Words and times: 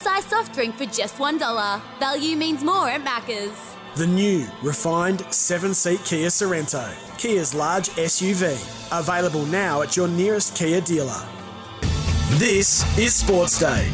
Size 0.00 0.26
soft 0.26 0.54
drink 0.54 0.76
for 0.76 0.84
just 0.84 1.16
$1. 1.16 1.82
Value 1.98 2.36
means 2.36 2.62
more 2.62 2.88
at 2.88 3.04
Macca's. 3.04 3.74
The 3.96 4.06
new, 4.06 4.46
refined 4.62 5.22
seven 5.34 5.74
seat 5.74 6.00
Kia 6.04 6.28
Sorento, 6.28 6.88
Kia's 7.18 7.52
large 7.52 7.88
SUV. 7.90 8.54
Available 8.96 9.44
now 9.46 9.82
at 9.82 9.96
your 9.96 10.06
nearest 10.06 10.54
Kia 10.54 10.80
dealer. 10.80 11.20
This 12.38 12.84
is 12.96 13.12
Sports 13.12 13.58
Day. 13.58 13.90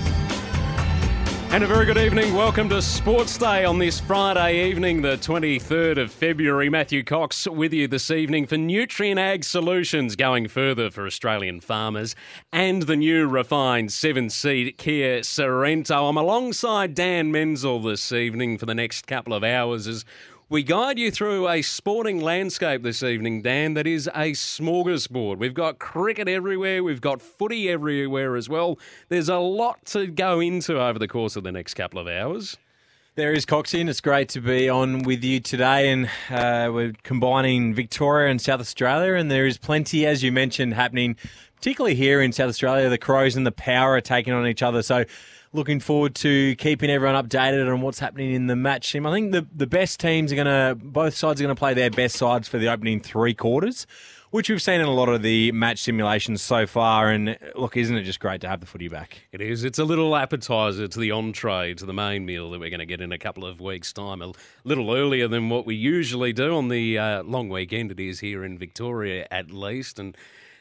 And 1.54 1.62
a 1.62 1.68
very 1.68 1.86
good 1.86 1.98
evening. 1.98 2.34
Welcome 2.34 2.68
to 2.70 2.82
Sports 2.82 3.38
Day 3.38 3.64
on 3.64 3.78
this 3.78 4.00
Friday 4.00 4.68
evening, 4.68 5.02
the 5.02 5.16
23rd 5.18 5.98
of 5.98 6.10
February. 6.10 6.68
Matthew 6.68 7.04
Cocks 7.04 7.46
with 7.46 7.72
you 7.72 7.86
this 7.86 8.10
evening 8.10 8.44
for 8.48 8.56
Nutrien 8.56 9.18
Ag 9.18 9.44
Solutions, 9.44 10.16
going 10.16 10.48
further 10.48 10.90
for 10.90 11.06
Australian 11.06 11.60
farmers, 11.60 12.16
and 12.52 12.82
the 12.82 12.96
new 12.96 13.28
refined 13.28 13.92
seven 13.92 14.30
seat 14.30 14.78
Kia 14.78 15.20
Sorento. 15.20 16.08
I'm 16.08 16.16
alongside 16.16 16.92
Dan 16.92 17.30
Menzel 17.30 17.78
this 17.78 18.10
evening 18.10 18.58
for 18.58 18.66
the 18.66 18.74
next 18.74 19.06
couple 19.06 19.32
of 19.32 19.44
hours 19.44 19.86
as 19.86 20.04
we 20.48 20.62
guide 20.62 20.98
you 20.98 21.10
through 21.10 21.48
a 21.48 21.62
sporting 21.62 22.20
landscape 22.20 22.82
this 22.82 23.02
evening, 23.02 23.42
Dan, 23.42 23.74
that 23.74 23.86
is 23.86 24.08
a 24.08 24.32
smorgasbord. 24.32 25.38
We've 25.38 25.54
got 25.54 25.78
cricket 25.78 26.28
everywhere, 26.28 26.84
we've 26.84 27.00
got 27.00 27.22
footy 27.22 27.70
everywhere 27.70 28.36
as 28.36 28.48
well. 28.48 28.78
There's 29.08 29.28
a 29.28 29.38
lot 29.38 29.84
to 29.86 30.06
go 30.06 30.40
into 30.40 30.80
over 30.80 30.98
the 30.98 31.08
course 31.08 31.36
of 31.36 31.44
the 31.44 31.52
next 31.52 31.74
couple 31.74 31.98
of 31.98 32.06
hours. 32.06 32.56
There 33.16 33.32
is 33.32 33.46
Coxie, 33.46 33.80
and 33.80 33.88
it's 33.88 34.00
great 34.00 34.28
to 34.30 34.40
be 34.40 34.68
on 34.68 35.04
with 35.04 35.22
you 35.22 35.38
today. 35.38 35.92
And 35.92 36.06
uh, 36.28 36.72
we're 36.72 36.94
combining 37.04 37.72
Victoria 37.72 38.28
and 38.28 38.40
South 38.40 38.58
Australia, 38.58 39.14
and 39.14 39.30
there 39.30 39.46
is 39.46 39.56
plenty, 39.56 40.04
as 40.04 40.24
you 40.24 40.32
mentioned, 40.32 40.74
happening, 40.74 41.16
particularly 41.54 41.94
here 41.94 42.20
in 42.20 42.32
South 42.32 42.48
Australia. 42.48 42.88
The 42.88 42.98
Crows 42.98 43.36
and 43.36 43.46
the 43.46 43.52
Power 43.52 43.92
are 43.92 44.00
taking 44.00 44.32
on 44.32 44.48
each 44.48 44.64
other. 44.64 44.82
So 44.82 45.04
looking 45.54 45.78
forward 45.78 46.16
to 46.16 46.56
keeping 46.56 46.90
everyone 46.90 47.14
updated 47.24 47.72
on 47.72 47.80
what's 47.80 48.00
happening 48.00 48.34
in 48.34 48.48
the 48.48 48.56
match. 48.56 48.94
I 48.94 49.12
think 49.12 49.30
the, 49.30 49.46
the 49.54 49.68
best 49.68 50.00
teams 50.00 50.32
are 50.32 50.34
going 50.34 50.46
to, 50.46 50.74
both 50.74 51.14
sides 51.14 51.40
are 51.40 51.44
going 51.44 51.54
to 51.54 51.58
play 51.58 51.74
their 51.74 51.90
best 51.90 52.16
sides 52.16 52.48
for 52.48 52.58
the 52.58 52.68
opening 52.68 52.98
three 52.98 53.34
quarters, 53.34 53.86
which 54.32 54.50
we've 54.50 54.60
seen 54.60 54.80
in 54.80 54.86
a 54.86 54.92
lot 54.92 55.08
of 55.08 55.22
the 55.22 55.52
match 55.52 55.78
simulations 55.78 56.42
so 56.42 56.66
far. 56.66 57.08
And 57.08 57.38
look, 57.54 57.76
isn't 57.76 57.96
it 57.96 58.02
just 58.02 58.18
great 58.18 58.40
to 58.40 58.48
have 58.48 58.58
the 58.58 58.66
footy 58.66 58.88
back? 58.88 59.28
It 59.30 59.40
is. 59.40 59.62
It's 59.62 59.78
a 59.78 59.84
little 59.84 60.16
appetizer 60.16 60.88
to 60.88 60.98
the 60.98 61.12
entree, 61.12 61.74
to 61.74 61.86
the 61.86 61.94
main 61.94 62.26
meal 62.26 62.50
that 62.50 62.58
we're 62.58 62.70
going 62.70 62.80
to 62.80 62.86
get 62.86 63.00
in 63.00 63.12
a 63.12 63.18
couple 63.18 63.46
of 63.46 63.60
weeks' 63.60 63.92
time, 63.92 64.22
a 64.22 64.32
little 64.64 64.92
earlier 64.92 65.28
than 65.28 65.50
what 65.50 65.66
we 65.66 65.76
usually 65.76 66.32
do 66.32 66.52
on 66.56 66.66
the 66.66 66.98
uh, 66.98 67.22
long 67.22 67.48
weekend. 67.48 67.92
It 67.92 68.00
is 68.00 68.18
here 68.18 68.44
in 68.44 68.58
Victoria, 68.58 69.28
at 69.30 69.52
least. 69.52 70.00
And 70.00 70.16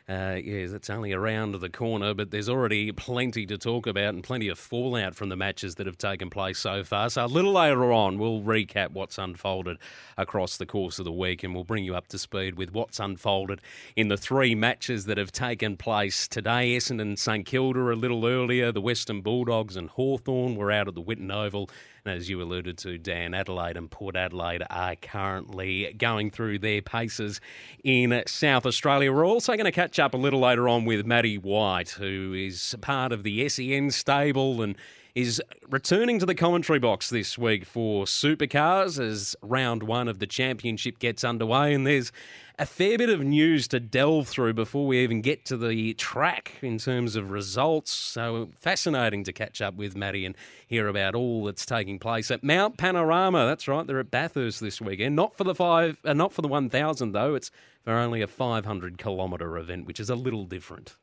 uh, 0.10 0.38
yes, 0.44 0.72
it's 0.72 0.90
only 0.90 1.14
around 1.14 1.54
the 1.60 1.70
corner, 1.70 2.14
but 2.14 2.30
there's 2.30 2.50
already 2.50 2.92
plenty 2.92 3.46
to 3.46 3.58
talk 3.58 3.88
about 3.88 4.14
and 4.14 4.22
plenty 4.22 4.50
of 4.50 4.60
fallout 4.60 5.16
from 5.16 5.30
the 5.30 5.38
matches 5.38 5.76
that 5.76 5.88
have 5.88 5.98
taken 5.98 6.30
place 6.30 6.60
so 6.60 6.84
far. 6.84 7.10
So 7.10 7.24
a 7.24 7.28
little 7.28 7.54
later 7.54 7.94
on, 7.94 8.18
we'll 8.18 8.42
recap 8.42 8.92
what's 8.92 9.18
unfolded 9.18 9.78
across 10.18 10.58
the 10.58 10.66
course 10.66 11.00
of 11.00 11.06
the 11.06 11.12
week 11.12 11.42
and 11.42 11.56
we'll 11.56 11.64
bring 11.64 11.86
you 11.86 11.96
up 11.96 12.08
to 12.08 12.20
speed 12.20 12.56
with 12.56 12.74
what's 12.74 13.00
unfolded 13.00 13.62
in 13.96 14.10
the 14.10 14.18
three 14.18 14.56
matches 14.56 15.06
that 15.06 15.18
have 15.18 15.32
taken 15.32 15.78
place 15.78 16.28
today. 16.28 16.76
Essendon 16.76 17.18
St 17.18 17.46
Kilda 17.46 17.94
a 17.94 17.96
little 17.96 18.26
earlier, 18.26 18.74
the 18.74 18.82
Western 18.82 19.22
Bulldogs 19.22 19.78
and 19.78 19.90
Hawthorn 19.90 20.58
were 20.58 20.72
out 20.72 20.90
at 20.90 20.96
the 20.96 21.02
Whitten 21.02 21.32
Oval. 21.32 21.70
And 22.06 22.18
as 22.18 22.30
you 22.30 22.42
alluded 22.42 22.78
to, 22.80 22.98
Dan, 22.98 23.34
Adelaide 23.34 23.78
and 23.78 23.90
Port 23.90 24.18
Adelaide 24.18 24.64
are 24.70 24.98
currently 24.98 25.94
going 25.98 26.32
through 26.32 26.60
their 26.60 26.82
paces 26.82 27.40
in 27.82 28.24
South 28.28 28.66
Australia. 28.66 29.14
We're 29.14 29.26
also 29.26 29.54
going 29.54 29.66
to 29.66 29.72
catch 29.72 30.00
up 30.00 30.14
a 30.14 30.18
little 30.18 30.42
later 30.42 30.68
on 30.68 30.84
with 30.84 31.06
Maddie 31.06 31.38
White, 31.38 31.92
who 31.92 32.34
is 32.34 32.76
part 32.82 33.14
of 33.14 33.24
the 33.24 33.48
SEN 33.48 33.90
stable 33.92 34.62
and 34.62 34.76
is 35.16 35.42
returning 35.70 36.18
to 36.18 36.26
the 36.26 36.34
commentary 36.34 36.80
box 36.80 37.10
this 37.10 37.38
week 37.38 37.66
for 37.66 38.06
supercars 38.06 39.00
as 39.00 39.36
round 39.44 39.84
one 39.84 40.08
of 40.08 40.18
the 40.18 40.26
championship 40.26 40.98
gets 40.98 41.24
underway. 41.24 41.74
And 41.74 41.86
there's 41.86 42.12
a 42.58 42.66
fair 42.66 42.98
bit 42.98 43.10
of 43.10 43.22
news 43.22 43.68
to 43.68 43.80
delve 43.80 44.28
through 44.28 44.54
before 44.54 44.88
we 44.88 45.04
even 45.04 45.22
get 45.22 45.46
to 45.46 45.58
the 45.58 45.94
track 45.96 46.54
in 46.64 46.80
terms 46.80 47.16
of 47.16 47.30
results. 47.30 47.92
So 47.92 48.50
fascinating 48.60 49.24
to 49.26 49.34
catch 49.34 49.62
up 49.62 49.76
with 49.76 49.96
Matty 49.96 50.26
and 50.26 50.36
hear 50.66 50.88
about 50.88 51.14
all 51.14 51.46
that's 51.46 51.66
taking 51.66 52.00
place 52.00 52.32
at 52.32 52.44
Mount 52.44 52.78
Panorama. 52.78 53.46
That's 53.46 53.68
right, 53.68 53.86
they're 53.86 54.00
at 54.00 54.10
Bathurst 54.10 54.62
this 54.62 54.82
weekend. 54.82 55.16
Not 55.16 55.36
for 55.36 55.44
the 55.44 55.56
five, 55.56 55.98
uh, 56.04 56.14
not 56.14 56.34
for 56.34 56.42
the 56.42 56.48
one 56.48 56.70
thousand 56.70 57.12
though. 57.12 57.36
It's 57.36 57.52
for 57.84 57.94
only 57.94 58.22
a 58.24 58.28
five 58.28 58.66
hundred 58.66 58.98
kilometre 58.98 59.58
event, 59.58 59.86
which 59.86 60.00
is 60.00 60.10
a 60.10 60.16
little 60.16 60.46
different. 60.46 60.96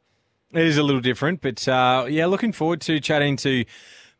It 0.53 0.66
is 0.66 0.78
a 0.78 0.83
little 0.83 1.00
different, 1.00 1.43
but 1.43 1.69
uh, 1.69 2.06
yeah, 2.09 2.27
looking 2.27 2.50
forward 2.50 2.81
to 2.83 2.99
chatting 2.99 3.37
to 3.37 3.65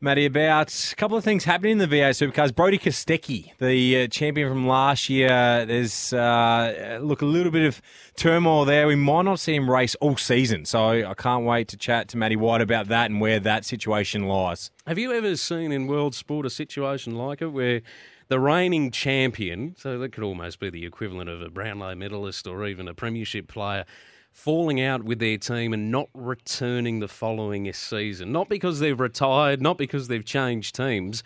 Matty, 0.01 0.27
about 0.27 0.93
a 0.93 0.95
couple 0.95 1.17
of 1.17 1.25
things 1.25 1.43
happening 1.43 1.73
in 1.73 1.79
the 1.79 1.89
V8 1.89 2.33
Supercars. 2.33 2.55
Brodie 2.55 2.79
Kostecki, 2.79 3.53
the 3.59 4.05
uh, 4.05 4.07
champion 4.07 4.49
from 4.49 4.69
last 4.69 5.11
year, 5.11 5.67
there's 5.67 6.13
uh, 6.13 7.01
look 7.03 7.21
a 7.21 7.27
little 7.27 7.51
bit 7.51 7.67
of 7.67 7.83
turmoil 8.15 8.65
there. 8.65 8.87
We 8.87 8.95
might 8.95 9.23
not 9.23 9.41
see 9.41 9.57
him 9.57 9.69
race 9.69 9.97
all 9.97 10.17
season, 10.17 10.67
so 10.67 11.05
I 11.05 11.15
can't 11.15 11.45
wait 11.45 11.67
to 11.69 11.77
chat 11.77 12.07
to 12.11 12.17
Matty 12.17 12.37
White 12.37 12.61
about 12.61 12.87
that 12.87 13.11
and 13.11 13.21
where 13.21 13.41
that 13.41 13.65
situation 13.65 14.29
lies. 14.29 14.71
Have 14.87 14.99
you 14.99 15.13
ever 15.13 15.35
seen 15.35 15.73
in 15.73 15.89
world 15.89 16.15
sport 16.15 16.47
a 16.47 16.51
situation 16.51 17.17
like 17.17 17.43
it 17.43 17.49
where 17.49 17.83
the 18.29 18.39
reigning 18.39 18.93
champion, 18.93 19.75
so 19.77 19.99
that 19.99 20.13
could 20.13 20.23
almost 20.23 20.61
be 20.61 20.71
the 20.71 20.87
equivalent 20.87 21.29
of 21.29 21.43
a 21.43 21.51
Brownlow 21.51 21.97
medalist 21.97 22.47
or 22.47 22.65
even 22.67 22.87
a 22.87 22.95
premiership 22.95 23.49
player, 23.49 23.85
falling 24.33 24.81
out 24.81 25.03
with 25.03 25.19
their 25.19 25.37
team 25.37 25.73
and 25.73 25.91
not 25.91 26.09
returning 26.15 27.01
the 27.01 27.09
following 27.09 27.71
season. 27.73 28.33
Not 28.33 28.49
because 28.49 28.81
they've 28.81 28.99
retired, 28.99 29.61
not 29.61 29.77
because 29.77 30.09
they've 30.09 30.25
changed 30.25 30.75
teams, 30.75 31.23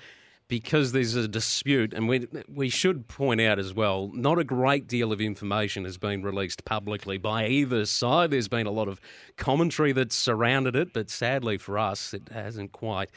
because 0.48 0.92
there's 0.92 1.14
a 1.14 1.28
dispute. 1.28 1.92
And 1.92 2.08
we, 2.08 2.26
we 2.48 2.68
should 2.68 3.08
point 3.08 3.40
out 3.40 3.58
as 3.58 3.74
well, 3.74 4.10
not 4.14 4.38
a 4.38 4.44
great 4.44 4.86
deal 4.86 5.12
of 5.12 5.20
information 5.20 5.84
has 5.84 5.98
been 5.98 6.22
released 6.22 6.64
publicly 6.64 7.18
by 7.18 7.46
either 7.46 7.86
side. 7.86 8.30
There's 8.30 8.48
been 8.48 8.66
a 8.66 8.72
lot 8.72 8.88
of 8.88 9.00
commentary 9.36 9.92
that's 9.92 10.16
surrounded 10.16 10.76
it, 10.76 10.92
but 10.92 11.10
sadly 11.10 11.58
for 11.58 11.78
us, 11.78 12.14
it 12.14 12.28
hasn't 12.32 12.72
quite. 12.72 13.10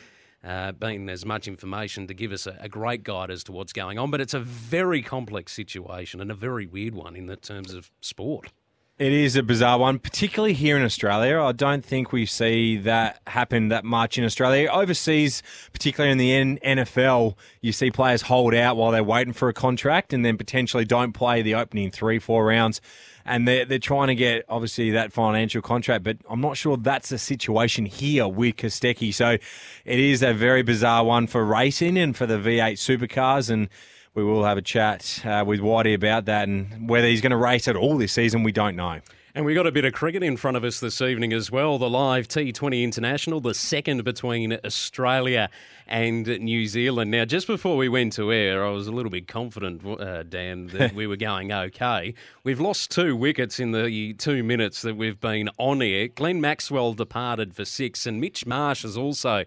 Uh, 0.44 0.72
been 0.72 1.10
as 1.10 1.26
much 1.26 1.48
information 1.48 2.06
to 2.08 2.14
give 2.14 2.32
us 2.32 2.46
a, 2.46 2.56
a, 2.62 2.70
great 2.70 3.04
guide 3.04 3.32
as 3.32 3.44
to 3.44 3.52
what's 3.52 3.74
going 3.74 3.98
on, 3.98 4.12
but 4.12 4.22
it's 4.22 4.36
a 4.36 4.40
very 4.40 5.02
complex 5.02 5.52
situation 5.52 6.22
and 6.22 6.30
a 6.30 6.36
very 6.36 6.68
weird 6.68 6.94
one 6.94 7.16
in 7.16 7.26
the 7.26 7.36
terms 7.36 7.74
of 7.74 7.92
sport. 8.02 8.52
It 9.00 9.14
is 9.14 9.36
a 9.36 9.44
bizarre 9.44 9.78
one, 9.78 10.00
particularly 10.00 10.54
here 10.54 10.76
in 10.76 10.84
Australia. 10.84 11.40
I 11.40 11.52
don't 11.52 11.86
think 11.86 12.12
we 12.12 12.26
see 12.26 12.78
that 12.78 13.22
happen 13.28 13.68
that 13.68 13.86
much 13.86 14.18
in 14.18 14.24
Australia. 14.24 14.72
Overseas, 14.72 15.44
particularly 15.72 16.14
in 16.34 16.56
the 16.56 16.60
NFL, 16.62 17.36
you 17.62 17.72
see 17.74 17.92
players 17.92 18.24
hold 18.24 18.56
out 18.56 18.76
while 18.76 18.90
they're 18.90 19.04
waiting 19.04 19.34
for 19.34 19.50
a 19.50 19.54
contract 19.54 20.14
and 20.14 20.26
then 20.26 20.36
potentially 20.36 20.84
don't 20.84 21.14
play 21.14 21.44
the 21.44 21.54
opening 21.54 21.92
three, 21.92 22.18
four 22.18 22.48
rounds. 22.48 22.82
And 23.24 23.48
they're, 23.48 23.66
they're 23.66 23.78
trying 23.78 24.08
to 24.08 24.16
get, 24.16 24.46
obviously, 24.50 24.90
that 24.90 25.14
financial 25.14 25.62
contract. 25.62 26.04
But 26.04 26.18
I'm 26.28 26.42
not 26.42 26.58
sure 26.58 26.76
that's 26.76 27.10
the 27.10 27.20
situation 27.20 27.86
here 27.86 28.28
with 28.28 28.56
Kostecki. 28.56 29.14
So 29.14 29.38
it 29.86 30.00
is 30.00 30.24
a 30.24 30.34
very 30.34 30.64
bizarre 30.64 31.04
one 31.04 31.28
for 31.28 31.46
racing 31.46 32.00
and 32.00 32.18
for 32.18 32.26
the 32.26 32.40
V8 32.40 32.78
supercars. 32.78 33.52
And 33.52 33.70
we 34.18 34.24
will 34.24 34.44
have 34.44 34.58
a 34.58 34.64
chat 34.64 35.22
uh, 35.26 35.44
with 35.46 35.60
Whitey 35.60 35.94
about 35.94 36.26
that 36.26 36.48
and 36.48 36.90
whether 36.90 37.06
he's 37.08 37.22
going 37.22 37.32
to 37.32 37.38
race 37.38 37.68
at 37.68 37.76
all 37.76 37.98
this 37.98 38.14
season, 38.14 38.42
we 38.42 38.52
don't 38.52 38.76
know. 38.76 39.00
And 39.36 39.46
we've 39.46 39.56
got 39.56 39.68
a 39.68 39.72
bit 39.72 39.86
of 39.86 39.94
cricket 39.94 40.24
in 40.24 40.38
front 40.38 40.58
of 40.58 40.64
us 40.64 40.80
this 40.80 41.00
evening 41.04 41.34
as 41.34 41.52
well. 41.52 41.78
The 41.78 41.88
live 41.88 42.28
T20 42.28 42.82
International, 42.82 43.40
the 43.40 43.54
second 43.54 44.04
between 44.04 44.58
Australia 44.66 45.52
and 45.86 46.26
New 46.26 46.66
Zealand. 46.66 47.12
Now, 47.12 47.26
just 47.26 47.46
before 47.46 47.78
we 47.78 47.90
went 47.90 48.14
to 48.14 48.34
air, 48.34 48.66
I 48.66 48.72
was 48.72 48.88
a 48.88 48.92
little 48.92 49.12
bit 49.12 49.28
confident, 49.28 49.86
uh, 49.86 50.24
Dan, 50.24 50.66
that 50.70 50.94
we 50.96 51.06
were 51.06 51.16
going 51.16 51.54
okay. 51.54 52.16
We've 52.44 52.60
lost 52.60 52.90
two 52.90 53.16
wickets 53.16 53.60
in 53.60 53.72
the 53.72 54.16
two 54.18 54.44
minutes 54.44 54.82
that 54.82 54.98
we've 54.98 55.20
been 55.20 55.52
on 55.60 55.84
air. 55.84 56.08
Glenn 56.08 56.42
Maxwell 56.42 56.94
departed 56.94 57.54
for 57.54 57.66
six, 57.66 58.08
and 58.08 58.20
Mitch 58.20 58.48
Marsh 58.48 58.82
has 58.82 58.98
also 58.98 59.46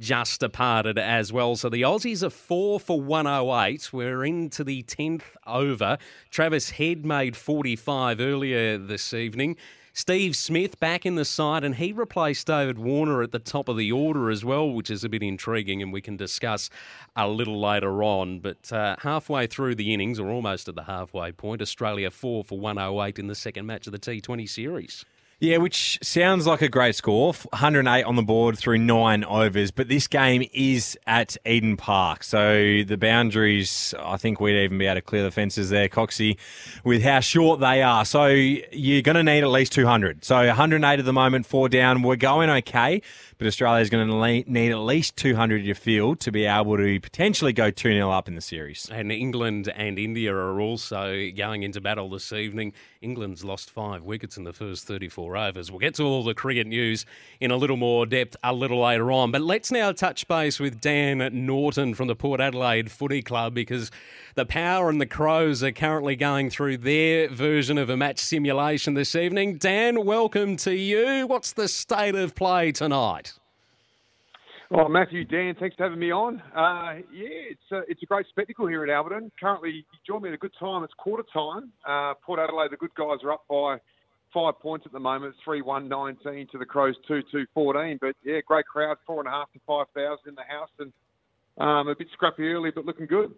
just 0.00 0.40
departed 0.40 0.98
as 0.98 1.32
well. 1.32 1.54
So 1.54 1.68
the 1.68 1.82
Aussies 1.82 2.22
are 2.24 2.30
four 2.30 2.80
for 2.80 3.00
108. 3.00 3.92
We're 3.92 4.24
into 4.24 4.64
the 4.64 4.82
10th 4.82 5.22
over. 5.46 5.98
Travis 6.30 6.70
Head 6.70 7.04
made 7.04 7.36
45 7.36 8.20
earlier 8.20 8.78
this 8.78 9.12
evening. 9.12 9.56
Steve 9.92 10.36
Smith 10.36 10.78
back 10.78 11.04
in 11.04 11.16
the 11.16 11.24
side, 11.24 11.64
and 11.64 11.74
he 11.74 11.92
replaced 11.92 12.46
David 12.46 12.78
Warner 12.78 13.22
at 13.22 13.32
the 13.32 13.38
top 13.38 13.68
of 13.68 13.76
the 13.76 13.90
order 13.90 14.30
as 14.30 14.44
well, 14.44 14.70
which 14.70 14.88
is 14.88 15.02
a 15.02 15.08
bit 15.08 15.22
intriguing, 15.22 15.82
and 15.82 15.92
we 15.92 16.00
can 16.00 16.16
discuss 16.16 16.70
a 17.16 17.28
little 17.28 17.60
later 17.60 18.02
on. 18.02 18.38
But 18.38 18.72
uh, 18.72 18.96
halfway 19.00 19.46
through 19.46 19.74
the 19.74 19.92
innings, 19.92 20.20
or 20.20 20.30
almost 20.30 20.68
at 20.68 20.76
the 20.76 20.84
halfway 20.84 21.32
point, 21.32 21.60
Australia 21.60 22.10
4 22.10 22.44
for 22.44 22.58
108 22.58 23.18
in 23.18 23.26
the 23.26 23.34
second 23.34 23.66
match 23.66 23.86
of 23.86 23.92
the 23.92 23.98
T20 23.98 24.48
series. 24.48 25.04
Yeah, 25.42 25.56
which 25.56 25.98
sounds 26.02 26.46
like 26.46 26.60
a 26.60 26.68
great 26.68 26.94
score. 26.96 27.32
108 27.32 28.04
on 28.04 28.14
the 28.14 28.22
board 28.22 28.58
through 28.58 28.76
nine 28.76 29.24
overs, 29.24 29.70
but 29.70 29.88
this 29.88 30.06
game 30.06 30.46
is 30.52 30.98
at 31.06 31.34
Eden 31.46 31.78
Park. 31.78 32.24
So 32.24 32.82
the 32.86 32.98
boundaries, 32.98 33.94
I 33.98 34.18
think 34.18 34.38
we'd 34.38 34.62
even 34.62 34.76
be 34.76 34.84
able 34.84 34.96
to 34.96 35.00
clear 35.00 35.22
the 35.22 35.30
fences 35.30 35.70
there, 35.70 35.88
Coxie, 35.88 36.36
with 36.84 37.02
how 37.02 37.20
short 37.20 37.58
they 37.58 37.80
are. 37.80 38.04
So 38.04 38.26
you're 38.26 39.00
going 39.00 39.16
to 39.16 39.22
need 39.22 39.42
at 39.42 39.48
least 39.48 39.72
200. 39.72 40.26
So 40.26 40.46
108 40.46 40.98
at 40.98 41.06
the 41.06 41.12
moment, 41.14 41.46
four 41.46 41.70
down. 41.70 42.02
We're 42.02 42.16
going 42.16 42.50
okay 42.50 43.00
but 43.40 43.46
Australia 43.46 43.80
is 43.80 43.88
going 43.88 44.06
to 44.06 44.50
need 44.52 44.70
at 44.70 44.80
least 44.80 45.16
200 45.16 45.64
to 45.64 45.72
field 45.72 46.20
to 46.20 46.30
be 46.30 46.44
able 46.44 46.76
to 46.76 47.00
potentially 47.00 47.54
go 47.54 47.70
2 47.70 47.90
0 47.90 48.10
up 48.10 48.28
in 48.28 48.34
the 48.34 48.40
series. 48.42 48.86
And 48.92 49.10
England 49.10 49.72
and 49.74 49.98
India 49.98 50.34
are 50.34 50.60
also 50.60 51.30
going 51.34 51.62
into 51.62 51.80
battle 51.80 52.10
this 52.10 52.34
evening. 52.34 52.74
England's 53.00 53.42
lost 53.42 53.70
five 53.70 54.02
wickets 54.02 54.36
in 54.36 54.44
the 54.44 54.52
first 54.52 54.86
34 54.86 55.38
overs. 55.38 55.70
We'll 55.70 55.80
get 55.80 55.94
to 55.94 56.02
all 56.02 56.22
the 56.22 56.34
cricket 56.34 56.66
news 56.66 57.06
in 57.40 57.50
a 57.50 57.56
little 57.56 57.78
more 57.78 58.04
depth 58.04 58.36
a 58.44 58.52
little 58.52 58.82
later 58.82 59.10
on. 59.10 59.30
But 59.30 59.40
let's 59.40 59.72
now 59.72 59.92
touch 59.92 60.28
base 60.28 60.60
with 60.60 60.78
Dan 60.78 61.46
Norton 61.46 61.94
from 61.94 62.08
the 62.08 62.14
Port 62.14 62.42
Adelaide 62.42 62.90
Footy 62.90 63.22
Club 63.22 63.54
because 63.54 63.90
the 64.34 64.44
Power 64.44 64.90
and 64.90 65.00
the 65.00 65.06
Crows 65.06 65.62
are 65.62 65.72
currently 65.72 66.14
going 66.14 66.50
through 66.50 66.76
their 66.76 67.30
version 67.30 67.78
of 67.78 67.88
a 67.88 67.96
match 67.96 68.18
simulation 68.18 68.92
this 68.92 69.14
evening. 69.14 69.56
Dan, 69.56 70.04
welcome 70.04 70.58
to 70.58 70.74
you. 70.74 71.26
What's 71.26 71.52
the 71.52 71.68
state 71.68 72.14
of 72.14 72.34
play 72.34 72.70
tonight? 72.70 73.29
Oh, 74.72 74.88
Matthew, 74.88 75.24
Dan, 75.24 75.56
thanks 75.58 75.74
for 75.74 75.82
having 75.82 75.98
me 75.98 76.12
on. 76.12 76.40
Uh, 76.54 77.02
yeah, 77.12 77.50
it's 77.50 77.72
a, 77.72 77.78
it's 77.88 78.00
a 78.04 78.06
great 78.06 78.26
spectacle 78.28 78.68
here 78.68 78.84
at 78.84 78.88
Alberton. 78.88 79.32
Currently, 79.40 79.70
you 79.70 79.82
join 80.06 80.22
me 80.22 80.28
at 80.28 80.34
a 80.34 80.38
good 80.38 80.54
time. 80.60 80.84
It's 80.84 80.92
quarter 80.94 81.24
time. 81.32 81.72
Uh, 81.84 82.14
Port 82.24 82.38
Adelaide, 82.38 82.70
the 82.70 82.76
good 82.76 82.94
guys 82.94 83.18
are 83.24 83.32
up 83.32 83.44
by 83.50 83.78
five 84.32 84.60
points 84.60 84.86
at 84.86 84.92
the 84.92 85.00
moment. 85.00 85.34
3 85.44 85.62
1 85.62 85.88
19 85.88 86.46
to 86.52 86.58
the 86.58 86.64
Crows 86.64 86.94
2 87.08 87.20
2 87.32 87.46
14. 87.52 87.98
But 88.00 88.14
yeah, 88.22 88.38
great 88.46 88.64
crowd, 88.64 88.98
four 89.04 89.18
and 89.18 89.26
a 89.26 89.32
half 89.32 89.52
to 89.54 89.60
5,000 89.66 90.18
in 90.28 90.36
the 90.36 90.42
house. 90.42 90.70
And 90.78 90.92
um, 91.58 91.88
a 91.88 91.96
bit 91.96 92.06
scrappy 92.12 92.48
early, 92.52 92.70
but 92.70 92.86
looking 92.86 93.06
good. 93.06 93.34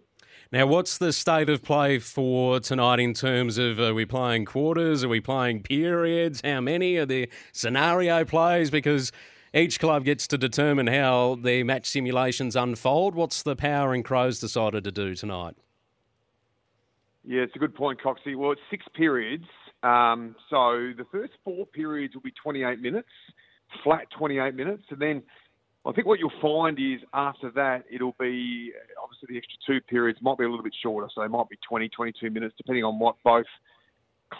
Now, 0.52 0.67
what's 0.67 0.99
the 0.99 1.14
state 1.14 1.49
of 1.49 1.62
play 1.62 1.99
for 1.99 2.61
tonight 2.61 3.00
in 3.00 3.14
terms 3.14 3.56
of 3.56 3.81
are 3.81 3.94
we 3.94 4.05
playing 4.05 4.44
quarters? 4.44 5.02
Are 5.02 5.08
we 5.08 5.20
playing 5.20 5.62
periods? 5.62 6.43
How 6.44 6.61
many 6.61 6.96
are 6.96 7.06
there 7.06 7.29
scenario 7.52 8.25
plays? 8.26 8.70
Because 8.70 9.12
each 9.54 9.78
club 9.78 10.04
gets 10.04 10.26
to 10.28 10.38
determine 10.38 10.87
how 10.87 11.37
their 11.40 11.64
match 11.64 11.87
simulations 11.87 12.56
unfold. 12.56 13.14
What's 13.14 13.43
the 13.43 13.54
Power 13.54 13.93
and 13.93 14.04
Crows 14.04 14.40
decided 14.40 14.84
to 14.84 14.90
do 14.90 15.14
tonight? 15.14 15.56
Yeah, 17.25 17.43
it's 17.43 17.54
a 17.54 17.58
good 17.58 17.75
point, 17.75 18.00
Coxie. 18.02 18.34
Well, 18.34 18.52
it's 18.52 18.60
six 18.70 18.84
periods. 18.94 19.44
Um, 19.82 20.34
so 20.49 20.93
the 20.96 21.04
first 21.10 21.32
four 21.44 21.66
periods 21.66 22.14
will 22.14 22.22
be 22.22 22.32
28 22.43 22.81
minutes, 22.81 23.08
flat 23.84 24.06
28 24.16 24.54
minutes. 24.54 24.84
And 24.90 25.00
then 25.00 25.22
I 25.84 25.93
think 25.93 26.06
what 26.06 26.19
you'll 26.19 26.32
find 26.40 26.78
is 26.78 27.00
after 27.12 27.50
that, 27.52 27.84
it'll 27.90 28.16
be 28.19 28.72
obviously 29.02 29.28
the 29.31 29.38
extra 29.38 29.58
two 29.66 29.81
periods 29.82 30.19
might 30.22 30.38
be 30.38 30.44
a 30.44 30.48
little 30.48 30.64
bit 30.64 30.75
shorter. 30.82 31.08
So 31.14 31.20
they 31.20 31.28
might 31.28 31.48
be 31.48 31.58
20, 31.69 31.88
22 31.90 32.31
minutes, 32.31 32.55
depending 32.56 32.84
on 32.84 32.98
what 32.98 33.16
both 33.25 33.46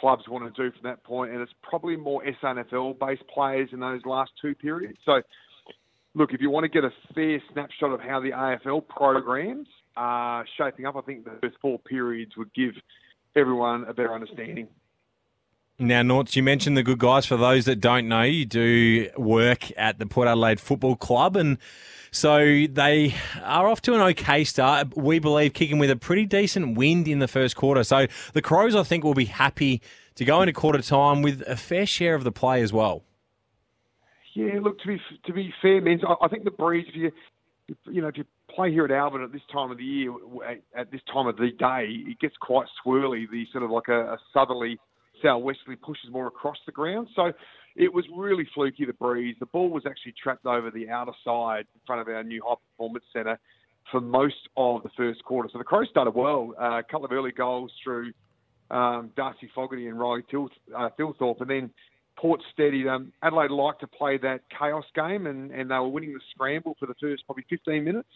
clubs 0.01 0.25
want 0.29 0.55
to 0.55 0.63
do 0.63 0.71
from 0.73 0.89
that 0.89 1.03
point, 1.05 1.33
and 1.33 1.41
it's 1.41 1.53
probably 1.63 1.97
more 1.97 2.23
SANFL 2.43 2.99
based 2.99 3.27
players 3.33 3.69
in 3.73 3.81
those 3.81 4.01
last 4.05 4.31
two 4.41 4.55
periods. 4.55 4.99
So, 5.05 5.23
look, 6.15 6.33
if 6.33 6.41
you 6.41 6.51
want 6.51 6.65
to 6.65 6.69
get 6.69 6.85
a 6.85 6.91
fair 7.15 7.41
snapshot 7.53 7.93
of 7.93 8.01
how 8.01 8.21
the 8.21 8.31
AFL 8.31 8.87
programs 8.89 9.69
are 9.97 10.45
shaping 10.57 10.87
up, 10.87 10.97
I 10.97 11.01
think 11.03 11.25
the 11.25 11.39
first 11.41 11.57
four 11.61 11.79
periods 11.79 12.33
would 12.37 12.53
give 12.55 12.73
everyone 13.37 13.85
a 13.85 13.95
better 13.95 14.15
understanding. 14.15 14.69
Now, 15.79 16.03
Norts, 16.03 16.37
you 16.37 16.43
mentioned 16.43 16.77
the 16.77 16.83
good 16.83 16.99
guys. 16.99 17.27
For 17.27 17.37
those 17.37 17.65
that 17.65 17.81
don't 17.81 18.07
know, 18.07 18.23
you 18.23 18.45
do 18.45 19.09
work 19.17 19.77
at 19.77 19.99
the 19.99 20.07
Port 20.07 20.29
Adelaide 20.29 20.61
Football 20.61 20.97
Club, 20.97 21.37
and 21.37 21.59
so 22.11 22.67
they 22.71 23.15
are 23.43 23.67
off 23.67 23.81
to 23.83 23.95
an 23.95 24.01
okay 24.01 24.45
start. 24.45 24.97
We 24.97 25.19
believe 25.19 25.55
kicking 25.55 25.79
with 25.79 25.91
a 25.91 25.97
pretty 25.97 26.27
decent 26.27 26.77
wind 26.77 27.09
in 27.09 27.21
the 27.21 27.29
first 27.29 27.57
quarter. 27.57 27.83
So 27.85 28.07
the 28.35 28.43
Crows, 28.43 28.77
I 28.77 28.83
think, 28.83 29.03
will 29.03 29.15
be 29.15 29.25
happy 29.25 29.81
to 30.17 30.25
go 30.25 30.43
into 30.43 30.53
quarter 30.53 30.83
time 30.83 31.23
with 31.23 31.43
a 31.49 31.57
fair 31.57 31.87
share 31.87 32.15
of 32.15 32.23
the 32.23 32.33
play 32.33 32.63
as 32.63 32.73
well. 32.73 33.03
Yeah, 34.35 34.61
look 34.61 34.79
to 34.81 34.89
be 34.89 35.01
to 35.25 35.33
be 35.33 35.53
fair, 35.61 35.81
men, 35.81 36.01
I 36.21 36.29
think 36.29 36.45
the 36.45 36.51
breeze. 36.51 36.87
If 36.89 36.97
you 36.97 37.13
you 37.91 38.03
know 38.03 38.09
if 38.09 38.17
you 38.17 38.25
play 38.55 38.71
here 38.71 38.85
at 38.85 38.91
Albert 38.91 39.25
at 39.25 39.33
this 39.33 39.43
time 39.51 39.71
of 39.71 39.79
the 39.79 39.85
year, 39.85 40.13
at 40.77 40.91
this 40.91 41.01
time 41.13 41.27
of 41.27 41.37
the 41.37 41.51
day, 41.59 41.87
it 41.89 42.21
gets 42.21 42.37
quite 42.41 42.67
swirly. 42.85 43.29
The 43.31 43.47
sort 43.53 43.65
of 43.65 43.71
like 43.71 43.89
a, 43.89 44.13
a 44.13 44.19
southerly 44.33 44.79
southwesterly 45.23 45.77
pushes 45.77 46.11
more 46.11 46.27
across 46.27 46.57
the 46.67 46.73
ground. 46.73 47.09
So 47.15 47.33
it 47.77 47.93
was 47.93 48.05
really 48.15 48.47
fluky, 48.55 48.85
the 48.85 48.93
breeze. 48.93 49.37
The 49.41 49.47
ball 49.47 49.71
was 49.71 49.85
actually 49.87 50.15
trapped 50.23 50.47
over 50.47 50.71
the 50.71 50.91
outer 50.91 51.13
side 51.25 51.67
in 51.75 51.81
front 51.87 52.03
of 52.03 52.09
our 52.09 52.23
new 52.23 52.43
high 52.47 52.57
performance 52.71 53.05
centre 53.13 53.39
for 53.91 54.01
most 54.01 54.49
of 54.57 54.83
the 54.83 54.91
first 54.97 55.25
quarter. 55.25 55.49
So 55.53 55.59
the 55.59 55.65
Crows 55.65 55.89
started 55.91 56.15
well. 56.15 56.55
Uh, 56.61 56.79
a 56.79 56.83
couple 56.83 57.05
of 57.05 57.13
early 57.13 57.33
goals 57.33 57.73
through 57.83 58.13
um, 58.71 59.11
Darcy 59.17 59.51
Fogarty 59.55 59.89
and 59.89 59.99
Riley 59.99 60.23
Til- 60.31 60.51
uh, 60.77 60.91
Thilthorpe. 60.99 61.41
And 61.41 61.51
then 61.51 61.71
Port 62.17 62.41
steadied. 62.53 62.87
Um, 62.87 63.13
Adelaide 63.23 63.51
liked 63.51 63.81
to 63.81 63.87
play 63.87 64.19
that 64.19 64.41
chaos 64.57 64.85
game, 64.95 65.27
and, 65.27 65.51
and 65.51 65.71
they 65.71 65.75
were 65.75 65.89
winning 65.89 66.13
the 66.13 66.21
scramble 66.35 66.77
for 66.79 66.87
the 66.87 66.95
first 67.01 67.25
probably 67.27 67.45
15 67.49 67.83
minutes. 67.83 68.09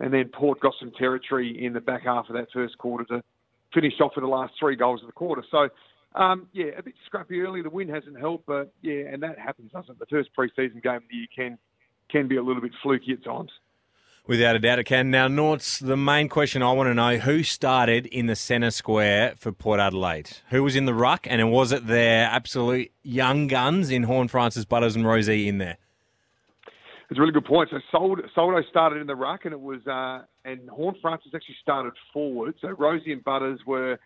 And 0.00 0.12
then 0.12 0.30
Port 0.32 0.60
got 0.60 0.74
some 0.80 0.92
territory 0.98 1.64
in 1.64 1.72
the 1.72 1.80
back 1.80 2.04
half 2.04 2.28
of 2.28 2.34
that 2.34 2.48
first 2.52 2.76
quarter 2.78 3.04
to 3.04 3.22
finish 3.72 3.94
off 4.00 4.12
with 4.16 4.24
the 4.24 4.28
last 4.28 4.54
three 4.58 4.76
goals 4.76 5.00
of 5.02 5.06
the 5.06 5.12
quarter. 5.12 5.44
So 5.50 5.68
um, 6.14 6.48
yeah, 6.52 6.66
a 6.76 6.82
bit 6.82 6.94
scrappy 7.06 7.40
early. 7.40 7.62
The 7.62 7.70
wind 7.70 7.90
hasn't 7.90 8.18
helped, 8.18 8.46
but 8.46 8.72
yeah, 8.82 9.04
and 9.12 9.22
that 9.22 9.38
happens, 9.38 9.72
doesn't 9.72 9.90
it? 9.90 9.98
The 9.98 10.06
first 10.06 10.30
preseason 10.36 10.82
game 10.82 10.96
of 10.96 11.02
the 11.10 11.16
year 11.16 11.26
can 11.34 11.58
can 12.10 12.26
be 12.26 12.36
a 12.36 12.42
little 12.42 12.62
bit 12.62 12.72
fluky 12.82 13.12
at 13.12 13.24
times. 13.24 13.50
Without 14.26 14.54
a 14.54 14.58
doubt, 14.58 14.78
it 14.78 14.84
can. 14.84 15.10
Now, 15.10 15.28
Norts, 15.28 15.84
the 15.84 15.96
main 15.96 16.28
question 16.28 16.62
I 16.62 16.72
want 16.72 16.88
to 16.88 16.94
know: 16.94 17.18
who 17.18 17.42
started 17.42 18.06
in 18.06 18.26
the 18.26 18.36
centre 18.36 18.70
square 18.70 19.34
for 19.36 19.52
Port 19.52 19.78
Adelaide? 19.78 20.30
Who 20.50 20.62
was 20.64 20.74
in 20.74 20.84
the 20.84 20.94
ruck, 20.94 21.26
and 21.28 21.50
was 21.50 21.72
it 21.72 21.86
their 21.86 22.26
absolute 22.26 22.90
young 23.02 23.46
guns 23.46 23.90
in 23.90 24.04
Horne, 24.04 24.28
Francis 24.28 24.64
Butters, 24.64 24.96
and 24.96 25.04
Rozee 25.04 25.46
in 25.46 25.58
there? 25.58 25.78
It's 27.08 27.18
a 27.18 27.20
really 27.20 27.32
good 27.32 27.44
point. 27.44 27.70
So 27.70 27.80
Soldo 28.34 28.62
started 28.68 29.00
in 29.00 29.06
the 29.06 29.16
ruck, 29.16 29.44
and 29.44 29.52
it 29.52 29.60
was 29.60 29.84
uh, 29.86 30.22
and 30.44 30.68
Horne 30.68 30.96
Francis 31.00 31.32
actually 31.34 31.56
started 31.62 31.92
forward. 32.12 32.54
So 32.60 32.68
Rozee 32.68 33.12
and 33.12 33.24
Butters 33.24 33.60
were 33.66 33.98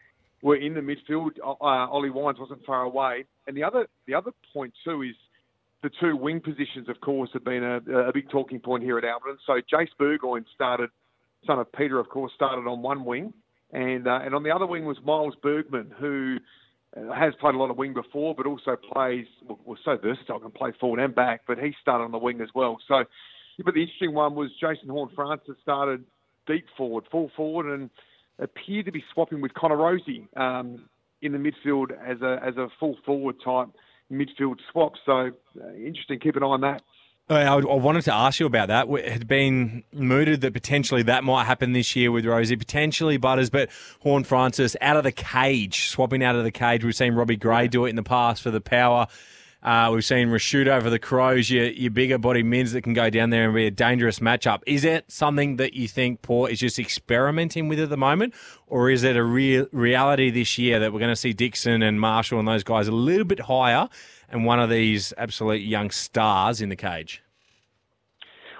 were 0.45 0.57
in 0.57 0.75
the 0.75 0.81
midfield. 0.81 1.31
Uh, 1.43 1.55
Ollie 1.65 2.11
Wines 2.11 2.39
wasn't 2.39 2.65
far 2.67 2.83
away. 2.83 3.25
And 3.49 3.57
the 3.57 3.65
other 3.65 3.89
the 4.07 4.15
other 4.15 4.31
point 4.53 4.73
too 4.85 5.03
is 5.03 5.17
the 5.83 5.91
two 6.01 6.17
wing 6.17 6.41
positions, 6.41 6.89
of 6.89 7.01
course, 7.01 7.31
have 7.33 7.45
been 7.45 7.65
a, 7.65 7.77
a 8.09 8.13
big 8.13 8.31
talking 8.31 8.61
point 8.61 8.85
here 8.85 8.99
at 8.99 9.05
Alberton. 9.05 9.39
So 9.47 9.61
Jase 9.69 9.91
Burgoyne 9.99 10.45
started, 10.55 10.91
son 11.47 11.59
of 11.59 11.73
Peter, 11.73 11.99
of 11.99 12.09
course, 12.11 12.31
started 12.35 12.69
on 12.69 12.83
one 12.83 13.05
wing, 13.05 13.33
and 13.73 14.07
uh, 14.07 14.21
and 14.23 14.35
on 14.35 14.43
the 14.43 14.51
other 14.51 14.67
wing 14.67 14.85
was 14.85 14.99
Miles 15.03 15.35
Bergman, 15.43 15.93
who 15.99 16.37
uh, 16.95 17.13
has 17.15 17.33
played 17.41 17.55
a 17.55 17.59
lot 17.59 17.71
of 17.71 17.79
wing 17.79 17.95
before, 17.95 18.35
but 18.35 18.47
also 18.47 18.77
plays 18.77 19.27
well, 19.47 19.59
was 19.65 19.79
so 19.83 19.97
versatile, 19.97 20.41
can 20.41 20.51
play 20.51 20.73
forward 20.79 21.01
and 21.01 21.15
back. 21.15 21.43
But 21.47 21.59
he 21.59 21.75
started 21.81 22.05
on 22.05 22.13
the 22.13 22.19
wing 22.19 22.43
as 22.43 22.51
well. 22.55 22.77
So, 22.87 23.05
but 23.65 23.73
the 23.73 23.81
interesting 23.81 24.13
one 24.13 24.35
was 24.35 24.51
Jason 24.61 24.91
Horne 24.91 25.11
Francis 25.15 25.57
started 25.63 26.05
deep 26.47 26.67
forward, 26.77 27.05
full 27.11 27.31
forward, 27.35 27.73
and 27.73 27.89
appear 28.39 28.83
to 28.83 28.93
be 28.93 29.03
swapping 29.13 29.41
with 29.41 29.55
Connor 29.55 29.77
Rozee 29.77 30.27
um, 30.37 30.89
in 31.23 31.33
the 31.33 31.39
midfield 31.39 31.91
as 31.93 32.21
a 32.21 32.41
as 32.45 32.57
a 32.57 32.69
full 32.79 32.97
forward 33.05 33.37
type 33.45 33.69
midfield 34.13 34.57
swap. 34.71 34.95
So 35.05 35.31
uh, 35.61 35.75
interesting. 35.75 36.19
Keep 36.21 36.37
an 36.37 36.43
eye 36.43 36.47
on 36.47 36.61
that. 36.63 36.83
I 37.27 37.57
wanted 37.57 38.03
to 38.03 38.13
ask 38.13 38.39
you 38.39 38.45
about 38.45 38.69
that. 38.69 38.87
It 38.87 39.11
had 39.11 39.27
been 39.27 39.83
mooted 39.93 40.43
that 40.43 40.53
potentially 40.53 41.03
that 41.05 41.25
might 41.25 41.45
happen 41.45 41.73
this 41.73 41.97
year 41.97 42.13
with 42.13 42.27
Rozee, 42.27 42.59
potentially 42.59 43.17
Butters, 43.17 43.49
but 43.49 43.71
Horne 44.01 44.25
Francis 44.25 44.77
out 44.83 44.99
of 44.99 45.05
the 45.05 45.13
cage, 45.13 45.89
swapping 45.89 46.23
out 46.23 46.37
of 46.37 46.45
the 46.45 46.51
cage. 46.51 46.85
We've 46.85 46.95
seen 46.95 47.15
Robbie 47.15 47.37
Gray 47.37 47.67
do 47.67 47.87
it 47.87 47.91
in 47.91 47.97
the 47.97 48.03
past 48.03 48.43
for 48.43 48.51
the 48.51 48.61
Power. 48.61 49.07
Uh, 49.65 49.91
we've 49.91 50.05
seen 50.05 50.29
Rashid 50.29 50.69
over 50.69 50.91
the 50.91 50.99
Crows, 50.99 51.49
your, 51.49 51.65
your 51.65 51.91
bigger 51.91 52.19
body 52.19 52.43
mids 52.43 52.73
that 52.73 52.83
can 52.83 52.93
go 52.93 53.09
down 53.09 53.31
there 53.31 53.47
and 53.47 53.55
be 53.55 53.67
a 53.67 53.71
dangerous 53.71 54.19
matchup. 54.19 54.61
Is 54.67 54.85
it 54.85 55.11
something 55.11 55.57
that 55.57 55.73
you 55.73 55.89
think 55.89 56.21
Port 56.21 56.53
is 56.53 56.61
just 56.61 56.79
experimenting 56.79 57.69
with 57.69 57.81
at 57.81 57.89
the 57.89 57.97
moment, 57.97 58.35
or 58.67 58.91
is 58.91 59.05
it 59.05 59.17
a 59.17 59.25
real 59.25 59.67
reality 59.73 60.31
this 60.31 60.59
year 60.59 60.79
that 60.81 60.93
we're 60.93 60.99
going 60.99 61.09
to 61.09 61.17
see 61.17 61.33
Dixon 61.33 61.83
and 61.83 61.99
Marshall 61.99 62.39
and 62.39 62.47
those 62.47 62.63
guys 62.63 62.89
a 62.89 62.93
little 62.93 63.25
bit 63.25 63.41
higher 63.41 63.89
and 64.29 64.45
one 64.45 64.61
of 64.61 64.69
these 64.69 65.15
absolute 65.17 65.63
young 65.63 65.91
stars 65.91 66.61
in 66.61 66.69
the 66.69 66.77
cage? 66.77 67.23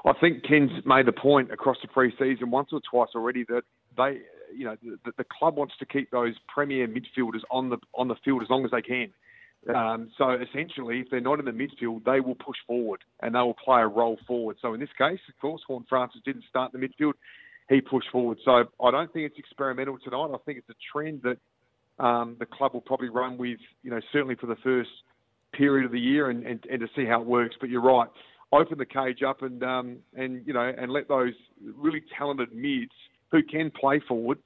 I 0.07 0.15
think 0.15 0.43
Ken's 0.43 0.71
made 0.87 1.05
the 1.05 1.13
point 1.13 1.53
across 1.53 1.77
the 1.83 1.89
pre-season 1.89 2.51
once 2.51 2.71
or 2.73 2.81
twice 2.91 3.11
already 3.15 3.45
that 3.51 3.63
they, 3.95 4.21
you 4.57 4.65
know, 4.65 4.77
the, 5.05 5.13
the 5.19 5.25
club 5.25 5.57
wants 5.57 5.75
to 5.81 5.87
keep 5.87 6.11
those 6.11 6.35
premier 6.49 6.89
midfielders 6.89 7.41
on 7.51 7.69
the 7.69 7.77
on 7.95 8.09
the 8.09 8.17
field 8.25 8.43
as 8.43 8.49
long 8.49 8.65
as 8.65 8.71
they 8.71 8.83
can 8.83 9.13
Um, 9.73 10.11
so 10.19 10.31
essentially, 10.33 11.01
if 11.01 11.07
they're 11.11 11.21
not 11.21 11.39
in 11.39 11.45
the 11.45 11.51
midfield, 11.53 12.05
they 12.05 12.21
will 12.21 12.35
push 12.35 12.57
forward 12.67 13.01
and 13.21 13.35
they 13.35 13.39
will 13.39 13.55
play 13.55 13.81
a 13.81 13.87
role 13.87 14.19
forward. 14.27 14.57
So 14.61 14.75
in 14.75 14.81
this 14.81 14.91
case, 14.99 15.21
of 15.29 15.41
course, 15.41 15.63
Horne 15.67 15.87
Francis 15.89 16.21
didn't 16.25 16.45
start 16.49 16.75
in 16.75 16.81
the 16.81 16.87
midfield; 16.87 17.15
he 17.69 17.81
pushed 17.81 18.11
forward. 18.11 18.39
So 18.45 18.65
I 18.83 18.91
don't 18.91 19.13
think 19.13 19.27
it's 19.31 19.39
experimental 19.39 19.99
tonight. 19.99 20.31
I 20.35 20.39
think 20.45 20.59
it's 20.59 20.69
a 20.69 20.75
trend 20.93 21.23
that 21.23 22.05
um, 22.05 22.37
the 22.39 22.47
club 22.47 22.75
will 22.75 22.81
probably 22.81 23.09
run 23.09 23.39
with, 23.39 23.59
you 23.83 23.91
know, 23.91 24.01
certainly 24.13 24.35
for 24.35 24.47
the 24.47 24.57
first 24.57 24.91
period 25.53 25.87
of 25.87 25.93
the 25.93 26.01
year 26.01 26.31
and, 26.31 26.45
and, 26.45 26.65
and 26.71 26.81
to 26.81 26.89
see 26.97 27.07
how 27.07 27.21
it 27.21 27.27
works. 27.27 27.57
But 27.61 27.71
you're 27.71 27.81
right, 27.81 28.09
open 28.53 28.79
the 28.79 28.87
cage 28.87 29.23
up 29.23 29.43
and 29.43 29.63
um, 29.63 29.99
and 30.17 30.47
you 30.47 30.53
know 30.53 30.73
and 30.77 30.93
let 30.93 31.09
those 31.09 31.35
really 31.77 32.03
talented 32.17 32.53
mids 32.53 32.93
who 33.31 33.43
can 33.43 33.71
play 33.71 34.01
forward 34.07 34.39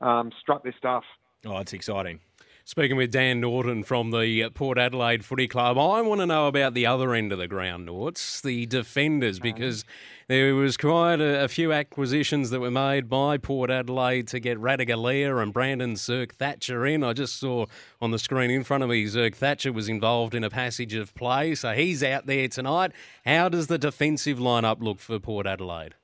um, 0.00 0.30
strut 0.40 0.62
their 0.62 0.74
stuff. 0.78 1.04
Oh, 1.44 1.58
it's 1.58 1.72
exciting. 1.72 2.20
Speaking 2.64 2.96
with 2.96 3.10
Dan 3.10 3.40
Norton 3.40 3.82
from 3.82 4.12
the 4.12 4.48
Port 4.50 4.78
Adelaide 4.78 5.24
Footy 5.24 5.48
Club, 5.48 5.76
I 5.76 6.00
want 6.00 6.20
to 6.20 6.26
know 6.26 6.46
about 6.46 6.74
the 6.74 6.86
other 6.86 7.12
end 7.12 7.32
of 7.32 7.38
the 7.38 7.48
ground, 7.48 7.88
Norts, 7.88 8.40
the 8.40 8.66
defenders, 8.66 9.40
because 9.40 9.84
there 10.28 10.54
was 10.54 10.76
quite 10.76 11.20
a, 11.20 11.42
a, 11.42 11.48
few 11.48 11.72
acquisitions 11.72 12.50
that 12.50 12.60
were 12.60 12.70
made 12.70 13.08
by 13.08 13.36
Port 13.36 13.68
Adelaide 13.68 14.28
to 14.28 14.38
get 14.38 14.58
Ratugolea 14.58 15.42
and 15.42 15.52
Brandon 15.52 15.94
Zerk 15.94 16.32
Thatcher 16.34 16.86
in. 16.86 17.02
I 17.02 17.14
just 17.14 17.40
saw 17.40 17.66
on 18.00 18.12
the 18.12 18.18
screen 18.18 18.50
in 18.50 18.62
front 18.62 18.84
of 18.84 18.90
me 18.90 19.06
Zerk 19.06 19.34
Thatcher 19.34 19.72
was 19.72 19.88
involved 19.88 20.32
in 20.32 20.44
a 20.44 20.50
passage 20.50 20.94
of 20.94 21.12
play, 21.16 21.56
so 21.56 21.72
he's 21.72 22.04
out 22.04 22.26
there 22.26 22.46
tonight. 22.46 22.92
How 23.26 23.48
does 23.48 23.66
the 23.66 23.78
defensive 23.78 24.38
lineup 24.38 24.80
look 24.80 25.00
for 25.00 25.18
Port 25.18 25.48
Adelaide? 25.48 25.96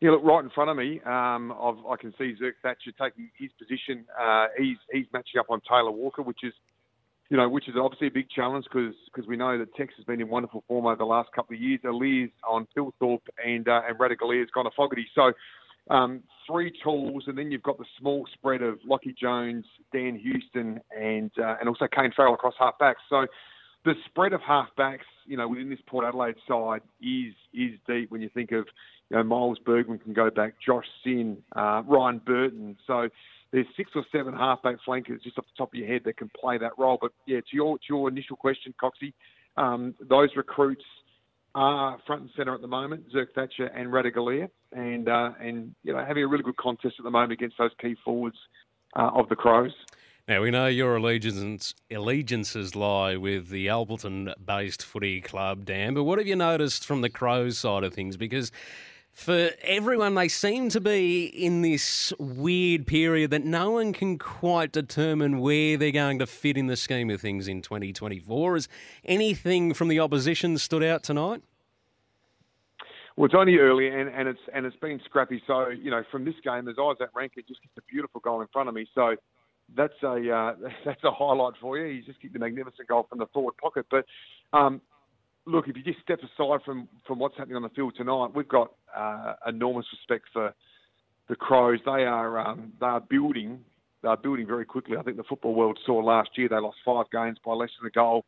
Yeah, 0.00 0.10
look 0.10 0.24
right 0.24 0.44
in 0.44 0.50
front 0.50 0.70
of 0.70 0.76
me. 0.76 1.00
Um, 1.06 1.52
i 1.52 1.96
can 1.98 2.12
see 2.18 2.34
Zerk 2.40 2.52
Thatcher 2.62 2.92
taking 3.00 3.30
his 3.38 3.50
position. 3.58 4.04
Uh, 4.20 4.46
he's 4.58 4.76
he's 4.92 5.06
matching 5.12 5.40
up 5.40 5.46
on 5.48 5.60
Taylor 5.68 5.90
Walker, 5.90 6.20
which 6.20 6.40
is, 6.42 6.52
you 7.30 7.36
know, 7.36 7.48
which 7.48 7.66
is 7.66 7.74
obviously 7.80 8.08
a 8.08 8.10
big 8.10 8.28
challenge 8.28 8.66
because 8.72 9.26
we 9.26 9.36
know 9.36 9.56
that 9.58 9.74
Tex 9.74 9.94
has 9.96 10.04
been 10.04 10.20
in 10.20 10.28
wonderful 10.28 10.64
form 10.68 10.84
over 10.84 10.96
the 10.96 11.06
last 11.06 11.30
couple 11.34 11.56
of 11.56 11.62
years. 11.62 11.80
Aliir's 11.84 12.30
on 12.46 12.66
Thilthorpe 12.76 13.22
and 13.42 13.66
uh, 13.68 13.82
and 13.88 13.98
Ratugolea's 13.98 14.50
gone 14.54 14.64
to 14.64 14.70
Fogarty. 14.76 15.06
So 15.14 15.32
um, 15.88 16.22
three 16.46 16.72
tools, 16.82 17.24
and 17.26 17.38
then 17.38 17.50
you've 17.50 17.62
got 17.62 17.78
the 17.78 17.86
small 17.98 18.26
spread 18.34 18.60
of 18.60 18.78
Lachie 18.88 19.16
Jones, 19.16 19.64
Dan 19.94 20.18
Houston, 20.18 20.78
and 20.94 21.30
uh, 21.38 21.56
and 21.58 21.70
also 21.70 21.86
Kane 21.86 22.12
Farrell 22.14 22.34
across 22.34 22.54
half 22.58 22.78
backs. 22.78 23.00
So 23.08 23.26
the 23.86 23.94
spread 24.04 24.32
of 24.32 24.40
halfbacks, 24.40 25.06
you 25.26 25.36
know, 25.36 25.48
within 25.48 25.70
this 25.70 25.78
Port 25.86 26.04
Adelaide 26.04 26.34
side 26.46 26.82
is 27.00 27.32
is 27.54 27.78
deep 27.86 28.10
when 28.10 28.20
you 28.20 28.28
think 28.28 28.52
of 28.52 28.66
you 29.08 29.16
know, 29.16 29.22
Miles 29.22 29.58
Bergman 29.64 29.98
can 30.00 30.12
go 30.12 30.28
back, 30.30 30.54
Josh 30.64 30.84
Sinn, 31.04 31.38
uh, 31.54 31.82
Ryan 31.86 32.20
Burton. 32.26 32.76
So 32.86 33.08
there's 33.52 33.66
six 33.76 33.92
or 33.94 34.04
seven 34.10 34.34
halfback 34.34 34.76
flankers 34.84 35.22
just 35.22 35.38
off 35.38 35.44
the 35.44 35.56
top 35.56 35.72
of 35.72 35.78
your 35.78 35.86
head 35.86 36.02
that 36.04 36.16
can 36.16 36.30
play 36.38 36.58
that 36.58 36.72
role. 36.76 36.98
But 37.00 37.12
yeah, 37.26 37.38
to 37.38 37.52
your 37.52 37.78
to 37.78 37.84
your 37.88 38.08
initial 38.08 38.36
question, 38.36 38.74
Coxie, 38.82 39.14
um, 39.56 39.94
those 40.00 40.30
recruits 40.36 40.84
are 41.54 41.98
front 42.06 42.22
and 42.22 42.30
centre 42.36 42.54
at 42.54 42.60
the 42.60 42.66
moment, 42.66 43.04
Zerk 43.14 43.32
Thatcher 43.34 43.66
and 43.66 43.88
Ratugolea, 43.90 44.50
and 44.72 45.08
uh, 45.08 45.30
and 45.40 45.74
you 45.84 45.92
know 45.92 46.04
having 46.04 46.24
a 46.24 46.26
really 46.26 46.42
good 46.42 46.56
contest 46.56 46.96
at 46.98 47.04
the 47.04 47.10
moment 47.10 47.32
against 47.32 47.56
those 47.56 47.70
key 47.80 47.96
forwards 48.04 48.36
uh, 48.96 49.10
of 49.14 49.28
the 49.28 49.36
Crows. 49.36 49.72
Now, 50.28 50.42
we 50.42 50.50
know 50.50 50.66
your 50.66 50.96
allegiance, 50.96 51.72
allegiances 51.88 52.74
lie 52.74 53.14
with 53.14 53.48
the 53.48 53.68
Alberton 53.68 54.34
based 54.44 54.84
footy 54.84 55.20
club, 55.20 55.64
Dan, 55.64 55.94
but 55.94 56.02
what 56.02 56.18
have 56.18 56.26
you 56.26 56.34
noticed 56.34 56.84
from 56.84 57.00
the 57.00 57.08
Crows 57.08 57.58
side 57.58 57.84
of 57.84 57.94
things? 57.94 58.16
Because 58.16 58.50
for 59.12 59.50
everyone, 59.62 60.16
they 60.16 60.26
seem 60.26 60.68
to 60.70 60.80
be 60.80 61.26
in 61.26 61.62
this 61.62 62.12
weird 62.18 62.88
period 62.88 63.30
that 63.30 63.44
no 63.44 63.70
one 63.70 63.92
can 63.92 64.18
quite 64.18 64.72
determine 64.72 65.38
where 65.38 65.76
they're 65.76 65.92
going 65.92 66.18
to 66.18 66.26
fit 66.26 66.56
in 66.56 66.66
the 66.66 66.76
scheme 66.76 67.08
of 67.08 67.20
things 67.20 67.46
in 67.46 67.62
2024. 67.62 68.54
Has 68.54 68.68
anything 69.04 69.74
from 69.74 69.86
the 69.86 70.00
opposition 70.00 70.58
stood 70.58 70.82
out 70.82 71.04
tonight? 71.04 71.40
Well, 73.14 73.26
it's 73.26 73.34
only 73.34 73.58
early 73.58 73.86
and, 73.86 74.08
and 74.08 74.28
it's 74.28 74.40
and 74.52 74.66
it's 74.66 74.76
been 74.76 75.00
scrappy. 75.04 75.40
So 75.46 75.68
you 75.68 75.92
know, 75.92 76.02
from 76.10 76.24
this 76.24 76.34
game, 76.42 76.66
as 76.66 76.74
Izak 76.74 77.10
Rankine 77.14 77.44
just 77.46 77.62
gets 77.62 77.78
a 77.78 77.82
beautiful 77.88 78.20
goal 78.20 78.40
in 78.40 78.48
front 78.48 78.68
of 78.68 78.74
me. 78.74 78.88
So 78.92 79.14
that's 79.74 79.94
a 80.02 80.30
uh, 80.30 80.54
that's 80.84 81.04
a 81.04 81.10
highlight 81.10 81.54
for 81.60 81.78
you. 81.78 81.96
He's 81.96 82.04
just 82.04 82.20
kicked 82.20 82.36
a 82.36 82.38
magnificent 82.38 82.88
goal 82.88 83.06
from 83.08 83.18
the 83.18 83.26
forward 83.32 83.56
pocket. 83.56 83.86
But 83.90 84.04
um, 84.56 84.80
look, 85.46 85.68
if 85.68 85.76
you 85.76 85.82
just 85.82 86.00
step 86.00 86.20
aside 86.20 86.60
from, 86.64 86.88
from 87.06 87.18
what's 87.18 87.36
happening 87.36 87.56
on 87.56 87.62
the 87.62 87.68
field 87.70 87.94
tonight, 87.96 88.28
we've 88.34 88.48
got 88.48 88.72
uh, 88.94 89.34
enormous 89.46 89.86
respect 89.92 90.26
for 90.32 90.54
the 91.28 91.36
Crows. 91.36 91.80
They 91.84 92.04
are 92.04 92.38
um, 92.38 92.72
they 92.80 92.86
are 92.86 93.00
building. 93.00 93.60
They 94.02 94.08
are 94.08 94.16
building 94.16 94.46
very 94.46 94.64
quickly. 94.64 94.96
I 94.96 95.02
think 95.02 95.16
the 95.16 95.24
football 95.24 95.54
world 95.54 95.78
saw 95.84 95.98
last 95.98 96.30
year 96.36 96.48
they 96.48 96.56
lost 96.56 96.76
five 96.84 97.06
games 97.10 97.38
by 97.44 97.52
less 97.52 97.70
than 97.80 97.88
a 97.88 97.90
goal. 97.90 98.24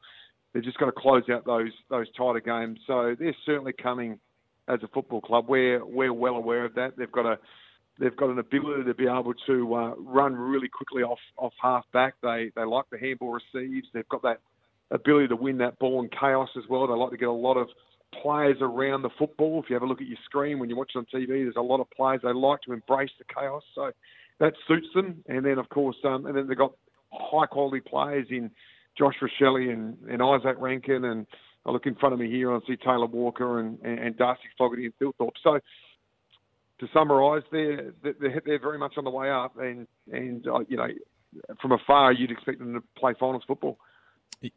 They've 0.53 0.65
just 0.65 0.79
got 0.79 0.87
to 0.87 0.93
close 0.93 1.25
out 1.31 1.45
those 1.45 1.73
those 1.91 2.07
tighter 2.17 2.41
games. 2.41 2.81
So 2.87 3.15
they're 3.19 3.37
certainly 3.45 3.73
coming 3.73 4.19
as 4.67 4.81
a 4.83 4.89
football 4.89 5.21
club. 5.21 5.47
We're 5.49 5.85
we're 5.85 6.13
well 6.13 6.35
aware 6.35 6.65
of 6.65 6.75
that. 6.75 6.97
They've 6.97 7.13
got 7.13 7.27
a 7.27 7.39
they've 7.99 8.17
got 8.17 8.31
an 8.31 8.39
ability 8.39 8.85
to 8.85 8.95
be 8.95 9.05
able 9.05 9.35
to 9.47 9.75
uh, 9.75 9.95
run 9.97 10.35
really 10.35 10.69
quickly 10.69 11.03
off 11.03 11.19
off 11.37 11.53
half 11.61 11.85
back. 11.93 12.15
They 12.23 12.51
they 12.55 12.65
like 12.65 12.85
the 12.91 12.99
handball 12.99 13.33
receives. 13.33 13.87
They've 13.93 14.09
got 14.09 14.23
that 14.23 14.41
ability 14.91 15.29
to 15.29 15.37
win 15.37 15.59
that 15.59 15.79
ball 15.79 16.03
in 16.03 16.09
chaos 16.09 16.49
as 16.57 16.65
well. 16.69 16.87
They 16.87 16.95
like 16.95 17.11
to 17.11 17.17
get 17.17 17.29
a 17.29 17.33
lot 17.33 17.57
of 17.57 17.69
players 18.23 18.57
around 18.61 19.03
the 19.03 19.11
football. 19.19 19.61
If 19.63 19.69
you 19.69 19.75
have 19.75 19.83
a 19.83 19.87
look 19.87 20.01
at 20.01 20.07
your 20.07 20.19
screen 20.25 20.59
when 20.59 20.71
you 20.71 20.77
watch 20.77 20.93
it 20.95 20.99
on 20.99 21.07
TV, 21.15 21.29
there's 21.45 21.57
a 21.57 21.61
lot 21.61 21.81
of 21.81 21.91
players 21.91 22.21
they 22.23 22.33
like 22.33 22.63
to 22.63 22.73
embrace 22.73 23.11
the 23.19 23.25
chaos. 23.33 23.63
So 23.75 23.91
that 24.41 24.55
suits 24.67 24.89
them. 24.95 25.23
And 25.29 25.45
then 25.45 25.59
of 25.59 25.69
course, 25.69 25.97
um, 26.05 26.27
and 26.27 26.37
then 26.37 26.47
they've 26.49 26.57
got 26.57 26.73
high 27.13 27.47
quality 27.47 27.81
players 27.81 28.27
in 28.31 28.51
Josh 28.97 29.15
Rachele 29.23 29.73
and, 29.73 29.97
and 30.09 30.21
Izak 30.21 30.59
Rankine 30.59 31.05
and 31.05 31.27
I 31.67 31.71
look 31.71 31.87
in 31.87 31.95
front 31.97 32.15
of 32.15 32.19
me 32.19 32.31
here 32.31 32.53
and 32.53 32.63
I 32.63 32.67
see 32.67 32.77
Taylor 32.77 33.07
Walker 33.07 33.61
and, 33.61 33.79
and, 33.83 33.99
and 33.99 34.17
Darcy 34.17 34.43
Fogarty 34.57 34.87
and 34.87 34.95
Thilthorpe. 34.99 35.35
So 35.43 35.61
to 36.81 36.87
summarise, 36.93 37.43
they're, 37.51 37.93
they're 38.03 38.43
they're 38.45 38.59
very 38.61 38.79
much 38.79 38.95
on 38.97 39.05
the 39.05 39.11
way 39.11 39.31
up, 39.31 39.57
and 39.59 39.87
and 40.13 40.47
uh, 40.47 40.61
you 40.69 40.77
know, 40.77 40.89
from 41.61 41.73
afar, 41.73 42.13
you'd 42.13 42.31
expect 42.31 42.59
them 42.59 42.75
to 42.75 42.83
play 42.97 43.15
finals 43.19 43.43
football. 43.47 43.79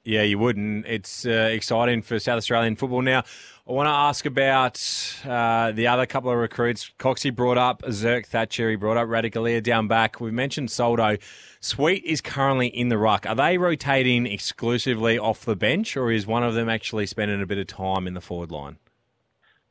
Yeah, 0.03 0.21
you 0.21 0.37
would, 0.37 0.57
and 0.57 0.85
it's 0.85 1.25
uh, 1.25 1.49
exciting 1.51 2.03
for 2.03 2.19
South 2.19 2.37
Australian 2.37 2.75
football. 2.75 3.01
Now, 3.01 3.23
I 3.67 3.71
want 3.71 3.87
to 3.87 3.91
ask 3.91 4.27
about 4.27 4.79
uh, 5.27 5.71
the 5.71 5.87
other 5.87 6.05
couple 6.05 6.29
of 6.29 6.37
recruits. 6.37 6.91
Coxie 6.99 7.35
brought 7.35 7.57
up 7.57 7.81
Zerk 7.83 8.27
Thatcher, 8.27 8.69
he 8.69 8.75
brought 8.75 8.97
up 8.97 9.07
Ratugolea 9.07 9.63
down 9.63 9.87
back. 9.87 10.21
We've 10.21 10.31
mentioned 10.31 10.69
Soldo. 10.69 11.17
Sweet 11.61 12.03
is 12.05 12.21
currently 12.21 12.67
in 12.67 12.89
the 12.89 12.99
ruck. 12.99 13.25
Are 13.25 13.33
they 13.33 13.57
rotating 13.57 14.27
exclusively 14.27 15.17
off 15.17 15.45
the 15.45 15.55
bench, 15.55 15.97
or 15.97 16.11
is 16.11 16.27
one 16.27 16.43
of 16.43 16.53
them 16.53 16.69
actually 16.69 17.07
spending 17.07 17.41
a 17.41 17.47
bit 17.47 17.57
of 17.57 17.65
time 17.65 18.05
in 18.05 18.13
the 18.13 18.21
forward 18.21 18.51
line? 18.51 18.77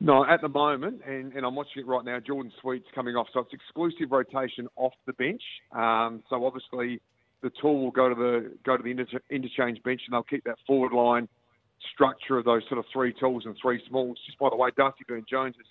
No, 0.03 0.25
at 0.25 0.41
the 0.41 0.49
moment, 0.49 1.03
and, 1.07 1.35
and 1.35 1.45
I'm 1.45 1.55
watching 1.55 1.83
it 1.83 1.87
right 1.87 2.05
now, 2.05 2.19
Jordan 2.21 2.51
Sweet's 2.63 2.87
coming 2.95 3.17
off, 3.17 3.27
so 3.35 3.41
it's 3.41 3.53
exclusive 3.53 4.11
rotation 4.11 4.67
off 4.77 4.95
the 5.07 5.13
bench. 5.13 5.43
Um, 5.73 6.23
so 6.31 6.47
obviously, 6.47 7.03
the 7.43 7.51
tool 7.61 7.83
will 7.83 7.91
go 7.91 8.09
to 8.09 8.15
the 8.15 8.53
go 8.65 8.79
to 8.79 8.83
the 8.83 8.91
inter- 8.91 9.21
interchange 9.31 9.83
bench, 9.83 10.01
and 10.07 10.15
they'll 10.15 10.23
keep 10.23 10.45
that 10.45 10.57
forward 10.67 10.93
line 10.93 11.29
structure 11.93 12.39
of 12.39 12.47
those 12.47 12.63
sort 12.69 12.79
of 12.79 12.87
three 12.91 13.13
tools 13.13 13.43
and 13.45 13.55
three 13.61 13.83
smalls. 13.89 14.19
Just 14.25 14.39
by 14.39 14.49
the 14.51 14.57
way, 14.57 14.71
Darcy 14.75 15.05
Byrne-Jones 15.07 15.55
has 15.57 15.67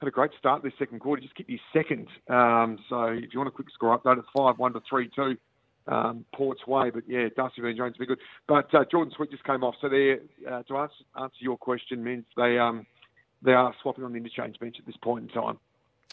had 0.00 0.06
a 0.08 0.12
great 0.12 0.30
start 0.38 0.62
this 0.62 0.72
second 0.78 1.00
quarter. 1.00 1.22
Just 1.22 1.34
keep 1.34 1.48
his 1.48 1.60
second. 1.72 2.06
Um, 2.28 2.78
so 2.88 3.06
if 3.06 3.32
you 3.32 3.40
want 3.40 3.48
a 3.48 3.52
quick 3.52 3.68
score 3.74 3.98
update, 3.98 4.18
it's 4.18 4.28
five 4.36 4.56
one 4.58 4.72
to 4.72 4.80
three 4.88 5.10
two. 5.16 5.36
Um, 5.88 6.26
Port's 6.34 6.66
way, 6.66 6.90
but 6.90 7.02
yeah, 7.08 7.28
Darcy 7.34 7.62
Byrne-Jones 7.62 7.96
will 7.98 8.04
be 8.04 8.06
good. 8.06 8.20
But 8.46 8.72
uh, 8.74 8.84
Jordan 8.90 9.12
Sweet 9.16 9.30
just 9.30 9.42
came 9.44 9.64
off, 9.64 9.74
so 9.80 9.88
there 9.88 10.18
uh, 10.48 10.62
to 10.64 10.76
answer, 10.76 10.94
answer 11.18 11.36
your 11.40 11.56
question, 11.56 12.04
means 12.04 12.24
they 12.36 12.58
um, 12.58 12.86
they 13.42 13.52
are 13.52 13.74
swapping 13.82 14.04
on 14.04 14.12
the 14.12 14.18
interchange 14.18 14.58
bench 14.58 14.76
at 14.78 14.86
this 14.86 14.96
point 14.96 15.24
in 15.24 15.42
time. 15.42 15.58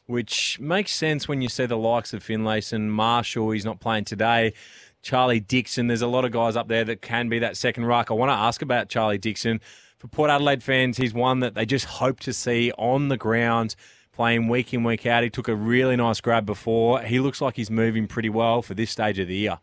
Which 0.07 0.59
makes 0.59 0.91
sense 0.91 1.27
when 1.27 1.41
you 1.41 1.49
see 1.49 1.65
the 1.65 1.77
likes 1.77 2.13
of 2.13 2.23
Finlayson, 2.23 2.89
Marshall, 2.89 3.51
he's 3.51 3.65
not 3.65 3.79
playing 3.79 4.05
today. 4.05 4.53
Charlie 5.01 5.39
Dixon, 5.39 5.87
there's 5.87 6.03
a 6.03 6.07
lot 6.07 6.25
of 6.25 6.31
guys 6.31 6.55
up 6.55 6.67
there 6.67 6.83
that 6.83 7.01
can 7.01 7.27
be 7.27 7.39
that 7.39 7.57
second 7.57 7.85
ruck. 7.85 8.11
I 8.11 8.13
want 8.13 8.29
to 8.29 8.35
ask 8.35 8.61
about 8.61 8.89
Charlie 8.89 9.17
Dixon. 9.17 9.61
For 9.97 10.07
Port 10.07 10.29
Adelaide 10.29 10.61
fans, 10.61 10.97
he's 10.97 11.13
one 11.13 11.39
that 11.39 11.55
they 11.55 11.65
just 11.65 11.85
hope 11.85 12.19
to 12.21 12.33
see 12.33 12.71
on 12.77 13.07
the 13.07 13.17
ground 13.17 13.75
playing 14.11 14.47
week 14.47 14.73
in, 14.73 14.83
week 14.83 15.05
out. 15.05 15.23
He 15.23 15.29
took 15.29 15.47
a 15.47 15.55
really 15.55 15.95
nice 15.95 16.21
grab 16.21 16.45
before. 16.45 17.01
He 17.01 17.19
looks 17.19 17.41
like 17.41 17.55
he's 17.55 17.71
moving 17.71 18.07
pretty 18.07 18.29
well 18.29 18.61
for 18.61 18.73
this 18.75 18.91
stage 18.91 19.17
of 19.19 19.27
the 19.27 19.35
year 19.35 19.59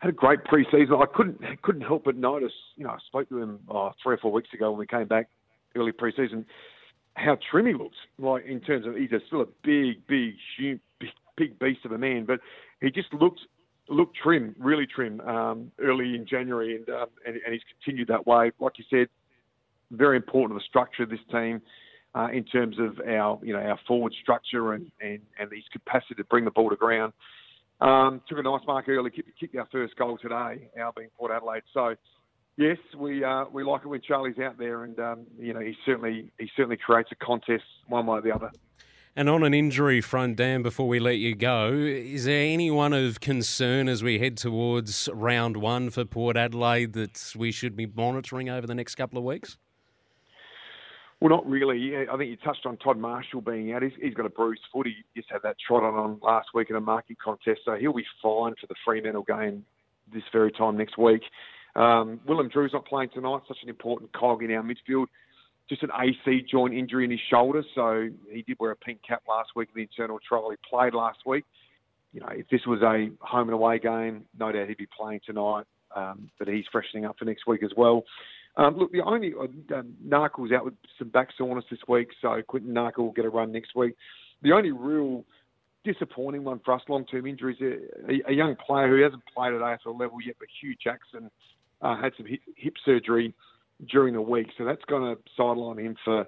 had 0.00 0.08
a 0.08 0.12
great 0.12 0.42
pre-season. 0.44 0.94
I 0.98 1.04
couldn't 1.14 1.40
couldn't 1.62 1.82
help 1.82 2.04
but 2.04 2.16
notice. 2.16 2.52
You 2.76 2.84
know, 2.84 2.90
I 2.90 2.98
spoke 3.06 3.28
to 3.28 3.38
him 3.38 3.60
oh, 3.68 3.92
three 4.02 4.14
or 4.14 4.18
four 4.18 4.32
weeks 4.32 4.48
ago 4.54 4.70
when 4.70 4.78
we 4.78 4.86
came 4.86 5.06
back 5.06 5.28
early 5.76 5.92
preseason, 5.92 6.44
how 7.14 7.36
trim 7.50 7.66
he 7.66 7.74
looks. 7.74 7.96
Like 8.18 8.44
in 8.46 8.60
terms 8.60 8.86
of 8.86 8.96
he's 8.96 9.10
still 9.26 9.42
a 9.42 9.46
big, 9.62 10.06
big, 10.06 10.34
big, 10.58 10.80
big 11.36 11.58
beast 11.58 11.84
of 11.84 11.92
a 11.92 11.98
man, 11.98 12.24
but 12.26 12.40
he 12.80 12.90
just 12.90 13.12
looked 13.14 13.40
looked 13.88 14.16
trim, 14.22 14.54
really 14.58 14.86
trim, 14.86 15.20
um, 15.22 15.72
early 15.80 16.14
in 16.14 16.24
January, 16.24 16.76
and, 16.76 16.88
um, 16.88 17.06
and 17.26 17.36
and 17.44 17.52
he's 17.52 17.62
continued 17.82 18.08
that 18.08 18.26
way. 18.26 18.52
Like 18.60 18.78
you 18.78 18.84
said, 18.88 19.08
very 19.90 20.16
important 20.16 20.58
to 20.58 20.62
the 20.62 20.68
structure 20.68 21.02
of 21.02 21.10
this 21.10 21.20
team. 21.30 21.60
Uh, 22.12 22.26
in 22.32 22.42
terms 22.42 22.76
of 22.80 22.98
our, 23.06 23.38
you 23.40 23.52
know, 23.52 23.60
our 23.60 23.78
forward 23.86 24.12
structure 24.20 24.72
and, 24.72 24.90
and, 25.00 25.20
and 25.38 25.48
his 25.52 25.62
capacity 25.72 26.16
to 26.16 26.24
bring 26.24 26.44
the 26.44 26.50
ball 26.50 26.68
to 26.68 26.74
ground. 26.74 27.12
Um, 27.80 28.20
took 28.28 28.38
a 28.38 28.42
nice 28.42 28.62
mark 28.66 28.88
early, 28.88 29.10
kicked, 29.10 29.30
kicked 29.38 29.54
our 29.54 29.68
first 29.70 29.94
goal 29.96 30.18
today, 30.20 30.68
our 30.76 30.92
being 30.96 31.08
Port 31.16 31.30
Adelaide. 31.30 31.62
So, 31.72 31.94
yes, 32.56 32.78
we 32.96 33.24
uh, 33.24 33.44
we 33.52 33.64
like 33.64 33.82
it 33.82 33.88
when 33.88 34.00
Charlie's 34.00 34.38
out 34.38 34.58
there, 34.58 34.84
and 34.84 34.98
um, 34.98 35.26
you 35.38 35.52
know 35.52 35.60
he 35.60 35.76
certainly 35.84 36.30
he 36.38 36.50
certainly 36.56 36.76
creates 36.76 37.10
a 37.12 37.16
contest 37.16 37.64
one 37.88 38.06
way 38.06 38.18
or 38.18 38.22
the 38.22 38.32
other. 38.32 38.50
And 39.16 39.28
on 39.28 39.42
an 39.42 39.52
injury 39.52 40.00
front, 40.00 40.36
Dan, 40.36 40.62
before 40.62 40.86
we 40.86 41.00
let 41.00 41.16
you 41.16 41.34
go, 41.34 41.72
is 41.72 42.26
there 42.26 42.44
anyone 42.44 42.92
of 42.92 43.20
concern 43.20 43.88
as 43.88 44.04
we 44.04 44.20
head 44.20 44.36
towards 44.36 45.08
round 45.12 45.56
one 45.56 45.90
for 45.90 46.04
Port 46.04 46.36
Adelaide 46.36 46.92
that 46.92 47.32
we 47.36 47.50
should 47.50 47.74
be 47.74 47.86
monitoring 47.86 48.48
over 48.48 48.68
the 48.68 48.74
next 48.74 48.94
couple 48.94 49.18
of 49.18 49.24
weeks? 49.24 49.56
Well, 51.20 51.28
not 51.28 51.46
really. 51.46 52.06
I 52.08 52.16
think 52.16 52.30
you 52.30 52.36
touched 52.36 52.64
on 52.64 52.76
Todd 52.78 52.98
Marshall 52.98 53.42
being 53.42 53.72
out. 53.72 53.82
He's, 53.82 53.92
he's 54.00 54.14
got 54.14 54.26
a 54.26 54.30
bruised 54.30 54.62
foot. 54.72 54.86
He 54.86 54.94
just 55.14 55.30
had 55.30 55.42
that 55.42 55.56
trot 55.66 55.82
on, 55.82 55.94
on 55.94 56.18
last 56.22 56.48
week 56.54 56.70
in 56.70 56.76
a 56.76 56.80
marking 56.80 57.16
contest, 57.22 57.62
so 57.64 57.74
he'll 57.74 57.92
be 57.92 58.06
fine 58.22 58.54
for 58.60 58.66
the 58.68 58.74
Fremantle 58.84 59.24
game 59.24 59.64
this 60.14 60.22
very 60.32 60.50
time 60.52 60.78
next 60.78 60.96
week. 60.96 61.22
Um, 61.76 62.20
Willem 62.26 62.48
Drew's 62.48 62.72
not 62.72 62.86
playing 62.86 63.10
tonight, 63.14 63.40
such 63.46 63.58
an 63.62 63.68
important 63.68 64.12
cog 64.12 64.42
in 64.42 64.50
our 64.52 64.62
midfield. 64.62 65.06
Just 65.68 65.82
an 65.84 65.90
AC 65.96 66.46
joint 66.50 66.74
injury 66.74 67.04
in 67.04 67.12
his 67.12 67.20
shoulder, 67.30 67.62
so 67.74 68.08
he 68.28 68.42
did 68.42 68.56
wear 68.58 68.72
a 68.72 68.76
pink 68.76 69.00
cap 69.06 69.22
last 69.28 69.50
week 69.54 69.68
in 69.74 69.78
the 69.78 69.82
internal 69.82 70.18
trial. 70.26 70.50
He 70.50 70.56
played 70.68 70.94
last 70.94 71.20
week. 71.24 71.44
You 72.12 72.20
know, 72.20 72.28
if 72.30 72.48
this 72.48 72.62
was 72.66 72.82
a 72.82 73.10
home 73.24 73.48
and 73.48 73.52
away 73.52 73.78
game, 73.78 74.24
no 74.36 74.50
doubt 74.50 74.68
he'd 74.68 74.78
be 74.78 74.88
playing 74.96 75.20
tonight. 75.24 75.64
Um, 75.94 76.30
but 76.38 76.48
he's 76.48 76.64
freshening 76.72 77.04
up 77.04 77.16
for 77.18 77.24
next 77.24 77.46
week 77.46 77.62
as 77.62 77.70
well. 77.76 78.04
Um, 78.56 78.76
look, 78.76 78.90
the 78.92 79.02
only 79.02 79.32
uh, 79.32 79.44
um, 79.76 79.94
Narkle's 80.06 80.52
out 80.52 80.64
with 80.64 80.74
some 80.98 81.08
back 81.08 81.28
soreness 81.38 81.64
this 81.70 81.80
week, 81.88 82.08
so 82.20 82.42
Quinton 82.46 82.74
Narkle 82.74 82.98
will 82.98 83.12
get 83.12 83.24
a 83.24 83.30
run 83.30 83.52
next 83.52 83.76
week. 83.76 83.94
The 84.42 84.52
only 84.52 84.72
real 84.72 85.24
disappointing 85.84 86.44
one 86.44 86.60
for 86.64 86.74
us, 86.74 86.82
long-term 86.88 87.26
injuries, 87.26 87.58
a, 87.60 88.30
a 88.30 88.32
young 88.32 88.56
player 88.56 88.88
who 88.88 89.02
hasn't 89.02 89.22
played 89.34 89.54
at 89.54 89.60
AFL 89.60 89.98
level 89.98 90.18
yet, 90.24 90.36
but 90.38 90.48
Hugh 90.60 90.74
Jackson 90.82 91.30
uh, 91.82 92.00
had 92.00 92.12
some 92.16 92.26
hip, 92.26 92.40
hip 92.56 92.74
surgery 92.84 93.34
during 93.90 94.14
the 94.14 94.20
week, 94.20 94.48
so 94.58 94.64
that's 94.64 94.84
going 94.86 95.14
to 95.14 95.22
sideline 95.36 95.78
him 95.78 95.96
for 96.04 96.26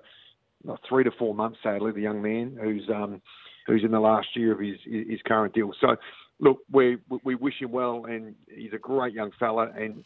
uh, 0.68 0.76
three 0.88 1.04
to 1.04 1.10
four 1.18 1.34
months. 1.34 1.58
Sadly, 1.62 1.92
the 1.92 2.00
young 2.00 2.22
man 2.22 2.58
who's 2.60 2.88
um, 2.88 3.20
who's 3.66 3.84
in 3.84 3.90
the 3.90 4.00
last 4.00 4.28
year 4.34 4.52
of 4.52 4.60
his 4.60 4.76
his 4.84 5.20
current 5.26 5.54
deal. 5.54 5.72
So, 5.80 5.96
look, 6.40 6.58
we 6.70 6.98
we 7.24 7.34
wish 7.34 7.54
him 7.60 7.72
well, 7.72 8.06
and 8.06 8.34
he's 8.48 8.72
a 8.72 8.78
great 8.78 9.14
young 9.14 9.30
fella 9.38 9.70
and 9.76 10.04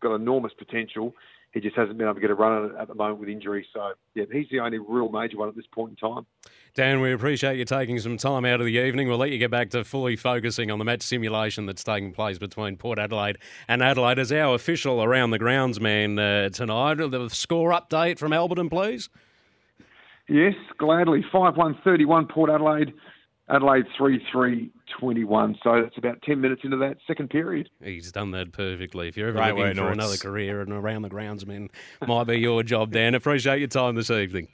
got 0.00 0.14
enormous 0.14 0.52
potential 0.58 1.14
he 1.54 1.60
just 1.60 1.76
hasn't 1.76 1.96
been 1.96 2.06
able 2.08 2.16
to 2.16 2.20
get 2.20 2.30
a 2.30 2.34
run 2.34 2.74
at 2.78 2.88
the 2.88 2.94
moment 2.96 3.20
with 3.20 3.28
injury. 3.28 3.64
So, 3.72 3.92
yeah, 4.16 4.24
he's 4.30 4.48
the 4.50 4.58
only 4.58 4.78
real 4.78 5.08
major 5.08 5.38
one 5.38 5.48
at 5.48 5.54
this 5.54 5.66
point 5.72 5.90
in 5.90 5.96
time. 5.96 6.26
Dan, 6.74 7.00
we 7.00 7.12
appreciate 7.12 7.56
you 7.58 7.64
taking 7.64 8.00
some 8.00 8.16
time 8.16 8.44
out 8.44 8.60
of 8.60 8.66
the 8.66 8.72
evening. 8.72 9.06
We'll 9.06 9.18
let 9.18 9.30
you 9.30 9.38
get 9.38 9.52
back 9.52 9.70
to 9.70 9.84
fully 9.84 10.16
focusing 10.16 10.72
on 10.72 10.80
the 10.80 10.84
match 10.84 11.02
simulation 11.02 11.64
that's 11.66 11.84
taking 11.84 12.12
place 12.12 12.38
between 12.38 12.76
Port 12.76 12.98
Adelaide 12.98 13.38
and 13.68 13.84
Adelaide. 13.84 14.18
As 14.18 14.32
our 14.32 14.56
official 14.56 15.04
around 15.04 15.30
the 15.30 15.38
grounds 15.38 15.80
man 15.80 16.18
uh, 16.18 16.48
tonight, 16.48 16.96
the 16.96 17.28
score 17.30 17.70
update 17.70 18.18
from 18.18 18.32
Alberton, 18.32 18.68
please. 18.68 19.08
Yes, 20.28 20.54
gladly. 20.78 21.24
5 21.30 21.56
1 21.56 21.78
31 21.84 22.26
Port 22.26 22.50
Adelaide. 22.50 22.92
Adelaide 23.48 23.84
3 23.96 24.20
3 24.32 24.70
21. 24.98 25.58
So 25.62 25.82
that's 25.82 25.96
about 25.98 26.22
10 26.22 26.40
minutes 26.40 26.62
into 26.64 26.76
that 26.78 26.98
second 27.06 27.30
period. 27.30 27.68
He's 27.82 28.12
done 28.12 28.30
that 28.32 28.52
perfectly. 28.52 29.08
If 29.08 29.16
you're 29.16 29.28
ever 29.28 29.38
right 29.38 29.54
looking 29.54 29.76
for 29.76 29.90
another 29.90 30.16
career 30.16 30.60
and 30.60 30.72
around 30.72 31.02
the 31.02 31.10
groundsman, 31.10 31.70
might 32.06 32.24
be 32.24 32.38
your 32.38 32.62
job, 32.62 32.92
Dan. 32.92 33.14
Appreciate 33.14 33.58
your 33.58 33.68
time 33.68 33.94
this 33.94 34.10
evening. 34.10 34.48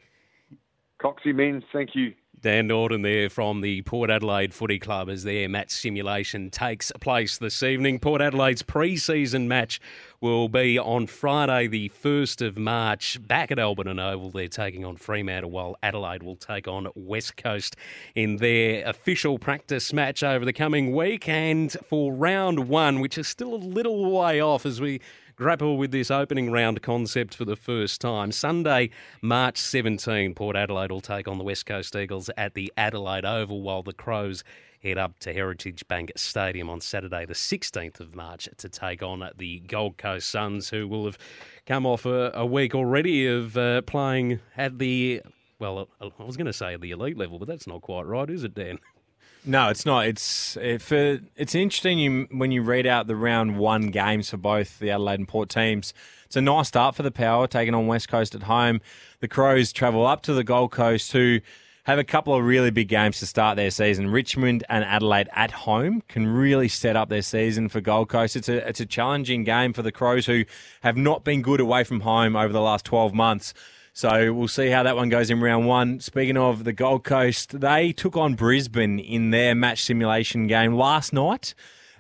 Coxie 1.01 1.35
men, 1.35 1.63
thank 1.73 1.95
you. 1.95 2.15
Dan 2.43 2.69
Norton 2.69 3.03
there 3.03 3.29
from 3.29 3.61
the 3.61 3.83
Port 3.83 4.09
Adelaide 4.09 4.55
Footy 4.55 4.79
Club 4.79 5.11
as 5.11 5.25
their 5.25 5.47
match 5.47 5.71
simulation 5.71 6.49
takes 6.49 6.91
place 6.99 7.37
this 7.37 7.63
evening. 7.63 7.99
Port 7.99 8.23
Adelaide's 8.23 8.63
pre-season 8.63 9.47
match 9.47 9.79
will 10.23 10.49
be 10.49 10.79
on 10.79 11.07
Friday 11.07 11.67
the 11.67 11.91
1st 11.91 12.47
of 12.47 12.57
March 12.57 13.19
back 13.27 13.51
at 13.51 13.59
Alberton 13.59 14.01
Oval. 14.01 14.31
They're 14.31 14.49
taking 14.49 14.87
on 14.87 14.97
Fremantle 14.97 15.51
while 15.51 15.77
Adelaide 15.83 16.23
will 16.23 16.37
take 16.37 16.67
on 16.67 16.89
West 16.95 17.37
Coast 17.37 17.77
in 18.15 18.37
their 18.37 18.89
official 18.89 19.39
practice 19.39 19.93
match 19.93 20.23
over 20.23 20.47
the 20.47 20.55
coming 20.55 20.95
week. 20.95 21.29
And 21.29 21.71
for 21.85 22.11
round 22.11 22.69
one, 22.69 23.01
which 23.01 23.19
is 23.19 23.29
still 23.29 23.55
a 23.55 23.57
little 23.57 24.11
way 24.11 24.41
off 24.41 24.65
as 24.65 24.81
we 24.81 25.03
grapple 25.41 25.79
with 25.79 25.91
this 25.91 26.11
opening 26.11 26.53
round 26.53 26.83
concept 26.83 27.35
for 27.35 27.47
the 27.47 27.57
first 27.57 27.99
time. 27.99 28.31
Sunday, 28.31 28.91
March 29.23 29.57
17, 29.57 30.35
Port 30.35 30.55
Adelaide 30.55 30.93
will 30.93 31.01
take 31.01 31.27
on 31.27 31.39
the 31.39 31.45
West 31.45 31.65
Coast 31.65 31.97
Eagles 31.97 32.29
at 32.37 32.53
the 32.53 32.71
Adelaide 32.77 33.25
Oval, 33.25 33.63
while 33.63 33.83
the 33.83 33.95
Crows 33.95 34.45
head 34.83 34.99
up 34.99 35.19
to 35.21 35.33
Heritage 35.33 35.89
Bank 35.89 36.13
Stadium 36.15 36.69
on 36.69 36.83
Saturday, 36.83 37.25
the 37.25 37.33
16th 37.33 38.01
of 38.01 38.15
March, 38.15 38.51
to 38.59 38.69
take 38.69 39.03
on 39.03 39.27
the 39.39 39.61
Gold 39.61 39.97
Coast 39.97 40.29
Suns, 40.29 40.69
who 40.69 40.87
will 40.87 41.07
have 41.07 41.17
come 41.65 41.87
off 41.87 42.05
a, 42.05 42.31
a 42.35 42.45
week 42.45 42.75
already 42.75 43.27
of 43.27 43.57
uh, 43.57 43.81
playing 43.81 44.41
at 44.59 44.79
the, 44.79 45.23
well, 45.59 45.89
I 46.03 46.11
was 46.23 46.37
going 46.37 46.49
to 46.49 46.53
say 46.53 46.77
the 46.77 46.91
elite 46.91 47.17
level, 47.17 47.39
but 47.39 47.49
that's 47.49 47.67
not 47.67 47.81
quite 47.81 48.05
right, 48.05 48.29
is 48.29 48.45
it, 48.45 48.55
Dan? 48.55 48.79
No, 49.45 49.69
it's 49.69 49.87
not. 49.87 50.07
It's 50.07 50.57
if 50.59 50.93
it, 50.93 51.23
it's 51.37 51.55
interesting 51.55 51.99
you, 51.99 52.29
when 52.31 52.53
you 52.53 52.63
read 52.63 52.87
out 52.87 53.07
the 53.07 53.17
round 53.17 53.59
one 53.59 53.89
games 53.89 54.31
for 54.31 54.37
both 54.37 54.79
the 54.79 54.91
Adelaide 54.91 55.21
and 55.21 55.29
Port 55.29 55.49
teams. 55.49 55.95
It's 56.27 56.37
a 56.37 56.41
nice 56.41 56.69
start 56.69 56.95
for 56.95 57.03
the 57.03 57.11
Power, 57.11 57.47
taking 57.47 57.75
on 57.75 57.87
West 57.87 58.09
Coast 58.09 58.35
at 58.35 58.45
home. 58.45 58.81
The 59.21 59.29
Crows 59.29 59.73
travel 59.73 60.07
up 60.07 60.23
to 60.23 60.35
the 60.35 60.45
Gold 60.45 60.71
Coast 60.71 61.11
who 61.13 61.41
have 61.85 61.99
a 61.99 62.05
couple 62.05 62.35
of 62.35 62.45
really 62.45 62.71
big 62.71 62.89
games 62.89 63.19
to 63.19 63.27
start 63.27 63.57
their 63.57 63.71
season. 63.71 64.11
Richmond 64.11 64.63
and 64.69 64.85
Adelaide 64.85 65.29
at 65.33 65.51
home 65.51 66.03
can 66.07 66.27
really 66.27 66.69
set 66.69 66.95
up 66.95 67.09
their 67.09 67.23
season 67.23 67.69
for 67.69 67.81
Gold 67.81 68.09
Coast. 68.09 68.37
It's 68.37 68.49
a 68.49 68.69
it's 68.69 68.81
a 68.81 68.87
challenging 68.87 69.45
game 69.45 69.73
for 69.73 69.83
the 69.83 69.91
Crows 69.91 70.27
who 70.27 70.45
have 70.83 70.97
not 70.97 71.25
been 71.25 71.43
good 71.43 71.61
away 71.61 71.83
from 71.83 72.01
home 72.01 72.37
over 72.37 72.53
the 72.53 72.61
last 72.61 72.85
12 72.85 73.15
months. 73.15 73.55
So 74.01 74.33
we'll 74.33 74.49
see 74.49 74.71
how 74.71 74.83
that 74.85 74.97
one 74.97 75.11
goes 75.11 75.29
in 75.29 75.43
round 75.43 75.67
one. 75.67 76.01
Speaking 76.01 76.39
of 76.39 76.65
the 76.65 76.73
Gold 76.73 77.05
Coast, 77.05 77.61
they 77.61 77.93
took 77.93 78.17
on 78.17 78.33
Brisbane 78.33 78.99
in 78.99 79.29
their 79.29 79.55
match 79.55 79.83
simulation 79.83 80.47
game 80.47 80.73
last 80.73 81.13
night. 81.13 81.53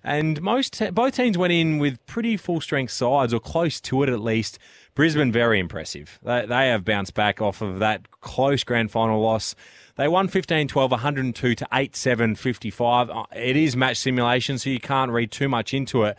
And 0.02 0.40
most 0.40 0.82
both 0.94 1.14
teams 1.14 1.36
went 1.36 1.52
in 1.52 1.76
with 1.76 2.02
pretty 2.06 2.38
full 2.38 2.62
strength 2.62 2.92
sides 2.92 3.34
or 3.34 3.38
close 3.38 3.82
to 3.82 4.02
it 4.02 4.08
at 4.08 4.22
least. 4.22 4.58
Brisbane 4.94 5.30
very 5.30 5.58
impressive. 5.58 6.18
They, 6.22 6.46
they 6.46 6.68
have 6.68 6.86
bounced 6.86 7.12
back 7.12 7.42
off 7.42 7.60
of 7.60 7.80
that 7.80 8.10
close 8.22 8.64
grand 8.64 8.90
final 8.90 9.20
loss. 9.20 9.54
They 9.96 10.08
won 10.08 10.26
15-12, 10.26 10.90
102 10.92 11.54
to 11.54 11.68
8-7, 11.70 12.38
55. 12.38 13.10
Uh, 13.10 13.24
it 13.36 13.56
is 13.56 13.76
match 13.76 13.98
simulation, 13.98 14.56
so 14.56 14.70
you 14.70 14.80
can't 14.80 15.10
read 15.12 15.30
too 15.30 15.50
much 15.50 15.74
into 15.74 16.04
it. 16.04 16.16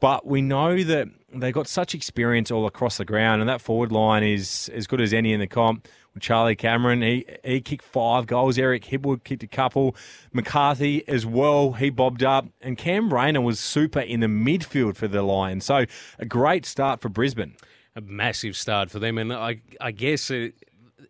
But 0.00 0.26
we 0.26 0.42
know 0.42 0.82
that 0.82 1.08
they've 1.32 1.54
got 1.54 1.68
such 1.68 1.94
experience 1.94 2.50
all 2.50 2.66
across 2.66 2.98
the 2.98 3.04
ground, 3.04 3.40
and 3.40 3.48
that 3.48 3.60
forward 3.60 3.92
line 3.92 4.22
is 4.22 4.70
as 4.74 4.86
good 4.86 5.00
as 5.00 5.14
any 5.14 5.32
in 5.32 5.40
the 5.40 5.46
comp. 5.46 5.88
With 6.12 6.22
Charlie 6.22 6.56
Cameron, 6.56 7.02
he, 7.02 7.26
he 7.44 7.60
kicked 7.60 7.84
five 7.84 8.26
goals. 8.26 8.58
Eric 8.58 8.84
Hipwood 8.84 9.24
kicked 9.24 9.42
a 9.42 9.46
couple. 9.46 9.94
McCarthy 10.32 11.06
as 11.08 11.26
well, 11.26 11.72
he 11.72 11.90
bobbed 11.90 12.22
up. 12.22 12.46
And 12.60 12.76
Cam 12.78 13.12
Rayner 13.12 13.40
was 13.40 13.60
super 13.60 14.00
in 14.00 14.20
the 14.20 14.26
midfield 14.26 14.96
for 14.96 15.08
the 15.08 15.22
Lions. 15.22 15.64
So 15.64 15.84
a 16.18 16.24
great 16.26 16.64
start 16.64 17.00
for 17.00 17.08
Brisbane. 17.08 17.56
A 17.94 18.00
massive 18.00 18.56
start 18.56 18.90
for 18.90 18.98
them. 18.98 19.18
And 19.18 19.32
I, 19.32 19.60
I 19.80 19.90
guess 19.90 20.30
it, 20.30 20.54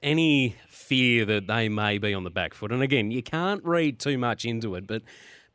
any 0.03 0.57
fear 0.68 1.25
that 1.25 1.46
they 1.46 1.68
may 1.68 1.99
be 1.99 2.14
on 2.14 2.25
the 2.25 2.31
back 2.31 2.55
foot, 2.55 2.70
and 2.72 2.83
again, 2.83 3.11
you 3.11 3.22
can't 3.22 3.64
read 3.64 3.99
too 3.99 4.18
much 4.18 4.44
into 4.44 4.75
it, 4.75 4.87
but 4.87 5.03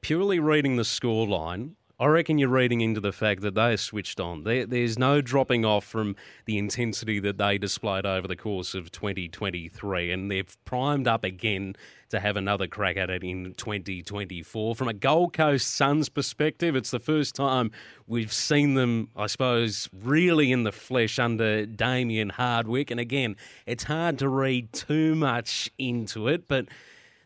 purely 0.01 0.39
reading 0.39 0.75
the 0.75 0.83
scoreline, 0.83 1.75
I 2.01 2.07
reckon 2.07 2.39
you're 2.39 2.49
reading 2.49 2.81
into 2.81 2.99
the 2.99 3.11
fact 3.11 3.41
that 3.41 3.53
they 3.53 3.73
are 3.73 3.77
switched 3.77 4.19
on. 4.19 4.43
There, 4.43 4.65
there's 4.65 4.97
no 4.97 5.21
dropping 5.21 5.65
off 5.65 5.85
from 5.85 6.15
the 6.45 6.57
intensity 6.57 7.19
that 7.19 7.37
they 7.37 7.59
displayed 7.59 8.07
over 8.07 8.27
the 8.27 8.35
course 8.35 8.73
of 8.73 8.91
2023, 8.91 10.11
and 10.11 10.31
they've 10.31 10.57
primed 10.65 11.07
up 11.07 11.23
again 11.23 11.75
to 12.09 12.19
have 12.19 12.37
another 12.37 12.65
crack 12.65 12.97
at 12.97 13.11
it 13.11 13.23
in 13.23 13.53
2024. 13.53 14.73
From 14.73 14.87
a 14.87 14.93
Gold 14.93 15.33
Coast 15.33 15.75
Suns 15.75 16.09
perspective, 16.09 16.75
it's 16.75 16.89
the 16.89 16.99
first 16.99 17.35
time 17.35 17.69
we've 18.07 18.33
seen 18.33 18.73
them, 18.73 19.09
I 19.15 19.27
suppose, 19.27 19.87
really 19.93 20.51
in 20.51 20.63
the 20.63 20.71
flesh 20.71 21.19
under 21.19 21.67
Damien 21.67 22.29
Hardwick. 22.29 22.89
And 22.89 22.99
again, 22.99 23.35
it's 23.67 23.83
hard 23.83 24.17
to 24.17 24.27
read 24.27 24.73
too 24.73 25.13
much 25.13 25.69
into 25.77 26.27
it, 26.27 26.47
but 26.47 26.65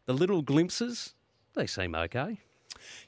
the 0.06 0.14
little 0.14 0.42
glimpses, 0.42 1.14
they 1.54 1.66
seem 1.66 1.96
okay. 1.96 2.40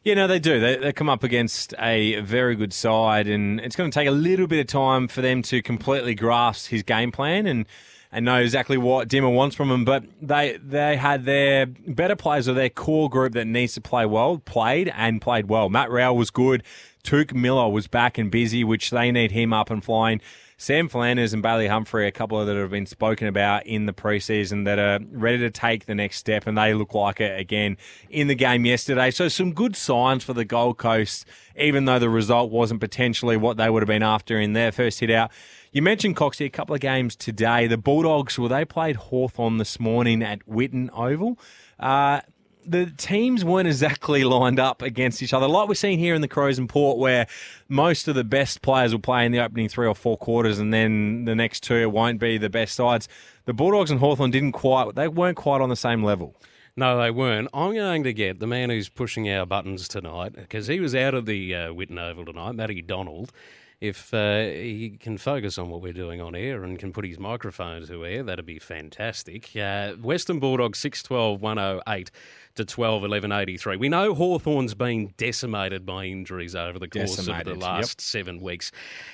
Yeah, 0.04 0.14
no, 0.14 0.28
they 0.28 0.40
do. 0.40 0.60
They, 0.60 0.78
they 0.78 0.94
come 0.94 1.10
up 1.10 1.24
against 1.24 1.74
a 1.80 2.20
very 2.22 2.56
good 2.56 2.74
side, 2.74 3.28
and 3.28 3.60
it's 3.60 3.76
going 3.76 3.92
to 3.92 3.94
take 3.94 4.08
a 4.08 4.12
little 4.12 4.48
bit 4.48 4.60
of 4.60 4.68
time 4.68 5.08
for 5.08 5.22
them 5.22 5.42
to 5.44 5.62
completely 5.62 6.16
grasp 6.16 6.70
his 6.70 6.84
game 6.84 7.12
plan 7.12 7.46
and 7.46 7.66
and 8.10 8.24
know 8.24 8.40
exactly 8.40 8.78
what 8.78 9.10
Dimmer 9.10 9.30
wants 9.30 9.56
from 9.56 9.70
them. 9.70 9.84
But 9.84 10.06
they 10.22 10.58
they 10.64 10.96
had 10.96 11.26
their 11.26 11.66
better 11.66 12.16
players 12.16 12.48
or 12.48 12.54
their 12.54 12.70
core 12.70 13.10
group 13.10 13.34
that 13.34 13.48
needs 13.48 13.74
to 13.74 13.82
play 13.82 14.06
well, 14.06 14.38
played 14.40 14.92
and 14.96 15.22
played 15.22 15.50
well. 15.50 15.70
Matt 15.70 15.92
Rowell 15.92 16.16
was 16.16 16.30
good. 16.30 16.64
Touk 17.04 17.34
Miller 17.34 17.70
was 17.70 17.88
back 17.88 18.18
and 18.18 18.32
busy, 18.32 18.64
which 18.64 18.90
they 18.90 19.12
need 19.12 19.32
him 19.32 19.54
up 19.54 19.70
and 19.70 19.84
flying. 19.84 20.22
Sam 20.60 20.90
Flanders 20.90 21.34
and 21.34 21.44
Bailey 21.44 21.68
Humphrey, 21.68 22.08
a 22.08 22.12
couple 22.12 22.44
that 22.44 22.56
have 22.56 22.72
been 22.72 22.88
spoken 22.88 23.28
about 23.28 23.68
in 23.68 23.86
the 23.86 23.94
preseason 23.94 24.66
that 24.66 24.80
are 24.80 25.00
ready 25.12 25.38
to 25.38 25.52
take 25.52 25.86
the 25.86 25.94
next 25.94 26.18
step, 26.18 26.48
and 26.48 26.58
they 26.58 26.74
look 26.74 26.96
like 26.96 27.22
it 27.22 27.40
again 27.40 27.78
in 28.10 28.26
the 28.26 28.34
game 28.34 28.66
yesterday. 28.66 29.12
So 29.12 29.28
some 29.28 29.54
good 29.54 29.76
signs 29.76 30.24
for 30.24 30.34
the 30.34 30.46
Gold 30.46 30.80
Coast, 30.80 31.28
even 31.56 31.86
though 31.86 32.00
the 32.00 32.10
result 32.10 32.50
wasn't 32.50 32.82
potentially 32.82 33.38
what 33.38 33.58
they 33.58 33.70
would 33.70 33.84
have 33.84 33.88
been 33.88 34.02
after 34.02 34.40
in 34.40 34.54
their 34.54 34.72
first 34.72 35.00
hit 35.00 35.12
out. 35.12 35.30
You 35.72 35.84
mentioned 35.84 36.16
Coxie 36.16 36.46
a 36.46 36.50
couple 36.50 36.74
of 36.74 36.82
games 36.82 37.16
today. 37.16 37.68
The 37.68 37.78
Bulldogs, 37.78 38.40
well, 38.40 38.50
they 38.50 38.66
played 38.66 38.96
Hawthorn 38.96 39.58
this 39.58 39.80
morning 39.80 40.24
at 40.24 40.40
Whitten 40.48 40.90
Oval. 40.92 41.38
Uh, 41.80 42.22
the 42.68 42.92
teams 42.98 43.46
weren't 43.46 43.68
exactly 43.68 44.24
lined 44.24 44.60
up 44.60 44.82
against 44.82 45.24
each 45.24 45.34
other, 45.34 45.48
like 45.48 45.68
we're 45.68 45.76
seeing 45.76 46.00
here 46.00 46.14
in 46.14 46.22
the 46.22 46.28
Crows 46.28 46.58
and 46.58 46.68
Port, 46.68 46.98
where 46.98 47.28
most 47.70 48.08
of 48.08 48.16
the 48.16 48.24
best 48.24 48.62
players 48.62 48.92
will 48.92 49.00
play 49.00 49.26
in 49.26 49.32
the 49.32 49.40
opening 49.40 49.70
three 49.70 49.88
or 49.88 49.96
four 49.96 50.18
quarters, 50.18 50.60
and 50.60 50.74
then 50.74 51.26
the 51.26 51.36
next 51.36 51.64
two 51.64 51.90
won't 51.90 52.20
be 52.20 52.38
the 52.38 52.50
best 52.50 52.76
sides. 52.76 53.08
The 53.46 53.54
Bulldogs 53.54 53.92
and 53.92 54.00
Hawthorn 54.00 54.32
didn't 54.32 54.52
quite; 54.52 54.96
they 54.96 55.08
weren't 55.08 55.38
quite 55.38 55.62
on 55.62 55.70
the 55.70 55.76
same 55.76 56.04
level. 56.04 56.36
No, 56.76 57.02
they 57.02 57.10
weren't. 57.10 57.50
I'm 57.54 57.74
going 57.74 58.04
to 58.04 58.14
get 58.14 58.40
the 58.40 58.48
man 58.48 58.70
who's 58.70 58.90
pushing 58.90 59.30
our 59.32 59.46
buttons 59.46 59.88
tonight 59.88 60.34
because 60.34 60.68
he 60.68 60.80
was 60.80 60.94
out 60.94 61.16
of 61.16 61.26
the 61.26 61.56
uh, 61.56 61.68
Whitten 61.70 62.00
Oval 62.00 62.26
tonight, 62.26 62.54
Matty 62.54 62.82
Donald 62.82 63.32
if 63.80 64.12
uh, 64.14 64.42
he 64.42 64.98
can 65.00 65.18
focus 65.18 65.58
on 65.58 65.70
what 65.70 65.82
we're 65.82 65.94
doing 65.94 66.20
on 66.20 66.36
air 66.36 66.64
and 66.64 66.80
can 66.80 66.92
put 66.92 67.06
his 67.06 67.20
microphone 67.20 67.86
to 67.86 68.06
air, 68.06 68.24
that'd 68.24 68.46
be 68.46 68.58
fantastic. 68.58 69.56
Uh, 69.56 69.92
Western 69.94 70.40
Bulldogs 70.40 70.80
612 70.80 71.42
108 71.42 72.12
to 72.58 72.66
12 72.66 73.04
11 73.04 73.32
83. 73.32 73.78
We 73.78 73.90
know 73.90 74.14
Hawthorn's 74.14 74.74
been 74.74 75.14
decimated 75.18 75.86
by 75.86 76.06
injuries 76.06 76.56
over 76.56 76.78
the 76.78 76.88
course 76.88 77.16
decimated, 77.16 77.48
of 77.48 77.60
the 77.60 77.66
last 77.66 78.00
yep. 78.00 78.02
seven 78.02 78.42
weeks 78.42 78.72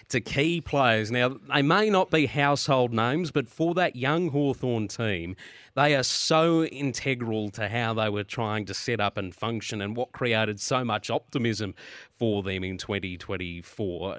to 0.10 0.20
key 0.20 0.62
players. 0.62 1.12
Now, 1.12 1.38
they 1.54 1.62
may 1.62 1.90
not 1.90 2.10
be 2.10 2.26
household 2.26 2.94
names, 2.94 3.32
but 3.32 3.48
for 3.48 3.74
that 3.76 3.96
young 3.96 4.30
Hawthorn 4.30 4.88
team, 4.88 5.36
they 5.76 5.96
are 5.96 6.04
so 6.04 6.64
integral 6.66 7.50
to 7.52 7.68
how 7.68 7.94
they 7.94 8.10
were 8.10 8.24
trying 8.24 8.66
to 8.66 8.74
set 8.74 9.00
up 9.00 9.18
and 9.18 9.34
function 9.34 9.82
and 9.82 9.96
what 9.96 10.12
created 10.12 10.60
so 10.60 10.84
much 10.84 11.10
optimism 11.10 11.74
for 12.14 12.44
them 12.44 12.64
in 12.64 12.78
2024. 12.78 14.18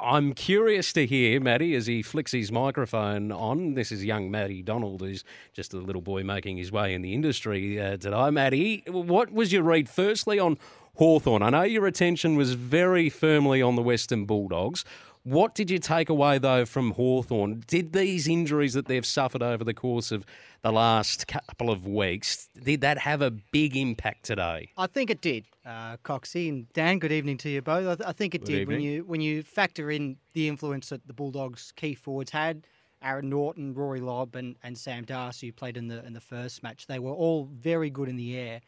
I'm 0.00 0.32
curious 0.32 0.92
to 0.94 1.06
hear, 1.06 1.40
Matty, 1.40 1.74
as 1.74 1.86
he 1.86 2.02
flicks 2.02 2.32
his 2.32 2.50
microphone 2.50 3.30
on. 3.30 3.74
This 3.74 3.92
is 3.92 4.04
young 4.04 4.30
Matty 4.30 4.62
Donald, 4.62 5.02
who's 5.02 5.24
just 5.52 5.74
a 5.74 5.78
little 5.78 6.02
boy 6.02 6.22
making 6.22 6.56
his 6.56 6.72
way 6.72 6.94
in 6.94 7.02
the 7.02 7.12
industry 7.12 7.80
uh, 7.80 7.96
today. 7.96 8.30
Matty, 8.30 8.84
what 8.86 9.30
was 9.30 9.52
your 9.52 9.62
read 9.62 9.88
firstly 9.88 10.38
on 10.38 10.56
Hawthorn? 10.94 11.42
I 11.42 11.50
know 11.50 11.62
your 11.62 11.86
attention 11.86 12.36
was 12.36 12.54
very 12.54 13.10
firmly 13.10 13.60
on 13.60 13.76
the 13.76 13.82
Western 13.82 14.24
Bulldogs. 14.24 14.84
What 15.24 15.54
did 15.54 15.70
you 15.70 15.78
take 15.78 16.10
away, 16.10 16.36
though, 16.36 16.66
from 16.66 16.92
Hawthorn? 16.92 17.64
Did 17.66 17.94
these 17.94 18.28
injuries 18.28 18.74
that 18.74 18.88
they've 18.88 19.06
suffered 19.06 19.42
over 19.42 19.64
the 19.64 19.72
course 19.72 20.12
of 20.12 20.26
the 20.60 20.70
last 20.70 21.26
couple 21.26 21.70
of 21.70 21.86
weeks, 21.86 22.50
did 22.62 22.82
that 22.82 22.98
have 22.98 23.22
a 23.22 23.30
big 23.30 23.74
impact 23.74 24.26
today? 24.26 24.68
I 24.76 24.86
think 24.86 25.08
it 25.08 25.22
did. 25.22 25.46
Uh, 25.64 25.96
Coxie 26.04 26.50
and 26.50 26.70
Dan, 26.74 26.98
good 26.98 27.10
evening 27.10 27.38
to 27.38 27.48
you 27.48 27.62
both. 27.62 27.86
I, 27.86 27.94
th- 27.94 28.06
I 28.06 28.12
think 28.12 28.34
it 28.34 28.40
good 28.40 28.48
did 28.48 28.60
evening. 28.60 28.76
when 28.76 28.84
you 28.84 29.04
when 29.04 29.20
you 29.22 29.42
factor 29.42 29.90
in 29.90 30.18
the 30.34 30.46
influence 30.46 30.90
that 30.90 31.06
the 31.06 31.14
Bulldogs' 31.14 31.72
key 31.74 31.94
forwards 31.94 32.30
had. 32.30 32.66
Aaron 33.02 33.28
Naughton, 33.28 33.74
Rory 33.74 34.00
Lobb, 34.00 34.34
and, 34.34 34.56
and 34.62 34.76
Sam 34.76 35.04
Darcy, 35.04 35.48
who 35.48 35.52
played 35.52 35.76
in 35.78 35.88
the 35.88 36.04
in 36.04 36.12
the 36.12 36.20
first 36.20 36.62
match, 36.62 36.86
they 36.86 36.98
were 36.98 37.12
all 37.12 37.44
very 37.50 37.88
good 37.88 38.10
in 38.10 38.16
the 38.16 38.36
air. 38.36 38.60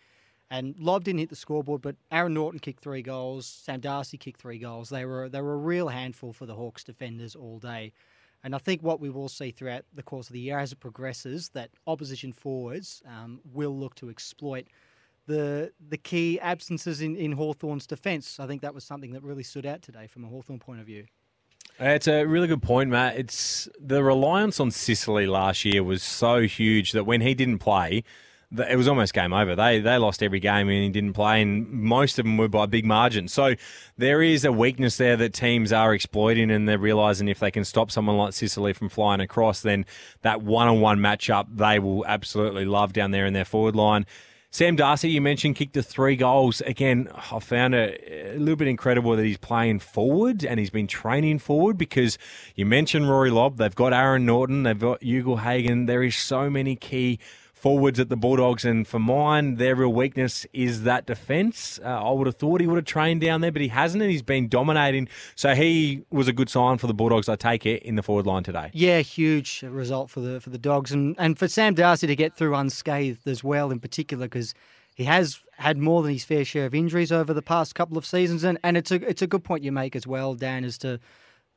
And 0.51 0.77
Lobb 0.79 1.05
didn't 1.05 1.19
hit 1.19 1.31
the 1.31 1.37
scoreboard, 1.37 1.83
but 1.83 1.97
Aaron 2.13 2.35
Naughton 2.35 2.61
kicked 2.61 2.83
three 2.83 3.03
goals. 3.03 3.47
Sam 3.47 3.81
Darcy 3.81 4.17
kicked 4.17 4.41
three 4.41 4.59
goals. 4.59 4.89
They 4.89 5.05
were 5.05 5.29
they 5.29 5.41
were 5.41 5.55
a 5.55 5.59
real 5.59 5.89
handful 5.89 6.33
for 6.33 6.47
the 6.47 6.55
Hawks 6.55 6.85
defenders 6.85 7.35
all 7.35 7.59
day. 7.59 7.93
And 8.45 8.55
I 8.55 8.59
think 8.59 8.83
what 8.83 9.01
we 9.01 9.11
will 9.11 9.29
see 9.29 9.51
throughout 9.51 9.85
the 9.93 10.05
course 10.05 10.29
of 10.29 10.35
the 10.35 10.41
year 10.41 10.59
as 10.59 10.71
it 10.71 10.79
progresses, 10.79 11.49
that 11.51 11.71
opposition 11.89 12.33
forwards 12.33 13.03
um, 13.07 13.41
will 13.53 13.77
look 13.77 13.97
to 13.97 14.09
exploit 14.09 14.67
the 15.27 15.73
the 15.89 15.97
key 15.97 16.39
absences 16.41 17.01
in, 17.01 17.17
in 17.17 17.33
Hawthorn's 17.33 17.87
defence. 17.87 18.39
I 18.39 18.47
think 18.47 18.63
that 18.63 18.75
was 18.75 18.85
something 18.85 19.13
that 19.13 19.23
really 19.23 19.43
stood 19.43 19.67
out 19.67 19.83
today 19.83 20.07
from 20.07 20.25
a 20.25 20.29
Hawthorn 20.29 20.61
point 20.61 20.81
of 20.81 20.87
view. 20.87 21.07
It's 21.79 22.09
a 22.09 22.25
really 22.25 22.47
good 22.47 22.63
point, 22.63 22.91
Matt. 22.91 23.17
It's 23.17 23.69
the 23.79 24.03
reliance 24.03 24.61
on 24.61 24.71
Sicily 24.71 25.27
last 25.27 25.65
year 25.65 25.83
was 25.85 26.03
so 26.03 26.43
huge 26.43 26.93
that 26.93 27.05
when 27.05 27.21
he 27.21 27.35
didn't 27.35 27.59
play, 27.59 28.03
it 28.53 28.77
was 28.77 28.89
almost 28.89 29.13
game 29.13 29.33
over. 29.33 29.57
They 29.57 29.81
they 29.81 29.99
lost 29.99 30.23
every 30.23 30.41
game 30.41 30.69
and 30.69 30.85
he 30.85 30.89
didn't 30.89 31.15
play, 31.15 31.43
and 31.43 31.69
most 31.71 32.19
of 32.19 32.25
them 32.25 32.37
were 32.37 32.49
by 32.49 32.67
big 32.67 32.85
margins. 32.85 33.33
So 33.33 33.55
there 33.97 34.23
is 34.23 34.45
a 34.45 34.53
weakness 34.53 34.97
there 34.97 35.17
that 35.17 35.33
teams 35.33 35.73
are 35.73 35.95
exploiting, 35.95 36.51
and 36.51 36.69
they're 36.69 36.79
realizing 36.79 37.29
if 37.29 37.41
they 37.41 37.51
can 37.51 37.65
stop 37.65 37.91
someone 37.91 38.17
like 38.17 38.33
Sicily 38.33 38.73
from 38.73 38.89
flying 38.89 39.21
across, 39.21 39.61
then 39.61 39.85
that 40.23 40.43
one 40.43 40.69
on 40.69 40.81
one 40.81 40.99
matchup 40.99 41.47
they 41.57 41.79
will 41.79 42.07
absolutely 42.07 42.65
love 42.65 42.93
down 42.93 43.11
there 43.11 43.27
in 43.27 43.33
their 43.33 43.45
forward 43.45 43.77
line. 43.77 44.07
Sam 44.57 44.75
Darcy, 44.75 45.11
you 45.11 45.21
mentioned, 45.21 45.57
kicked 45.57 45.75
the 45.75 45.83
three 45.83 46.17
goals. 46.17 46.63
Again, 46.63 47.11
I 47.31 47.41
found 47.41 47.75
it 47.75 48.03
a 48.35 48.39
little 48.39 48.57
bit 48.57 48.69
incredible 48.69 49.15
that 49.15 49.23
he's 49.23 49.37
playing 49.37 49.81
forward 49.81 50.47
and 50.47 50.59
he's 50.59 50.71
been 50.71 50.87
training 50.87 51.41
forward 51.41 51.77
because 51.77 52.17
you 52.55 52.65
mentioned 52.65 53.11
Rory 53.11 53.31
Lobb. 53.31 53.59
They've 53.59 53.75
got 53.75 53.93
Aaron 53.93 54.25
Naughton. 54.25 54.63
they've 54.63 54.79
got 54.79 55.03
Ugle-Hagan. 55.03 55.85
There 55.85 56.03
is 56.03 56.17
so 56.17 56.49
many 56.49 56.75
key 56.75 57.19
forwards 57.67 57.99
at 57.99 58.09
the 58.09 58.17
Bulldogs, 58.17 58.65
and 58.65 58.87
for 58.87 59.01
mine, 59.01 59.57
their 59.57 59.75
real 59.75 59.93
weakness 59.93 60.47
is 60.53 60.85
that 60.85 61.05
defence. 61.05 61.81
Uh, 61.85 61.89
I 61.89 62.13
would 62.13 62.29
have 62.29 62.37
thought 62.37 62.61
he 62.61 62.69
would 62.69 62.77
have 62.77 62.85
trained 62.85 63.23
down 63.23 63.41
there, 63.41 63.51
but 63.51 63.61
he 63.61 63.67
hasn't, 63.67 64.01
and 64.05 64.09
he's 64.09 64.23
been 64.23 64.47
dominating. 64.47 65.09
So 65.35 65.53
he 65.53 66.05
was 66.13 66.29
a 66.29 66.33
good 66.33 66.49
sign 66.49 66.79
for 66.79 66.87
the 66.87 66.95
Bulldogs. 66.95 67.29
I 67.29 67.35
take 67.35 67.67
it 67.67 67.83
in 67.83 67.97
the 67.97 68.05
forward 68.05 68.25
line 68.25 68.45
today. 68.45 68.71
Yeah, 68.73 69.01
huge 69.01 69.65
result 69.65 70.11
for 70.11 70.21
the 70.21 70.41
for 70.41 70.51
the 70.51 70.59
Dogs, 70.59 70.93
and 70.93 71.17
and 71.19 71.37
for 71.37 71.49
Sam 71.49 71.75
Darcy 71.75 72.07
to 72.07 72.15
get 72.15 72.35
through 72.35 72.55
unscathed 72.55 73.27
as 73.27 73.43
well, 73.43 73.73
in 73.73 73.81
particular 73.81 74.27
because 74.27 74.55
he 74.95 75.03
has 75.03 75.41
had 75.57 75.77
more 75.77 76.05
than 76.05 76.13
his 76.13 76.25
fair 76.25 76.45
share 76.45 76.67
of 76.67 76.75
injuries 76.75 77.11
over 77.11 77.35
the 77.35 77.43
past 77.43 77.75
couple 77.75 77.99
of 77.99 78.07
seasons, 78.07 78.45
and, 78.45 78.61
and 78.63 78.77
it's 78.77 78.93
a 78.93 79.05
it's 79.09 79.23
a 79.23 79.27
good 79.27 79.43
point 79.43 79.65
you 79.65 79.73
make 79.73 79.97
as 79.97 80.07
well, 80.07 80.37
Dan, 80.37 80.65
as 80.65 80.79
to 80.79 81.01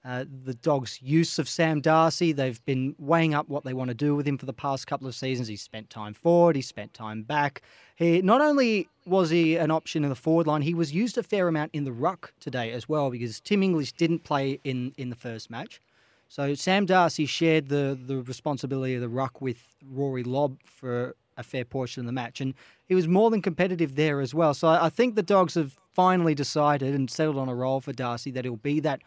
uh, 0.05 0.25
the 0.45 0.53
Dogs' 0.53 0.99
use 1.01 1.39
of 1.39 1.49
Sam 1.49 1.81
Darcy. 1.81 2.31
They've 2.31 2.63
been 2.65 2.95
weighing 2.97 3.33
up 3.33 3.49
what 3.49 3.63
they 3.63 3.73
want 3.73 3.89
to 3.89 3.93
do 3.93 4.15
with 4.15 4.27
him 4.27 4.37
for 4.37 4.45
the 4.45 4.53
past 4.53 4.87
couple 4.87 5.07
of 5.07 5.15
seasons. 5.15 5.47
He's 5.47 5.61
spent 5.61 5.89
time 5.89 6.13
forward, 6.13 6.55
he's 6.55 6.67
spent 6.67 6.93
time 6.93 7.23
back. 7.23 7.61
He 7.95 8.21
not 8.21 8.39
only 8.39 8.87
was 9.05 9.29
he 9.29 9.57
an 9.57 9.71
option 9.71 10.03
in 10.03 10.09
the 10.09 10.15
forward 10.15 10.47
line, 10.47 10.61
he 10.61 10.73
was 10.73 10.93
used 10.93 11.17
a 11.17 11.23
fair 11.23 11.47
amount 11.47 11.71
in 11.73 11.83
the 11.83 11.91
ruck 11.91 12.33
today 12.39 12.71
as 12.71 12.87
well 12.87 13.09
because 13.09 13.39
Tim 13.41 13.61
English 13.61 13.91
didn't 13.93 14.23
play 14.23 14.59
in, 14.63 14.93
in 14.97 15.09
the 15.09 15.15
first 15.15 15.49
match. 15.49 15.81
So 16.29 16.53
Sam 16.53 16.85
Darcy 16.85 17.25
shared 17.25 17.69
the 17.69 17.99
the 18.05 18.21
responsibility 18.21 18.93
of 18.93 19.01
the 19.01 19.09
ruck 19.09 19.41
with 19.41 19.57
Rory 19.83 20.23
Lobb 20.23 20.59
for 20.63 21.15
a 21.37 21.43
fair 21.43 21.65
portion 21.65 22.01
of 22.01 22.05
the 22.05 22.11
match, 22.11 22.39
and 22.39 22.53
he 22.85 22.93
was 22.95 23.07
more 23.07 23.31
than 23.31 23.41
competitive 23.41 23.95
there 23.95 24.21
as 24.21 24.33
well. 24.33 24.53
So 24.53 24.67
I 24.67 24.89
think 24.89 25.15
the 25.15 25.23
Dogs 25.23 25.55
have 25.55 25.77
finally 25.93 26.35
decided 26.35 26.93
and 26.93 27.09
settled 27.09 27.37
on 27.37 27.49
a 27.49 27.55
role 27.55 27.81
for 27.81 27.93
Darcy 27.93 28.29
that 28.31 28.45
he'll 28.45 28.57
be 28.57 28.79
that 28.81 29.01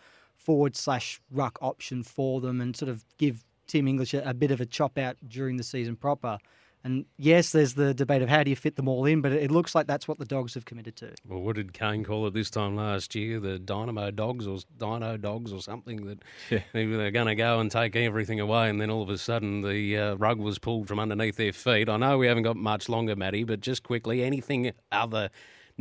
forward 0.45 0.77
slash 0.77 1.21
ruck 1.31 1.59
option 1.61 2.03
for 2.03 2.41
them 2.41 2.61
and 2.61 2.77
sort 2.77 2.89
of 2.89 3.05
give 3.19 3.45
Tim 3.67 3.89
English 3.89 4.15
a, 4.15 4.29
a, 4.29 4.35
bit 4.35 4.51
of 4.51 4.61
a 4.61 4.67
chop 4.67 4.99
out 4.99 5.17
during 5.29 5.57
the 5.57 5.63
season 5.63 5.97
proper. 5.97 6.39
And 6.85 7.05
yes, 7.17 7.53
there's 7.53 7.75
the 7.75 7.95
debate 7.95 8.23
of 8.23 8.29
how 8.29 8.43
do 8.43 8.51
you 8.51 8.57
fit 8.57 8.75
them 8.75 8.89
all 8.89 9.05
in, 9.05 9.21
but 9.21 9.31
it 9.31 9.53
looks 9.53 9.73
like 9.73 9.87
that's 9.87 10.09
what 10.09 10.19
the 10.19 10.25
Dogs 10.25 10.55
have 10.55 10.65
committed 10.65 10.97
to. 10.97 11.15
Well, 11.29 11.41
what 11.41 11.55
did 11.55 11.73
Kane 11.73 12.03
call 12.03 12.27
it 12.27 12.35
this 12.35 12.51
time 12.51 12.75
last 12.75 13.15
year? 13.15 13.39
The 13.39 13.61
Dynamo 13.61 14.11
Dogs 14.11 14.49
or 14.49 14.59
Dino 14.79 15.17
Dogs 15.17 15.53
or 15.53 15.61
something 15.61 16.07
that 16.07 16.19
yeah. 16.51 16.63
they 16.73 16.87
were 16.87 17.13
going 17.13 17.29
to 17.29 17.37
go 17.37 17.61
and 17.61 17.71
take 17.71 17.95
everything 17.95 18.41
away, 18.41 18.69
and 18.69 18.81
then 18.81 18.91
all 18.91 19.03
of 19.03 19.11
a 19.11 19.19
sudden 19.19 19.63
the 19.63 19.97
uh, 19.97 20.15
rug 20.17 20.41
was 20.41 20.59
pulled 20.59 20.89
from 20.89 20.99
underneath 20.99 21.37
their 21.37 21.53
feet. 21.53 21.89
I 21.89 21.97
know 21.99 22.19
we 22.19 22.27
haven't 22.27 22.43
got 22.43 22.57
much 22.57 22.89
longer, 22.89 23.15
Matty, 23.15 23.45
but 23.45 23.61
just 23.61 23.85
quickly, 23.85 24.25
anything 24.25 24.73
other 24.91 25.31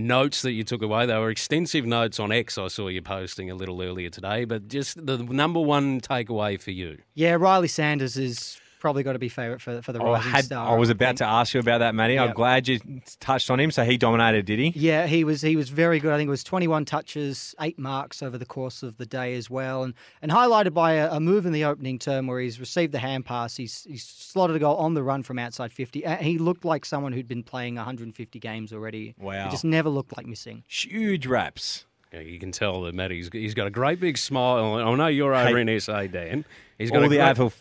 notes 0.02 0.42
that 0.42 0.52
you 0.52 0.64
took 0.64 0.82
away. 0.82 1.06
They 1.06 1.18
were 1.18 1.30
extensive 1.30 1.86
notes 1.86 2.20
on 2.20 2.32
X. 2.32 2.58
I 2.58 2.68
saw 2.68 2.88
you 2.88 3.02
posting 3.02 3.50
a 3.50 3.56
little 3.56 3.82
earlier 3.82 4.10
today, 4.10 4.46
but 4.46 4.68
just 4.68 5.06
the 5.06 5.18
number 5.18 5.60
one 5.60 6.02
takeaway 6.02 6.60
for 6.62 6.72
you. 6.72 7.00
Yeah, 7.14 7.34
Ryley 7.34 7.70
Sanders 7.70 8.18
is 8.18 8.60
probably 8.82 9.04
got 9.04 9.14
to 9.14 9.20
be 9.20 9.30
favourite 9.30 9.62
for, 9.62 9.82
for 9.82 9.94
the 9.94 10.00
oh, 10.00 10.14
rising 10.14 10.32
had, 10.32 10.46
star. 10.46 10.68
I 10.68 10.78
was 10.78 10.90
about 10.90 11.18
to 11.18 11.26
ask 11.26 11.54
you 11.54 11.60
about 11.60 11.78
that, 11.78 11.96
Matty. 11.96 12.16
Yep. 12.16 12.30
I'm 12.30 12.34
glad 12.34 12.68
you 12.68 12.80
touched 13.22 13.50
on 13.50 13.60
him. 13.60 13.72
So 13.72 13.86
he 13.86 13.98
dominated, 13.98 14.46
did 14.46 14.60
he? 14.60 14.74
Yeah, 14.76 15.08
he 15.08 15.24
was 15.24 15.42
he 15.42 15.56
was 15.56 15.70
very 15.70 16.00
good. 16.00 16.12
I 16.12 16.18
think 16.18 16.28
it 16.28 16.32
was 16.32 16.44
21 16.44 16.84
touches, 16.86 17.56
eight 17.62 17.80
marks 17.80 18.22
over 18.22 18.38
the 18.38 18.46
course 18.46 18.84
of 18.84 18.98
the 18.98 19.06
day 19.06 19.36
as 19.36 19.50
well, 19.50 19.84
and 19.84 19.94
and 20.22 20.32
highlighted 20.32 20.74
by 20.74 20.94
a, 20.94 21.14
a 21.14 21.20
move 21.20 21.46
in 21.46 21.54
the 21.54 21.64
opening 21.64 22.00
term 22.00 22.28
where 22.28 22.42
he's 22.42 22.60
received 22.60 22.92
the 22.92 23.00
hand 23.00 23.26
pass. 23.26 23.56
He's 23.56 23.86
he's 23.88 24.04
slotted 24.04 24.56
a 24.56 24.60
goal 24.60 24.76
on 24.78 24.96
the 24.96 25.04
run 25.04 25.24
from 25.24 25.40
outside 25.40 25.72
50. 25.72 26.04
He 26.20 26.38
looked 26.38 26.66
like 26.66 26.84
someone 26.84 27.14
who'd 27.14 27.28
been 27.28 27.44
playing 27.44 27.76
150 27.76 28.40
games 28.40 28.74
already. 28.74 29.16
Wow, 29.18 29.46
he 29.46 29.52
just 29.52 29.64
never 29.64 29.90
looked 29.90 30.18
like 30.18 30.26
missing. 30.26 30.64
Huge 30.68 31.28
raps. 31.28 31.86
Yeah, 32.12 32.20
you 32.20 32.40
can 32.40 32.52
tell 32.52 32.82
that 32.82 32.94
Matty's 32.94 33.30
he's 33.32 33.54
got 33.54 33.68
a 33.68 33.72
great 33.72 34.00
big 34.02 34.18
smile. 34.18 34.76
I 34.76 34.96
know 34.96 35.08
you're 35.08 35.34
over 35.34 35.58
hey, 35.58 35.74
in 35.74 35.80
SA, 35.80 36.08
Dan. 36.08 36.44
He's 36.78 36.92
got 36.92 37.04
all 37.04 37.10
the 37.10 37.18
great 37.18 37.54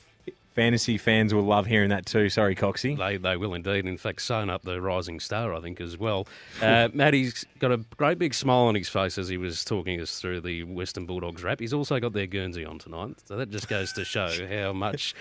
fantasy 0.60 0.98
fans 0.98 1.32
will 1.32 1.44
love 1.44 1.64
hearing 1.64 1.88
that 1.88 2.04
too. 2.04 2.28
Sorry, 2.28 2.54
Coxie. 2.54 2.94
They, 2.94 3.16
they 3.16 3.38
will 3.38 3.54
indeed. 3.54 3.86
In 3.86 3.96
fact, 3.96 4.20
sewn 4.20 4.50
up 4.50 4.60
the 4.60 4.78
rising 4.78 5.18
star, 5.18 5.54
I 5.54 5.60
think, 5.62 5.80
as 5.80 5.96
well. 5.96 6.28
Uh, 6.60 6.90
Matty's 6.92 7.46
got 7.60 7.72
a 7.72 7.78
great 7.96 8.18
big 8.18 8.34
smile 8.34 8.66
on 8.66 8.74
his 8.74 8.86
face 8.86 9.16
as 9.16 9.26
he 9.26 9.38
was 9.38 9.64
talking 9.64 9.98
us 10.02 10.20
through 10.20 10.42
the 10.42 10.64
Western 10.64 11.06
Bulldogs 11.06 11.42
rap. 11.42 11.60
He's 11.60 11.72
also 11.72 11.98
got 11.98 12.12
their 12.12 12.26
Guernsey 12.26 12.66
on 12.66 12.78
tonight. 12.78 13.14
So 13.24 13.38
that 13.38 13.48
just 13.48 13.68
goes 13.68 13.90
to 13.94 14.04
show 14.04 14.28
how 14.50 14.74
much 14.74 15.14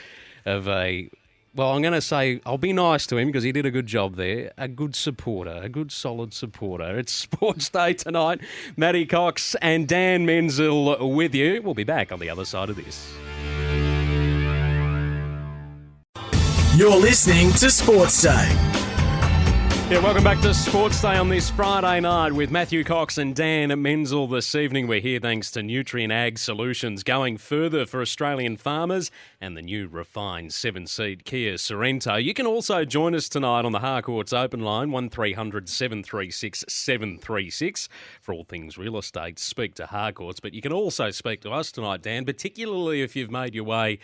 of 0.45 0.67
a 0.67 1.09
well, 1.55 1.71
I'm 1.71 1.81
going 1.81 1.93
to 1.93 2.01
say 2.01 2.41
I'll 2.45 2.57
be 2.57 2.73
nice 2.73 3.07
to 3.07 3.17
him 3.17 3.29
because 3.29 3.43
he 3.43 3.53
did 3.53 3.65
a 3.65 3.71
good 3.71 3.87
job 3.87 4.17
there. 4.17 4.51
A 4.57 4.67
good 4.67 4.93
supporter, 4.93 5.57
a 5.63 5.69
good 5.69 5.93
solid 5.93 6.33
supporter. 6.33 6.99
It's 6.99 7.13
Sports 7.29 7.69
Day 7.69 7.93
tonight. 7.93 8.41
Matty 8.75 9.05
Cocks 9.05 9.55
and 9.61 9.87
Dan 9.87 10.25
Menzel 10.25 11.15
with 11.15 11.33
you. 11.33 11.61
We'll 11.61 11.75
be 11.75 11.85
back 11.85 12.11
on 12.11 12.19
the 12.19 12.29
other 12.29 12.43
side 12.43 12.69
of 12.69 12.75
this. 12.75 13.09
You're 16.79 16.95
listening 16.95 17.51
to 17.55 17.69
Sports 17.69 18.21
Day. 18.21 18.47
Yeah, 19.89 19.99
welcome 20.01 20.23
back 20.23 20.39
to 20.39 20.53
Sports 20.53 21.01
Day 21.01 21.17
on 21.17 21.27
this 21.27 21.49
Friday 21.49 21.99
night 21.99 22.31
with 22.31 22.51
Matthew 22.51 22.85
Cocks 22.85 23.17
and 23.17 23.35
Dan 23.35 23.81
Menzel. 23.81 24.27
This 24.27 24.55
evening, 24.55 24.87
we're 24.87 25.01
here 25.01 25.19
thanks 25.19 25.51
to 25.51 25.59
Nutrien 25.59 26.09
Ag 26.09 26.39
Solutions, 26.39 27.03
going 27.03 27.35
further 27.35 27.85
for 27.85 28.01
Australian 28.01 28.55
farmers 28.55 29.11
and 29.41 29.57
the 29.57 29.61
new 29.61 29.89
refined 29.89 30.53
seven 30.53 30.87
seed 30.87 31.25
Kia 31.25 31.55
Sorento. 31.55 32.23
You 32.23 32.33
can 32.33 32.45
also 32.45 32.85
join 32.85 33.13
us 33.13 33.27
tonight 33.27 33.65
on 33.65 33.73
the 33.73 33.79
Harcourts 33.79 34.31
Open 34.31 34.61
Line, 34.61 34.89
1300 34.89 35.67
736 35.67 36.63
736, 36.69 37.89
for 38.21 38.33
all 38.33 38.45
things 38.45 38.77
real 38.77 38.97
estate. 38.97 39.37
Speak 39.37 39.75
to 39.75 39.87
Harcourts, 39.87 40.39
but 40.39 40.53
you 40.53 40.61
can 40.61 40.71
also 40.71 41.11
speak 41.11 41.41
to 41.41 41.51
us 41.51 41.73
tonight, 41.73 42.01
Dan, 42.01 42.23
particularly 42.23 43.01
if 43.01 43.17
you've 43.17 43.31
made 43.31 43.53
your 43.53 43.65
way 43.65 43.99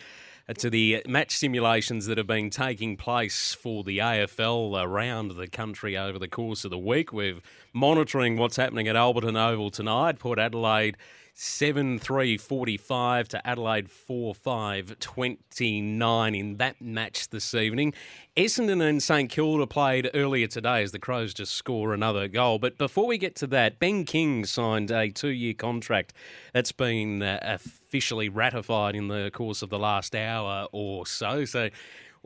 to 0.54 0.70
the 0.70 1.02
match 1.08 1.36
simulations 1.36 2.06
that 2.06 2.18
have 2.18 2.26
been 2.26 2.50
taking 2.50 2.96
place 2.96 3.52
for 3.52 3.82
the 3.82 3.98
AFL 3.98 4.80
around 4.80 5.32
the 5.32 5.48
country 5.48 5.96
over 5.96 6.20
the 6.20 6.28
course 6.28 6.64
of 6.64 6.70
the 6.70 6.78
week. 6.78 7.12
We're 7.12 7.40
monitoring 7.72 8.36
what's 8.36 8.56
happening 8.56 8.86
at 8.86 8.94
Alberton 8.94 9.36
Oval 9.36 9.70
tonight. 9.70 10.20
Port 10.20 10.38
Adelaide 10.38 10.96
7 11.38 11.98
3 11.98 12.38
45 12.38 13.28
to 13.28 13.46
Adelaide 13.46 13.90
4 13.90 14.34
5 14.34 14.98
29 14.98 16.34
in 16.34 16.56
that 16.56 16.80
match 16.80 17.28
this 17.28 17.54
evening. 17.54 17.92
Essendon 18.38 18.80
and 18.80 19.02
St 19.02 19.28
Kilda 19.28 19.66
played 19.66 20.08
earlier 20.14 20.46
today 20.46 20.82
as 20.82 20.92
the 20.92 20.98
Crows 20.98 21.34
just 21.34 21.52
score 21.52 21.92
another 21.92 22.26
goal. 22.26 22.58
But 22.58 22.78
before 22.78 23.06
we 23.06 23.18
get 23.18 23.34
to 23.36 23.46
that, 23.48 23.78
Ben 23.78 24.06
King 24.06 24.46
signed 24.46 24.90
a 24.90 25.10
two 25.10 25.28
year 25.28 25.52
contract 25.52 26.14
that's 26.54 26.72
been 26.72 27.22
uh, 27.22 27.38
officially 27.42 28.30
ratified 28.30 28.96
in 28.96 29.08
the 29.08 29.30
course 29.30 29.60
of 29.60 29.68
the 29.68 29.78
last 29.78 30.14
hour 30.14 30.68
or 30.72 31.04
so. 31.04 31.44
So 31.44 31.68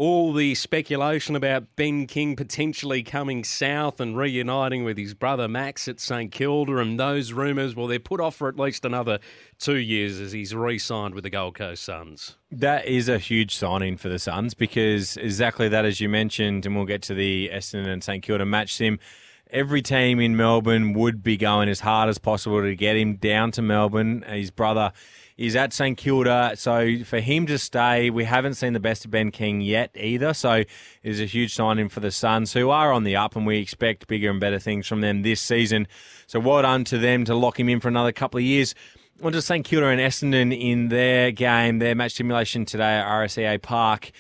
all 0.01 0.33
the 0.33 0.55
speculation 0.55 1.37
about 1.37 1.77
Ben 1.77 2.07
King 2.07 2.35
potentially 2.35 3.03
coming 3.03 3.45
south 3.45 4.01
and 4.01 4.17
reuniting 4.17 4.83
with 4.83 4.97
his 4.97 5.13
brother 5.13 5.47
Max 5.47 5.87
at 5.89 6.01
St 6.01 6.33
Kilda 6.33 6.79
and 6.79 6.99
those 6.99 7.35
rumours, 7.35 7.77
well, 7.77 7.87
they're 7.87 7.99
put 7.99 8.19
off 8.19 8.37
for 8.37 8.49
at 8.49 8.59
least 8.59 8.87
another 8.87 9.19
two 9.59 9.77
years 9.77 10.19
as 10.19 10.33
he's 10.33 10.55
re 10.55 10.79
signed 10.79 11.15
with 11.15 11.25
the 11.25 11.29
Gold 11.29 11.55
Coast 11.55 11.83
Suns. 11.83 12.39
That 12.51 12.87
is 12.87 13.11
a 13.11 13.19
huge 13.19 13.55
signing 13.55 13.99
for 13.99 14.09
the 14.09 14.19
Suns 14.19 14.55
because 14.55 15.19
exactly 15.19 15.69
that, 15.69 15.85
as 15.85 16.01
you 16.01 16.09
mentioned, 16.09 16.65
and 16.65 16.75
we'll 16.75 16.87
get 16.87 17.03
to 17.03 17.15
the 17.15 17.51
Essendon 17.53 17.89
and 17.89 18.03
St 18.03 18.23
Kilda 18.23 18.47
match 18.47 18.75
sim. 18.75 18.99
Every 19.51 19.83
team 19.83 20.19
in 20.19 20.35
Melbourne 20.35 20.95
would 20.95 21.23
be 21.23 21.37
going 21.37 21.69
as 21.69 21.81
hard 21.81 22.09
as 22.09 22.17
possible 22.17 22.63
to 22.63 22.75
get 22.75 22.97
him 22.97 23.17
down 23.17 23.51
to 23.51 23.61
Melbourne. 23.61 24.25
His 24.27 24.51
brother 24.51 24.93
is 25.41 25.57
at 25.57 25.73
St 25.73 25.97
Kilda. 25.97 26.53
So 26.55 27.03
for 27.05 27.19
him 27.19 27.47
to 27.47 27.59
stay, 27.59 28.11
we 28.11 28.25
haven't 28.25 28.55
seen 28.55 28.75
the 28.75 28.81
best 28.81 29.07
of 29.07 29.11
Ben 29.11 29.31
King 29.31 29.63
yet 29.63 29.91
either. 29.95 30.35
So 30.35 30.53
it 30.53 30.69
is 31.03 31.19
a 31.19 31.25
huge 31.25 31.55
signing 31.55 31.89
for 31.89 32.01
the 32.01 32.11
Suns, 32.11 32.53
who 32.53 32.69
are 32.69 32.93
on 32.93 33.05
the 33.05 33.17
up, 33.17 33.35
and 33.37 33.47
we 33.47 33.57
expect 33.57 34.07
bigger 34.07 34.31
and 34.31 34.39
better 34.39 34.59
things 34.59 34.87
from 34.87 35.01
them 35.01 35.23
this 35.23 35.41
season. 35.41 35.89
So 36.27 36.41
well 36.41 36.61
done 36.61 36.85
to 36.85 36.99
them 36.99 37.25
to 37.25 37.35
lock 37.35 37.59
him 37.59 37.71
in 37.71 37.81
for 37.81 37.89
another 37.89 38.13
couple 38.13 38.37
of 38.37 38.45
years. 38.45 38.75
On 39.23 39.33
to 39.33 39.41
St 39.41 39.65
Kilda 39.65 39.87
and 39.87 40.01
Essendon 40.01 40.59
in 40.59 40.89
their 40.89 41.31
game, 41.31 41.79
their 41.79 41.95
match 41.95 42.13
simulation 42.13 42.67
today 42.67 42.99
at 42.99 43.07
RSEA 43.07 43.63
Park. 43.63 44.11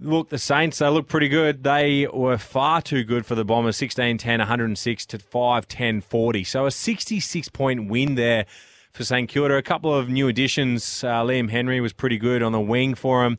Look, 0.00 0.30
the 0.30 0.38
Saints, 0.38 0.78
they 0.78 0.88
look 0.88 1.06
pretty 1.06 1.28
good. 1.28 1.62
They 1.62 2.08
were 2.12 2.36
far 2.36 2.82
too 2.82 3.04
good 3.04 3.24
for 3.26 3.36
the 3.36 3.44
Bombers 3.44 3.76
16 3.76 4.18
10, 4.18 4.38
106 4.40 5.06
to 5.06 5.18
5 5.20 5.68
10 5.68 6.00
40. 6.00 6.42
So 6.42 6.66
a 6.66 6.72
66 6.72 7.48
point 7.50 7.88
win 7.88 8.16
there 8.16 8.46
for 8.94 9.04
St 9.04 9.28
Kilda. 9.28 9.56
A 9.56 9.62
couple 9.62 9.92
of 9.92 10.08
new 10.08 10.28
additions. 10.28 11.02
Uh, 11.02 11.24
Liam 11.24 11.50
Henry 11.50 11.80
was 11.80 11.92
pretty 11.92 12.16
good 12.16 12.42
on 12.42 12.52
the 12.52 12.60
wing 12.60 12.94
for 12.94 13.24
him. 13.24 13.36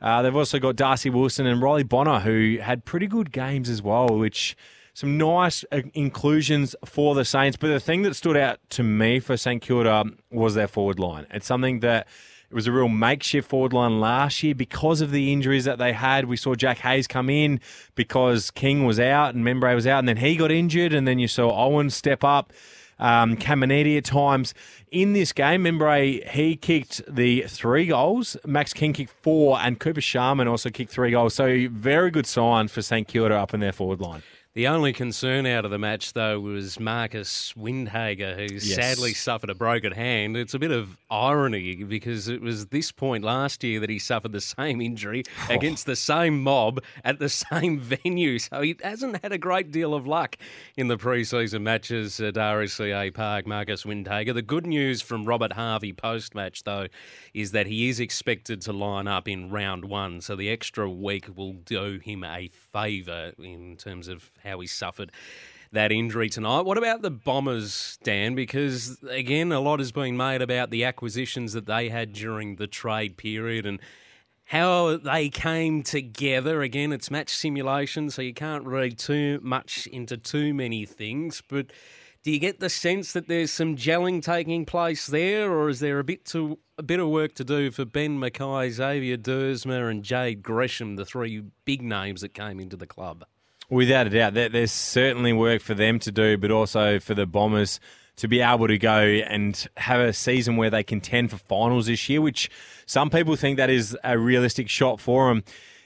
Uh, 0.00 0.22
they've 0.22 0.34
also 0.34 0.58
got 0.58 0.76
Darcy 0.76 1.10
Wilson 1.10 1.46
and 1.46 1.62
Riley 1.62 1.82
Bonner, 1.82 2.20
who 2.20 2.58
had 2.60 2.84
pretty 2.84 3.06
good 3.06 3.30
games 3.30 3.68
as 3.68 3.82
well, 3.82 4.08
which 4.08 4.56
some 4.94 5.18
nice 5.18 5.64
uh, 5.70 5.82
inclusions 5.92 6.74
for 6.86 7.14
the 7.14 7.24
Saints. 7.24 7.56
But 7.56 7.68
the 7.68 7.80
thing 7.80 8.02
that 8.02 8.14
stood 8.14 8.36
out 8.36 8.58
to 8.70 8.82
me 8.82 9.20
for 9.20 9.36
St 9.36 9.60
Kilda 9.60 10.04
was 10.30 10.54
their 10.54 10.68
forward 10.68 10.98
line. 10.98 11.26
It's 11.30 11.46
something 11.46 11.80
that 11.80 12.08
it 12.50 12.54
was 12.54 12.66
a 12.66 12.72
real 12.72 12.88
makeshift 12.88 13.48
forward 13.48 13.74
line 13.74 14.00
last 14.00 14.42
year 14.42 14.54
because 14.54 15.02
of 15.02 15.10
the 15.10 15.32
injuries 15.32 15.64
that 15.66 15.78
they 15.78 15.92
had. 15.92 16.26
We 16.26 16.38
saw 16.38 16.54
Jack 16.54 16.78
Hayes 16.78 17.06
come 17.06 17.28
in 17.28 17.60
because 17.94 18.50
King 18.50 18.86
was 18.86 18.98
out 18.98 19.34
and 19.34 19.44
Membrey 19.44 19.74
was 19.74 19.86
out, 19.86 19.98
and 19.98 20.08
then 20.08 20.16
he 20.16 20.36
got 20.36 20.50
injured, 20.50 20.94
and 20.94 21.06
then 21.06 21.18
you 21.18 21.28
saw 21.28 21.50
Owen 21.66 21.90
step 21.90 22.24
up 22.24 22.52
um, 22.98 23.36
Caminiti 23.36 23.96
at 23.96 24.04
times. 24.04 24.54
In 24.90 25.12
this 25.12 25.32
game, 25.32 25.64
Membrey, 25.64 26.26
he 26.28 26.56
kicked 26.56 27.02
the 27.12 27.42
three 27.42 27.86
goals. 27.86 28.36
Max 28.46 28.72
King 28.72 28.92
kicked 28.92 29.12
four, 29.22 29.58
and 29.58 29.78
Cooper 29.80 30.00
Sharman 30.00 30.48
also 30.48 30.70
kicked 30.70 30.92
three 30.92 31.10
goals. 31.10 31.34
So 31.34 31.68
very 31.70 32.10
good 32.10 32.26
sign 32.26 32.68
for 32.68 32.82
St 32.82 33.08
Kilda 33.08 33.34
up 33.34 33.54
in 33.54 33.60
their 33.60 33.72
forward 33.72 34.00
line. 34.00 34.22
The 34.54 34.68
only 34.68 34.92
concern 34.92 35.46
out 35.46 35.64
of 35.64 35.72
the 35.72 35.80
match, 35.80 36.12
though, 36.12 36.38
was 36.38 36.78
Marcus 36.78 37.52
Windhager, 37.58 38.36
who 38.36 38.54
yes. 38.54 38.76
sadly 38.76 39.12
suffered 39.12 39.50
a 39.50 39.54
broken 39.54 39.90
hand. 39.90 40.36
It's 40.36 40.54
a 40.54 40.60
bit 40.60 40.70
of 40.70 40.96
irony 41.10 41.82
because 41.82 42.28
it 42.28 42.40
was 42.40 42.66
this 42.66 42.92
point 42.92 43.24
last 43.24 43.64
year 43.64 43.80
that 43.80 43.90
he 43.90 43.98
suffered 43.98 44.30
the 44.30 44.40
same 44.40 44.80
injury 44.80 45.24
oh. 45.50 45.54
against 45.54 45.86
the 45.86 45.96
same 45.96 46.40
mob 46.40 46.80
at 47.02 47.18
the 47.18 47.28
same 47.50 47.80
venue. 47.80 48.38
So 48.38 48.60
he 48.60 48.76
hasn't 48.80 49.20
had 49.24 49.32
a 49.32 49.38
great 49.38 49.72
deal 49.72 49.92
of 49.92 50.06
luck 50.06 50.36
in 50.76 50.86
the 50.86 50.98
preseason 50.98 51.62
matches 51.62 52.20
at 52.20 52.34
RSEA 52.34 53.12
Park, 53.12 53.48
Marcus 53.48 53.82
Windhager. 53.82 54.34
The 54.34 54.40
good 54.40 54.68
news 54.68 55.02
from 55.02 55.24
Robert 55.24 55.54
Harvey 55.54 55.92
post 55.92 56.32
match, 56.32 56.62
though, 56.62 56.86
is 57.32 57.50
that 57.50 57.66
he 57.66 57.88
is 57.88 57.98
expected 57.98 58.60
to 58.60 58.72
line 58.72 59.08
up 59.08 59.26
in 59.26 59.50
round 59.50 59.86
one. 59.86 60.20
So 60.20 60.36
the 60.36 60.48
extra 60.48 60.88
week 60.88 61.26
will 61.34 61.54
do 61.54 61.98
him 61.98 62.22
a 62.22 62.50
favour 62.72 63.32
in 63.36 63.76
terms 63.76 64.06
of 64.06 64.30
how 64.44 64.60
he 64.60 64.66
suffered 64.66 65.10
that 65.72 65.90
injury 65.90 66.28
tonight. 66.28 66.62
What 66.62 66.78
about 66.78 67.02
the 67.02 67.10
Bombers, 67.10 67.98
Dan? 68.02 68.34
Because 68.34 69.02
again, 69.10 69.52
a 69.52 69.60
lot 69.60 69.80
has 69.80 69.92
been 69.92 70.16
made 70.16 70.40
about 70.40 70.70
the 70.70 70.84
acquisitions 70.84 71.52
that 71.52 71.66
they 71.66 71.88
had 71.88 72.12
during 72.12 72.56
the 72.56 72.66
trade 72.66 73.16
period 73.16 73.66
and 73.66 73.80
how 74.44 74.96
they 74.96 75.28
came 75.28 75.82
together. 75.82 76.62
Again, 76.62 76.92
it's 76.92 77.10
match 77.10 77.30
simulation, 77.30 78.10
so 78.10 78.22
you 78.22 78.34
can't 78.34 78.64
read 78.64 78.98
too 78.98 79.40
much 79.42 79.86
into 79.88 80.16
too 80.16 80.54
many 80.54 80.84
things. 80.84 81.42
But 81.48 81.72
do 82.22 82.30
you 82.30 82.38
get 82.38 82.60
the 82.60 82.70
sense 82.70 83.12
that 83.12 83.26
there's 83.26 83.52
some 83.52 83.76
gelling 83.76 84.22
taking 84.22 84.64
place 84.64 85.06
there, 85.06 85.50
or 85.52 85.68
is 85.68 85.80
there 85.80 85.98
a 85.98 86.04
bit 86.04 86.24
to 86.26 86.58
a 86.78 86.82
bit 86.82 87.00
of 87.00 87.08
work 87.08 87.34
to 87.34 87.44
do 87.44 87.70
for 87.70 87.84
Ben 87.84 88.18
McKay, 88.18 88.70
Xavier 88.70 89.16
Duursma, 89.16 89.90
and 89.90 90.02
Jade 90.02 90.42
Gresham, 90.42 90.96
the 90.96 91.04
three 91.04 91.42
big 91.64 91.82
names 91.82 92.20
that 92.20 92.34
came 92.34 92.60
into 92.60 92.76
the 92.76 92.86
club? 92.86 93.24
Without 93.70 94.06
a 94.06 94.10
doubt, 94.10 94.34
there's 94.34 94.72
certainly 94.72 95.32
work 95.32 95.62
for 95.62 95.74
them 95.74 95.98
to 96.00 96.12
do, 96.12 96.36
but 96.36 96.50
also 96.50 96.98
for 96.98 97.14
the 97.14 97.26
Bombers 97.26 97.80
to 98.16 98.28
be 98.28 98.40
able 98.40 98.68
to 98.68 98.78
go 98.78 99.00
and 99.00 99.66
have 99.76 100.00
a 100.00 100.12
season 100.12 100.56
where 100.56 100.70
they 100.70 100.82
contend 100.82 101.30
for 101.30 101.38
finals 101.38 101.86
this 101.86 102.08
year, 102.08 102.20
which 102.20 102.50
some 102.86 103.10
people 103.10 103.36
think 103.36 103.56
that 103.56 103.70
is 103.70 103.96
a 104.04 104.18
realistic 104.18 104.68
shot 104.68 105.00
for 105.00 105.28
them. 105.28 105.42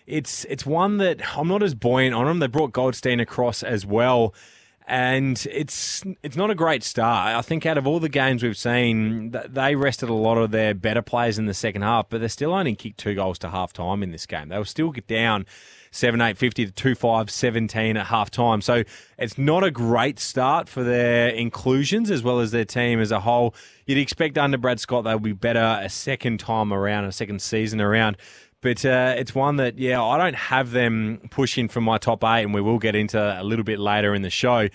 It's 0.06 0.44
it's 0.46 0.64
one 0.66 0.96
that 0.98 1.36
I'm 1.36 1.48
not 1.48 1.62
as 1.62 1.74
buoyant 1.74 2.14
on 2.14 2.26
them. 2.26 2.38
They 2.38 2.46
brought 2.46 2.72
Goldstein 2.72 3.20
across 3.20 3.62
as 3.62 3.84
well, 3.84 4.34
and 4.86 5.46
it's 5.50 6.02
it's 6.22 6.36
not 6.36 6.50
a 6.50 6.54
great 6.54 6.82
start. 6.82 7.36
I 7.36 7.42
think 7.42 7.66
out 7.66 7.76
of 7.76 7.86
all 7.86 8.00
the 8.00 8.08
games 8.08 8.42
we've 8.42 8.56
seen, 8.56 9.34
they 9.48 9.76
rested 9.76 10.08
a 10.08 10.14
lot 10.14 10.38
of 10.38 10.50
their 10.50 10.72
better 10.74 11.02
players 11.02 11.38
in 11.38 11.44
the 11.44 11.54
second 11.54 11.82
half, 11.82 12.08
but 12.08 12.22
they 12.22 12.28
still 12.28 12.54
only 12.54 12.74
kicked 12.74 12.98
two 12.98 13.14
goals 13.14 13.38
to 13.40 13.50
half 13.50 13.74
time 13.74 14.02
in 14.02 14.10
this 14.10 14.24
game. 14.24 14.48
They 14.48 14.58
were 14.58 14.64
still 14.64 14.90
get 14.90 15.06
down 15.06 15.44
7 15.98 16.20
8 16.20 16.38
50 16.38 16.66
to 16.66 16.72
2 16.72 16.94
5 16.94 17.30
17 17.30 17.96
at 17.96 18.06
half 18.06 18.30
time. 18.30 18.60
So 18.60 18.84
it's 19.18 19.36
not 19.36 19.64
a 19.64 19.70
great 19.70 20.18
start 20.18 20.68
for 20.68 20.82
their 20.82 21.28
inclusions 21.28 22.10
as 22.10 22.22
well 22.22 22.40
as 22.40 22.50
their 22.52 22.64
team 22.64 23.00
as 23.00 23.10
a 23.10 23.20
whole. 23.20 23.54
You'd 23.86 23.98
expect 23.98 24.38
under 24.38 24.56
Brad 24.56 24.80
Scott 24.80 25.04
they'll 25.04 25.18
be 25.18 25.32
better 25.32 25.80
a 25.82 25.88
second 25.88 26.40
time 26.40 26.72
around, 26.72 27.04
a 27.04 27.12
second 27.12 27.42
season 27.42 27.80
around. 27.80 28.16
But 28.60 28.84
uh, 28.84 29.14
it's 29.16 29.34
one 29.34 29.56
that, 29.56 29.78
yeah, 29.78 30.02
I 30.02 30.18
don't 30.18 30.34
have 30.34 30.72
them 30.72 31.20
pushing 31.30 31.68
for 31.68 31.80
my 31.80 31.98
top 31.98 32.24
eight, 32.24 32.42
and 32.42 32.52
we 32.52 32.60
will 32.60 32.78
get 32.78 32.96
into 32.96 33.20
a 33.20 33.44
little 33.44 33.64
bit 33.64 33.78
later 33.78 34.14
in 34.14 34.22
the 34.22 34.30
show. 34.30 34.68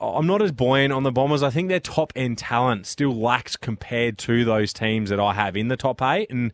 I'm 0.00 0.26
not 0.26 0.40
as 0.40 0.52
buoyant 0.52 0.92
on 0.92 1.02
the 1.02 1.10
Bombers. 1.10 1.42
I 1.42 1.50
think 1.50 1.68
their 1.68 1.80
top 1.80 2.12
end 2.14 2.38
talent 2.38 2.86
still 2.86 3.14
lacks 3.14 3.56
compared 3.56 4.16
to 4.18 4.44
those 4.44 4.72
teams 4.72 5.10
that 5.10 5.20
I 5.20 5.34
have 5.34 5.56
in 5.56 5.68
the 5.68 5.76
top 5.76 6.00
eight. 6.00 6.30
And 6.30 6.52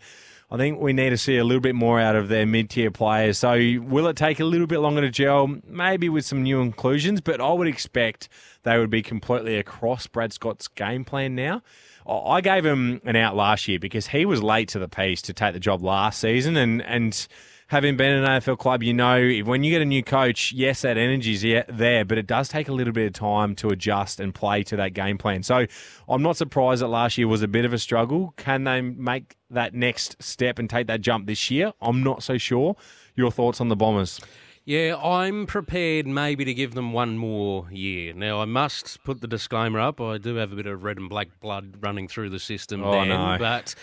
I 0.54 0.56
think 0.56 0.78
we 0.78 0.92
need 0.92 1.10
to 1.10 1.18
see 1.18 1.36
a 1.36 1.42
little 1.42 1.60
bit 1.60 1.74
more 1.74 1.98
out 1.98 2.14
of 2.14 2.28
their 2.28 2.46
mid 2.46 2.70
tier 2.70 2.92
players. 2.92 3.38
So, 3.38 3.58
will 3.80 4.06
it 4.06 4.16
take 4.16 4.38
a 4.38 4.44
little 4.44 4.68
bit 4.68 4.78
longer 4.78 5.00
to 5.00 5.10
gel? 5.10 5.48
Maybe 5.66 6.08
with 6.08 6.24
some 6.24 6.44
new 6.44 6.60
inclusions, 6.60 7.20
but 7.20 7.40
I 7.40 7.50
would 7.50 7.66
expect 7.66 8.28
they 8.62 8.78
would 8.78 8.88
be 8.88 9.02
completely 9.02 9.56
across 9.56 10.06
Brad 10.06 10.32
Scott's 10.32 10.68
game 10.68 11.04
plan 11.04 11.34
now. 11.34 11.60
I 12.06 12.40
gave 12.40 12.64
him 12.64 13.00
an 13.04 13.16
out 13.16 13.34
last 13.34 13.66
year 13.66 13.80
because 13.80 14.06
he 14.06 14.24
was 14.26 14.44
late 14.44 14.68
to 14.68 14.78
the 14.78 14.86
piece 14.86 15.22
to 15.22 15.32
take 15.32 15.54
the 15.54 15.60
job 15.60 15.82
last 15.82 16.20
season, 16.20 16.56
and 16.56 16.82
and 16.82 17.26
having 17.68 17.96
been 17.96 18.12
in 18.12 18.24
an 18.24 18.40
AFL 18.40 18.58
club, 18.58 18.82
you 18.82 18.92
know 18.92 19.40
when 19.44 19.64
you 19.64 19.70
get 19.70 19.82
a 19.82 19.86
new 19.86 20.02
coach, 20.02 20.52
yes, 20.52 20.82
that 20.82 20.96
energy's 20.96 21.42
there, 21.42 22.04
but 22.04 22.18
it 22.18 22.26
does 22.26 22.48
take 22.48 22.68
a 22.68 22.72
little 22.72 22.92
bit 22.92 23.06
of 23.06 23.12
time 23.12 23.54
to 23.56 23.68
adjust 23.68 24.20
and 24.20 24.34
play 24.34 24.62
to 24.64 24.76
that 24.76 24.94
game 24.94 25.18
plan. 25.18 25.42
So 25.42 25.66
I'm 26.08 26.22
not 26.22 26.36
surprised 26.36 26.82
that 26.82 26.88
last 26.88 27.18
year 27.18 27.28
was 27.28 27.42
a 27.42 27.48
bit 27.48 27.64
of 27.64 27.72
a 27.72 27.78
struggle. 27.78 28.34
Can 28.36 28.64
they 28.64 28.80
make 28.80 29.36
that 29.50 29.74
next 29.74 30.22
step 30.22 30.58
and 30.58 30.68
take 30.68 30.86
that 30.88 31.00
jump 31.00 31.26
this 31.26 31.50
year? 31.50 31.72
I'm 31.80 32.02
not 32.02 32.22
so 32.22 32.38
sure. 32.38 32.76
Your 33.16 33.30
thoughts 33.30 33.60
on 33.60 33.68
the 33.68 33.76
Bombers? 33.76 34.20
Yeah, 34.66 34.96
I'm 34.96 35.44
prepared 35.46 36.06
maybe 36.06 36.46
to 36.46 36.54
give 36.54 36.72
them 36.72 36.94
one 36.94 37.18
more 37.18 37.68
year. 37.70 38.14
Now, 38.14 38.40
I 38.40 38.46
must 38.46 39.04
put 39.04 39.20
the 39.20 39.26
disclaimer 39.26 39.78
up. 39.78 40.00
I 40.00 40.16
do 40.16 40.36
have 40.36 40.52
a 40.52 40.56
bit 40.56 40.66
of 40.66 40.82
red 40.82 40.96
and 40.96 41.08
black 41.08 41.28
blood 41.40 41.76
running 41.80 42.08
through 42.08 42.30
the 42.30 42.38
system, 42.38 42.82
oh, 42.82 42.92
Dan, 42.92 43.08
no. 43.08 43.36
but 43.38 43.74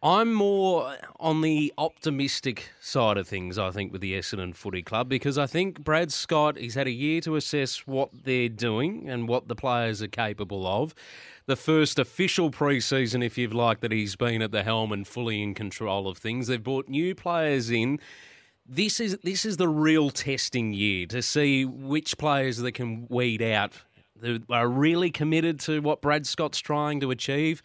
I'm 0.00 0.32
more 0.32 0.96
on 1.18 1.40
the 1.40 1.74
optimistic 1.76 2.70
side 2.80 3.16
of 3.16 3.26
things, 3.26 3.58
I 3.58 3.72
think, 3.72 3.90
with 3.90 4.00
the 4.00 4.12
Essendon 4.12 4.54
Footy 4.54 4.80
Club 4.80 5.08
because 5.08 5.36
I 5.36 5.46
think 5.46 5.82
Brad 5.82 6.12
Scott, 6.12 6.56
he's 6.56 6.76
had 6.76 6.86
a 6.86 6.92
year 6.92 7.20
to 7.22 7.34
assess 7.34 7.84
what 7.84 8.10
they're 8.22 8.48
doing 8.48 9.08
and 9.08 9.28
what 9.28 9.48
the 9.48 9.56
players 9.56 10.00
are 10.00 10.08
capable 10.08 10.68
of. 10.68 10.94
The 11.46 11.56
first 11.56 11.98
official 11.98 12.50
pre-season, 12.52 13.24
if 13.24 13.36
you've 13.36 13.54
like, 13.54 13.80
that 13.80 13.90
he's 13.90 14.14
been 14.14 14.40
at 14.40 14.52
the 14.52 14.62
helm 14.62 14.92
and 14.92 15.04
fully 15.04 15.42
in 15.42 15.54
control 15.54 16.06
of 16.06 16.16
things. 16.16 16.46
They've 16.46 16.62
brought 16.62 16.88
new 16.88 17.16
players 17.16 17.68
in 17.68 17.98
this 18.70 19.00
is 19.00 19.18
this 19.24 19.46
is 19.46 19.56
the 19.56 19.68
real 19.68 20.10
testing 20.10 20.74
year 20.74 21.06
to 21.06 21.22
see 21.22 21.64
which 21.64 22.18
players 22.18 22.58
they 22.58 22.70
can 22.70 23.06
weed 23.08 23.40
out 23.40 23.72
that 24.20 24.42
are 24.50 24.68
really 24.68 25.10
committed 25.10 25.58
to 25.60 25.80
what 25.80 26.02
Brad 26.02 26.26
Scott's 26.26 26.58
trying 26.58 27.00
to 27.00 27.10
achieve. 27.10 27.62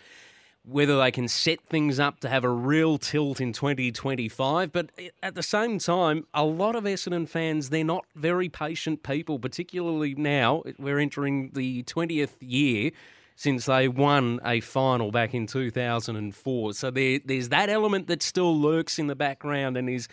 Whether 0.65 0.97
they 0.97 1.11
can 1.11 1.27
set 1.27 1.59
things 1.65 1.99
up 1.99 2.21
to 2.21 2.29
have 2.29 2.45
a 2.45 2.49
real 2.49 2.97
tilt 2.97 3.41
in 3.41 3.51
2025. 3.51 4.71
But 4.71 4.91
at 5.21 5.35
the 5.35 5.43
same 5.43 5.77
time, 5.77 6.25
a 6.33 6.45
lot 6.45 6.75
of 6.75 6.85
Essendon 6.85 7.27
fans, 7.27 7.69
they're 7.69 7.83
not 7.83 8.05
very 8.15 8.47
patient 8.47 9.03
people, 9.03 9.39
particularly 9.39 10.15
now. 10.15 10.63
We're 10.79 10.99
entering 10.99 11.51
the 11.53 11.83
20th 11.83 12.35
year 12.39 12.91
since 13.35 13.65
they 13.65 13.87
won 13.87 14.39
a 14.45 14.59
final 14.59 15.11
back 15.11 15.33
in 15.33 15.47
2004. 15.47 16.73
So 16.73 16.91
there, 16.91 17.19
there's 17.25 17.49
that 17.49 17.69
element 17.69 18.07
that 18.07 18.21
still 18.21 18.57
lurks 18.57 18.99
in 18.99 19.07
the 19.07 19.15
background 19.15 19.75
and 19.75 19.89
is 19.89 20.07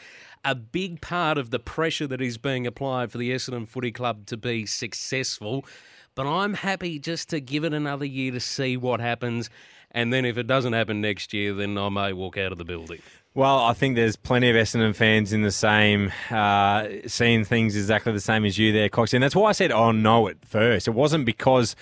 a 0.45 0.55
big 0.55 1.01
part 1.01 1.39
of 1.39 1.51
the 1.51 1.59
pressure 1.59 2.07
that 2.07 2.21
is 2.21 2.39
being 2.39 2.67
applied 2.67 3.13
for 3.13 3.19
the 3.19 3.31
Essendon 3.31 3.69
Footy 3.69 3.93
Club 3.93 4.27
to 4.27 4.37
be 4.37 4.67
successful. 4.67 5.65
But 6.15 6.27
I'm 6.27 6.55
happy 6.55 6.99
just 6.99 7.29
to 7.31 7.41
give 7.41 7.65
it 7.65 7.73
another 7.73 8.05
year 8.05 8.33
to 8.33 8.41
see 8.41 8.77
what 8.77 9.01
happens. 9.01 9.51
And 9.93 10.13
then 10.13 10.25
if 10.25 10.39
it 10.39 10.47
doesn't 10.47 10.73
happen 10.73 11.01
next 11.01 11.33
year, 11.33 11.53
then 11.55 11.77
I 11.77 11.89
may 11.89 12.13
walk 12.13 12.39
out 12.39 12.53
of 12.53 12.59
the 12.59 12.65
building. 12.65 13.01
Well, 13.33 13.61
I 13.61 13.75
think 13.75 13.95
there's 13.95 14.17
plenty 14.17 14.51
of 14.51 14.57
Essendon 14.57 14.95
fans 14.95 15.33
in 15.33 15.43
the 15.43 15.53
same, 15.53 16.13
uh, 16.31 16.89
seeing 17.07 17.45
things 17.45 17.77
exactly 17.77 18.13
the 18.13 18.21
same 18.21 18.45
as 18.45 18.59
you 18.59 18.73
there, 18.73 18.89
Cocks. 18.89 19.15
And 19.15 19.23
that's 19.23 19.37
why 19.37 19.51
I 19.51 19.53
said, 19.53 19.71
oh, 19.71 19.93
no, 19.93 20.27
at 20.29 20.45
first. 20.45 20.89
It 20.89 20.93
wasn't 20.93 21.25
because 21.25 21.77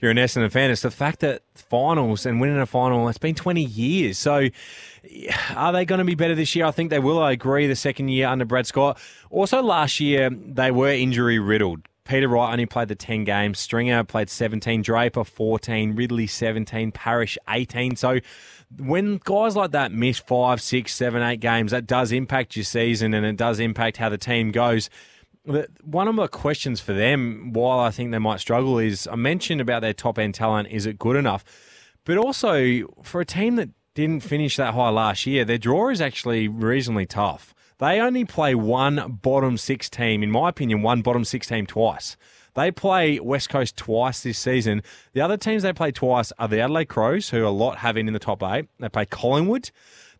you're 0.00 0.10
an 0.10 0.16
Essendon 0.16 0.50
fan. 0.50 0.70
It's 0.70 0.80
the 0.80 0.90
fact 0.90 1.20
that 1.20 1.42
finals 1.54 2.24
and 2.24 2.40
winning 2.40 2.58
a 2.58 2.64
final, 2.64 3.06
it's 3.08 3.18
been 3.18 3.34
20 3.34 3.62
years. 3.62 4.18
So 4.18 4.48
are 5.54 5.72
they 5.72 5.84
going 5.84 5.98
to 5.98 6.04
be 6.04 6.14
better 6.14 6.34
this 6.34 6.54
year? 6.54 6.64
I 6.64 6.70
think 6.70 6.88
they 6.88 6.98
will. 6.98 7.22
I 7.22 7.32
agree. 7.32 7.66
The 7.66 7.76
second 7.76 8.08
year 8.08 8.26
under 8.28 8.46
Brad 8.46 8.66
Scott. 8.66 8.98
Also, 9.30 9.62
last 9.62 10.00
year, 10.00 10.30
they 10.30 10.70
were 10.70 10.90
injury 10.90 11.38
riddled. 11.38 11.82
Peter 12.04 12.28
Wright 12.28 12.52
only 12.52 12.66
played 12.66 12.88
the 12.88 12.94
10 12.94 13.24
games. 13.24 13.58
Stringer 13.58 14.04
played 14.04 14.28
17. 14.28 14.82
Draper 14.82 15.24
14. 15.24 15.96
Ridley 15.96 16.26
17. 16.26 16.92
Parish 16.92 17.38
18. 17.48 17.96
So 17.96 18.20
when 18.78 19.18
guys 19.24 19.56
like 19.56 19.70
that 19.70 19.90
miss 19.90 20.18
five, 20.18 20.60
six, 20.60 20.94
seven, 20.94 21.22
eight 21.22 21.40
games, 21.40 21.70
that 21.70 21.86
does 21.86 22.12
impact 22.12 22.56
your 22.56 22.64
season 22.64 23.14
and 23.14 23.24
it 23.24 23.36
does 23.36 23.58
impact 23.58 23.96
how 23.96 24.10
the 24.10 24.18
team 24.18 24.50
goes. 24.50 24.90
One 25.82 26.08
of 26.08 26.14
my 26.14 26.26
questions 26.26 26.80
for 26.80 26.92
them, 26.92 27.52
while 27.52 27.80
I 27.80 27.90
think 27.90 28.10
they 28.10 28.18
might 28.18 28.40
struggle, 28.40 28.78
is 28.78 29.06
I 29.06 29.16
mentioned 29.16 29.60
about 29.60 29.80
their 29.80 29.92
top 29.94 30.18
end 30.18 30.34
talent. 30.34 30.68
Is 30.70 30.86
it 30.86 30.98
good 30.98 31.16
enough? 31.16 31.44
But 32.04 32.18
also 32.18 32.86
for 33.02 33.20
a 33.22 33.26
team 33.26 33.56
that 33.56 33.70
didn't 33.94 34.20
finish 34.20 34.56
that 34.56 34.74
high 34.74 34.90
last 34.90 35.24
year, 35.26 35.44
their 35.44 35.58
draw 35.58 35.88
is 35.88 36.00
actually 36.00 36.48
reasonably 36.48 37.06
tough. 37.06 37.53
They 37.78 38.00
only 38.00 38.24
play 38.24 38.54
one 38.54 39.18
bottom 39.22 39.56
six 39.56 39.90
team, 39.90 40.22
in 40.22 40.30
my 40.30 40.48
opinion, 40.48 40.82
one 40.82 41.02
bottom 41.02 41.24
six 41.24 41.46
team 41.46 41.66
twice. 41.66 42.16
They 42.54 42.70
play 42.70 43.18
West 43.18 43.48
Coast 43.48 43.76
twice 43.76 44.22
this 44.22 44.38
season. 44.38 44.82
The 45.12 45.20
other 45.20 45.36
teams 45.36 45.64
they 45.64 45.72
play 45.72 45.90
twice 45.90 46.32
are 46.38 46.46
the 46.46 46.60
Adelaide 46.60 46.88
Crows, 46.88 47.30
who 47.30 47.40
are 47.40 47.46
a 47.46 47.50
lot 47.50 47.78
have 47.78 47.96
in, 47.96 48.06
in 48.06 48.14
the 48.14 48.20
top 48.20 48.42
eight. 48.44 48.66
They 48.78 48.88
play 48.88 49.06
Collingwood. 49.06 49.70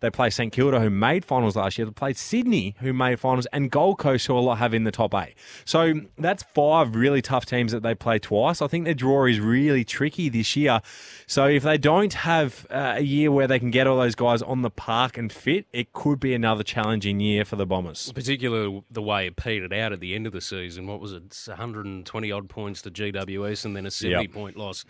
They 0.05 0.11
play 0.11 0.29
St 0.29 0.53
Kilda, 0.53 0.81
who 0.81 0.91
made 0.91 1.25
finals 1.25 1.57
last 1.57 1.79
year. 1.79 1.87
They 1.87 1.91
played 1.91 2.19
Sydney, 2.19 2.77
who 2.81 2.93
made 2.93 3.19
finals, 3.19 3.47
and 3.55 3.71
Gold 3.71 3.99
Coast, 3.99 4.27
who 4.27 4.37
a 4.37 4.39
lot 4.39 4.59
have 4.59 4.75
in 4.75 4.85
the 4.85 4.91
top 4.91 5.15
eight. 5.15 5.35
So 5.65 5.95
that's 6.19 6.43
five 6.43 6.95
really 6.95 7.23
tough 7.23 7.47
teams 7.47 7.73
that 7.73 7.83
they 7.83 7.95
play 7.95 8.19
twice. 8.19 8.61
I 8.61 8.67
think 8.67 8.85
their 8.85 8.93
draw 8.93 9.25
is 9.25 9.41
really 9.41 9.83
tricky 9.83 10.29
this 10.29 10.57
year. 10.57 10.83
So 11.27 11.47
if 11.47 11.63
they 11.63 11.79
don't 11.79 12.13
have 12.13 12.67
uh, 12.69 12.97
a 12.99 13.01
year 13.01 13.33
where 13.33 13.47
they 13.47 13.59
can 13.59 13.71
get 13.71 13.87
all 13.87 13.97
those 13.97 14.15
guys 14.15 14.43
on 14.43 14.61
the 14.61 14.69
park 14.69 15.17
and 15.17 15.33
fit, 15.33 15.65
it 15.73 15.95
could 15.95 16.21
be 16.21 16.35
another 16.35 16.63
challenging 16.63 17.19
year 17.19 17.47
for 17.47 17.57
the 17.57 17.65
Bombers. 17.65 18.13
Particularly 18.13 18.85
the 18.91 19.01
way 19.01 19.29
it 19.29 19.37
petered 19.37 19.73
out 19.73 19.95
at 19.95 20.01
the 20.01 20.15
end 20.15 20.27
of 20.27 20.35
the 20.35 20.43
season. 20.43 20.87
What 20.87 21.01
was 21.01 21.15
it? 21.15 21.35
120 21.47 22.31
odd 22.31 22.51
points 22.51 22.83
to 22.83 22.91
GWS 22.91 23.65
and 23.65 23.75
then 23.75 23.87
a 23.87 23.91
70 23.91 24.23
yep. 24.23 24.33
point 24.33 24.59
loss 24.59 24.85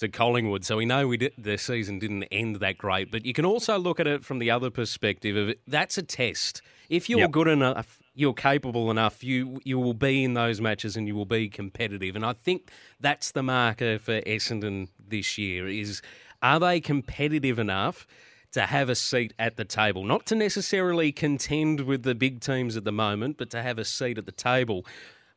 to 0.00 0.08
Collingwood. 0.08 0.64
So 0.64 0.76
we 0.76 0.86
know 0.86 1.06
we 1.06 1.16
did, 1.16 1.32
the 1.38 1.56
season 1.56 1.98
didn't 1.98 2.24
end 2.24 2.56
that 2.56 2.78
great, 2.78 3.10
but 3.10 3.24
you 3.24 3.32
can 3.32 3.44
also 3.44 3.78
look 3.78 4.00
at 4.00 4.06
it 4.06 4.24
from 4.24 4.38
the 4.38 4.50
other 4.50 4.70
perspective 4.70 5.36
of 5.36 5.50
it, 5.50 5.60
that's 5.66 5.96
a 5.98 6.02
test. 6.02 6.62
If 6.88 7.08
you're 7.08 7.20
yep. 7.20 7.30
good 7.30 7.48
enough, 7.48 7.98
you're 8.14 8.34
capable 8.34 8.90
enough, 8.90 9.22
you 9.22 9.60
you 9.64 9.78
will 9.78 9.94
be 9.94 10.24
in 10.24 10.34
those 10.34 10.60
matches 10.60 10.96
and 10.96 11.06
you 11.06 11.14
will 11.14 11.26
be 11.26 11.48
competitive. 11.48 12.16
And 12.16 12.24
I 12.26 12.32
think 12.32 12.70
that's 12.98 13.30
the 13.30 13.42
marker 13.42 13.98
for 13.98 14.20
Essendon 14.22 14.88
this 14.98 15.38
year 15.38 15.68
is 15.68 16.02
are 16.42 16.58
they 16.58 16.80
competitive 16.80 17.58
enough? 17.58 18.06
to 18.52 18.62
have 18.62 18.88
a 18.88 18.96
seat 18.96 19.32
at 19.38 19.56
the 19.56 19.64
table. 19.64 20.02
Not 20.02 20.26
to 20.26 20.34
necessarily 20.34 21.12
contend 21.12 21.82
with 21.82 22.02
the 22.02 22.16
big 22.16 22.40
teams 22.40 22.76
at 22.76 22.82
the 22.82 22.90
moment, 22.90 23.36
but 23.38 23.48
to 23.50 23.62
have 23.62 23.78
a 23.78 23.84
seat 23.84 24.18
at 24.18 24.26
the 24.26 24.32
table. 24.32 24.84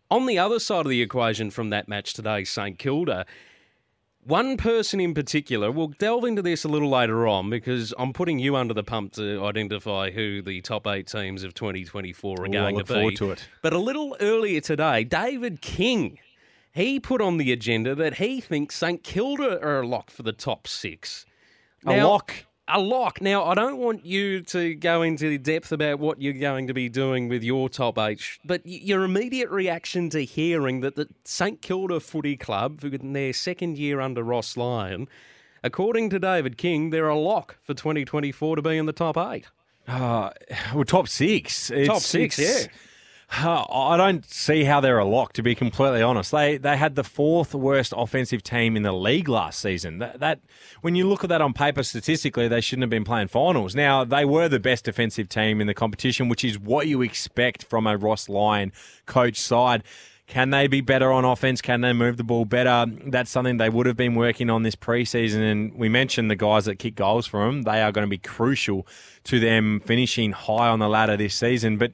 On 0.09 0.25
the 0.25 0.39
other 0.39 0.57
side 0.59 0.85
of 0.85 0.89
the 0.89 1.03
equation 1.03 1.51
from 1.51 1.69
that 1.69 1.87
match 1.87 2.13
today, 2.13 2.43
St 2.43 2.79
Kilda, 2.79 3.27
one 4.25 4.57
person 4.57 4.99
in 4.99 5.13
particular, 5.13 5.71
we'll 5.71 5.87
delve 5.87 6.25
into 6.25 6.41
this 6.41 6.63
a 6.63 6.67
little 6.67 6.89
later 6.89 7.27
on 7.27 7.49
because 7.49 7.93
I'm 7.97 8.13
putting 8.13 8.39
you 8.39 8.55
under 8.55 8.73
the 8.73 8.83
pump 8.83 9.13
to 9.13 9.43
identify 9.45 10.11
who 10.11 10.41
the 10.41 10.61
top 10.61 10.87
eight 10.87 11.07
teams 11.07 11.43
of 11.43 11.53
2024 11.53 12.31
are 12.31 12.45
Ooh, 12.45 12.49
going 12.49 12.75
I 12.75 12.77
look 12.77 12.87
to 12.87 12.93
be. 12.93 12.99
Forward 12.99 13.15
to 13.17 13.31
it. 13.31 13.47
But 13.61 13.73
a 13.73 13.79
little 13.79 14.15
earlier 14.19 14.61
today, 14.61 15.03
David 15.03 15.61
King, 15.61 16.19
he 16.73 16.99
put 16.99 17.21
on 17.21 17.37
the 17.37 17.51
agenda 17.51 17.95
that 17.95 18.15
he 18.15 18.41
thinks 18.41 18.75
St 18.75 19.03
Kilda 19.03 19.61
are 19.61 19.81
a 19.81 19.87
lock 19.87 20.09
for 20.09 20.23
the 20.23 20.33
top 20.33 20.67
six. 20.67 21.25
Now, 21.83 22.05
a 22.05 22.07
lock 22.07 22.33
a 22.67 22.79
lock. 22.79 23.21
Now, 23.21 23.43
I 23.43 23.55
don't 23.55 23.77
want 23.77 24.05
you 24.05 24.41
to 24.41 24.75
go 24.75 25.01
into 25.01 25.37
depth 25.37 25.71
about 25.71 25.99
what 25.99 26.21
you're 26.21 26.33
going 26.33 26.67
to 26.67 26.73
be 26.73 26.89
doing 26.89 27.27
with 27.27 27.43
your 27.43 27.69
top 27.69 27.97
eight, 27.97 28.21
but 28.45 28.61
your 28.65 29.03
immediate 29.03 29.49
reaction 29.49 30.09
to 30.11 30.23
hearing 30.23 30.81
that 30.81 30.95
the 30.95 31.07
St 31.25 31.61
Kilda 31.61 31.99
Footy 31.99 32.37
Club, 32.37 32.81
who 32.81 32.89
in 32.89 33.13
their 33.13 33.33
second 33.33 33.77
year 33.77 33.99
under 33.99 34.23
Ross 34.23 34.55
Lyon, 34.55 35.07
according 35.63 36.09
to 36.11 36.19
David 36.19 36.57
King, 36.57 36.89
they're 36.89 37.09
a 37.09 37.17
lock 37.17 37.57
for 37.63 37.73
2024 37.73 38.55
to 38.55 38.61
be 38.61 38.77
in 38.77 38.85
the 38.85 38.93
top 38.93 39.17
eight. 39.17 39.45
Uh, 39.87 40.29
well, 40.73 40.85
top 40.85 41.07
six. 41.09 41.69
It's, 41.69 41.87
top 41.87 42.01
six, 42.01 42.39
yeah. 42.39 42.67
I 43.35 43.97
don't 43.97 44.23
see 44.29 44.63
how 44.63 44.79
they're 44.79 44.99
a 44.99 45.05
lock, 45.05 45.33
to 45.33 45.43
be 45.43 45.55
completely 45.55 46.01
honest. 46.01 46.31
They 46.31 46.57
they 46.57 46.77
had 46.77 46.95
the 46.95 47.03
fourth 47.03 47.55
worst 47.55 47.93
offensive 47.95 48.43
team 48.43 48.77
in 48.77 48.83
the 48.83 48.91
league 48.91 49.27
last 49.27 49.59
season. 49.59 49.97
That, 49.97 50.19
that 50.19 50.39
when 50.81 50.95
you 50.95 51.07
look 51.07 51.23
at 51.23 51.29
that 51.29 51.41
on 51.41 51.53
paper 51.53 51.81
statistically, 51.81 52.47
they 52.47 52.61
shouldn't 52.61 52.83
have 52.83 52.89
been 52.89 53.03
playing 53.03 53.29
finals. 53.29 53.75
Now 53.75 54.03
they 54.03 54.23
were 54.23 54.47
the 54.47 54.59
best 54.59 54.85
defensive 54.85 55.29
team 55.29 55.61
in 55.61 55.67
the 55.67 55.73
competition, 55.73 56.29
which 56.29 56.43
is 56.43 56.59
what 56.59 56.87
you 56.87 57.01
expect 57.01 57.63
from 57.63 57.87
a 57.87 57.97
Ross 57.97 58.29
Lyon 58.29 58.71
coach 59.05 59.39
side. 59.39 59.83
Can 60.27 60.51
they 60.51 60.67
be 60.67 60.81
better 60.81 61.11
on 61.11 61.25
offense? 61.25 61.61
Can 61.61 61.81
they 61.81 61.91
move 61.91 62.17
the 62.17 62.23
ball 62.23 62.45
better? 62.45 62.85
That's 63.07 63.29
something 63.29 63.57
they 63.57 63.69
would 63.69 63.85
have 63.85 63.97
been 63.97 64.15
working 64.15 64.49
on 64.49 64.63
this 64.63 64.75
preseason. 64.75 65.39
And 65.41 65.75
we 65.75 65.89
mentioned 65.89 66.31
the 66.31 66.35
guys 66.35 66.65
that 66.65 66.79
kick 66.79 66.95
goals 66.95 67.27
for 67.27 67.45
them. 67.45 67.63
They 67.63 67.81
are 67.81 67.91
going 67.91 68.05
to 68.05 68.09
be 68.09 68.17
crucial 68.17 68.87
to 69.25 69.39
them 69.39 69.81
finishing 69.81 70.31
high 70.31 70.69
on 70.69 70.79
the 70.79 70.87
ladder 70.87 71.17
this 71.17 71.35
season. 71.35 71.77
But 71.77 71.91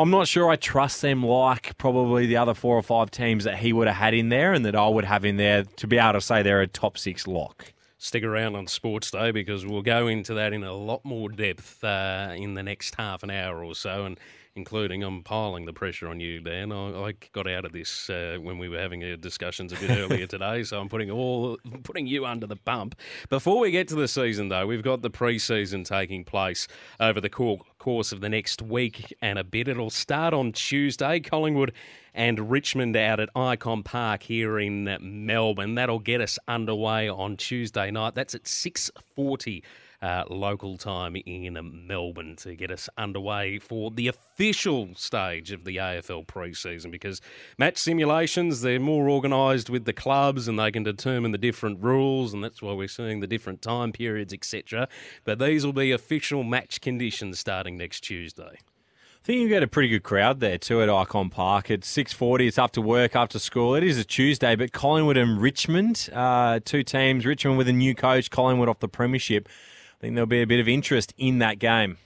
I'm 0.00 0.08
not 0.08 0.26
sure 0.26 0.48
I 0.48 0.56
trust 0.56 1.02
them 1.02 1.22
like 1.22 1.76
probably 1.76 2.24
the 2.24 2.38
other 2.38 2.54
four 2.54 2.74
or 2.74 2.82
five 2.82 3.10
teams 3.10 3.44
that 3.44 3.58
he 3.58 3.74
would 3.74 3.86
have 3.86 3.98
had 3.98 4.14
in 4.14 4.30
there 4.30 4.54
and 4.54 4.64
that 4.64 4.74
I 4.74 4.88
would 4.88 5.04
have 5.04 5.26
in 5.26 5.36
there 5.36 5.64
to 5.64 5.86
be 5.86 5.98
able 5.98 6.14
to 6.14 6.22
say 6.22 6.42
they're 6.42 6.62
a 6.62 6.66
top 6.66 6.96
six 6.96 7.26
lock. 7.26 7.74
Stick 7.98 8.24
around 8.24 8.56
on 8.56 8.66
Sports 8.66 9.10
Day 9.10 9.30
because 9.30 9.66
we'll 9.66 9.82
go 9.82 10.06
into 10.06 10.32
that 10.32 10.54
in 10.54 10.64
a 10.64 10.72
lot 10.72 11.04
more 11.04 11.28
depth 11.28 11.84
uh, 11.84 12.32
in 12.34 12.54
the 12.54 12.62
next 12.62 12.94
half 12.94 13.22
an 13.22 13.30
hour 13.30 13.62
or 13.62 13.74
so. 13.74 14.06
And 14.06 14.18
including 14.56 15.02
I'm 15.02 15.22
piling 15.22 15.64
the 15.64 15.72
pressure 15.72 16.08
on 16.08 16.20
you, 16.20 16.40
Dan. 16.40 16.72
I, 16.72 17.08
I 17.08 17.12
got 17.32 17.48
out 17.48 17.64
of 17.64 17.72
this 17.72 18.10
uh, 18.10 18.38
when 18.40 18.58
we 18.58 18.68
were 18.68 18.78
having 18.78 19.02
uh, 19.04 19.16
discussions 19.20 19.72
a 19.72 19.76
bit 19.76 19.90
earlier 19.90 20.26
today, 20.28 20.62
so 20.64 20.80
I'm 20.80 20.88
putting 20.88 21.10
all 21.10 21.58
putting 21.82 22.06
you 22.06 22.26
under 22.26 22.46
the 22.46 22.56
pump. 22.56 22.94
Before 23.28 23.60
we 23.60 23.70
get 23.70 23.88
to 23.88 23.94
the 23.94 24.08
season, 24.08 24.48
though, 24.48 24.66
we've 24.66 24.82
got 24.82 25.02
the 25.02 25.10
pre-season 25.10 25.84
taking 25.84 26.24
place 26.24 26.66
over 26.98 27.20
the 27.20 27.30
course 27.30 28.12
of 28.12 28.20
the 28.20 28.28
next 28.28 28.62
week 28.62 29.14
and 29.22 29.38
a 29.38 29.44
bit. 29.44 29.68
It'll 29.68 29.90
start 29.90 30.34
on 30.34 30.52
Tuesday. 30.52 31.20
Collingwood 31.20 31.72
and 32.14 32.50
Richmond 32.50 32.96
out 32.96 33.20
at 33.20 33.28
Icon 33.36 33.82
Park 33.82 34.24
here 34.24 34.58
in 34.58 34.96
Melbourne. 35.00 35.76
That'll 35.76 36.00
get 36.00 36.20
us 36.20 36.38
underway 36.48 37.08
on 37.08 37.36
Tuesday 37.36 37.90
night. 37.90 38.14
That's 38.14 38.34
at 38.34 38.44
6:40 38.44 39.62
uh, 40.02 40.24
local 40.30 40.78
time 40.78 41.16
in 41.16 41.58
Melbourne 41.86 42.36
to 42.36 42.54
get 42.54 42.70
us 42.70 42.88
underway 42.96 43.58
for 43.58 43.90
the 43.90 44.08
official 44.08 44.94
stage 44.94 45.52
of 45.52 45.64
the 45.64 45.76
AFL 45.76 46.26
pre-season 46.26 46.90
because 46.90 47.20
match 47.58 47.76
simulations, 47.76 48.62
they're 48.62 48.80
more 48.80 49.10
organised 49.10 49.68
with 49.68 49.84
the 49.84 49.92
clubs 49.92 50.48
and 50.48 50.58
they 50.58 50.70
can 50.70 50.82
determine 50.82 51.32
the 51.32 51.38
different 51.38 51.82
rules 51.82 52.32
and 52.32 52.42
that's 52.42 52.62
why 52.62 52.72
we're 52.72 52.88
seeing 52.88 53.20
the 53.20 53.26
different 53.26 53.60
time 53.60 53.92
periods, 53.92 54.32
etc. 54.32 54.88
But 55.24 55.38
these 55.38 55.66
will 55.66 55.72
be 55.74 55.92
official 55.92 56.42
match 56.42 56.80
conditions 56.80 57.38
starting 57.38 57.76
next 57.76 58.00
Tuesday. 58.00 58.58
I 59.22 59.26
think 59.26 59.42
you 59.42 59.48
get 59.50 59.62
a 59.62 59.68
pretty 59.68 59.90
good 59.90 60.02
crowd 60.02 60.40
there 60.40 60.56
too 60.56 60.80
at 60.80 60.88
Icon 60.88 61.28
Park. 61.28 61.70
It's 61.70 61.86
six 61.86 62.14
forty. 62.14 62.46
It's 62.46 62.58
after 62.58 62.80
work, 62.80 63.14
after 63.14 63.38
school. 63.38 63.74
It 63.74 63.84
is 63.84 63.98
a 63.98 64.04
Tuesday, 64.04 64.56
but 64.56 64.72
Collingwood 64.72 65.18
and 65.18 65.42
Richmond, 65.42 66.08
uh, 66.14 66.60
two 66.64 66.82
teams. 66.82 67.26
Richmond 67.26 67.58
with 67.58 67.68
a 67.68 67.72
new 67.74 67.94
coach, 67.94 68.30
Collingwood 68.30 68.70
off 68.70 68.78
the 68.78 68.88
premiership. 68.88 69.46
I 70.00 70.02
think 70.02 70.14
there'll 70.14 70.26
be 70.26 70.40
a 70.40 70.46
bit 70.46 70.60
of 70.60 70.68
interest 70.68 71.12
in 71.18 71.40
that 71.40 71.58
game. 71.58 71.98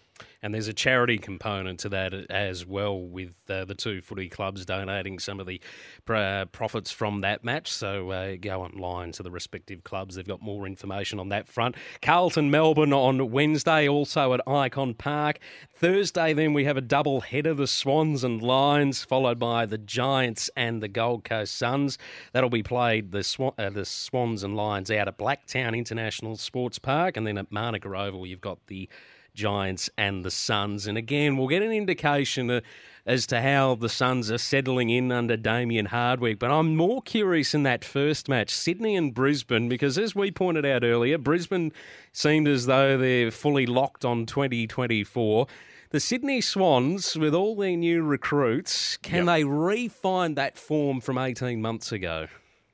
And 0.45 0.53
there's 0.53 0.68
a 0.68 0.74
charity 0.74 1.16
component 1.16 1.80
to 1.80 1.88
that 1.88 2.12
as 2.30 2.66
well, 2.66 3.01
with 3.01 3.32
uh, 3.49 3.64
the 3.64 3.74
two 3.74 4.03
footy 4.03 4.28
clubs 4.28 4.66
donating 4.66 5.18
some 5.18 5.40
of 5.40 5.47
the 5.47 5.59
uh, 6.07 6.45
profits 6.53 6.90
from 6.90 7.22
that 7.22 7.45
match. 7.45 7.72
So 7.72 8.11
uh, 8.11 8.36
go 8.38 8.62
online 8.62 9.12
to 9.12 9.22
the 9.22 9.30
respective 9.30 9.84
clubs. 9.84 10.16
They've 10.16 10.28
got 10.28 10.42
more 10.42 10.66
information 10.66 11.18
on 11.18 11.30
that 11.30 11.49
front. 11.49 11.76
Carlton 12.03 12.51
Melbourne 12.51 12.92
on 12.92 13.30
Wednesday, 13.30 13.88
also 13.88 14.34
at 14.34 14.47
Icon 14.47 14.92
Park. 14.92 15.38
Thursday, 15.72 16.34
then 16.34 16.53
we 16.53 16.64
have 16.64 16.76
a 16.76 16.82
double 16.82 17.22
header 17.22 17.55
the 17.55 17.66
Swans 17.66 18.22
and 18.22 18.42
Lions, 18.42 19.03
followed 19.03 19.38
by 19.38 19.64
the 19.64 19.78
Giants 19.78 20.51
and 20.55 20.82
the 20.82 20.88
Gold 20.88 21.24
Coast 21.24 21.57
Suns. 21.57 21.97
That'll 22.34 22.51
be 22.51 22.62
played 22.62 23.12
the, 23.12 23.53
uh, 23.57 23.70
the 23.70 23.86
Swans 23.86 24.42
and 24.42 24.55
Lions 24.55 24.90
out 24.90 25.09
at 25.09 25.16
Blacktown 25.16 25.74
International 25.74 26.36
Sports 26.36 26.78
Park. 26.78 27.16
And 27.16 27.26
then 27.26 27.38
at 27.38 27.51
Manuka 27.51 27.88
Oval, 27.88 28.26
you've 28.26 28.42
got 28.42 28.59
the 28.66 28.90
Giants 29.35 29.91
and 29.99 30.24
the 30.24 30.30
Suns. 30.30 30.87
And 30.87 30.97
again, 30.97 31.37
we'll 31.37 31.49
get 31.49 31.62
an 31.62 31.72
indication 31.72 32.51
uh, 32.51 32.61
as 33.07 33.26
to 33.26 33.41
how 33.41 33.74
the 33.74 33.89
Suns 33.89 34.30
are 34.30 34.39
settling 34.39 34.91
in 34.91 35.12
under 35.12 35.37
Damien 35.37 35.87
Hardwick. 35.87 36.39
But 36.39 36.51
I'm 36.51 36.76
more 36.76 37.03
curious 37.03 37.55
in 37.55 37.62
that 37.64 37.85
first 37.85 38.28
match, 38.28 38.51
Sydney 38.51 38.97
and 38.97 39.12
Brisbane, 39.12 39.68
because 39.68 39.99
as 39.99 40.14
we 40.14 40.30
pointed 40.30 40.64
out 40.64 40.85
earlier, 40.85 41.18
Brisbane 41.18 41.72
seemed 42.12 42.49
as 42.49 42.66
though 42.66 42.97
they're 42.97 43.30
fully 43.30 43.66
locked 43.66 44.05
on 44.05 44.26
2024. 44.26 45.47
The 45.91 46.01
Sydney 46.01 46.41
Swans, 46.41 47.16
with 47.16 47.35
all 47.35 47.55
their 47.55 47.76
new 47.76 48.03
recruits, 48.03 48.97
can 48.97 49.26
yep. 49.26 49.35
they 49.35 49.45
re-find 49.45 50.37
that 50.37 50.59
form 50.59 51.01
from 51.01 51.18
18 51.18 51.61
months 51.61 51.93
ago? 51.93 52.26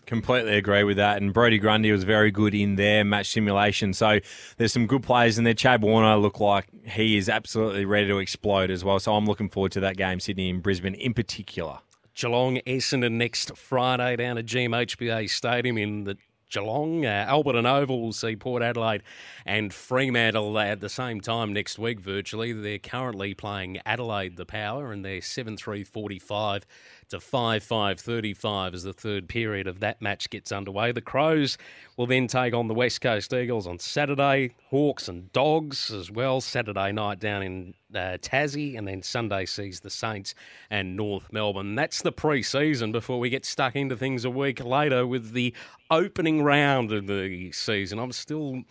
Completely 0.07 0.57
agree 0.57 0.82
with 0.82 0.96
that. 0.96 1.22
And 1.22 1.32
Brodie 1.32 1.59
Grundy 1.59 1.92
was 1.92 2.05
very 2.05 2.30
good 2.30 2.55
in 2.55 2.76
their 2.76 3.05
match 3.05 3.30
simulation. 3.30 3.92
So 3.92 4.18
there's 4.57 4.72
some 4.72 4.86
good 4.86 5.03
players 5.03 5.38
in 5.38 5.44
there. 5.44 5.55
Chad 5.55 5.82
Warner 5.82 6.16
looked 6.16 6.40
like 6.40 6.66
he 6.84 7.16
is 7.16 7.28
absolutely 7.28 7.84
ready 7.84 8.09
to 8.09 8.18
explode 8.18 8.70
as 8.70 8.84
well. 8.84 8.98
So 8.98 9.14
I'm 9.14 9.26
looking 9.26 9.48
forward 9.48 9.72
to 9.72 9.80
that 9.80 9.96
game, 9.96 10.18
Sydney 10.18 10.51
and 10.51 10.62
Brisbane 10.62 10.94
in 10.94 11.14
particular. 11.14 11.78
Geelong 12.14 12.59
Essendon 12.66 13.12
next 13.12 13.57
Friday 13.57 14.16
down 14.16 14.36
at 14.36 14.46
GMHBA 14.46 15.30
Stadium 15.30 15.78
in 15.78 16.05
the 16.05 16.16
Geelong. 16.51 17.07
Uh, 17.07 17.42
and 17.46 17.66
Oval 17.66 18.03
will 18.03 18.12
see 18.12 18.36
Port 18.36 18.62
Adelaide 18.62 19.03
and 19.46 19.72
Fremantle 19.72 20.59
at 20.59 20.80
the 20.80 20.88
same 20.88 21.20
time 21.20 21.53
next 21.53 21.78
week 21.78 22.01
virtually. 22.01 22.53
They're 22.53 22.78
currently 22.78 23.34
playing 23.34 23.80
Adelaide 23.86 24.36
the 24.36 24.44
Power 24.44 24.92
and 24.92 25.05
they're 25.05 25.22
7 25.22 25.57
3 25.57 25.84
45 25.84 26.66
to 27.11 27.20
5 27.20 27.62
5 27.62 28.00
35 28.00 28.74
as 28.74 28.82
the 28.82 28.92
third 28.92 29.28
period 29.28 29.66
of 29.66 29.80
that 29.80 30.00
match 30.00 30.30
gets 30.30 30.50
underway. 30.50 30.92
The 30.92 31.00
Crows 31.00 31.58
will 31.96 32.06
then 32.06 32.26
take 32.26 32.54
on 32.54 32.68
the 32.68 32.74
West 32.74 33.00
Coast 33.00 33.32
Eagles 33.32 33.66
on 33.66 33.78
Saturday, 33.78 34.54
Hawks 34.70 35.08
and 35.08 35.32
Dogs 35.32 35.90
as 35.92 36.11
well, 36.11 36.40
Saturday 36.40 36.92
night 36.92 37.20
down 37.20 37.42
in 37.42 37.74
uh, 37.94 38.16
Tassie, 38.22 38.78
and 38.78 38.86
then 38.86 39.02
Sunday 39.02 39.44
sees 39.44 39.80
the 39.80 39.90
Saints 39.90 40.34
and 40.70 40.96
North 40.96 41.32
Melbourne. 41.32 41.74
That's 41.74 42.02
the 42.02 42.12
pre 42.12 42.42
season 42.42 42.92
before 42.92 43.18
we 43.18 43.30
get 43.30 43.44
stuck 43.44 43.76
into 43.76 43.96
things 43.96 44.24
a 44.24 44.30
week 44.30 44.64
later 44.64 45.06
with 45.06 45.32
the 45.32 45.54
opening 45.90 46.42
round 46.42 46.92
of 46.92 47.06
the 47.06 47.52
season. 47.52 47.98
I'm 47.98 48.12
still 48.12 48.62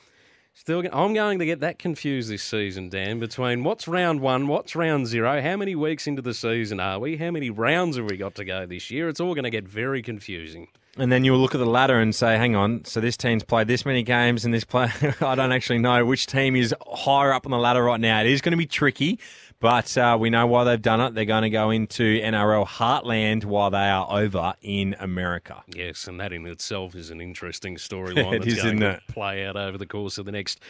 Still, 0.59 0.83
I'm 0.91 1.13
going 1.13 1.39
to 1.39 1.45
get 1.45 1.61
that 1.61 1.79
confused 1.79 2.29
this 2.29 2.43
season, 2.43 2.89
Dan, 2.89 3.17
between 3.17 3.63
what's 3.63 3.87
round 3.87 4.19
one, 4.19 4.49
what's 4.49 4.75
round 4.75 5.07
zero, 5.07 5.41
how 5.41 5.55
many 5.55 5.73
weeks 5.73 6.05
into 6.05 6.21
the 6.21 6.33
season 6.33 6.81
are 6.81 6.99
we, 6.99 7.15
how 7.15 7.31
many 7.31 7.49
rounds 7.49 7.95
have 7.95 8.09
we 8.09 8.17
got 8.17 8.35
to 8.35 8.43
go 8.43 8.65
this 8.65 8.91
year? 8.91 9.07
It's 9.07 9.21
all 9.21 9.33
going 9.33 9.45
to 9.45 9.49
get 9.49 9.65
very 9.65 10.01
confusing. 10.01 10.67
And 10.97 11.13
then 11.13 11.23
you'll 11.23 11.39
look 11.39 11.55
at 11.55 11.59
the 11.59 11.65
ladder 11.65 11.97
and 11.97 12.13
say, 12.13 12.35
hang 12.35 12.57
on, 12.57 12.83
so 12.83 12.99
this 12.99 13.15
team's 13.15 13.41
played 13.41 13.69
this 13.69 13.85
many 13.85 14.03
games 14.03 14.43
and 14.43 14.53
this 14.53 14.65
play, 14.65 14.91
I 15.21 15.35
don't 15.35 15.53
actually 15.53 15.79
know 15.79 16.03
which 16.03 16.27
team 16.27 16.57
is 16.57 16.75
higher 16.85 17.31
up 17.31 17.45
on 17.45 17.51
the 17.51 17.57
ladder 17.57 17.81
right 17.81 18.01
now. 18.01 18.19
It 18.19 18.27
is 18.27 18.41
going 18.41 18.51
to 18.51 18.57
be 18.57 18.65
tricky. 18.65 19.17
But 19.61 19.97
uh, 19.97 20.17
we 20.17 20.29
know 20.29 20.47
why 20.47 20.63
they've 20.63 20.81
done 20.81 21.01
it. 21.01 21.15
They're 21.15 21.25
going 21.25 21.43
to 21.43 21.49
go 21.49 21.69
into 21.69 22.21
NRL 22.21 22.65
Heartland 22.65 23.43
while 23.43 23.69
they 23.69 23.89
are 23.89 24.07
over 24.09 24.53
in 24.61 24.95
America. 25.01 25.63
Yes, 25.67 26.07
and 26.07 26.17
that 26.21 26.31
in 26.31 26.47
itself 26.47 26.95
is 26.95 27.09
an 27.09 27.19
interesting 27.19 27.75
storyline 27.77 28.41
that's 28.41 28.63
going 28.63 28.79
to 28.79 29.01
play 29.09 29.45
out 29.45 29.57
over 29.57 29.77
the 29.77 29.85
course 29.85 30.17
of 30.17 30.25
the 30.25 30.31
next 30.31 30.61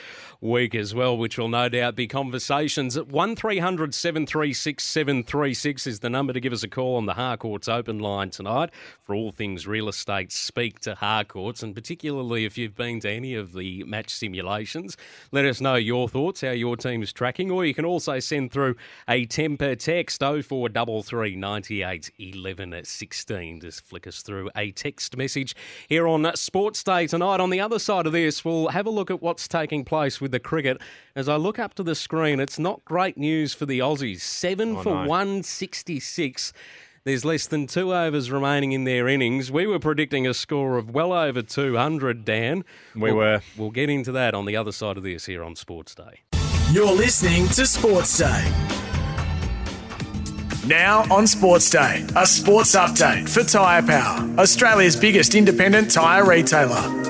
week 0.42 0.74
as 0.74 0.96
well, 0.96 1.16
which 1.16 1.38
will 1.38 1.50
no 1.50 1.70
doubt 1.70 1.96
be 1.96 2.08
conversations. 2.08 2.98
At 2.98 3.08
1300 3.10 3.94
736 3.94 4.84
736 4.84 5.86
is 5.86 6.00
the 6.00 6.10
number 6.10 6.34
to 6.34 6.40
give 6.40 6.52
us 6.54 6.64
a 6.64 6.68
call 6.68 6.96
on 6.96 7.06
the 7.06 7.14
Harcourts 7.14 7.68
open 7.68 8.00
line 8.00 8.32
tonight 8.32 8.72
for 9.02 9.14
all 9.14 9.32
things 9.32 9.68
real 9.68 9.88
estate. 9.88 10.32
Speak 10.32 10.80
to 10.80 10.96
Harcourts, 10.96 11.62
and 11.62 11.76
particularly 11.76 12.44
if 12.44 12.58
you've 12.58 12.76
been 12.76 13.00
to 13.02 13.10
any 13.12 13.36
of 13.36 13.54
the 13.54 13.84
match 13.84 14.10
simulations, 14.10 14.98
let 15.32 15.46
us 15.46 15.62
know 15.62 15.76
your 15.76 16.10
thoughts, 16.10 16.42
how 16.42 16.50
your 16.50 16.76
team 16.76 17.04
is 17.04 17.14
tracking, 17.14 17.52
or 17.52 17.64
you 17.64 17.76
can 17.76 17.86
also 17.86 18.18
send 18.20 18.52
through 18.52 18.78
a 19.08 19.26
temper 19.26 19.76
text 19.76 20.22
0433 20.22 21.36
98 21.36 22.12
11 22.18 22.82
16. 22.84 23.60
Just 23.62 23.86
flick 23.86 24.08
us 24.08 24.22
through 24.22 24.50
a 24.56 24.72
text 24.72 25.18
message 25.18 25.56
here 25.88 26.08
on 26.08 26.30
Sports 26.36 26.84
Day 26.84 27.08
tonight. 27.08 27.40
On 27.40 27.50
the 27.50 27.60
other 27.60 27.80
side 27.80 28.06
of 28.06 28.14
this, 28.14 28.44
we'll 28.44 28.70
have 28.70 28.86
a 28.86 28.92
look 28.92 29.12
at 29.12 29.22
what's 29.22 29.48
taking 29.48 29.86
place 29.86 30.22
with 30.22 30.32
the 30.32 30.40
cricket. 30.40 30.82
As 31.16 31.28
I 31.28 31.36
look 31.36 31.60
up 31.60 31.74
to 31.76 31.84
the 31.84 31.96
screen, 31.96 32.40
it's 32.40 32.60
not 32.60 32.84
great 32.86 33.18
news 33.18 33.54
for 33.54 33.66
the 33.66 33.80
Aussies. 33.80 34.22
Seven 34.22 34.78
oh, 34.78 34.84
for 34.84 34.96
no. 35.04 35.10
166. 35.10 36.54
There's 37.06 37.24
less 37.24 37.48
than 37.48 37.66
two 37.66 37.94
overs 37.94 38.30
remaining 38.30 38.74
in 38.74 38.84
their 38.84 39.08
innings. 39.08 39.52
We 39.52 39.66
were 39.66 39.80
predicting 39.80 40.28
a 40.28 40.34
score 40.34 40.78
of 40.78 40.92
well 40.94 41.14
over 41.14 41.42
200, 41.42 42.26
Dan. 42.26 42.66
We 42.94 43.02
we'll, 43.02 43.16
were. 43.16 43.42
We'll 43.58 43.72
get 43.72 43.90
into 43.90 44.12
that 44.12 44.34
on 44.34 44.46
the 44.46 44.56
other 44.56 44.72
side 44.72 44.98
of 44.98 45.04
this 45.04 45.26
here 45.26 45.44
on 45.44 45.56
Sports 45.56 45.96
Day. 45.96 46.29
You're 46.72 46.94
listening 46.94 47.48
to 47.48 47.66
Sports 47.66 48.20
Day. 48.20 48.54
Now 50.68 51.04
on 51.10 51.26
Sports 51.26 51.68
Day, 51.68 52.06
a 52.16 52.28
sports 52.28 52.76
update 52.76 53.28
for 53.28 53.44
Tyre 53.44 53.82
Power, 53.82 54.30
Australia's 54.38 54.96
biggest 54.96 55.34
independent 55.34 55.90
tyre 55.90 56.30
retailer. 56.30 57.10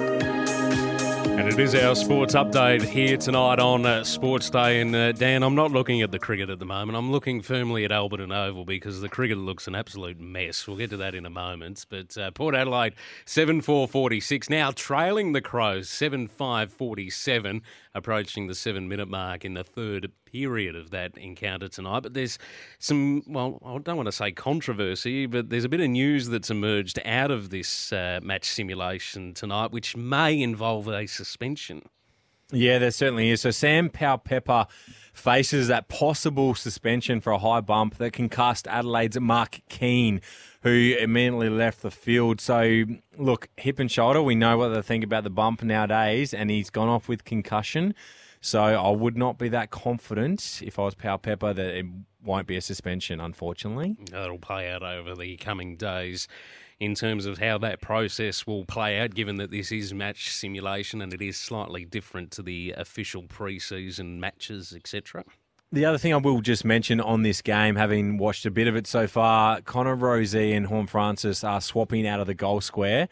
And 1.39 1.47
it 1.47 1.57
is 1.57 1.73
our 1.73 1.95
sports 1.95 2.35
update 2.35 2.81
here 2.83 3.15
tonight 3.15 3.59
on 3.59 3.85
uh, 3.85 4.03
Sports 4.03 4.49
Day. 4.49 4.81
And 4.81 4.93
uh, 4.93 5.13
Dan, 5.13 5.41
I'm 5.41 5.55
not 5.55 5.71
looking 5.71 6.01
at 6.01 6.11
the 6.11 6.19
cricket 6.19 6.49
at 6.49 6.59
the 6.59 6.65
moment. 6.65 6.97
I'm 6.97 7.11
looking 7.13 7.41
firmly 7.41 7.85
at 7.85 7.91
Alberton 7.91 8.35
Oval 8.35 8.65
because 8.65 8.99
the 8.99 9.07
cricket 9.07 9.37
looks 9.37 9.65
an 9.65 9.73
absolute 9.73 10.19
mess. 10.19 10.67
We'll 10.67 10.75
get 10.75 10.89
to 10.89 10.97
that 10.97 11.15
in 11.15 11.25
a 11.25 11.29
moment. 11.29 11.85
But 11.89 12.17
uh, 12.17 12.31
Port 12.31 12.55
Adelaide 12.55 12.93
7 13.23 13.61
4 13.61 13.87
46, 13.87 14.49
now 14.49 14.71
trailing 14.71 15.31
the 15.31 15.39
Crows 15.39 15.89
7 15.89 16.27
5 16.27 16.73
47 16.73 17.61
approaching 17.95 18.47
the 18.47 18.55
seven 18.55 18.87
minute 18.87 19.07
mark 19.07 19.43
in 19.43 19.55
the 19.55 19.63
third 19.63 20.11
period 20.25 20.75
of 20.75 20.91
that 20.91 21.17
encounter 21.17 21.67
tonight. 21.67 22.01
But 22.01 22.13
there's 22.13 22.37
some, 22.77 23.23
well, 23.27 23.61
I 23.65 23.77
don't 23.79 23.97
want 23.97 24.07
to 24.07 24.11
say 24.11 24.31
controversy, 24.31 25.25
but 25.25 25.49
there's 25.49 25.65
a 25.65 25.69
bit 25.69 25.81
of 25.81 25.89
news 25.89 26.29
that's 26.29 26.49
emerged 26.49 26.99
out 27.05 27.31
of 27.31 27.49
this 27.49 27.91
uh, 27.91 28.19
match 28.21 28.45
simulation 28.45 29.33
tonight, 29.33 29.71
which 29.71 29.97
may 29.97 30.39
involve 30.39 30.87
a 30.87 31.07
suspension. 31.07 31.81
Yeah, 32.51 32.79
there 32.79 32.91
certainly 32.91 33.29
is. 33.29 33.41
So 33.41 33.51
Sam 33.51 33.89
Powell-Pepper 33.89 34.65
faces 35.13 35.67
that 35.67 35.87
possible 35.87 36.55
suspension 36.55 37.21
for 37.21 37.31
a 37.31 37.37
high 37.37 37.61
bump 37.61 37.97
that 37.97 38.13
can 38.13 38.27
cast 38.27 38.67
Adelaide's 38.67 39.19
Mark 39.19 39.61
Keane 39.69 40.21
who 40.61 40.95
immediately 40.99 41.49
left 41.49 41.81
the 41.81 41.91
field. 41.91 42.41
So, 42.41 42.83
look, 43.17 43.49
hip 43.57 43.79
and 43.79 43.91
shoulder, 43.91 44.21
we 44.21 44.35
know 44.35 44.57
what 44.57 44.69
they 44.69 44.81
think 44.81 45.03
about 45.03 45.23
the 45.23 45.29
bump 45.29 45.63
nowadays, 45.63 46.33
and 46.33 46.49
he's 46.49 46.69
gone 46.69 46.89
off 46.89 47.07
with 47.07 47.23
concussion. 47.23 47.95
So, 48.41 48.61
I 48.61 48.89
would 48.89 49.17
not 49.17 49.37
be 49.37 49.49
that 49.49 49.69
confident 49.71 50.61
if 50.63 50.77
I 50.79 50.83
was 50.83 50.95
Powell 50.95 51.17
Pepper 51.17 51.53
that 51.53 51.75
it 51.75 51.85
won't 52.23 52.47
be 52.47 52.57
a 52.57 52.61
suspension, 52.61 53.19
unfortunately. 53.19 53.95
That'll 54.11 54.37
play 54.37 54.69
out 54.69 54.83
over 54.83 55.15
the 55.15 55.37
coming 55.37 55.77
days 55.77 56.27
in 56.79 56.95
terms 56.95 57.25
of 57.25 57.37
how 57.37 57.57
that 57.57 57.81
process 57.81 58.47
will 58.47 58.65
play 58.65 58.99
out, 58.99 59.13
given 59.13 59.35
that 59.35 59.51
this 59.51 59.71
is 59.71 59.93
match 59.93 60.33
simulation 60.33 61.01
and 61.01 61.13
it 61.13 61.21
is 61.21 61.37
slightly 61.37 61.83
different 61.83 62.31
to 62.31 62.41
the 62.41 62.73
official 62.77 63.23
pre-season 63.23 64.19
matches, 64.19 64.73
etc. 64.73 65.23
The 65.71 65.85
other 65.85 65.99
thing 65.99 66.15
I 66.15 66.17
will 66.17 66.41
just 66.41 66.65
mention 66.65 66.99
on 66.99 67.21
this 67.21 67.43
game, 67.43 67.75
having 67.75 68.17
watched 68.17 68.43
a 68.47 68.49
bit 68.49 68.67
of 68.67 68.75
it 68.75 68.87
so 68.87 69.05
far, 69.05 69.61
Connor 69.61 69.95
Rozee 69.95 70.57
and 70.57 70.65
Horne 70.65 70.87
Francis 70.87 71.43
are 71.43 71.61
swapping 71.61 72.07
out 72.07 72.19
of 72.19 72.25
the 72.25 72.33
goal 72.33 72.59
square, 72.59 73.07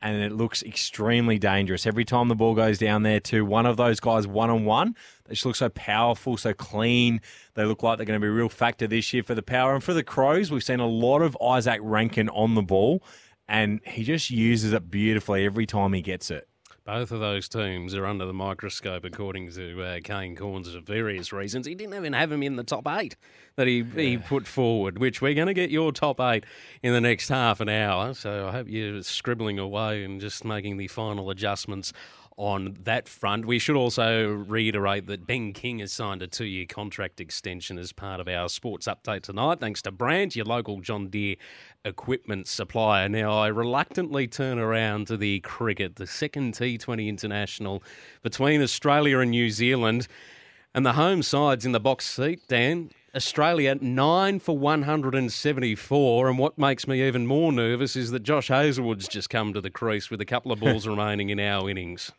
and 0.00 0.22
it 0.22 0.32
looks 0.32 0.62
extremely 0.62 1.38
dangerous. 1.38 1.86
Every 1.86 2.06
time 2.06 2.28
the 2.28 2.34
ball 2.34 2.54
goes 2.54 2.78
down 2.78 3.02
there 3.02 3.20
to 3.20 3.44
one 3.44 3.66
of 3.66 3.76
those 3.76 4.00
guys 4.00 4.26
one 4.26 4.48
on 4.48 4.64
one, 4.64 4.96
they 5.26 5.34
just 5.34 5.44
look 5.44 5.56
so 5.56 5.68
powerful, 5.68 6.38
so 6.38 6.54
clean. 6.54 7.20
They 7.52 7.66
look 7.66 7.82
like 7.82 7.98
they're 7.98 8.06
going 8.06 8.18
to 8.18 8.24
be 8.24 8.30
a 8.30 8.34
real 8.34 8.48
factor 8.48 8.86
this 8.86 9.12
year 9.12 9.22
for 9.22 9.34
the 9.34 9.42
power. 9.42 9.74
And 9.74 9.84
for 9.84 9.92
the 9.92 10.02
Crows, 10.02 10.50
we've 10.50 10.64
seen 10.64 10.80
a 10.80 10.86
lot 10.86 11.20
of 11.20 11.36
Izak 11.42 11.80
Rankine 11.82 12.30
on 12.30 12.54
the 12.54 12.62
ball, 12.62 13.02
and 13.46 13.80
he 13.84 14.02
just 14.02 14.30
uses 14.30 14.72
it 14.72 14.90
beautifully 14.90 15.44
every 15.44 15.66
time 15.66 15.92
he 15.92 16.00
gets 16.00 16.30
it. 16.30 16.47
Both 16.88 17.12
of 17.12 17.20
those 17.20 17.50
teams 17.50 17.94
are 17.94 18.06
under 18.06 18.24
the 18.24 18.32
microscope, 18.32 19.04
according 19.04 19.50
to 19.50 19.82
uh, 19.82 20.00
Kane 20.02 20.34
Cornes, 20.34 20.72
for 20.72 20.80
various 20.80 21.34
reasons. 21.34 21.66
He 21.66 21.74
didn't 21.74 21.94
even 21.94 22.14
have 22.14 22.32
him 22.32 22.42
in 22.42 22.56
the 22.56 22.64
top 22.64 22.88
eight 22.88 23.14
that 23.56 23.66
he, 23.66 23.80
yeah. 23.80 24.00
he 24.00 24.16
put 24.16 24.46
forward, 24.46 24.96
which 24.96 25.20
we're 25.20 25.34
going 25.34 25.48
to 25.48 25.54
get 25.54 25.68
your 25.68 25.92
top 25.92 26.18
eight 26.18 26.46
in 26.82 26.94
the 26.94 27.00
next 27.02 27.28
half 27.28 27.60
an 27.60 27.68
hour. 27.68 28.14
So 28.14 28.48
I 28.48 28.52
hope 28.52 28.68
you're 28.70 29.02
scribbling 29.02 29.58
away 29.58 30.02
and 30.02 30.18
just 30.18 30.46
making 30.46 30.78
the 30.78 30.88
final 30.88 31.28
adjustments 31.28 31.92
on 32.38 32.76
that 32.84 33.08
front. 33.08 33.44
We 33.44 33.58
should 33.58 33.74
also 33.74 34.28
reiterate 34.28 35.06
that 35.08 35.26
Ben 35.26 35.52
King 35.52 35.80
has 35.80 35.92
signed 35.92 36.22
a 36.22 36.28
two 36.28 36.44
year 36.44 36.66
contract 36.66 37.20
extension 37.20 37.78
as 37.78 37.92
part 37.92 38.20
of 38.20 38.28
our 38.28 38.48
sports 38.48 38.86
update 38.86 39.22
tonight, 39.22 39.58
thanks 39.58 39.82
to 39.82 39.90
Brandt, 39.90 40.36
your 40.36 40.46
local 40.46 40.80
John 40.80 41.08
Deere 41.08 41.34
equipment 41.84 42.46
supplier. 42.46 43.08
Now, 43.08 43.32
I 43.32 43.48
reluctantly 43.48 44.28
turn 44.28 44.58
around 44.58 45.08
to 45.08 45.16
the 45.16 45.40
cricket, 45.40 45.96
the 45.96 46.06
second 46.06 46.54
T20 46.54 47.08
international 47.08 47.82
between 48.22 48.62
Australia 48.62 49.18
and 49.18 49.32
New 49.32 49.50
Zealand. 49.50 50.06
And 50.74 50.86
the 50.86 50.92
home 50.92 51.24
side's 51.24 51.66
in 51.66 51.72
the 51.72 51.80
box 51.80 52.06
seat, 52.06 52.46
Dan. 52.46 52.90
Australia 53.16 53.74
9 53.80 54.38
for 54.38 54.56
174. 54.56 56.28
And 56.28 56.38
what 56.38 56.56
makes 56.56 56.86
me 56.86 57.02
even 57.02 57.26
more 57.26 57.50
nervous 57.50 57.96
is 57.96 58.12
that 58.12 58.22
Josh 58.22 58.46
Hazlewood's 58.46 59.08
just 59.08 59.28
come 59.28 59.52
to 59.54 59.60
the 59.60 59.70
crease 59.70 60.08
with 60.08 60.20
a 60.20 60.26
couple 60.26 60.52
of 60.52 60.60
balls 60.60 60.86
remaining 60.86 61.30
in 61.30 61.40
our 61.40 61.68
innings. 61.68 62.12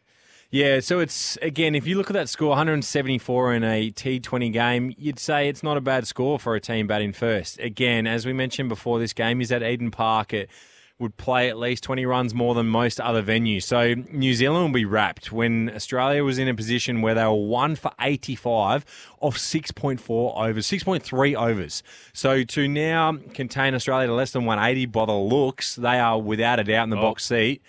Yeah, 0.51 0.79
so 0.79 0.99
it's 0.99 1.37
again, 1.43 1.75
if 1.75 1.85
you 1.85 1.95
look 1.95 2.09
at 2.09 2.13
that 2.13 2.27
score, 2.27 2.49
174 2.49 3.53
in 3.53 3.63
a 3.63 3.91
T20 3.91 4.51
game, 4.51 4.95
you'd 4.97 5.19
say 5.19 5.47
it's 5.47 5.61
not 5.61 5.77
a 5.77 5.81
bad 5.81 6.07
score 6.07 6.39
for 6.39 6.55
a 6.55 6.59
team 6.59 6.87
batting 6.87 7.13
first. 7.13 7.59
Again, 7.59 8.07
as 8.07 8.25
we 8.25 8.33
mentioned 8.33 8.67
before 8.67 8.97
this 8.97 9.13
game, 9.13 9.41
is 9.41 9.51
at 9.51 9.61
Eden 9.61 9.91
Park. 9.91 10.33
It 10.33 10.49
would 10.97 11.17
play 11.17 11.49
at 11.49 11.57
least 11.57 11.83
20 11.83 12.03
runs 12.07 12.33
more 12.33 12.55
than 12.55 12.65
most 12.65 12.99
other 12.99 13.21
venues. 13.21 13.61
So 13.63 13.93
New 14.11 14.33
Zealand 14.33 14.65
will 14.65 14.73
be 14.73 14.85
wrapped 14.85 15.31
when 15.31 15.69
Australia 15.73 16.23
was 16.23 16.39
in 16.39 16.47
a 16.47 16.55
position 16.55 17.01
where 17.01 17.13
they 17.13 17.23
were 17.23 17.33
1 17.33 17.75
for 17.75 17.91
85 18.01 18.85
off 19.21 19.37
6.4 19.37 19.99
overs, 20.35 20.67
6.3 20.67 21.35
overs. 21.35 21.83
So 22.11 22.43
to 22.43 22.67
now 22.67 23.17
contain 23.35 23.75
Australia 23.75 24.07
to 24.07 24.13
less 24.13 24.31
than 24.31 24.45
180 24.45 24.87
by 24.87 25.05
the 25.05 25.13
looks, 25.13 25.75
they 25.75 25.99
are 25.99 26.19
without 26.19 26.59
a 26.59 26.63
doubt 26.63 26.85
in 26.85 26.89
the 26.89 26.97
oh. 26.97 27.01
box 27.01 27.23
seat 27.25 27.61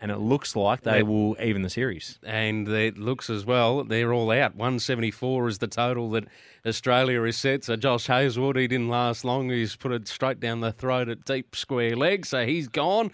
and 0.00 0.10
it 0.10 0.18
looks 0.18 0.54
like 0.54 0.82
they 0.82 1.02
will 1.02 1.36
even 1.40 1.62
the 1.62 1.70
series. 1.70 2.18
And 2.22 2.68
it 2.68 2.98
looks 2.98 3.28
as 3.28 3.44
well, 3.44 3.82
they're 3.82 4.12
all 4.12 4.30
out. 4.30 4.54
174 4.54 5.48
is 5.48 5.58
the 5.58 5.66
total 5.66 6.10
that 6.10 6.24
Australia 6.64 7.22
is 7.24 7.36
set. 7.36 7.64
So 7.64 7.74
Josh 7.74 8.06
Hazlewood, 8.06 8.56
he 8.56 8.68
didn't 8.68 8.88
last 8.88 9.24
long. 9.24 9.50
He's 9.50 9.74
put 9.74 9.92
it 9.92 10.06
straight 10.06 10.38
down 10.38 10.60
the 10.60 10.72
throat 10.72 11.08
at 11.08 11.24
deep 11.24 11.56
square 11.56 11.96
leg, 11.96 12.26
so 12.26 12.46
he's 12.46 12.68
gone. 12.68 13.10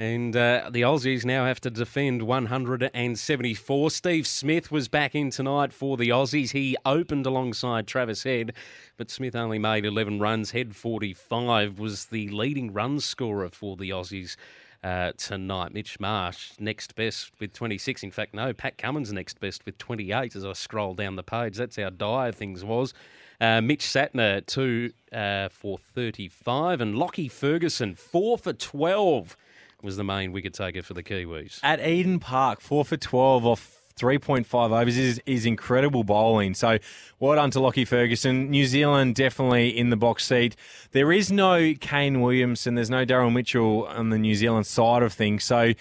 And 0.00 0.36
uh, 0.36 0.70
the 0.70 0.82
Aussies 0.82 1.24
now 1.24 1.44
have 1.44 1.60
to 1.62 1.70
defend 1.70 2.22
174. 2.22 3.90
Steve 3.90 4.28
Smith 4.28 4.70
was 4.70 4.86
back 4.86 5.16
in 5.16 5.30
tonight 5.30 5.72
for 5.72 5.96
the 5.96 6.10
Aussies. 6.10 6.52
He 6.52 6.76
opened 6.84 7.26
alongside 7.26 7.88
Travis 7.88 8.22
Head, 8.22 8.52
but 8.96 9.10
Smith 9.10 9.34
only 9.34 9.58
made 9.58 9.84
11 9.84 10.20
runs. 10.20 10.52
Head 10.52 10.76
45 10.76 11.80
was 11.80 12.06
the 12.06 12.28
leading 12.28 12.72
run 12.72 13.00
scorer 13.00 13.48
for 13.48 13.76
the 13.76 13.90
Aussies 13.90 14.36
uh, 14.82 15.12
tonight. 15.16 15.72
Mitch 15.72 15.98
Marsh 16.00 16.52
next 16.58 16.94
best 16.94 17.32
with 17.40 17.52
26. 17.52 18.02
In 18.02 18.10
fact, 18.10 18.34
no, 18.34 18.52
Pat 18.52 18.78
Cummins 18.78 19.12
next 19.12 19.40
best 19.40 19.64
with 19.66 19.78
28 19.78 20.36
as 20.36 20.44
I 20.44 20.52
scroll 20.52 20.94
down 20.94 21.16
the 21.16 21.22
page. 21.22 21.56
That's 21.56 21.76
how 21.76 21.90
dire 21.90 22.32
things 22.32 22.64
was. 22.64 22.94
Uh, 23.40 23.60
Mitch 23.60 23.84
Santner, 23.84 24.44
two 24.44 24.92
uh, 25.12 25.48
for 25.48 25.78
35. 25.94 26.80
And 26.80 26.96
Lockie 26.96 27.28
Ferguson, 27.28 27.94
four 27.94 28.36
for 28.38 28.52
12 28.52 29.36
was 29.82 29.96
the 29.96 30.04
main 30.04 30.32
wicket 30.32 30.54
taker 30.54 30.82
for 30.82 30.94
the 30.94 31.04
Kiwis. 31.04 31.60
At 31.62 31.80
Eden 31.80 32.18
Park, 32.18 32.60
four 32.60 32.84
for 32.84 32.96
12 32.96 33.46
off 33.46 33.77
3.5 33.98 34.80
overs 34.80 34.96
is, 34.96 35.20
is 35.26 35.46
incredible 35.46 36.04
bowling. 36.04 36.54
So 36.54 36.78
well 37.20 37.34
done 37.34 37.50
to 37.52 37.60
Lockie 37.60 37.84
Ferguson. 37.84 38.50
New 38.50 38.66
Zealand 38.66 39.14
definitely 39.14 39.76
in 39.76 39.90
the 39.90 39.96
box 39.96 40.24
seat. 40.24 40.56
There 40.92 41.12
is 41.12 41.30
no 41.32 41.74
Kane 41.80 42.20
Williamson. 42.20 42.74
There's 42.74 42.90
no 42.90 43.04
Daryl 43.04 43.32
Mitchell 43.32 43.86
on 43.86 44.10
the 44.10 44.18
New 44.18 44.34
Zealand 44.34 44.66
side 44.66 45.02
of 45.02 45.12
things. 45.12 45.44
So 45.44 45.72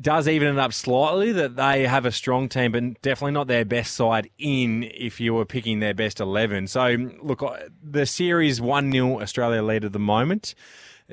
does 0.00 0.28
even 0.28 0.48
it 0.48 0.58
up 0.58 0.72
slightly 0.72 1.32
that 1.32 1.56
they 1.56 1.86
have 1.86 2.04
a 2.04 2.12
strong 2.12 2.48
team, 2.48 2.72
but 2.72 3.00
definitely 3.02 3.32
not 3.32 3.46
their 3.46 3.64
best 3.64 3.94
side 3.94 4.30
in 4.38 4.90
if 4.94 5.20
you 5.20 5.34
were 5.34 5.44
picking 5.44 5.80
their 5.80 5.94
best 5.94 6.20
11. 6.20 6.66
So, 6.68 7.10
look, 7.22 7.42
uh, 7.42 7.56
the 7.82 8.06
series 8.06 8.60
1 8.60 8.92
0 8.92 9.20
Australia 9.20 9.62
lead 9.62 9.84
at 9.84 9.92
the 9.92 9.98
moment. 9.98 10.54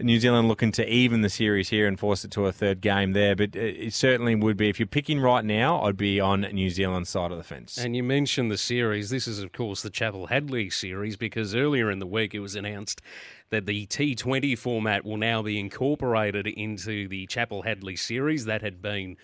New 0.01 0.19
Zealand 0.19 0.47
looking 0.47 0.71
to 0.73 0.87
even 0.87 1.21
the 1.21 1.29
series 1.29 1.69
here 1.69 1.87
and 1.87 1.99
force 1.99 2.23
it 2.23 2.31
to 2.31 2.45
a 2.45 2.51
third 2.51 2.81
game 2.81 3.13
there. 3.13 3.35
But 3.35 3.55
it 3.55 3.93
certainly 3.93 4.35
would 4.35 4.57
be, 4.57 4.69
if 4.69 4.79
you're 4.79 4.87
picking 4.87 5.19
right 5.19 5.43
now, 5.43 5.81
I'd 5.83 5.97
be 5.97 6.19
on 6.19 6.41
New 6.41 6.69
Zealand's 6.69 7.09
side 7.09 7.31
of 7.31 7.37
the 7.37 7.43
fence. 7.43 7.77
And 7.77 7.95
you 7.95 8.03
mentioned 8.03 8.51
the 8.51 8.57
series. 8.57 9.09
This 9.09 9.27
is, 9.27 9.39
of 9.39 9.51
course, 9.51 9.81
the 9.81 9.89
Chappell 9.89 10.27
Hadley 10.27 10.69
series 10.69 11.15
because 11.15 11.55
earlier 11.55 11.89
in 11.89 11.99
the 11.99 12.07
week 12.07 12.33
it 12.33 12.39
was 12.39 12.55
announced 12.55 13.01
that 13.49 13.65
the 13.65 13.85
T20 13.87 14.57
format 14.57 15.05
will 15.05 15.17
now 15.17 15.41
be 15.41 15.59
incorporated 15.59 16.47
into 16.47 17.07
the 17.07 17.25
Chappell 17.27 17.63
Hadley 17.63 17.95
series. 17.95 18.45
That 18.45 18.61
had 18.61 18.81
been 18.81 19.17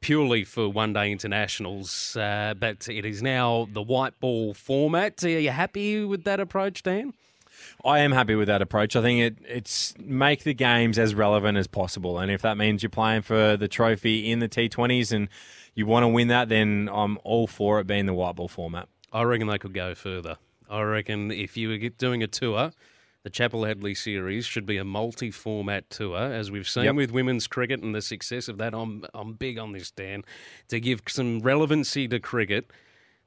purely 0.00 0.44
for 0.44 0.68
one 0.68 0.92
day 0.92 1.10
internationals, 1.10 2.16
uh, 2.16 2.54
but 2.58 2.88
it 2.88 3.06
is 3.06 3.22
now 3.22 3.68
the 3.72 3.82
white 3.82 4.18
ball 4.20 4.52
format. 4.52 5.24
Are 5.24 5.28
you 5.28 5.50
happy 5.50 6.04
with 6.04 6.24
that 6.24 6.40
approach, 6.40 6.82
Dan? 6.82 7.14
I 7.84 8.00
am 8.00 8.12
happy 8.12 8.34
with 8.34 8.48
that 8.48 8.62
approach. 8.62 8.94
I 8.94 9.02
think 9.02 9.20
it 9.20 9.38
it's 9.46 9.94
make 9.98 10.44
the 10.44 10.54
games 10.54 10.98
as 10.98 11.14
relevant 11.14 11.58
as 11.58 11.66
possible, 11.66 12.18
and 12.18 12.30
if 12.30 12.42
that 12.42 12.56
means 12.56 12.82
you're 12.82 12.90
playing 12.90 13.22
for 13.22 13.56
the 13.56 13.68
trophy 13.68 14.30
in 14.30 14.38
the 14.38 14.48
T20s 14.48 15.12
and 15.12 15.28
you 15.74 15.86
want 15.86 16.04
to 16.04 16.08
win 16.08 16.28
that, 16.28 16.48
then 16.48 16.88
I'm 16.92 17.18
all 17.24 17.46
for 17.46 17.80
it 17.80 17.86
being 17.86 18.06
the 18.06 18.14
white 18.14 18.36
ball 18.36 18.48
format. 18.48 18.88
I 19.12 19.22
reckon 19.22 19.48
they 19.48 19.58
could 19.58 19.74
go 19.74 19.94
further. 19.94 20.36
I 20.70 20.82
reckon 20.82 21.30
if 21.30 21.56
you 21.56 21.68
were 21.68 21.88
doing 21.90 22.22
a 22.22 22.26
tour, 22.26 22.72
the 23.24 23.30
Chappell 23.30 23.64
Hadley 23.64 23.94
series 23.94 24.46
should 24.46 24.64
be 24.64 24.78
a 24.78 24.84
multi-format 24.84 25.90
tour, 25.90 26.18
as 26.18 26.50
we've 26.50 26.68
seen 26.68 26.84
yep. 26.84 26.94
with 26.94 27.10
women's 27.10 27.46
cricket 27.46 27.82
and 27.82 27.94
the 27.94 28.02
success 28.02 28.48
of 28.48 28.58
that. 28.58 28.74
I'm 28.74 29.04
I'm 29.12 29.34
big 29.34 29.58
on 29.58 29.72
this, 29.72 29.90
Dan, 29.90 30.22
to 30.68 30.78
give 30.78 31.02
some 31.08 31.40
relevancy 31.40 32.06
to 32.08 32.20
cricket 32.20 32.70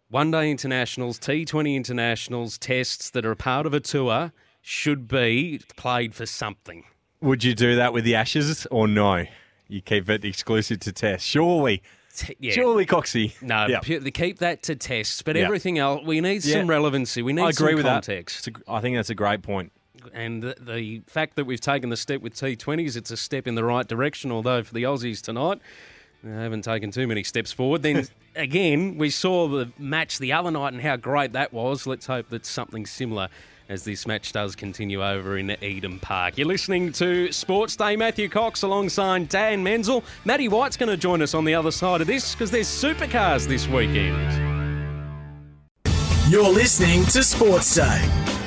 one 0.10 0.32
day 0.32 0.52
internationals, 0.52 1.20
T20 1.20 1.76
internationals, 1.76 2.58
tests 2.58 3.10
that 3.10 3.26
are 3.26 3.36
part 3.36 3.66
of 3.66 3.74
a 3.74 3.80
tour 3.80 4.32
should 4.66 5.08
be 5.08 5.62
played 5.78 6.16
for 6.16 6.26
something. 6.26 6.84
Would 7.22 7.44
you 7.44 7.54
do 7.54 7.76
that 7.76 7.94
with 7.94 8.04
the 8.04 8.16
Ashes 8.16 8.66
or 8.72 8.88
no? 8.88 9.26
You 9.68 9.82
keep 9.82 10.10
it 10.10 10.26
exclusive 10.26 10.80
to 10.82 10.92
tests. 10.92 11.28
Surely. 11.28 11.84
T- 12.16 12.36
yeah. 12.40 12.52
Surely, 12.52 12.88
Coxie. 12.88 13.40
No, 13.44 13.68
yep. 13.68 13.84
keep 13.84 14.40
that 14.40 14.64
to 14.64 14.76
tests. 14.76 15.22
But 15.22 15.36
yep. 15.36 15.46
everything 15.46 15.78
else, 15.78 16.04
we 16.04 16.20
need 16.20 16.42
some 16.42 16.68
relevancy. 16.68 17.22
We 17.22 17.34
need 17.34 17.44
I 17.44 17.50
agree 17.50 17.76
with 17.76 17.86
context. 17.86 18.46
That. 18.46 18.56
I 18.68 18.82
think 18.82 18.96
that's 18.96 19.12
a 19.12 19.16
great 19.16 19.44
point. 19.44 19.72
And 20.14 20.42
the, 20.42 20.56
the 20.60 21.02
fact 21.06 21.36
that 21.36 21.46
we've 21.46 21.62
taken 21.62 21.90
the 21.90 21.98
step 21.98 22.22
with 22.22 22.34
T20s, 22.34 22.96
it's 22.96 23.12
a 23.12 23.18
step 23.18 23.48
in 23.48 23.54
the 23.54 23.64
right 23.64 23.88
direction. 23.88 24.32
Although 24.32 24.64
for 24.64 24.74
the 24.74 24.84
Aussies 24.84 25.22
tonight, 25.22 25.60
they 26.24 26.32
haven't 26.32 26.64
taken 26.64 26.90
too 26.90 27.06
many 27.08 27.24
steps 27.24 27.52
forward. 27.52 27.84
Then 27.84 28.08
again, 28.36 28.98
we 28.98 29.12
saw 29.12 29.48
the 29.48 29.72
match 29.78 30.18
the 30.18 30.34
other 30.34 30.50
night 30.50 30.74
and 30.74 30.82
how 30.82 30.96
great 30.96 31.34
that 31.34 31.54
was. 31.54 31.86
Let's 31.86 32.08
hope 32.08 32.30
that 32.30 32.48
something 32.48 32.88
similar 32.88 33.30
as 33.70 33.84
this 33.84 34.06
match 34.06 34.32
does 34.32 34.56
continue 34.56 35.04
over 35.04 35.38
in 35.38 35.56
Eden 35.64 36.00
Park. 36.00 36.38
You're 36.38 36.48
listening 36.48 36.92
to 36.94 37.32
Sports 37.32 37.76
Day. 37.76 37.96
Matthew 37.96 38.30
Cocks 38.30 38.62
alongside 38.62 39.30
Dan 39.30 39.64
Menzel. 39.64 40.04
Matty 40.24 40.48
White's 40.48 40.78
going 40.78 40.90
to 40.90 40.98
join 40.98 41.22
us 41.22 41.34
on 41.34 41.46
the 41.46 41.56
other 41.56 41.72
side 41.72 42.02
of 42.02 42.08
this 42.08 42.34
because 42.34 42.52
there's 42.52 42.68
supercars 42.68 43.48
this 43.48 43.68
weekend. 43.68 44.16
You're 46.30 46.50
listening 46.50 47.06
to 47.06 47.24
Sports 47.24 47.76
Day. 47.76 48.45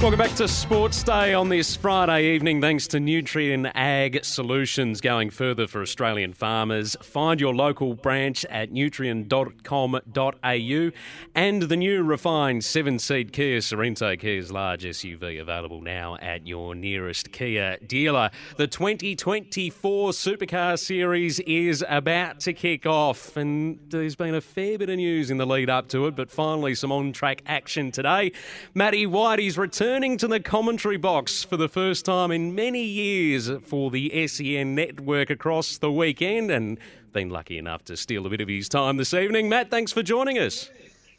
Welcome 0.00 0.18
back 0.18 0.34
to 0.36 0.48
Sports 0.48 1.02
Day 1.02 1.34
on 1.34 1.50
this 1.50 1.76
Friday 1.76 2.34
evening. 2.34 2.62
Thanks 2.62 2.86
to 2.88 2.96
Nutrien 2.96 3.70
Ag 3.74 4.24
Solutions 4.24 5.02
going 5.02 5.28
further 5.28 5.66
for 5.66 5.82
Australian 5.82 6.32
farmers. 6.32 6.96
Find 7.02 7.38
your 7.38 7.54
local 7.54 7.92
branch 7.92 8.46
at 8.46 8.72
nutrien.com.au 8.72 9.30
and 11.34 11.62
the 11.62 11.76
new 11.76 12.02
refined 12.02 12.64
seven 12.64 12.98
seat 12.98 13.30
Kia 13.34 13.58
Sorento 13.58 14.18
Kia's 14.18 14.50
large 14.50 14.84
SUV 14.84 15.38
available 15.38 15.82
now 15.82 16.16
at 16.22 16.46
your 16.46 16.74
nearest 16.74 17.30
Kia 17.30 17.76
dealer. 17.86 18.30
The 18.56 18.68
2024 18.68 20.12
Supercar 20.12 20.78
Series 20.78 21.40
is 21.40 21.84
about 21.86 22.40
to 22.40 22.54
kick 22.54 22.86
off, 22.86 23.36
and 23.36 23.78
there's 23.90 24.16
been 24.16 24.34
a 24.34 24.40
fair 24.40 24.78
bit 24.78 24.88
of 24.88 24.96
news 24.96 25.30
in 25.30 25.36
the 25.36 25.46
lead 25.46 25.68
up 25.68 25.88
to 25.88 26.06
it, 26.06 26.16
but 26.16 26.30
finally 26.30 26.74
some 26.74 26.90
on 26.90 27.12
track 27.12 27.42
action 27.44 27.92
today. 27.92 28.32
Matty 28.72 29.06
Whitey's 29.06 29.58
return 29.58 29.89
returning 29.90 30.16
to 30.16 30.28
the 30.28 30.38
commentary 30.38 30.96
box 30.96 31.42
for 31.42 31.56
the 31.56 31.68
first 31.68 32.04
time 32.04 32.30
in 32.30 32.54
many 32.54 32.80
years 32.80 33.50
for 33.64 33.90
the 33.90 34.24
SEN 34.28 34.72
network 34.72 35.30
across 35.30 35.78
the 35.78 35.90
weekend 35.90 36.48
and 36.48 36.78
been 37.12 37.28
lucky 37.28 37.58
enough 37.58 37.84
to 37.84 37.96
steal 37.96 38.24
a 38.24 38.30
bit 38.30 38.40
of 38.40 38.46
his 38.46 38.68
time 38.68 38.98
this 38.98 39.12
evening. 39.12 39.48
Matt, 39.48 39.68
thanks 39.68 39.90
for 39.90 40.00
joining 40.00 40.38
us. 40.38 40.70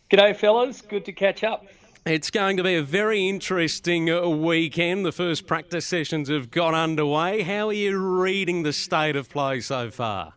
G'day, 0.09 0.34
fellas. 0.34 0.80
Good 0.80 1.03
to 1.03 1.11
catch 1.11 1.43
up. 1.43 1.65
It's 2.05 2.32
going 2.32 2.55
to 2.55 2.63
be 2.63 2.76
a 2.76 2.82
very 2.82 3.28
interesting 3.28 4.05
weekend. 4.41 5.05
The 5.05 5.11
first 5.11 5.47
practice 5.47 5.86
sessions 5.86 6.30
have 6.30 6.49
got 6.49 6.74
underway. 6.74 7.41
How 7.41 7.67
are 7.67 7.74
you 7.74 7.97
reading 7.97 8.63
the 8.63 8.72
state 8.72 9.17
of 9.17 9.30
play 9.30 9.59
so 9.59 9.91
far? 9.91 10.32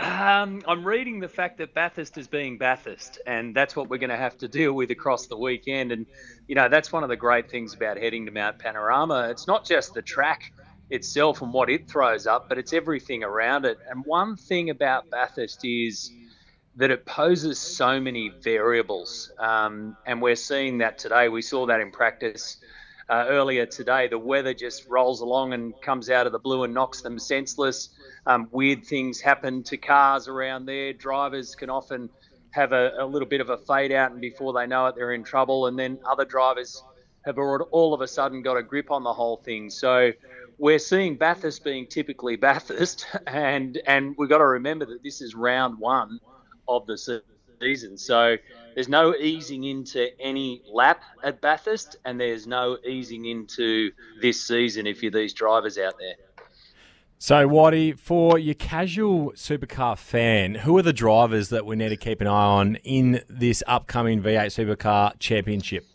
Um, 0.00 0.62
I'm 0.66 0.86
reading 0.86 1.20
the 1.20 1.28
fact 1.28 1.58
that 1.58 1.74
Bathurst 1.74 2.16
is 2.16 2.26
being 2.26 2.56
Bathurst, 2.56 3.18
and 3.26 3.54
that's 3.54 3.76
what 3.76 3.90
we're 3.90 3.98
going 3.98 4.10
to 4.10 4.16
have 4.16 4.38
to 4.38 4.48
deal 4.48 4.72
with 4.72 4.90
across 4.90 5.26
the 5.26 5.36
weekend. 5.36 5.92
And, 5.92 6.06
you 6.48 6.54
know, 6.54 6.70
that's 6.70 6.90
one 6.90 7.02
of 7.02 7.10
the 7.10 7.16
great 7.16 7.50
things 7.50 7.74
about 7.74 7.98
heading 7.98 8.24
to 8.24 8.32
Mount 8.32 8.58
Panorama. 8.58 9.28
It's 9.30 9.46
not 9.46 9.66
just 9.66 9.92
the 9.92 10.00
track 10.00 10.52
itself 10.88 11.42
and 11.42 11.52
what 11.52 11.68
it 11.68 11.86
throws 11.86 12.26
up, 12.26 12.48
but 12.48 12.56
it's 12.56 12.72
everything 12.72 13.22
around 13.24 13.66
it. 13.66 13.78
And 13.90 14.02
one 14.06 14.36
thing 14.36 14.70
about 14.70 15.10
Bathurst 15.10 15.60
is 15.64 16.10
that 16.76 16.90
it 16.90 17.04
poses 17.04 17.58
so 17.58 18.00
many 18.00 18.30
variables. 18.42 19.30
Um, 19.38 19.98
and 20.06 20.22
we're 20.22 20.36
seeing 20.36 20.78
that 20.78 20.96
today. 20.96 21.28
We 21.28 21.42
saw 21.42 21.66
that 21.66 21.80
in 21.80 21.90
practice. 21.90 22.56
Uh, 23.10 23.26
earlier 23.28 23.66
today, 23.66 24.06
the 24.06 24.16
weather 24.16 24.54
just 24.54 24.86
rolls 24.88 25.20
along 25.20 25.52
and 25.52 25.74
comes 25.82 26.08
out 26.10 26.26
of 26.26 26.32
the 26.32 26.38
blue 26.38 26.62
and 26.62 26.72
knocks 26.72 27.00
them 27.02 27.18
senseless 27.18 27.88
um, 28.26 28.48
weird 28.50 28.84
things 28.84 29.20
happen 29.20 29.62
to 29.64 29.76
cars 29.76 30.28
around 30.28 30.66
there. 30.66 30.92
Drivers 30.92 31.54
can 31.54 31.70
often 31.70 32.10
have 32.50 32.72
a, 32.72 32.92
a, 32.98 33.06
little 33.06 33.28
bit 33.28 33.40
of 33.40 33.50
a 33.50 33.56
fade 33.56 33.92
out, 33.92 34.12
and 34.12 34.20
before 34.20 34.52
they 34.52 34.66
know 34.66 34.86
it, 34.86 34.94
they're 34.94 35.12
in 35.12 35.24
trouble. 35.24 35.66
And 35.66 35.78
then 35.78 35.98
other 36.04 36.24
drivers 36.24 36.82
have 37.24 37.38
all 37.38 37.94
of 37.94 38.00
a 38.00 38.08
sudden 38.08 38.42
got 38.42 38.56
a 38.56 38.62
grip 38.62 38.90
on 38.90 39.04
the 39.04 39.12
whole 39.12 39.36
thing. 39.36 39.70
So 39.70 40.12
we're 40.58 40.78
seeing 40.78 41.16
Bathurst 41.16 41.64
being 41.64 41.86
typically 41.86 42.36
Bathurst, 42.46 43.06
and 43.26 43.80
and 43.86 44.14
we've 44.18 44.28
got 44.28 44.38
to 44.38 44.46
remember 44.46 44.86
that 44.86 45.02
this 45.02 45.20
is 45.20 45.34
round 45.34 45.78
one 45.78 46.20
of 46.68 46.86
the 46.86 46.98
season. 46.98 47.22
So 47.96 48.36
there's 48.74 48.88
no 48.88 49.14
easing 49.14 49.64
into 49.64 50.08
any 50.20 50.62
lap 50.72 51.02
at 51.22 51.40
Bathurst, 51.40 51.96
and 52.04 52.18
there's 52.18 52.46
no 52.46 52.78
easing 52.86 53.26
into 53.26 53.90
this 54.20 54.42
season 54.42 54.86
if 54.86 55.02
you're 55.02 55.12
these 55.12 55.34
drivers 55.34 55.76
out 55.76 55.94
there. 55.98 56.14
So, 57.18 57.46
Whitey, 57.46 57.98
for 57.98 58.38
your 58.38 58.54
casual 58.54 59.32
supercar 59.32 59.98
fan, 59.98 60.54
who 60.54 60.78
are 60.78 60.82
the 60.82 60.94
drivers 60.94 61.50
that 61.50 61.66
we 61.66 61.76
need 61.76 61.90
to 61.90 61.96
keep 61.96 62.22
an 62.22 62.26
eye 62.26 62.30
on 62.30 62.76
in 62.76 63.22
this 63.28 63.62
upcoming 63.66 64.22
V8 64.22 64.46
Supercar 64.46 65.18
Championship? 65.18 65.89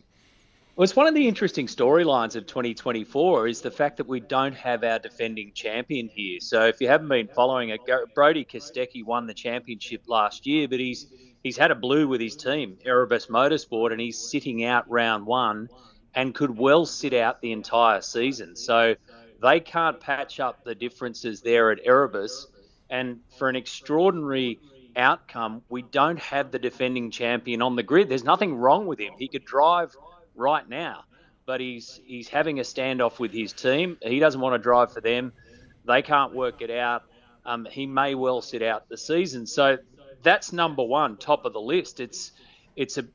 Well, 0.75 0.83
it's 0.83 0.95
one 0.95 1.07
of 1.07 1.15
the 1.15 1.25
interesting 1.25 1.67
storylines 1.67 2.35
of 2.35 2.47
2024 2.47 3.47
is 3.47 3.61
the 3.61 3.71
fact 3.71 3.95
that 3.95 4.07
we 4.07 4.19
don't 4.19 4.55
have 4.55 4.83
our 4.83 4.99
defending 4.99 5.53
champion 5.53 6.09
here. 6.09 6.41
So, 6.41 6.65
if 6.65 6.81
you 6.81 6.89
haven't 6.89 7.07
been 7.07 7.29
following 7.29 7.69
it, 7.69 7.79
Brodie 8.13 8.43
Kostecki 8.43 9.01
won 9.01 9.25
the 9.25 9.33
championship 9.33 10.01
last 10.07 10.45
year, 10.45 10.67
but 10.67 10.81
he's 10.81 11.07
he's 11.43 11.55
had 11.55 11.71
a 11.71 11.75
blue 11.75 12.09
with 12.09 12.19
his 12.19 12.35
team, 12.35 12.77
Erebus 12.83 13.27
Motorsport, 13.27 13.93
and 13.93 14.01
he's 14.01 14.17
sitting 14.17 14.65
out 14.65 14.89
round 14.89 15.25
one 15.25 15.69
and 16.13 16.35
could 16.35 16.57
well 16.57 16.85
sit 16.85 17.13
out 17.13 17.39
the 17.39 17.53
entire 17.53 18.01
season. 18.01 18.57
So 18.57 18.95
they 19.41 19.61
can't 19.61 20.01
patch 20.01 20.41
up 20.41 20.65
the 20.65 20.75
differences 20.75 21.39
there 21.39 21.71
at 21.71 21.79
Erebus. 21.85 22.47
And 22.89 23.21
for 23.37 23.47
an 23.47 23.55
extraordinary 23.55 24.59
outcome, 24.97 25.61
we 25.69 25.83
don't 25.83 26.19
have 26.19 26.51
the 26.51 26.59
defending 26.59 27.11
champion 27.11 27.61
on 27.61 27.77
the 27.77 27.83
grid. 27.83 28.09
There's 28.09 28.25
nothing 28.25 28.55
wrong 28.55 28.87
with 28.87 28.99
him. 28.99 29.13
He 29.17 29.29
could 29.29 29.45
drive 29.45 29.95
right 30.35 30.67
now, 30.67 31.03
but 31.45 31.61
he's 31.61 31.99
he's 32.05 32.27
having 32.27 32.59
a 32.59 32.63
standoff 32.63 33.19
with 33.19 33.31
his 33.31 33.53
team. 33.53 33.97
He 34.01 34.19
doesn't 34.19 34.39
want 34.39 34.53
to 34.53 34.59
drive 34.59 34.91
for 34.91 35.01
them. 35.01 35.33
They 35.85 36.01
can't 36.01 36.33
work 36.33 36.61
it 36.61 36.71
out. 36.71 37.03
Um, 37.45 37.67
he 37.69 37.85
may 37.85 38.15
well 38.15 38.41
sit 38.41 38.63
out 38.63 38.89
the 38.89 38.97
season. 38.97 39.45
So 39.45 39.77
that's 40.23 40.51
number 40.51 40.83
one, 40.83 41.17
top 41.17 41.45
of 41.45 41.53
the 41.53 41.61
list. 41.61 41.99
It's 41.99 42.31
it's 42.75 42.97
a, 42.97 43.05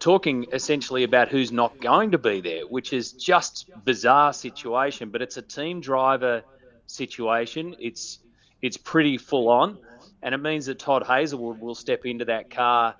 talking 0.00 0.46
essentially 0.52 1.04
about 1.04 1.28
who's 1.28 1.52
not 1.52 1.80
going 1.80 2.10
to 2.12 2.18
be 2.18 2.40
there, 2.40 2.66
which 2.66 2.92
is 2.92 3.12
just 3.12 3.70
bizarre 3.84 4.32
situation. 4.32 5.10
But 5.10 5.22
it's 5.22 5.36
a 5.36 5.42
team 5.42 5.80
driver 5.80 6.42
situation. 6.86 7.76
It's 7.78 8.18
it's 8.62 8.76
pretty 8.76 9.18
full 9.18 9.48
on, 9.48 9.78
and 10.22 10.34
it 10.34 10.38
means 10.38 10.66
that 10.66 10.78
Todd 10.78 11.04
Hazelwood 11.06 11.60
will 11.60 11.74
step 11.74 12.06
into 12.06 12.24
that 12.24 12.50
car 12.50 12.96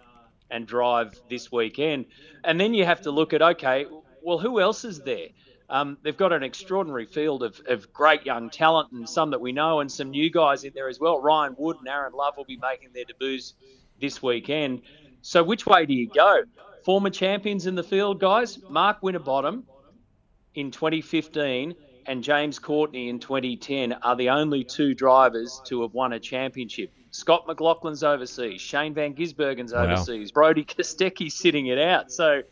and 0.50 0.66
drive 0.66 1.20
this 1.28 1.50
weekend. 1.50 2.06
And 2.44 2.60
then 2.60 2.74
you 2.74 2.84
have 2.84 3.02
to 3.02 3.10
look 3.10 3.32
at 3.32 3.42
okay, 3.42 3.86
well, 4.22 4.38
who 4.38 4.60
else 4.60 4.84
is 4.84 5.00
there? 5.00 5.28
Um, 5.68 5.98
they've 6.02 6.16
got 6.16 6.32
an 6.32 6.42
extraordinary 6.42 7.06
field 7.06 7.42
of, 7.42 7.60
of 7.66 7.92
great 7.92 8.24
young 8.24 8.50
talent 8.50 8.92
and 8.92 9.08
some 9.08 9.30
that 9.30 9.40
we 9.40 9.52
know, 9.52 9.80
and 9.80 9.90
some 9.90 10.10
new 10.10 10.30
guys 10.30 10.64
in 10.64 10.72
there 10.74 10.88
as 10.88 11.00
well. 11.00 11.20
Ryan 11.20 11.56
Wood 11.58 11.78
and 11.78 11.88
Aaron 11.88 12.12
Love 12.12 12.36
will 12.36 12.44
be 12.44 12.56
making 12.56 12.90
their 12.94 13.04
debuts 13.04 13.54
this 14.00 14.22
weekend. 14.22 14.82
So 15.22 15.42
which 15.42 15.66
way 15.66 15.86
do 15.86 15.94
you 15.94 16.08
go? 16.08 16.42
Former 16.84 17.10
champions 17.10 17.66
in 17.66 17.74
the 17.74 17.82
field, 17.82 18.20
guys. 18.20 18.60
Mark 18.68 19.02
Winterbottom 19.02 19.64
in 20.54 20.70
2015 20.70 21.74
and 22.06 22.22
James 22.22 22.58
Courtney 22.58 23.08
in 23.08 23.18
2010 23.18 23.92
are 23.94 24.16
the 24.16 24.30
only 24.30 24.64
two 24.64 24.94
drivers 24.94 25.60
to 25.66 25.82
have 25.82 25.94
won 25.94 26.12
a 26.12 26.20
championship. 26.20 26.92
Scott 27.10 27.46
McLaughlin's 27.46 28.02
overseas. 28.02 28.60
Shane 28.60 28.94
Van 28.94 29.14
Gisbergen's 29.14 29.72
overseas. 29.72 30.30
Wow. 30.30 30.34
Brodie 30.34 30.64
Kostecki's 30.64 31.34
sitting 31.34 31.66
it 31.66 31.78
out. 31.78 32.12
So 32.12 32.42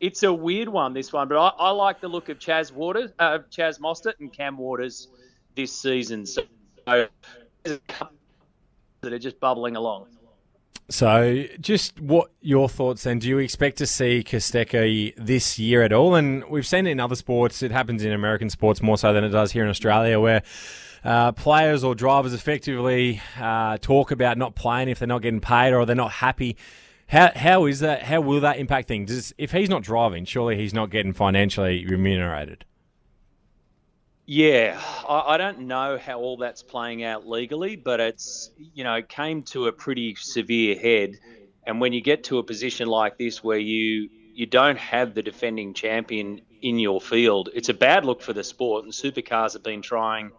it's 0.00 0.22
a 0.22 0.32
weird 0.32 0.68
one, 0.68 0.94
this 0.94 1.12
one. 1.12 1.28
But 1.28 1.38
I, 1.38 1.48
I 1.58 1.70
like 1.70 2.00
the 2.00 2.08
look 2.08 2.28
of 2.28 2.38
Chaz 2.38 2.72
Waters, 2.72 3.10
uh, 3.18 3.40
Chaz 3.50 3.80
Mostert 3.80 4.14
and 4.20 4.32
Cam 4.32 4.56
Waters 4.56 5.08
this 5.54 5.72
season. 5.72 6.26
So 6.26 6.42
that 9.02 9.12
are 9.12 9.18
just 9.18 9.40
bubbling 9.40 9.76
along. 9.76 10.06
So, 10.88 11.44
just 11.58 11.98
what 12.00 12.30
your 12.42 12.68
thoughts 12.68 13.04
then? 13.04 13.18
Do 13.18 13.28
you 13.28 13.38
expect 13.38 13.78
to 13.78 13.86
see 13.86 14.22
Kostecki 14.22 15.14
this 15.16 15.58
year 15.58 15.82
at 15.82 15.92
all? 15.92 16.14
And 16.14 16.44
we've 16.50 16.66
seen 16.66 16.86
it 16.86 16.90
in 16.90 17.00
other 17.00 17.14
sports. 17.14 17.62
It 17.62 17.70
happens 17.70 18.04
in 18.04 18.12
American 18.12 18.50
sports 18.50 18.82
more 18.82 18.98
so 18.98 19.12
than 19.12 19.24
it 19.24 19.30
does 19.30 19.52
here 19.52 19.64
in 19.64 19.70
Australia, 19.70 20.20
where 20.20 20.42
uh, 21.04 21.32
players 21.32 21.82
or 21.82 21.94
drivers 21.94 22.34
effectively 22.34 23.22
uh, 23.40 23.78
talk 23.78 24.10
about 24.10 24.36
not 24.36 24.54
playing 24.54 24.88
if 24.88 24.98
they're 24.98 25.08
not 25.08 25.22
getting 25.22 25.40
paid 25.40 25.72
or 25.72 25.86
they're 25.86 25.96
not 25.96 26.12
happy. 26.12 26.56
How, 27.06 27.30
how 27.34 27.64
is 27.66 27.80
that? 27.80 28.02
How 28.02 28.20
will 28.20 28.40
that 28.40 28.58
impact 28.58 28.88
things? 28.88 29.32
If 29.38 29.52
he's 29.52 29.70
not 29.70 29.82
driving, 29.82 30.24
surely 30.24 30.56
he's 30.56 30.74
not 30.74 30.90
getting 30.90 31.12
financially 31.12 31.86
remunerated. 31.86 32.64
Yeah, 34.24 34.80
I, 35.08 35.34
I, 35.34 35.36
don't 35.36 35.60
know 35.60 35.98
how 35.98 36.20
all 36.20 36.36
that's 36.36 36.62
playing 36.62 37.02
out 37.02 37.26
legally, 37.26 37.74
but 37.74 37.98
it's 37.98 38.50
you 38.56 38.84
know 38.84 38.94
it 38.94 39.08
came 39.08 39.42
to 39.44 39.66
a 39.66 39.72
pretty 39.72 40.14
severe 40.14 40.76
head, 40.78 41.18
and 41.66 41.80
when 41.80 41.92
you 41.92 42.00
get 42.00 42.24
to 42.24 42.38
a 42.38 42.42
position 42.42 42.86
like 42.86 43.18
this 43.18 43.42
where 43.42 43.58
you 43.58 44.08
you 44.32 44.46
don't 44.46 44.78
have 44.78 45.14
the 45.14 45.22
defending 45.22 45.74
champion 45.74 46.40
in 46.62 46.78
your 46.78 47.00
field, 47.00 47.50
it's 47.52 47.68
a 47.68 47.74
bad 47.74 48.04
look 48.04 48.22
for 48.22 48.32
the 48.32 48.44
sport. 48.44 48.84
And 48.84 48.92
supercars 48.92 49.52
have 49.54 49.62
been 49.62 49.82
trying 49.82 50.30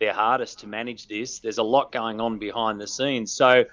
their 0.00 0.12
hardest 0.12 0.60
to 0.60 0.66
manage 0.66 1.06
this. 1.06 1.38
There's 1.38 1.58
a 1.58 1.62
lot 1.62 1.92
going 1.92 2.20
on 2.20 2.38
behind 2.38 2.80
the 2.80 2.86
scenes. 2.86 3.32
So 3.32 3.64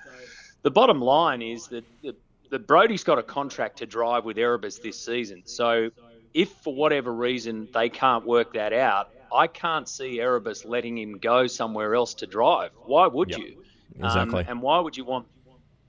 the 0.62 0.72
bottom 0.72 1.02
line 1.02 1.42
is 1.42 1.68
that 1.68 1.86
the, 2.02 2.16
the 2.50 2.60
Brodie's 2.60 3.04
got 3.04 3.18
a 3.18 3.24
contract 3.24 3.78
to 3.80 3.86
drive 3.86 4.26
with 4.26 4.38
Erebus 4.38 4.80
this 4.80 5.00
season. 5.00 5.44
So 5.46 5.90
if 6.34 6.50
for 6.50 6.74
whatever 6.74 7.14
reason 7.14 7.68
they 7.74 7.90
can't 7.90 8.26
work 8.26 8.54
that 8.54 8.74
out, 8.74 9.10
I 9.34 9.48
can't 9.48 9.88
see 9.88 10.20
Erebus 10.20 10.66
letting 10.66 10.98
him 10.98 11.18
go 11.18 11.48
somewhere 11.48 11.96
else 11.96 12.14
to 12.16 12.28
drive. 12.28 12.72
Why 12.86 13.08
would 13.08 13.32
yep. 13.32 13.40
you? 13.40 13.64
Exactly. 13.96 14.42
Um, 14.42 14.46
and 14.50 14.62
why 14.62 14.80
would 14.80 14.98
you 14.98 15.06
want 15.06 15.28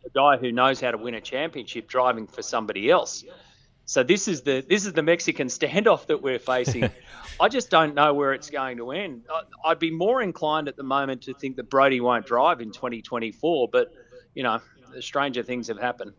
a 0.04 0.10
guy 0.10 0.36
who 0.36 0.52
knows 0.52 0.80
how 0.80 0.90
to 0.90 0.98
win 0.98 1.14
a 1.14 1.20
championship 1.20 1.88
driving 1.88 2.26
for 2.26 2.42
somebody 2.42 2.90
else? 2.90 3.24
So 3.86 4.02
this 4.02 4.28
is 4.28 4.42
the 4.42 4.64
this 4.68 4.86
is 4.86 4.92
the 4.92 5.02
Mexican 5.02 5.48
standoff 5.58 6.06
that 6.06 6.22
we're 6.22 6.38
facing. 6.38 6.90
I 7.40 7.48
just 7.48 7.70
don't 7.70 7.94
know 7.94 8.14
where 8.14 8.32
it's 8.32 8.50
going 8.50 8.76
to 8.78 8.92
end. 8.92 9.22
I'd 9.64 9.78
be 9.78 9.90
more 9.90 10.22
inclined 10.22 10.68
at 10.68 10.76
the 10.76 10.84
moment 10.84 11.22
to 11.22 11.34
think 11.34 11.56
that 11.56 11.68
Brodie 11.68 12.00
won't 12.00 12.26
drive 12.26 12.60
in 12.60 12.70
2024, 12.70 13.68
but 13.72 13.92
you 14.34 14.42
know, 14.42 14.60
stranger 15.00 15.42
things 15.42 15.68
have 15.68 15.78
happened. 15.78 16.12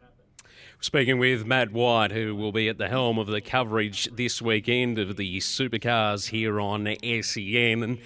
Speaking 0.81 1.17
with 1.17 1.45
Matt 1.45 1.71
White, 1.71 2.11
who 2.11 2.35
will 2.35 2.51
be 2.51 2.67
at 2.69 2.77
the 2.77 2.89
helm 2.89 3.17
of 3.17 3.27
the 3.27 3.41
coverage 3.41 4.07
this 4.13 4.41
weekend 4.41 4.99
of 4.99 5.15
the 5.15 5.37
supercars 5.39 6.29
here 6.29 6.59
on 6.59 6.85
SEN. 7.01 7.81
And 7.81 7.97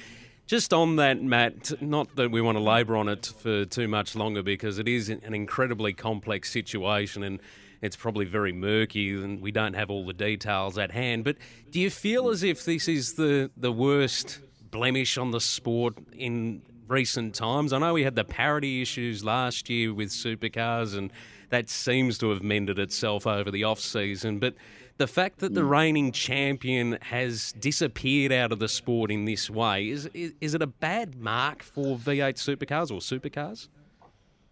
just 0.46 0.74
on 0.74 0.96
that, 0.98 1.22
Matt, 1.22 1.82
not 1.82 2.16
that 2.16 2.32
we 2.32 2.42
want 2.42 2.58
to 2.58 2.64
labour 2.64 2.96
on 2.96 3.10
it 3.10 3.26
for 3.26 3.66
too 3.66 3.88
much 3.88 4.16
longer 4.16 4.44
because 4.44 4.80
it 4.80 4.88
is 4.88 5.10
an 5.10 5.34
incredibly 5.34 5.94
complex 5.94 6.52
situation 6.52 7.24
and 7.24 7.40
it's 7.82 7.96
probably 7.96 8.26
very 8.26 8.54
murky 8.54 9.12
and 9.14 9.42
we 9.42 9.52
don't 9.52 9.74
have 9.74 9.90
all 9.90 10.06
the 10.06 10.14
details 10.14 10.78
at 10.78 10.92
hand. 10.92 11.24
But 11.24 11.38
do 11.72 11.80
you 11.80 11.90
feel 11.90 12.30
as 12.30 12.44
if 12.44 12.66
this 12.66 12.88
is 12.88 13.14
the, 13.14 13.50
the 13.58 13.72
worst 13.72 14.40
blemish 14.70 15.18
on 15.18 15.32
the 15.32 15.42
sport 15.42 15.96
in 16.14 16.62
recent 16.88 17.36
times? 17.36 17.74
I 17.74 17.80
know 17.80 17.94
we 17.94 18.04
had 18.04 18.16
the 18.16 18.24
parity 18.24 18.82
issues 18.82 19.24
last 19.24 19.70
year 19.70 19.94
with 19.94 20.10
supercars 20.10 20.98
and 20.98 21.12
that 21.50 21.70
seems 21.70 22.18
to 22.20 22.30
have 22.30 22.44
mended 22.44 22.80
itself 22.80 23.28
over 23.28 23.52
the 23.52 23.64
off 23.64 23.80
season. 23.80 24.40
But 24.40 24.56
the 24.98 25.08
fact 25.08 25.40
that 25.40 25.54
the 25.54 25.62
hmm. 25.62 25.70
reigning 25.70 26.12
champion 26.12 26.98
has 27.02 27.54
disappeared 27.54 28.32
out 28.32 28.52
of 28.52 28.60
the 28.60 28.68
sport 28.68 29.12
in 29.12 29.26
this 29.26 29.50
way 29.50 29.90
is, 29.90 30.10
is, 30.14 30.34
is 30.42 30.54
it 30.54 30.62
a 30.62 30.68
bad 30.68 31.16
mark 31.16 31.64
for 31.64 31.98
V8 31.98 32.36
supercars 32.36 32.92
or 32.92 33.00
supercars? 33.00 33.70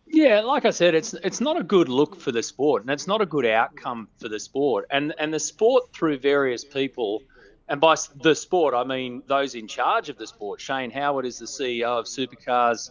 Yeah, 0.09 0.39
like 0.39 0.63
I 0.63 0.69
said, 0.69 0.95
it's 0.95 1.13
it's 1.15 1.41
not 1.41 1.59
a 1.59 1.63
good 1.63 1.89
look 1.89 2.19
for 2.19 2.31
the 2.31 2.41
sport, 2.41 2.81
and 2.81 2.91
it's 2.91 3.07
not 3.07 3.21
a 3.21 3.25
good 3.25 3.45
outcome 3.45 4.07
for 4.17 4.29
the 4.29 4.39
sport. 4.39 4.85
And 4.89 5.13
and 5.19 5.33
the 5.33 5.39
sport 5.39 5.91
through 5.93 6.19
various 6.19 6.63
people, 6.63 7.23
and 7.67 7.81
by 7.81 7.95
the 8.23 8.33
sport 8.33 8.73
I 8.73 8.85
mean 8.85 9.21
those 9.27 9.53
in 9.53 9.67
charge 9.67 10.07
of 10.07 10.17
the 10.17 10.25
sport. 10.25 10.61
Shane 10.61 10.91
Howard 10.91 11.25
is 11.25 11.39
the 11.39 11.45
CEO 11.45 11.99
of 11.99 12.05
Supercars 12.05 12.89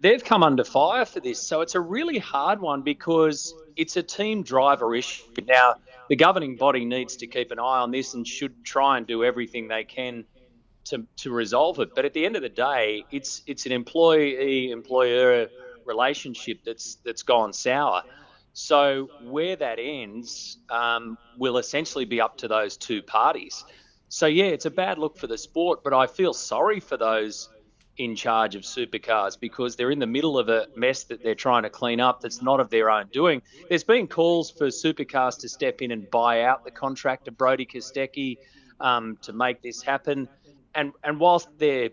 they've 0.00 0.22
come 0.22 0.42
under 0.42 0.64
fire 0.64 1.04
for 1.04 1.20
this. 1.20 1.40
So 1.40 1.60
it's 1.60 1.74
a 1.74 1.80
really 1.80 2.18
hard 2.18 2.60
one 2.60 2.82
because 2.82 3.54
it's 3.76 3.96
a 3.96 4.02
team 4.02 4.42
driver 4.42 4.94
issue. 4.94 5.22
Now, 5.46 5.76
the 6.08 6.16
governing 6.16 6.56
body 6.56 6.84
needs 6.84 7.16
to 7.16 7.26
keep 7.26 7.50
an 7.50 7.58
eye 7.58 7.80
on 7.80 7.90
this 7.90 8.14
and 8.14 8.26
should 8.26 8.64
try 8.64 8.96
and 8.96 9.06
do 9.06 9.24
everything 9.24 9.68
they 9.68 9.84
can 9.84 10.24
to, 10.86 11.06
to 11.18 11.30
resolve 11.30 11.78
it. 11.80 11.94
But 11.94 12.04
at 12.04 12.14
the 12.14 12.24
end 12.24 12.36
of 12.36 12.42
the 12.42 12.48
day, 12.48 13.04
it's 13.10 13.42
it's 13.46 13.66
an 13.66 13.72
employee 13.72 14.70
employer 14.70 15.48
relationship 15.84 16.60
that's 16.64 16.96
that's 17.04 17.22
gone 17.22 17.52
sour. 17.52 18.02
So 18.54 19.08
where 19.22 19.54
that 19.56 19.78
ends 19.80 20.58
um, 20.70 21.16
will 21.36 21.58
essentially 21.58 22.06
be 22.06 22.20
up 22.20 22.38
to 22.38 22.48
those 22.48 22.76
two 22.76 23.02
parties. 23.02 23.64
So 24.08 24.26
yeah, 24.26 24.46
it's 24.46 24.66
a 24.66 24.70
bad 24.70 24.98
look 24.98 25.18
for 25.18 25.26
the 25.26 25.38
sport, 25.38 25.84
but 25.84 25.92
I 25.92 26.06
feel 26.06 26.32
sorry 26.32 26.80
for 26.80 26.96
those 26.96 27.48
in 27.98 28.14
charge 28.14 28.54
of 28.54 28.62
supercars 28.62 29.38
because 29.38 29.76
they're 29.76 29.90
in 29.90 29.98
the 29.98 30.06
middle 30.06 30.38
of 30.38 30.48
a 30.48 30.66
mess 30.76 31.04
that 31.04 31.22
they're 31.22 31.34
trying 31.34 31.64
to 31.64 31.70
clean 31.70 32.00
up 32.00 32.20
that's 32.20 32.40
not 32.40 32.60
of 32.60 32.70
their 32.70 32.90
own 32.90 33.08
doing. 33.12 33.42
There's 33.68 33.84
been 33.84 34.06
calls 34.06 34.50
for 34.50 34.68
supercars 34.68 35.38
to 35.40 35.48
step 35.48 35.82
in 35.82 35.90
and 35.90 36.08
buy 36.10 36.42
out 36.42 36.64
the 36.64 36.70
contract 36.70 37.28
of 37.28 37.36
Brodie 37.36 37.66
Kostecki 37.66 38.38
um, 38.80 39.18
to 39.22 39.32
make 39.32 39.62
this 39.62 39.82
happen. 39.82 40.28
And 40.74 40.92
and 41.02 41.18
whilst 41.18 41.48
they're 41.58 41.90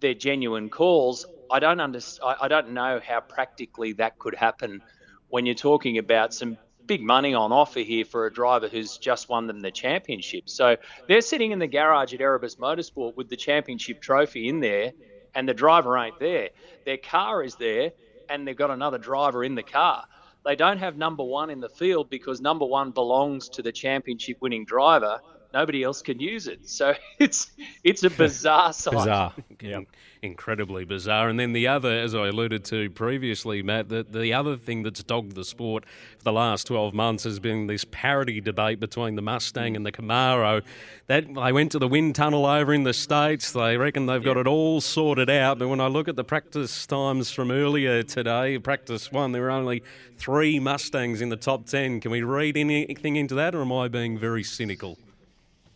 they're 0.00 0.14
genuine 0.14 0.70
calls, 0.70 1.26
I 1.50 1.58
don't 1.58 1.80
under, 1.80 2.00
I 2.24 2.48
don't 2.48 2.70
know 2.70 3.00
how 3.04 3.20
practically 3.20 3.92
that 3.94 4.18
could 4.18 4.34
happen 4.34 4.82
when 5.28 5.46
you're 5.46 5.54
talking 5.54 5.98
about 5.98 6.32
some 6.32 6.56
big 6.86 7.02
money 7.02 7.34
on 7.34 7.52
offer 7.52 7.80
here 7.80 8.04
for 8.04 8.26
a 8.26 8.32
driver 8.32 8.68
who's 8.68 8.98
just 8.98 9.28
won 9.28 9.46
them 9.46 9.60
the 9.60 9.70
championship. 9.70 10.48
So 10.48 10.76
they're 11.06 11.20
sitting 11.20 11.52
in 11.52 11.58
the 11.58 11.66
garage 11.66 12.14
at 12.14 12.20
Erebus 12.20 12.56
Motorsport 12.56 13.16
with 13.16 13.28
the 13.28 13.36
championship 13.36 14.00
trophy 14.00 14.48
in 14.48 14.60
there 14.60 14.92
and 15.34 15.48
the 15.48 15.54
driver 15.54 15.96
ain't 15.98 16.18
there. 16.18 16.50
Their 16.84 16.96
car 16.98 17.42
is 17.42 17.56
there, 17.56 17.92
and 18.28 18.46
they've 18.46 18.56
got 18.56 18.70
another 18.70 18.98
driver 18.98 19.44
in 19.44 19.54
the 19.54 19.62
car. 19.62 20.04
They 20.44 20.56
don't 20.56 20.78
have 20.78 20.96
number 20.96 21.22
one 21.22 21.50
in 21.50 21.60
the 21.60 21.68
field 21.68 22.08
because 22.08 22.40
number 22.40 22.64
one 22.64 22.92
belongs 22.92 23.48
to 23.50 23.62
the 23.62 23.72
championship 23.72 24.38
winning 24.40 24.64
driver. 24.64 25.20
Nobody 25.52 25.82
else 25.82 26.02
can 26.02 26.20
use 26.20 26.46
it. 26.46 26.68
So 26.68 26.94
it's 27.18 27.50
it's 27.84 28.02
a 28.04 28.10
bizarre 28.22 28.72
sight. 28.72 28.94
bizarre. 28.94 29.34
Yeah 29.60 29.80
incredibly 30.22 30.84
bizarre. 30.84 31.28
And 31.28 31.38
then 31.38 31.52
the 31.52 31.68
other, 31.68 31.90
as 31.90 32.14
I 32.14 32.28
alluded 32.28 32.64
to 32.66 32.90
previously, 32.90 33.62
Matt, 33.62 33.88
the, 33.88 34.02
the 34.02 34.32
other 34.32 34.56
thing 34.56 34.82
that's 34.82 35.02
dogged 35.02 35.34
the 35.34 35.44
sport 35.44 35.84
for 36.18 36.24
the 36.24 36.32
last 36.32 36.66
12 36.66 36.94
months 36.94 37.24
has 37.24 37.38
been 37.38 37.66
this 37.66 37.84
parity 37.90 38.40
debate 38.40 38.80
between 38.80 39.14
the 39.14 39.22
Mustang 39.22 39.76
and 39.76 39.84
the 39.84 39.92
Camaro. 39.92 40.62
That 41.06 41.32
they 41.32 41.52
went 41.52 41.72
to 41.72 41.78
the 41.78 41.88
wind 41.88 42.14
tunnel 42.14 42.46
over 42.46 42.72
in 42.72 42.84
the 42.84 42.92
States. 42.92 43.52
They 43.52 43.76
reckon 43.76 44.06
they've 44.06 44.22
got 44.22 44.36
it 44.36 44.46
all 44.46 44.80
sorted 44.80 45.30
out. 45.30 45.58
But 45.58 45.68
when 45.68 45.80
I 45.80 45.86
look 45.86 46.08
at 46.08 46.16
the 46.16 46.24
practice 46.24 46.86
times 46.86 47.30
from 47.30 47.50
earlier 47.50 48.02
today, 48.02 48.58
practice 48.58 49.10
one, 49.10 49.32
there 49.32 49.42
were 49.42 49.50
only 49.50 49.82
three 50.18 50.60
Mustangs 50.60 51.20
in 51.20 51.30
the 51.30 51.36
top 51.36 51.66
10. 51.66 52.00
Can 52.00 52.10
we 52.10 52.22
read 52.22 52.56
anything 52.56 53.16
into 53.16 53.34
that, 53.34 53.54
or 53.54 53.62
am 53.62 53.72
I 53.72 53.88
being 53.88 54.18
very 54.18 54.42
cynical? 54.42 54.98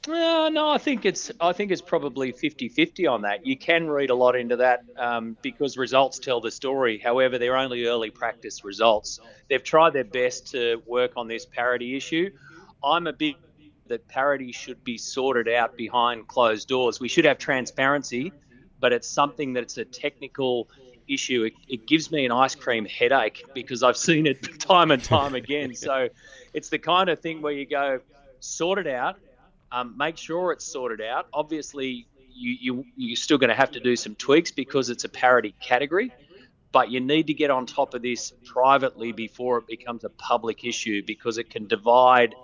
Uh, 0.07 0.51
no, 0.53 0.69
I 0.69 0.79
think 0.79 1.07
it's 1.07 1.31
I 1.41 1.53
think 1.53 1.71
it's 1.71 1.81
probably 1.81 2.33
50-50 2.33 3.11
on 3.11 3.23
that. 3.23 3.47
You 3.47 3.57
can 3.57 3.89
read 3.89 4.11
a 4.11 4.15
lot 4.15 4.37
into 4.37 4.57
that 4.57 4.85
um, 4.99 5.37
because 5.41 5.79
results 5.79 6.19
tell 6.19 6.41
the 6.41 6.51
story. 6.51 6.99
However, 6.99 7.39
they're 7.39 7.57
only 7.57 7.87
early 7.87 8.11
practice 8.11 8.65
results. 8.65 9.21
They've 9.49 9.63
tried 9.63 9.95
their 9.95 10.05
best 10.05 10.49
to 10.53 10.83
work 10.87 11.13
on 11.17 11.27
this 11.27 11.47
parity 11.47 11.97
issue. 11.97 12.31
I'm 12.83 13.07
a 13.07 13.13
big 13.13 13.37
that 13.87 14.07
parity 14.09 14.53
should 14.53 14.83
be 14.85 14.99
sorted 14.99 15.49
out 15.49 15.77
behind 15.77 16.27
closed 16.27 16.69
doors. 16.69 17.01
We 17.01 17.09
should 17.09 17.25
have 17.25 17.39
transparency, 17.39 18.33
but 18.81 18.93
it's 18.93 19.09
something 19.09 19.53
that's 19.53 19.77
a 19.79 19.85
technical 19.85 20.69
issue. 21.07 21.45
It, 21.45 21.53
it 21.69 21.87
gives 21.87 22.11
me 22.11 22.25
an 22.25 22.33
ice 22.33 22.55
cream 22.55 22.87
headache 22.87 23.45
because 23.55 23.83
I've 23.83 23.97
seen 23.97 24.27
it 24.27 24.59
time 24.59 24.91
and 24.91 25.03
time 25.03 25.35
again. 25.35 25.75
so 25.75 26.09
it's 26.53 26.69
the 26.69 26.79
kind 26.79 27.09
of 27.09 27.21
thing 27.21 27.43
where 27.43 27.53
you 27.53 27.67
go 27.67 28.01
sort 28.41 28.79
it 28.79 28.87
out 28.87 29.19
um, 29.75 29.97
make 29.97 30.17
sure 30.17 30.53
it's 30.53 30.65
sorted 30.65 31.01
out. 31.01 31.27
Obviously, 31.33 32.07
you, 32.33 32.57
you, 32.61 32.85
you're 32.97 33.17
still 33.17 33.39
going 33.39 33.49
to 33.49 33.57
have 33.57 33.73
to 33.73 33.81
do 33.81 33.97
some 33.97 34.15
tweaks 34.15 34.53
because 34.53 34.89
it's 34.89 35.03
a 35.03 35.09
parity 35.09 35.53
category, 35.61 36.13
but 36.71 36.93
you 36.93 37.01
need 37.01 37.27
to 37.27 37.35
get 37.35 37.51
on 37.51 37.67
top 37.67 37.93
of 37.93 38.01
this 38.01 38.33
privately 38.45 39.11
before 39.11 39.59
it 39.59 39.67
becomes 39.67 40.05
a 40.05 40.11
public 40.11 40.65
issue 40.65 41.03
because 41.05 41.39
it 41.39 41.51
can 41.51 41.67
divide 41.67 42.37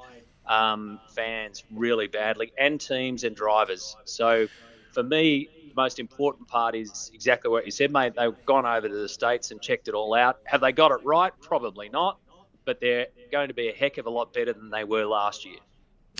um, 0.45 0.99
fans 1.14 1.62
really 1.72 2.09
badly 2.09 2.53
and 2.59 2.81
teams 2.81 3.22
and 3.22 3.37
drivers. 3.37 3.97
So 4.07 4.49
for 4.93 5.05
me, 5.05 5.49
the 5.68 5.74
most 5.76 6.01
important 6.01 6.49
part 6.49 6.74
is 6.74 7.12
exactly 7.14 7.49
what 7.49 7.64
you 7.64 7.70
said, 7.70 7.93
mate. 7.93 8.14
They've 8.16 8.35
gone 8.45 8.66
over 8.66 8.89
to 8.89 8.95
the 8.95 9.09
States 9.09 9.53
and 9.53 9.62
checked 9.62 9.87
it 9.87 9.95
all 9.95 10.14
out. 10.14 10.39
Have 10.47 10.62
they 10.62 10.72
got 10.72 10.91
it 10.91 11.05
right? 11.05 11.33
Probably 11.41 11.91
not, 11.91 12.18
but 12.64 12.81
they're 12.81 13.07
going 13.31 13.49
to 13.49 13.55
be 13.55 13.68
a 13.68 13.72
heck 13.72 13.99
of 13.99 14.07
a 14.07 14.11
lot 14.11 14.33
better 14.33 14.53
than 14.53 14.70
they 14.70 14.83
were 14.83 15.05
last 15.05 15.45
year. 15.45 15.59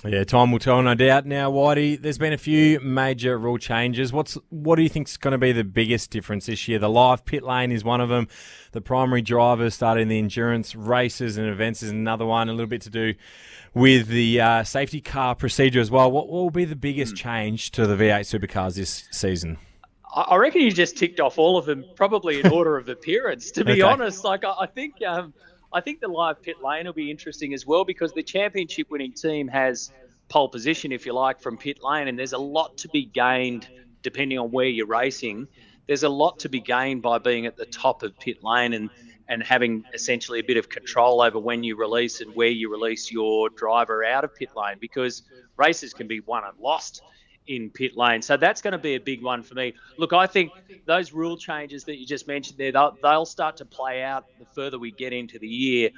Yeah, 0.03 0.23
time 0.23 0.51
will 0.51 0.57
tell, 0.57 0.81
no 0.81 0.95
doubt. 0.95 1.27
Now, 1.27 1.51
Whitey, 1.51 2.01
there's 2.01 2.17
been 2.17 2.33
a 2.33 2.37
few 2.37 2.79
major 2.79 3.37
rule 3.37 3.59
changes. 3.59 4.11
What's 4.11 4.35
what 4.49 4.77
do 4.77 4.81
you 4.81 4.89
think 4.89 5.07
is 5.07 5.17
going 5.17 5.33
to 5.33 5.37
be 5.37 5.51
the 5.51 5.63
biggest 5.63 6.09
difference 6.09 6.47
this 6.47 6.67
year? 6.67 6.79
The 6.79 6.89
live 6.89 7.23
pit 7.23 7.43
lane 7.43 7.71
is 7.71 7.83
one 7.83 8.01
of 8.01 8.09
them. 8.09 8.27
The 8.71 8.81
primary 8.81 9.21
drivers 9.21 9.75
starting 9.75 10.07
the 10.07 10.17
endurance 10.17 10.75
races 10.75 11.37
and 11.37 11.47
events 11.47 11.83
is 11.83 11.91
another 11.91 12.25
one. 12.25 12.49
A 12.49 12.51
little 12.51 12.65
bit 12.65 12.81
to 12.81 12.89
do 12.89 13.13
with 13.75 14.07
the 14.07 14.41
uh, 14.41 14.63
safety 14.63 15.01
car 15.01 15.35
procedure 15.35 15.79
as 15.79 15.91
well. 15.91 16.11
What, 16.11 16.29
what 16.29 16.41
will 16.43 16.49
be 16.49 16.65
the 16.65 16.75
biggest 16.75 17.15
change 17.15 17.69
to 17.71 17.85
the 17.85 17.95
V8 17.95 18.21
supercars 18.21 18.75
this 18.75 19.07
season? 19.11 19.59
I 20.13 20.35
reckon 20.35 20.61
you 20.61 20.71
just 20.71 20.97
ticked 20.97 21.19
off 21.19 21.37
all 21.37 21.57
of 21.57 21.65
them, 21.65 21.85
probably 21.95 22.39
in 22.39 22.47
order 22.51 22.75
of 22.77 22.89
appearance. 22.89 23.51
To 23.51 23.63
be 23.63 23.73
okay. 23.73 23.81
honest, 23.81 24.23
like 24.23 24.43
I, 24.43 24.53
I 24.61 24.65
think. 24.65 24.95
Um, 25.07 25.31
I 25.73 25.81
think 25.81 26.01
the 26.01 26.07
live 26.07 26.41
pit 26.41 26.57
lane 26.61 26.85
will 26.85 26.93
be 26.93 27.09
interesting 27.09 27.53
as 27.53 27.65
well 27.65 27.85
because 27.85 28.11
the 28.13 28.23
championship 28.23 28.89
winning 28.89 29.13
team 29.13 29.47
has 29.47 29.91
pole 30.27 30.49
position, 30.49 30.91
if 30.91 31.05
you 31.05 31.13
like, 31.13 31.41
from 31.41 31.57
pit 31.57 31.79
lane, 31.81 32.07
and 32.07 32.19
there's 32.19 32.33
a 32.33 32.37
lot 32.37 32.77
to 32.79 32.89
be 32.89 33.05
gained 33.05 33.67
depending 34.01 34.37
on 34.37 34.51
where 34.51 34.65
you're 34.65 34.87
racing. 34.87 35.47
There's 35.87 36.03
a 36.03 36.09
lot 36.09 36.39
to 36.39 36.49
be 36.49 36.59
gained 36.59 37.01
by 37.01 37.19
being 37.19 37.45
at 37.45 37.55
the 37.55 37.65
top 37.65 38.03
of 38.03 38.17
pit 38.19 38.43
lane 38.43 38.73
and 38.73 38.89
and 39.27 39.41
having 39.41 39.85
essentially 39.93 40.39
a 40.39 40.43
bit 40.43 40.57
of 40.57 40.67
control 40.67 41.21
over 41.21 41.39
when 41.39 41.63
you 41.63 41.77
release 41.77 42.19
and 42.19 42.35
where 42.35 42.49
you 42.49 42.69
release 42.69 43.09
your 43.09 43.49
driver 43.49 44.03
out 44.03 44.25
of 44.25 44.35
pit 44.35 44.49
lane 44.57 44.75
because 44.81 45.23
races 45.55 45.93
can 45.93 46.05
be 46.05 46.19
won 46.19 46.43
and 46.43 46.59
lost 46.59 47.01
in 47.55 47.69
pit 47.69 47.97
lane. 47.97 48.21
So 48.21 48.37
that's 48.37 48.61
going 48.61 48.71
to 48.71 48.77
be 48.79 48.95
a 48.95 48.99
big 48.99 49.21
one 49.21 49.43
for 49.43 49.55
me. 49.55 49.73
Look, 49.97 50.13
I 50.13 50.25
think 50.27 50.53
those 50.85 51.11
rule 51.11 51.37
changes 51.37 51.83
that 51.85 51.99
you 51.99 52.05
just 52.05 52.27
mentioned 52.27 52.57
there, 52.57 52.71
they'll, 52.71 52.97
they'll 53.03 53.25
start 53.25 53.57
to 53.57 53.65
play 53.65 54.03
out 54.03 54.25
the 54.39 54.45
further 54.45 54.79
we 54.79 54.91
get 54.91 55.13
into 55.13 55.37
the 55.37 55.47
year. 55.47 55.89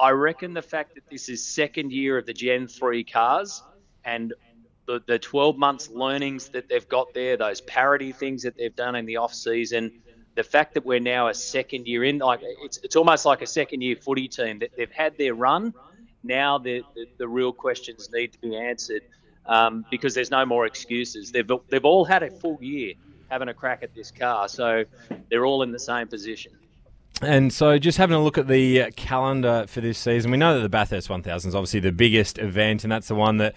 I 0.00 0.10
reckon 0.10 0.52
the 0.52 0.62
fact 0.62 0.94
that 0.94 1.04
this 1.10 1.28
is 1.28 1.46
second 1.46 1.92
year 1.92 2.18
of 2.18 2.26
the 2.26 2.34
Gen 2.34 2.66
3 2.66 3.04
cars 3.04 3.62
and 4.04 4.34
the, 4.86 5.00
the 5.06 5.18
12 5.18 5.56
months 5.56 5.88
learnings 5.88 6.50
that 6.50 6.68
they've 6.68 6.88
got 6.88 7.14
there, 7.14 7.36
those 7.36 7.60
parity 7.62 8.12
things 8.12 8.42
that 8.42 8.56
they've 8.58 8.74
done 8.74 8.94
in 8.94 9.06
the 9.06 9.16
off 9.16 9.32
season, 9.32 9.90
the 10.34 10.44
fact 10.44 10.74
that 10.74 10.84
we're 10.84 11.00
now 11.00 11.28
a 11.28 11.34
second 11.34 11.86
year 11.86 12.04
in, 12.04 12.18
like 12.18 12.40
it's, 12.42 12.78
it's 12.82 12.96
almost 12.96 13.24
like 13.24 13.42
a 13.42 13.46
second 13.46 13.80
year 13.80 13.96
footy 13.96 14.28
team 14.28 14.58
that 14.58 14.70
they've 14.76 14.92
had 14.92 15.16
their 15.16 15.34
run. 15.34 15.72
Now 16.22 16.58
the, 16.58 16.84
the, 16.94 17.06
the 17.18 17.28
real 17.28 17.52
questions 17.52 18.10
need 18.12 18.32
to 18.32 18.38
be 18.40 18.56
answered 18.56 19.02
um, 19.48 19.84
because 19.90 20.14
there's 20.14 20.30
no 20.30 20.44
more 20.44 20.66
excuses. 20.66 21.32
They've 21.32 21.50
they've 21.68 21.84
all 21.84 22.04
had 22.04 22.22
a 22.22 22.30
full 22.30 22.58
year 22.60 22.94
having 23.28 23.48
a 23.48 23.54
crack 23.54 23.82
at 23.82 23.94
this 23.94 24.10
car, 24.10 24.48
so 24.48 24.84
they're 25.30 25.46
all 25.46 25.62
in 25.62 25.72
the 25.72 25.78
same 25.78 26.06
position. 26.06 26.52
And 27.22 27.50
so, 27.52 27.78
just 27.78 27.96
having 27.96 28.14
a 28.14 28.22
look 28.22 28.36
at 28.36 28.46
the 28.46 28.92
calendar 28.96 29.64
for 29.68 29.80
this 29.80 29.98
season, 29.98 30.30
we 30.30 30.36
know 30.36 30.54
that 30.54 30.60
the 30.60 30.68
Bathurst 30.68 31.08
1000 31.08 31.48
is 31.48 31.54
obviously 31.54 31.80
the 31.80 31.92
biggest 31.92 32.38
event, 32.38 32.84
and 32.84 32.92
that's 32.92 33.08
the 33.08 33.14
one 33.14 33.38
that 33.38 33.54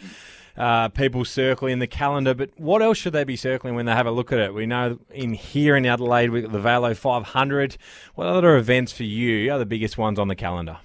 uh, 0.56 0.88
people 0.90 1.26
circle 1.26 1.68
in 1.68 1.80
the 1.80 1.88
calendar. 1.88 2.34
But 2.34 2.52
what 2.58 2.82
else 2.82 2.98
should 2.98 3.14
they 3.14 3.26
be 3.26 3.36
circling 3.36 3.76
when 3.76 3.86
they 3.86 3.92
have 3.92 4.06
a 4.06 4.12
look 4.12 4.32
at 4.32 4.40
it? 4.40 4.54
We 4.54 4.66
know 4.66 5.00
in 5.12 5.34
here 5.34 5.76
in 5.76 5.86
Adelaide, 5.86 6.30
we've 6.30 6.44
got 6.44 6.54
the 6.54 6.60
VAILO 6.60 6.96
500. 6.96 7.78
What 8.16 8.28
other 8.28 8.56
events 8.56 8.94
for 8.94 9.04
you 9.04 9.52
are 9.52 9.60
the 9.60 9.66
biggest 9.66 9.98
ones 9.98 10.20
on 10.20 10.30
the 10.30 10.36
calendar? 10.36 10.78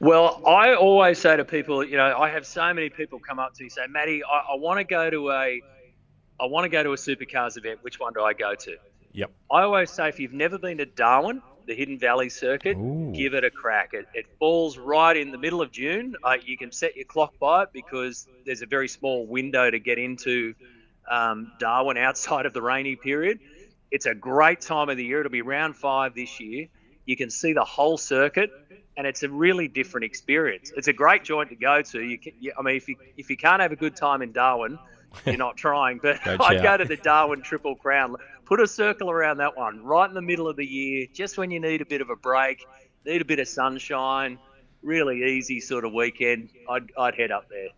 Well, 0.00 0.42
I 0.46 0.74
always 0.74 1.18
say 1.18 1.36
to 1.36 1.44
people, 1.44 1.84
you 1.84 1.96
know, 1.96 2.16
I 2.18 2.28
have 2.30 2.46
so 2.46 2.74
many 2.74 2.90
people 2.90 3.18
come 3.20 3.38
up 3.38 3.54
to 3.54 3.62
me 3.62 3.68
say, 3.68 3.86
Matty, 3.88 4.22
I, 4.24 4.52
I 4.52 4.56
want 4.56 4.78
to 4.78 4.84
go 4.84 5.08
to 5.08 5.30
a, 5.30 5.62
I 6.40 6.46
want 6.46 6.64
to 6.64 6.68
go 6.68 6.82
to 6.82 6.92
a 6.92 6.96
supercars 6.96 7.56
event. 7.56 7.78
Which 7.82 8.00
one 8.00 8.12
do 8.12 8.22
I 8.22 8.34
go 8.34 8.54
to? 8.54 8.76
Yep. 9.12 9.30
I 9.50 9.62
always 9.62 9.90
say 9.90 10.08
if 10.08 10.18
you've 10.18 10.32
never 10.32 10.58
been 10.58 10.78
to 10.78 10.86
Darwin, 10.86 11.40
the 11.66 11.74
Hidden 11.74 11.98
Valley 11.98 12.28
Circuit, 12.28 12.76
Ooh. 12.76 13.12
give 13.14 13.34
it 13.34 13.44
a 13.44 13.50
crack. 13.50 13.90
It, 13.92 14.06
it 14.12 14.26
falls 14.38 14.76
right 14.76 15.16
in 15.16 15.30
the 15.30 15.38
middle 15.38 15.62
of 15.62 15.70
June. 15.70 16.16
Uh, 16.22 16.36
you 16.44 16.58
can 16.58 16.72
set 16.72 16.96
your 16.96 17.06
clock 17.06 17.38
by 17.38 17.62
it 17.62 17.68
because 17.72 18.26
there's 18.44 18.62
a 18.62 18.66
very 18.66 18.88
small 18.88 19.26
window 19.26 19.70
to 19.70 19.78
get 19.78 19.98
into 19.98 20.54
um, 21.10 21.52
Darwin 21.58 21.96
outside 21.96 22.46
of 22.46 22.52
the 22.52 22.62
rainy 22.62 22.96
period. 22.96 23.38
It's 23.90 24.06
a 24.06 24.14
great 24.14 24.60
time 24.60 24.88
of 24.88 24.96
the 24.96 25.04
year. 25.04 25.20
It'll 25.20 25.30
be 25.30 25.42
round 25.42 25.76
five 25.76 26.14
this 26.14 26.40
year. 26.40 26.66
You 27.06 27.16
can 27.16 27.30
see 27.30 27.52
the 27.52 27.64
whole 27.64 27.98
circuit, 27.98 28.50
and 28.96 29.06
it's 29.06 29.22
a 29.22 29.28
really 29.28 29.68
different 29.68 30.04
experience. 30.04 30.72
It's 30.76 30.88
a 30.88 30.92
great 30.92 31.24
joint 31.24 31.50
to 31.50 31.56
go 31.56 31.82
to. 31.82 32.00
You, 32.00 32.18
can, 32.18 32.32
you 32.40 32.52
I 32.58 32.62
mean, 32.62 32.76
if 32.76 32.88
you 32.88 32.96
if 33.16 33.30
you 33.30 33.36
can't 33.36 33.60
have 33.60 33.72
a 33.72 33.76
good 33.76 33.96
time 33.96 34.22
in 34.22 34.32
Darwin, 34.32 34.78
you're 35.26 35.36
not 35.36 35.56
trying. 35.56 35.98
But 36.02 36.24
I'd 36.40 36.62
go 36.62 36.76
to 36.76 36.84
the 36.84 36.96
Darwin 36.96 37.42
Triple 37.42 37.76
Crown. 37.76 38.16
Put 38.44 38.60
a 38.60 38.66
circle 38.66 39.10
around 39.10 39.38
that 39.38 39.56
one, 39.56 39.82
right 39.82 40.08
in 40.08 40.14
the 40.14 40.22
middle 40.22 40.48
of 40.48 40.56
the 40.56 40.66
year, 40.66 41.06
just 41.12 41.38
when 41.38 41.50
you 41.50 41.60
need 41.60 41.80
a 41.80 41.86
bit 41.86 42.02
of 42.02 42.10
a 42.10 42.16
break, 42.16 42.66
need 43.06 43.22
a 43.22 43.24
bit 43.24 43.38
of 43.38 43.48
sunshine. 43.48 44.38
Really 44.82 45.24
easy 45.24 45.60
sort 45.60 45.84
of 45.84 45.92
weekend. 45.92 46.50
I'd 46.68 46.90
I'd 46.98 47.14
head 47.14 47.30
up 47.30 47.48
there. 47.48 47.68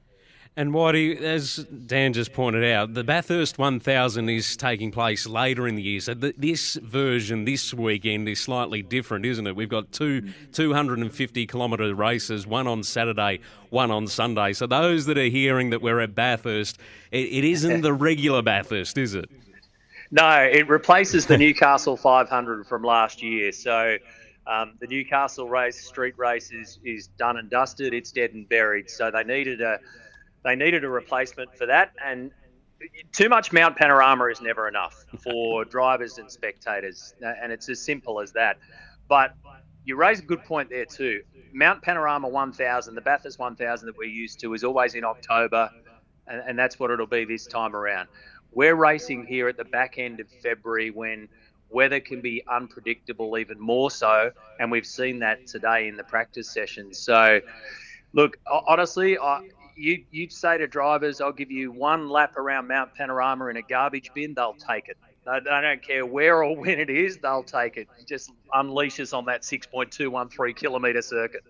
And 0.59 0.73
Whitey, 0.73 1.21
as 1.21 1.57
Dan 1.87 2.15
just 2.15 2.33
pointed 2.33 2.65
out, 2.65 2.95
the 2.95 3.05
Bathurst 3.05 3.59
1000 3.59 4.31
is 4.31 4.57
taking 4.57 4.91
place 4.91 5.27
later 5.27 5.69
in 5.69 5.75
the 5.75 5.83
year. 5.83 6.01
So 6.01 6.15
th- 6.15 6.35
this 6.39 6.77
version 6.77 7.45
this 7.45 7.75
weekend 7.75 8.27
is 8.27 8.41
slightly 8.41 8.81
different, 8.81 9.27
isn't 9.27 9.47
it? 9.47 9.55
We've 9.55 9.69
got 9.69 9.93
two 9.93 10.33
250 10.55 11.47
kilometre 11.47 11.95
races, 11.95 12.47
one 12.47 12.67
on 12.67 12.83
Saturday, 12.85 13.41
one 13.69 13.91
on 13.91 14.07
Sunday. 14.07 14.55
So 14.55 14.67
those 14.67 15.05
that 15.07 15.19
are 15.19 15.25
hearing 15.25 15.69
that 15.71 15.83
we're 15.83 16.01
at 16.01 16.15
Bathurst, 16.15 16.79
it, 17.11 17.27
it 17.27 17.45
isn't 17.45 17.83
the 17.83 17.93
regular 17.93 18.41
Bathurst, 18.41 18.97
is 18.97 19.15
it? 19.15 19.29
No, 20.11 20.39
it 20.41 20.67
replaces 20.71 21.27
the 21.27 21.37
Newcastle 21.37 21.99
500 21.99 22.67
from 22.67 22.83
last 22.83 23.23
year. 23.23 23.53
So 23.53 23.99
um, 24.47 24.73
the 24.81 24.87
Newcastle 24.87 25.51
race, 25.51 25.87
street 25.87 26.15
race, 26.17 26.51
is, 26.51 26.79
is 26.83 27.09
done 27.19 27.37
and 27.37 27.51
dusted. 27.51 27.93
It's 27.93 28.11
dead 28.11 28.33
and 28.33 28.49
buried. 28.49 28.89
So 28.89 29.11
they 29.11 29.23
needed 29.23 29.61
a 29.61 29.81
they 30.47 30.55
needed 30.55 30.85
a 30.85 30.89
replacement 30.89 31.53
for 31.59 31.67
that. 31.67 31.93
And 32.03 32.31
too 33.13 33.29
much 33.29 33.53
Mount 33.53 33.77
Panorama 33.77 34.27
is 34.27 34.41
never 34.41 34.69
enough 34.69 35.05
for 35.21 35.65
drivers 35.65 36.19
and 36.19 36.31
spectators, 36.31 37.15
and 37.21 37.51
it's 37.51 37.69
as 37.69 37.81
simple 37.81 38.21
as 38.21 38.31
that. 38.33 38.59
But 39.09 39.35
you 39.85 39.97
raise 39.97 40.21
a 40.21 40.23
good 40.23 40.45
point 40.45 40.71
there 40.71 40.85
too. 40.85 41.23
Mount 41.53 41.83
Panorama 41.83 42.29
1000, 42.29 42.95
the 42.95 43.01
Bathurst 43.01 43.41
1000 43.41 43.87
that 43.87 43.97
we're 43.97 44.05
used 44.05 44.39
to, 44.41 44.55
is 44.55 44.63
always 44.63 44.95
in 44.95 45.05
October, 45.05 45.69
and, 46.29 46.41
and 46.47 46.57
that's 46.57 46.79
what 46.79 46.93
it'll 46.93 47.07
be 47.07 47.25
this 47.25 47.47
time 47.47 47.75
around. 47.75 48.09
We're 48.53 48.77
racing 48.77 49.27
here 49.27 49.49
at 49.49 49.57
the 49.57 49.65
back 49.65 49.99
end 49.99 50.21
of 50.21 50.29
February 50.43 50.91
when 50.91 51.29
weather 51.71 51.99
can 51.99 52.21
be 52.21 52.45
unpredictable 52.49 53.37
even 53.37 53.59
more 53.59 53.91
so, 53.91 54.31
and 54.61 54.71
we've 54.71 54.87
seen 54.87 55.19
that 55.21 55.49
today 55.49 55.89
in 55.89 55.97
the 55.97 56.05
practice 56.05 56.49
sessions. 56.49 56.99
So, 56.99 57.41
look, 58.13 58.39
honestly, 58.47 59.19
I, 59.19 59.49
you 59.77 60.05
you'd 60.11 60.33
say 60.33 60.59
to 60.59 60.67
drivers, 60.67 61.21
"I'll 61.21 61.33
give 61.33 61.51
you 61.51 61.71
one 61.71 62.09
lap 62.09 62.37
around 62.37 62.69
Mount 62.69 62.95
Panorama 62.95 63.47
in 63.47 63.57
a 63.57 63.63
garbage 63.63 64.11
bin," 64.15 64.35
they'll 64.35 64.55
take 64.55 64.89
it. 64.89 64.97
They, 65.27 65.41
they 65.41 65.61
don't 65.61 65.83
care 65.83 66.07
where 66.07 66.43
or 66.43 66.57
when 66.57 66.79
it 66.79 66.89
is, 66.89 67.19
they'll 67.19 67.43
take 67.43 67.77
it. 67.77 67.89
Just 68.07 68.31
unleashes 68.55 69.17
on 69.17 69.25
that 69.27 69.43
6.213 69.43 70.57
kilometre 70.57 71.03
circuit. 71.03 71.43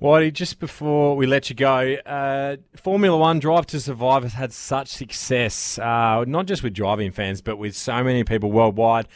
Whitey, 0.00 0.32
just 0.32 0.60
before 0.60 1.14
we 1.14 1.26
let 1.26 1.50
you 1.50 1.56
go, 1.56 1.94
uh, 2.06 2.56
Formula 2.76 3.18
One 3.18 3.38
Drive 3.38 3.66
to 3.66 3.80
Survive 3.80 4.22
has 4.22 4.32
had 4.32 4.52
such 4.52 4.88
success, 4.88 5.78
uh, 5.78 6.24
not 6.26 6.46
just 6.46 6.62
with 6.62 6.72
driving 6.72 7.10
fans, 7.12 7.42
but 7.42 7.58
with 7.58 7.76
so 7.76 8.02
many 8.02 8.24
people 8.24 8.50
worldwide. 8.50 9.08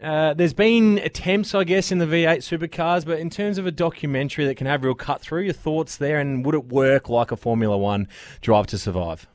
Uh, 0.00 0.34
there's 0.34 0.52
been 0.52 0.98
attempts, 0.98 1.54
I 1.54 1.64
guess, 1.64 1.90
in 1.90 1.98
the 1.98 2.04
V8 2.04 2.38
supercars, 2.38 3.06
but 3.06 3.18
in 3.18 3.30
terms 3.30 3.56
of 3.56 3.66
a 3.66 3.70
documentary 3.70 4.44
that 4.44 4.56
can 4.56 4.66
have 4.66 4.84
real 4.84 4.94
cut 4.94 5.22
through, 5.22 5.42
your 5.42 5.54
thoughts 5.54 5.96
there, 5.96 6.18
and 6.18 6.44
would 6.44 6.54
it 6.54 6.66
work 6.66 7.08
like 7.08 7.32
a 7.32 7.36
Formula 7.36 7.78
One 7.78 8.06
Drive 8.42 8.66
to 8.68 8.78
Survive? 8.78 9.26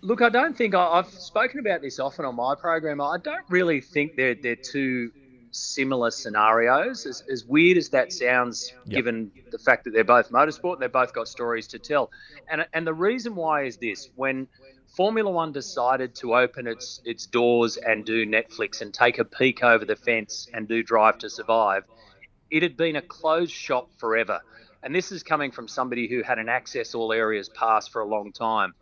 Look, 0.00 0.22
I 0.22 0.30
don't 0.30 0.56
think 0.56 0.74
I, 0.74 0.86
I've 0.86 1.08
spoken 1.08 1.60
about 1.60 1.82
this 1.82 1.98
often 1.98 2.24
on 2.24 2.34
my 2.36 2.54
program. 2.54 3.00
I 3.00 3.18
don't 3.22 3.44
really 3.48 3.80
think 3.80 4.16
they're 4.16 4.34
they're 4.34 4.56
two 4.56 5.12
similar 5.54 6.10
scenarios. 6.10 7.06
As, 7.06 7.22
as 7.30 7.44
weird 7.44 7.78
as 7.78 7.88
that 7.90 8.12
sounds, 8.12 8.72
Yep. 8.86 8.94
given 8.94 9.30
the 9.50 9.58
fact 9.58 9.84
that 9.84 9.92
they're 9.92 10.04
both 10.04 10.30
motorsport, 10.30 10.74
and 10.74 10.82
they've 10.82 10.92
both 10.92 11.12
got 11.12 11.28
stories 11.28 11.66
to 11.68 11.78
tell. 11.78 12.10
And 12.50 12.66
and 12.72 12.86
the 12.86 12.94
reason 12.94 13.34
why 13.34 13.64
is 13.64 13.76
this: 13.76 14.10
when 14.16 14.48
Formula 14.96 15.30
One 15.30 15.52
decided 15.52 16.14
to 16.16 16.34
open 16.36 16.66
its 16.66 17.00
its 17.04 17.26
doors 17.26 17.76
and 17.76 18.04
do 18.04 18.26
Netflix 18.26 18.80
and 18.80 18.92
take 18.92 19.18
a 19.18 19.24
peek 19.24 19.62
over 19.62 19.84
the 19.84 19.96
fence 19.96 20.48
and 20.52 20.68
do 20.68 20.82
Drive 20.82 21.18
to 21.18 21.30
Survive, 21.30 21.84
it 22.50 22.62
had 22.62 22.76
been 22.76 22.96
a 22.96 23.02
closed 23.02 23.52
shop 23.52 23.90
forever. 23.98 24.40
And 24.82 24.94
this 24.94 25.12
is 25.12 25.22
coming 25.22 25.50
from 25.50 25.66
somebody 25.66 26.08
who 26.08 26.22
had 26.22 26.38
an 26.38 26.50
access 26.50 26.94
all 26.94 27.10
areas 27.12 27.48
pass 27.48 27.88
for 27.88 28.02
a 28.02 28.06
long 28.06 28.32
time 28.32 28.74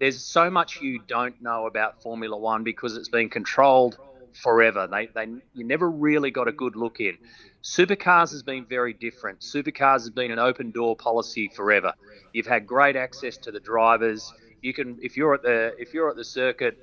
there's 0.00 0.20
so 0.20 0.50
much 0.50 0.80
you 0.80 0.98
don't 1.06 1.40
know 1.40 1.66
about 1.66 2.02
Formula 2.02 2.36
One 2.36 2.64
because 2.64 2.96
it's 2.96 3.08
been 3.08 3.30
controlled 3.30 3.96
forever. 4.34 4.86
They, 4.86 5.06
they, 5.14 5.26
you 5.54 5.64
never 5.64 5.90
really 5.90 6.30
got 6.30 6.48
a 6.48 6.52
good 6.52 6.76
look 6.76 7.00
in. 7.00 7.16
Supercars 7.62 8.30
has 8.32 8.42
been 8.42 8.66
very 8.66 8.92
different. 8.92 9.40
Supercars 9.40 10.00
has 10.00 10.10
been 10.10 10.30
an 10.30 10.38
open 10.38 10.70
door 10.70 10.96
policy 10.96 11.50
forever. 11.54 11.92
You've 12.32 12.46
had 12.46 12.66
great 12.66 12.96
access 12.96 13.36
to 13.38 13.50
the 13.50 13.60
drivers. 13.60 14.32
You 14.60 14.74
can, 14.74 14.98
if 15.02 15.16
you're 15.16 15.34
at 15.34 15.42
the, 15.42 15.74
if 15.78 15.94
you're 15.94 16.10
at 16.10 16.16
the 16.16 16.24
circuit. 16.24 16.78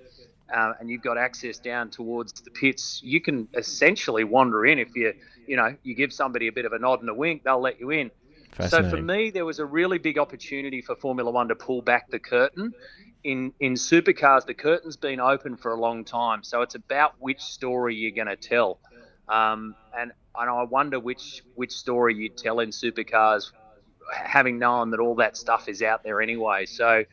Uh, 0.53 0.73
and 0.81 0.89
you've 0.89 1.01
got 1.01 1.17
access 1.17 1.59
down 1.59 1.89
towards 1.89 2.33
the 2.41 2.51
pits. 2.51 2.99
You 3.01 3.21
can 3.21 3.47
essentially 3.53 4.25
wander 4.25 4.65
in 4.65 4.79
if 4.79 4.93
you, 4.97 5.13
you 5.47 5.55
know, 5.55 5.73
you 5.81 5.95
give 5.95 6.11
somebody 6.11 6.47
a 6.47 6.51
bit 6.51 6.65
of 6.65 6.73
a 6.73 6.79
nod 6.79 6.99
and 6.99 7.09
a 7.09 7.13
wink, 7.13 7.45
they'll 7.45 7.61
let 7.61 7.79
you 7.79 7.91
in. 7.91 8.11
So 8.67 8.89
for 8.89 9.01
me, 9.01 9.29
there 9.29 9.45
was 9.45 9.59
a 9.59 9.65
really 9.65 9.97
big 9.97 10.17
opportunity 10.17 10.81
for 10.81 10.95
Formula 10.97 11.31
One 11.31 11.47
to 11.47 11.55
pull 11.55 11.81
back 11.81 12.09
the 12.09 12.19
curtain. 12.19 12.73
In 13.23 13.53
in 13.59 13.73
supercars, 13.73 14.45
the 14.45 14.53
curtain's 14.53 14.97
been 14.97 15.19
open 15.19 15.55
for 15.57 15.71
a 15.71 15.79
long 15.79 16.03
time, 16.03 16.43
so 16.43 16.61
it's 16.61 16.75
about 16.75 17.13
which 17.19 17.41
story 17.41 17.95
you're 17.95 18.11
going 18.11 18.27
to 18.27 18.35
tell. 18.35 18.79
Um, 19.29 19.75
and 19.97 20.11
and 20.35 20.49
I 20.49 20.63
wonder 20.63 20.99
which 20.99 21.43
which 21.55 21.71
story 21.71 22.15
you'd 22.15 22.37
tell 22.37 22.59
in 22.59 22.69
supercars, 22.69 23.51
having 24.13 24.57
known 24.57 24.91
that 24.91 24.99
all 24.99 25.15
that 25.15 25.37
stuff 25.37 25.69
is 25.69 25.81
out 25.81 26.03
there 26.03 26.21
anyway. 26.21 26.65
So. 26.65 27.05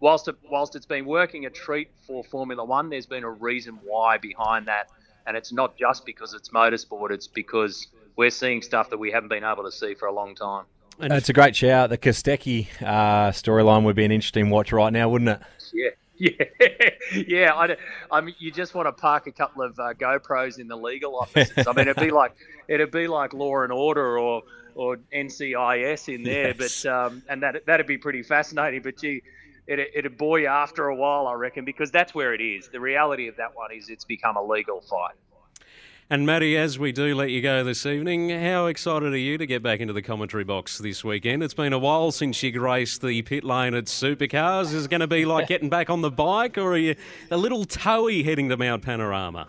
Whilst, 0.00 0.26
it, 0.26 0.34
whilst 0.50 0.74
it's 0.74 0.84
been 0.84 1.04
working 1.06 1.46
a 1.46 1.50
treat 1.50 1.88
for 2.08 2.24
Formula 2.24 2.64
One, 2.64 2.90
there's 2.90 3.06
been 3.06 3.22
a 3.22 3.30
reason 3.30 3.78
why 3.84 4.18
behind 4.18 4.66
that, 4.66 4.88
and 5.28 5.36
it's 5.36 5.52
not 5.52 5.76
just 5.76 6.04
because 6.04 6.34
it's 6.34 6.48
motorsport. 6.48 7.12
It's 7.12 7.28
because 7.28 7.86
we're 8.16 8.30
seeing 8.30 8.62
stuff 8.62 8.90
that 8.90 8.98
we 8.98 9.12
haven't 9.12 9.28
been 9.28 9.44
able 9.44 9.62
to 9.62 9.70
see 9.70 9.94
for 9.94 10.08
a 10.08 10.12
long 10.12 10.34
time. 10.34 10.64
And 11.00 11.12
It's 11.12 11.28
a 11.28 11.32
great 11.32 11.56
shout. 11.56 11.90
The 11.90 11.98
Kostecki 11.98 12.68
uh, 12.80 13.30
storyline 13.32 13.84
would 13.84 13.96
be 13.96 14.04
an 14.04 14.12
interesting 14.12 14.50
watch 14.50 14.72
right 14.72 14.92
now, 14.92 15.08
wouldn't 15.08 15.30
it? 15.30 15.40
Yeah, 15.72 15.90
yeah, 16.60 16.90
yeah. 17.26 17.54
I, 17.54 17.76
I 18.10 18.20
mean, 18.20 18.34
you 18.38 18.52
just 18.52 18.74
want 18.74 18.86
to 18.86 18.92
park 18.92 19.26
a 19.26 19.32
couple 19.32 19.62
of 19.62 19.78
uh, 19.78 19.94
GoPros 19.94 20.58
in 20.58 20.68
the 20.68 20.76
legal 20.76 21.16
offices. 21.16 21.66
I 21.66 21.72
mean, 21.72 21.88
it'd 21.88 21.96
be 21.96 22.10
like 22.12 22.34
it'd 22.68 22.90
be 22.90 23.08
like 23.08 23.32
Law 23.32 23.62
and 23.62 23.72
Order 23.72 24.18
or 24.18 24.42
or 24.74 24.98
NCIS 25.14 26.14
in 26.14 26.22
there, 26.22 26.54
Yes. 26.56 26.82
but 26.84 26.90
um, 26.92 27.22
and 27.28 27.42
that 27.42 27.66
that'd 27.66 27.86
be 27.86 27.98
pretty 27.98 28.22
fascinating. 28.22 28.82
But 28.82 28.98
gee, 28.98 29.22
it 29.66 29.80
it'd 29.94 30.16
bore 30.18 30.38
you 30.38 30.46
after 30.46 30.86
a 30.86 30.94
while, 30.94 31.26
I 31.26 31.34
reckon, 31.34 31.64
because 31.64 31.90
that's 31.90 32.14
where 32.14 32.34
it 32.34 32.40
is. 32.40 32.68
The 32.68 32.80
reality 32.80 33.26
of 33.28 33.36
that 33.36 33.56
one 33.56 33.72
is 33.72 33.88
it's 33.88 34.04
become 34.04 34.36
a 34.36 34.42
legal 34.44 34.80
fight. 34.82 35.14
And 36.12 36.26
Matty, 36.26 36.58
as 36.58 36.78
we 36.78 36.92
do 36.92 37.14
let 37.14 37.30
you 37.30 37.40
go 37.40 37.64
this 37.64 37.86
evening, 37.86 38.28
how 38.28 38.66
excited 38.66 39.14
are 39.14 39.16
you 39.16 39.38
to 39.38 39.46
get 39.46 39.62
back 39.62 39.80
into 39.80 39.94
the 39.94 40.02
commentary 40.02 40.44
box 40.44 40.76
this 40.76 41.02
weekend? 41.02 41.42
It's 41.42 41.54
been 41.54 41.72
a 41.72 41.78
while 41.78 42.12
since 42.12 42.42
you 42.42 42.52
graced 42.52 43.00
the 43.00 43.22
pit 43.22 43.44
lane 43.44 43.72
at 43.72 43.86
Supercars. 43.86 44.74
Is 44.74 44.84
it 44.84 44.90
going 44.90 45.00
to 45.00 45.06
be 45.06 45.24
like 45.24 45.48
getting 45.48 45.70
back 45.70 45.88
on 45.88 46.02
the 46.02 46.10
bike, 46.10 46.58
or 46.58 46.74
are 46.74 46.76
you 46.76 46.96
a 47.30 47.38
little 47.38 47.64
toey 47.64 48.22
heading 48.22 48.50
to 48.50 48.58
Mount 48.58 48.82
Panorama? 48.82 49.48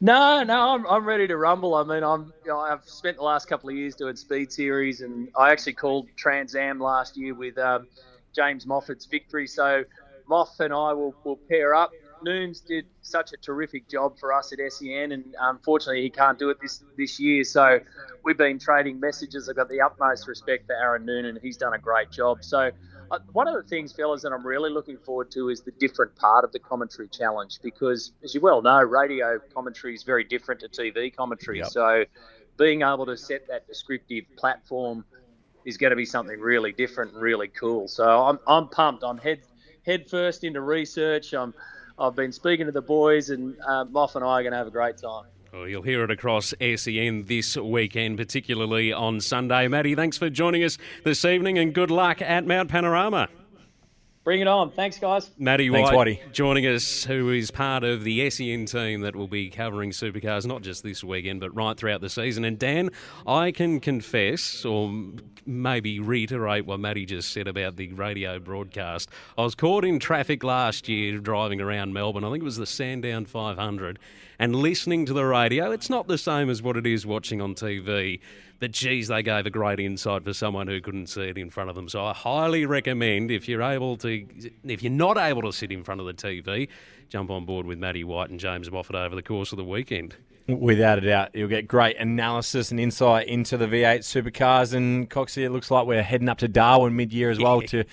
No, 0.00 0.42
no, 0.42 0.70
I'm, 0.70 0.84
I'm 0.88 1.04
ready 1.04 1.28
to 1.28 1.36
rumble. 1.36 1.76
I 1.76 1.84
mean, 1.84 2.02
I'm 2.02 2.32
I've 2.52 2.82
spent 2.88 3.18
the 3.18 3.22
last 3.22 3.46
couple 3.46 3.70
of 3.70 3.76
years 3.76 3.94
doing 3.94 4.16
speed 4.16 4.50
series, 4.50 5.02
and 5.02 5.28
I 5.38 5.52
actually 5.52 5.74
called 5.74 6.08
Trans 6.16 6.56
Am 6.56 6.80
last 6.80 7.16
year 7.16 7.32
with 7.32 7.58
um, 7.58 7.86
James 8.34 8.66
Moffat's 8.66 9.06
victory. 9.06 9.46
So 9.46 9.84
Moff 10.28 10.58
and 10.58 10.74
I 10.74 10.92
will, 10.94 11.14
will 11.22 11.38
pair 11.48 11.76
up. 11.76 11.92
Noons 12.22 12.60
did 12.60 12.86
such 13.02 13.32
a 13.32 13.36
terrific 13.36 13.88
job 13.88 14.18
for 14.18 14.32
us 14.32 14.52
at 14.52 14.72
SEN, 14.72 15.12
and 15.12 15.34
unfortunately 15.40 16.02
he 16.02 16.10
can't 16.10 16.38
do 16.38 16.50
it 16.50 16.58
this 16.60 16.82
this 16.96 17.20
year. 17.20 17.44
So 17.44 17.80
we've 18.24 18.38
been 18.38 18.58
trading 18.58 19.00
messages. 19.00 19.48
I've 19.48 19.56
got 19.56 19.68
the 19.68 19.80
utmost 19.80 20.28
respect 20.28 20.66
for 20.66 20.74
Aaron 20.74 21.04
Noonan. 21.04 21.38
He's 21.42 21.56
done 21.56 21.74
a 21.74 21.78
great 21.78 22.10
job. 22.10 22.42
So 22.42 22.70
uh, 23.10 23.18
one 23.32 23.48
of 23.48 23.54
the 23.54 23.62
things, 23.62 23.92
fellas, 23.92 24.22
that 24.22 24.32
I'm 24.32 24.46
really 24.46 24.70
looking 24.70 24.98
forward 24.98 25.30
to 25.32 25.48
is 25.48 25.62
the 25.62 25.70
different 25.72 26.16
part 26.16 26.44
of 26.44 26.52
the 26.52 26.58
commentary 26.58 27.08
challenge 27.08 27.60
because, 27.62 28.12
as 28.24 28.34
you 28.34 28.40
well 28.40 28.62
know, 28.62 28.82
radio 28.82 29.38
commentary 29.54 29.94
is 29.94 30.02
very 30.02 30.24
different 30.24 30.60
to 30.62 30.68
TV 30.68 31.14
commentary. 31.14 31.58
Yep. 31.58 31.68
So 31.68 32.04
being 32.56 32.82
able 32.82 33.06
to 33.06 33.16
set 33.16 33.46
that 33.48 33.66
descriptive 33.66 34.24
platform 34.36 35.04
is 35.64 35.76
going 35.76 35.90
to 35.90 35.96
be 35.96 36.06
something 36.06 36.40
really 36.40 36.72
different 36.72 37.12
and 37.12 37.22
really 37.22 37.48
cool. 37.48 37.88
So 37.88 38.04
I'm, 38.04 38.38
I'm 38.46 38.68
pumped. 38.68 39.04
I'm 39.04 39.18
head 39.18 39.40
head 39.84 40.08
first 40.08 40.44
into 40.44 40.60
research. 40.60 41.32
I'm 41.32 41.54
I've 41.98 42.14
been 42.14 42.32
speaking 42.32 42.66
to 42.66 42.72
the 42.72 42.82
boys, 42.82 43.30
and 43.30 43.56
uh, 43.66 43.84
Moff 43.86 44.16
and 44.16 44.24
I 44.24 44.28
are 44.28 44.42
going 44.42 44.52
to 44.52 44.58
have 44.58 44.66
a 44.66 44.70
great 44.70 44.98
time. 44.98 45.24
Well, 45.52 45.66
you'll 45.66 45.82
hear 45.82 46.04
it 46.04 46.10
across 46.10 46.52
SEN 46.60 47.24
this 47.26 47.56
weekend, 47.56 48.18
particularly 48.18 48.92
on 48.92 49.20
Sunday. 49.20 49.68
Matty, 49.68 49.94
thanks 49.94 50.18
for 50.18 50.28
joining 50.28 50.62
us 50.62 50.76
this 51.04 51.24
evening 51.24 51.56
and 51.58 51.72
good 51.72 51.90
luck 51.90 52.20
at 52.20 52.46
Mount 52.46 52.68
Panorama. 52.68 53.28
Bring 54.26 54.40
it 54.40 54.48
on. 54.48 54.72
Thanks, 54.72 54.98
guys. 54.98 55.30
Matty 55.38 55.70
Thanks, 55.70 55.92
White 55.92 56.18
Whitey. 56.18 56.32
joining 56.32 56.66
us, 56.66 57.04
who 57.04 57.30
is 57.30 57.52
part 57.52 57.84
of 57.84 58.02
the 58.02 58.28
SEN 58.28 58.66
team 58.66 59.02
that 59.02 59.14
will 59.14 59.28
be 59.28 59.48
covering 59.48 59.92
supercars 59.92 60.44
not 60.44 60.62
just 60.62 60.82
this 60.82 61.04
weekend 61.04 61.38
but 61.38 61.54
right 61.54 61.76
throughout 61.76 62.00
the 62.00 62.10
season. 62.10 62.44
And 62.44 62.58
Dan, 62.58 62.90
I 63.24 63.52
can 63.52 63.78
confess, 63.78 64.64
or 64.64 64.92
maybe 65.46 66.00
reiterate 66.00 66.66
what 66.66 66.80
Matty 66.80 67.06
just 67.06 67.30
said 67.30 67.46
about 67.46 67.76
the 67.76 67.92
radio 67.92 68.40
broadcast. 68.40 69.10
I 69.38 69.42
was 69.44 69.54
caught 69.54 69.84
in 69.84 70.00
traffic 70.00 70.42
last 70.42 70.88
year 70.88 71.18
driving 71.18 71.60
around 71.60 71.92
Melbourne. 71.92 72.24
I 72.24 72.32
think 72.32 72.42
it 72.42 72.44
was 72.44 72.56
the 72.56 72.66
Sandown 72.66 73.26
500, 73.26 73.96
and 74.40 74.56
listening 74.56 75.06
to 75.06 75.12
the 75.12 75.24
radio. 75.24 75.70
It's 75.70 75.88
not 75.88 76.08
the 76.08 76.18
same 76.18 76.50
as 76.50 76.60
what 76.60 76.76
it 76.76 76.84
is 76.84 77.06
watching 77.06 77.40
on 77.40 77.54
TV. 77.54 78.18
But 78.58 78.70
geez, 78.70 79.08
they 79.08 79.22
gave 79.22 79.44
a 79.44 79.50
great 79.50 79.80
insight 79.80 80.24
for 80.24 80.32
someone 80.32 80.66
who 80.66 80.80
couldn't 80.80 81.08
see 81.08 81.22
it 81.22 81.36
in 81.36 81.50
front 81.50 81.68
of 81.68 81.76
them. 81.76 81.88
So 81.88 82.04
I 82.04 82.14
highly 82.14 82.64
recommend 82.64 83.30
if 83.30 83.48
you're 83.48 83.62
able 83.62 83.96
to, 83.98 84.26
if 84.64 84.82
you're 84.82 84.90
not 84.90 85.18
able 85.18 85.42
to 85.42 85.52
sit 85.52 85.70
in 85.70 85.84
front 85.84 86.00
of 86.00 86.06
the 86.06 86.14
TV, 86.14 86.68
jump 87.10 87.30
on 87.30 87.44
board 87.44 87.66
with 87.66 87.78
Matty 87.78 88.02
White 88.02 88.30
and 88.30 88.40
James 88.40 88.70
Moffat 88.70 88.96
over 88.96 89.14
the 89.14 89.22
course 89.22 89.52
of 89.52 89.58
the 89.58 89.64
weekend. 89.64 90.16
Without 90.48 90.98
a 90.98 91.00
doubt, 91.00 91.34
you'll 91.34 91.48
get 91.48 91.66
great 91.66 91.96
analysis 91.96 92.70
and 92.70 92.78
insight 92.78 93.26
into 93.26 93.56
the 93.56 93.66
V8 93.66 93.98
supercars. 93.98 94.74
And 94.74 95.10
Coxie, 95.10 95.44
it 95.44 95.50
looks 95.50 95.72
like 95.72 95.88
we're 95.88 96.04
heading 96.04 96.28
up 96.28 96.38
to 96.38 96.46
Darwin 96.46 96.94
mid-year 96.94 97.30
as 97.30 97.40
well 97.40 97.62
to 97.62 97.84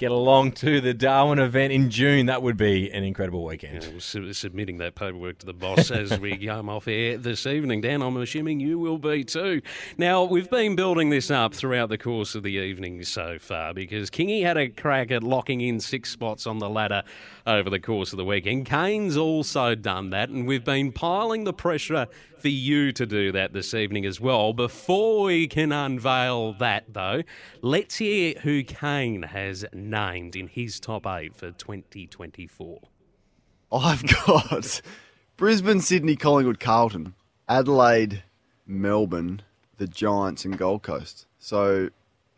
get 0.00 0.10
along 0.10 0.50
to 0.50 0.80
the 0.80 0.94
Darwin 0.94 1.38
event 1.38 1.72
in 1.72 1.90
June. 1.90 2.26
That 2.26 2.42
would 2.42 2.56
be 2.56 2.90
an 2.90 3.04
incredible 3.04 3.44
weekend. 3.44 3.84
Yeah, 3.84 3.90
we're 4.18 4.32
submitting 4.32 4.78
that 4.78 4.94
paperwork 4.94 5.38
to 5.40 5.46
the 5.46 5.52
boss 5.52 5.90
as 5.92 6.18
we 6.18 6.38
come 6.38 6.70
off 6.70 6.88
air 6.88 7.18
this 7.18 7.46
evening. 7.46 7.82
Dan, 7.82 8.00
I'm 8.00 8.16
assuming 8.16 8.60
you 8.60 8.78
will 8.78 8.96
be 8.98 9.22
too. 9.22 9.60
Now, 9.98 10.24
we've 10.24 10.50
been 10.50 10.74
building 10.74 11.10
this 11.10 11.30
up 11.30 11.54
throughout 11.54 11.90
the 11.90 11.98
course 11.98 12.34
of 12.34 12.42
the 12.42 12.52
evening 12.52 13.04
so 13.04 13.38
far 13.38 13.74
because 13.74 14.10
Kingy 14.10 14.42
had 14.42 14.56
a 14.56 14.68
crack 14.68 15.10
at 15.10 15.22
locking 15.22 15.60
in 15.60 15.78
six 15.78 16.10
spots 16.10 16.46
on 16.46 16.58
the 16.58 16.70
ladder 16.70 17.04
over 17.46 17.70
the 17.70 17.80
course 17.80 18.12
of 18.12 18.16
the 18.16 18.24
weekend. 18.24 18.66
Kane's 18.66 19.16
also 19.16 19.74
done 19.74 20.10
that, 20.10 20.28
and 20.28 20.46
we've 20.46 20.64
been 20.64 20.92
piling 20.92 21.44
the 21.44 21.52
pressure 21.52 22.06
for 22.38 22.48
you 22.48 22.92
to 22.92 23.06
do 23.06 23.32
that 23.32 23.52
this 23.52 23.74
evening 23.74 24.06
as 24.06 24.20
well. 24.20 24.52
Before 24.52 25.24
we 25.24 25.46
can 25.46 25.72
unveil 25.72 26.54
that, 26.54 26.84
though, 26.92 27.22
let's 27.62 27.96
hear 27.96 28.34
who 28.42 28.62
Kane 28.62 29.22
has 29.22 29.64
named 29.72 30.36
in 30.36 30.48
his 30.48 30.80
top 30.80 31.06
eight 31.06 31.36
for 31.36 31.50
2024. 31.50 32.80
I've 33.72 34.02
got 34.26 34.80
Brisbane, 35.36 35.80
Sydney, 35.80 36.16
Collingwood, 36.16 36.60
Carlton, 36.60 37.14
Adelaide, 37.48 38.22
Melbourne, 38.66 39.42
the 39.78 39.86
Giants, 39.86 40.44
and 40.44 40.58
Gold 40.58 40.82
Coast. 40.82 41.26
So 41.38 41.90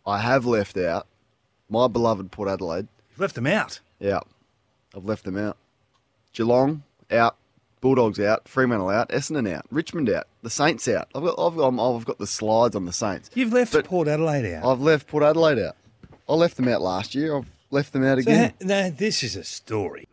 I 0.07 0.19
have 0.19 0.47
left 0.47 0.77
out 0.77 1.07
my 1.69 1.89
beloved 1.89 2.31
Port 2.31 2.49
Adelaide. 2.49 2.89
You've 3.11 3.21
left 3.21 3.35
them 3.35 3.47
out. 3.47 3.81
Yeah, 3.99 4.21
I've 4.95 5.05
left 5.05 5.25
them 5.25 5.37
out. 5.37 5.57
Geelong 6.33 6.83
out, 7.11 7.37
Bulldogs 7.81 8.19
out, 8.21 8.49
Fremantle 8.49 8.89
out, 8.91 9.09
Essendon 9.11 9.51
out, 9.53 9.67
Richmond 9.71 10.09
out, 10.11 10.27
the 10.43 10.51
Saints 10.51 10.89
out. 10.89 11.09
I've 11.15 11.23
got 11.23 11.39
I've 11.39 11.57
got, 11.57 11.79
I've 11.97 12.05
got 12.05 12.19
the 12.19 12.27
slides 12.27 12.75
on 12.77 12.87
the 12.87 12.93
Saints. 12.93 13.31
You've 13.35 13.53
left 13.53 13.73
But- 13.73 13.85
Port 13.87 14.09
Adelaide 14.09 14.55
out. 14.55 14.65
I've 14.65 14.81
left 14.81 15.07
Port 15.09 15.23
Adelaide 15.25 15.59
out. 15.59 15.77
I 16.29 16.35
left 16.35 16.57
them 16.57 16.69
out 16.69 16.81
last 16.81 17.15
year. 17.15 17.37
I've 17.37 17.49
left 17.71 17.93
them 17.93 18.05
out 18.05 18.17
So, 18.19 18.21
again. 18.23 18.51
ha- 18.61 18.67
now, 18.67 18.91
this 18.97 19.23
is 19.23 19.37
a 19.37 19.45
story. 19.45 20.07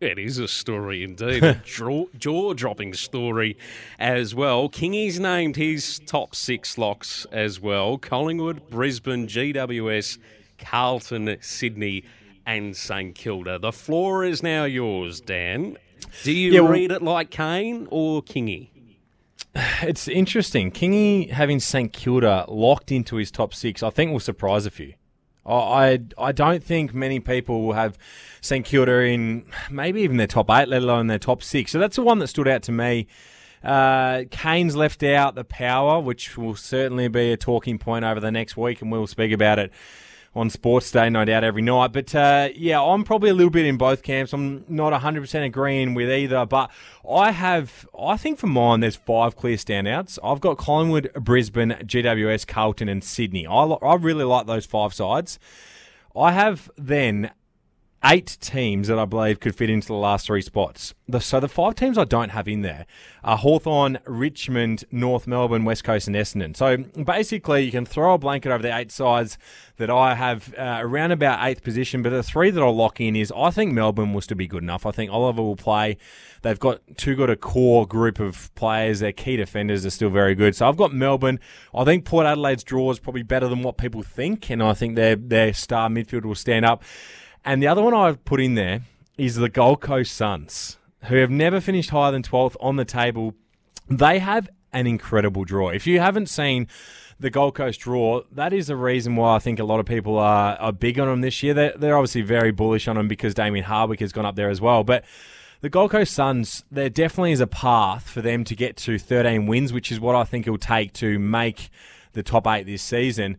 It 0.00 0.16
is 0.16 0.38
a 0.38 0.46
story 0.46 1.02
indeed, 1.02 1.42
a 1.42 1.54
jaw 1.64 2.52
dropping 2.54 2.94
story 2.94 3.58
as 3.98 4.32
well. 4.32 4.68
Kingy's 4.68 5.18
named 5.18 5.56
his 5.56 5.98
top 6.06 6.36
six 6.36 6.78
locks 6.78 7.26
as 7.32 7.58
well 7.60 7.98
Collingwood, 7.98 8.70
Brisbane, 8.70 9.26
GWS, 9.26 10.18
Carlton, 10.58 11.36
Sydney, 11.40 12.04
and 12.48 12.74
St 12.74 13.14
Kilda. 13.14 13.58
The 13.58 13.72
floor 13.72 14.24
is 14.24 14.42
now 14.42 14.64
yours, 14.64 15.20
Dan. 15.20 15.76
Do 16.24 16.32
you 16.32 16.52
Yeah, 16.52 16.60
well- 16.62 16.72
read 16.72 16.90
it 16.90 17.02
like 17.02 17.30
Kane 17.30 17.86
or 17.90 18.22
Kingy? 18.22 18.70
It's 19.82 20.08
interesting. 20.08 20.70
Kingy 20.72 21.30
having 21.30 21.60
St 21.60 21.92
Kilda 21.92 22.46
locked 22.48 22.90
into 22.90 23.16
his 23.16 23.30
top 23.30 23.52
six, 23.54 23.82
I 23.82 23.90
think 23.90 24.12
will 24.12 24.20
surprise 24.20 24.66
a 24.66 24.70
few. 24.70 24.94
I 25.46 26.00
I 26.18 26.32
don't 26.32 26.62
think 26.62 26.92
many 26.94 27.20
people 27.20 27.62
will 27.62 27.72
have 27.74 27.96
St 28.40 28.64
Kilda 28.64 29.00
in 29.02 29.44
maybe 29.70 30.00
even 30.02 30.16
their 30.16 30.26
top 30.26 30.50
eight, 30.50 30.68
let 30.68 30.82
alone 30.82 31.06
their 31.06 31.18
top 31.18 31.42
six. 31.42 31.72
So 31.72 31.78
that's 31.78 31.96
the 31.96 32.02
one 32.02 32.18
that 32.18 32.28
stood 32.28 32.48
out 32.48 32.62
to 32.64 32.72
me. 32.72 33.06
Uh, 33.64 34.24
Kane's 34.30 34.76
left 34.76 35.02
out 35.02 35.34
the 35.34 35.44
power, 35.44 36.00
which 36.00 36.36
will 36.38 36.54
certainly 36.54 37.08
be 37.08 37.32
a 37.32 37.36
talking 37.36 37.78
point 37.78 38.04
over 38.04 38.20
the 38.20 38.30
next 38.30 38.56
week, 38.56 38.80
and 38.82 38.92
we'll 38.92 39.06
speak 39.06 39.32
about 39.32 39.58
it 39.58 39.72
on 40.34 40.50
Sports 40.50 40.90
Day, 40.90 41.10
no 41.10 41.24
doubt, 41.24 41.44
every 41.44 41.62
night. 41.62 41.92
But 41.92 42.14
uh, 42.14 42.48
yeah, 42.54 42.82
I'm 42.82 43.04
probably 43.04 43.30
a 43.30 43.34
little 43.34 43.50
bit 43.50 43.66
in 43.66 43.76
both 43.76 44.02
camps. 44.02 44.32
I'm 44.32 44.64
not 44.68 44.92
100% 44.92 45.44
agreeing 45.44 45.94
with 45.94 46.10
either, 46.10 46.46
but 46.46 46.70
I 47.08 47.30
have, 47.30 47.88
I 47.98 48.16
think 48.16 48.38
for 48.38 48.46
mine, 48.46 48.80
there's 48.80 48.96
five 48.96 49.36
clear 49.36 49.56
standouts. 49.56 50.18
I've 50.22 50.40
got 50.40 50.58
Collingwood, 50.58 51.12
Brisbane, 51.14 51.70
GWS, 51.82 52.46
Carlton, 52.46 52.88
and 52.88 53.02
Sydney. 53.02 53.46
I, 53.46 53.64
I 53.64 53.94
really 53.96 54.24
like 54.24 54.46
those 54.46 54.66
five 54.66 54.94
sides. 54.94 55.38
I 56.16 56.32
have 56.32 56.70
then 56.76 57.30
eight 58.04 58.38
teams 58.40 58.88
that 58.88 58.98
I 58.98 59.04
believe 59.04 59.40
could 59.40 59.56
fit 59.56 59.70
into 59.70 59.88
the 59.88 59.94
last 59.94 60.26
three 60.26 60.42
spots. 60.42 60.94
The, 61.08 61.20
so 61.20 61.40
the 61.40 61.48
five 61.48 61.74
teams 61.74 61.98
I 61.98 62.04
don't 62.04 62.28
have 62.30 62.46
in 62.46 62.62
there 62.62 62.86
are 63.24 63.36
Hawthorn, 63.36 63.98
Richmond, 64.06 64.84
North 64.92 65.26
Melbourne, 65.26 65.64
West 65.64 65.82
Coast, 65.82 66.06
and 66.06 66.14
Essendon. 66.14 66.56
So 66.56 66.76
basically, 67.02 67.64
you 67.64 67.72
can 67.72 67.84
throw 67.84 68.14
a 68.14 68.18
blanket 68.18 68.52
over 68.52 68.62
the 68.62 68.76
eight 68.76 68.92
sides 68.92 69.36
that 69.78 69.90
I 69.90 70.14
have 70.14 70.54
uh, 70.56 70.78
around 70.80 71.12
about 71.12 71.44
eighth 71.46 71.62
position. 71.62 72.02
But 72.02 72.10
the 72.10 72.22
three 72.22 72.50
that 72.50 72.62
I'll 72.62 72.76
lock 72.76 73.00
in 73.00 73.16
is 73.16 73.32
I 73.36 73.50
think 73.50 73.72
Melbourne 73.72 74.12
will 74.12 74.20
still 74.20 74.36
be 74.36 74.46
good 74.46 74.62
enough. 74.62 74.86
I 74.86 74.92
think 74.92 75.10
Oliver 75.10 75.42
will 75.42 75.56
play. 75.56 75.96
They've 76.42 76.58
got 76.58 76.80
too 76.96 77.16
good 77.16 77.30
a 77.30 77.36
core 77.36 77.86
group 77.86 78.20
of 78.20 78.54
players. 78.54 79.00
Their 79.00 79.12
key 79.12 79.36
defenders 79.36 79.84
are 79.84 79.90
still 79.90 80.10
very 80.10 80.34
good. 80.34 80.54
So 80.54 80.68
I've 80.68 80.76
got 80.76 80.94
Melbourne. 80.94 81.40
I 81.74 81.84
think 81.84 82.04
Port 82.04 82.26
Adelaide's 82.26 82.62
draw 82.62 82.90
is 82.92 83.00
probably 83.00 83.24
better 83.24 83.48
than 83.48 83.62
what 83.62 83.76
people 83.76 84.02
think, 84.02 84.50
and 84.50 84.62
I 84.62 84.74
think 84.74 84.94
their 84.94 85.16
their 85.16 85.52
star 85.52 85.88
midfield 85.88 86.24
will 86.24 86.36
stand 86.36 86.64
up. 86.64 86.84
And 87.44 87.62
the 87.62 87.66
other 87.66 87.82
one 87.82 87.94
I've 87.94 88.24
put 88.24 88.40
in 88.40 88.54
there 88.54 88.82
is 89.16 89.36
the 89.36 89.48
Gold 89.48 89.80
Coast 89.80 90.14
Suns, 90.14 90.78
who 91.04 91.16
have 91.16 91.30
never 91.30 91.60
finished 91.60 91.90
higher 91.90 92.12
than 92.12 92.22
12th 92.22 92.56
on 92.60 92.76
the 92.76 92.84
table. 92.84 93.34
They 93.88 94.18
have 94.18 94.48
an 94.72 94.86
incredible 94.86 95.44
draw. 95.44 95.70
If 95.70 95.86
you 95.86 96.00
haven't 96.00 96.28
seen 96.28 96.68
the 97.18 97.30
Gold 97.30 97.54
Coast 97.54 97.80
draw, 97.80 98.22
that 98.32 98.52
is 98.52 98.68
the 98.68 98.76
reason 98.76 99.16
why 99.16 99.36
I 99.36 99.38
think 99.38 99.58
a 99.58 99.64
lot 99.64 99.80
of 99.80 99.86
people 99.86 100.18
are, 100.18 100.56
are 100.56 100.72
big 100.72 101.00
on 101.00 101.08
them 101.08 101.20
this 101.20 101.42
year. 101.42 101.54
They're, 101.54 101.74
they're 101.76 101.96
obviously 101.96 102.22
very 102.22 102.52
bullish 102.52 102.86
on 102.86 102.96
them 102.96 103.08
because 103.08 103.34
Damien 103.34 103.64
Hardwick 103.64 104.00
has 104.00 104.12
gone 104.12 104.26
up 104.26 104.36
there 104.36 104.50
as 104.50 104.60
well. 104.60 104.84
But 104.84 105.04
the 105.60 105.68
Gold 105.68 105.90
Coast 105.90 106.12
Suns, 106.12 106.64
there 106.70 106.90
definitely 106.90 107.32
is 107.32 107.40
a 107.40 107.46
path 107.46 108.08
for 108.08 108.22
them 108.22 108.44
to 108.44 108.54
get 108.54 108.76
to 108.78 108.98
13 108.98 109.46
wins, 109.46 109.72
which 109.72 109.90
is 109.90 109.98
what 109.98 110.14
I 110.14 110.24
think 110.24 110.46
it 110.46 110.50
will 110.50 110.58
take 110.58 110.92
to 110.94 111.18
make 111.18 111.70
the 112.12 112.22
top 112.22 112.46
eight 112.46 112.66
this 112.66 112.82
season 112.82 113.36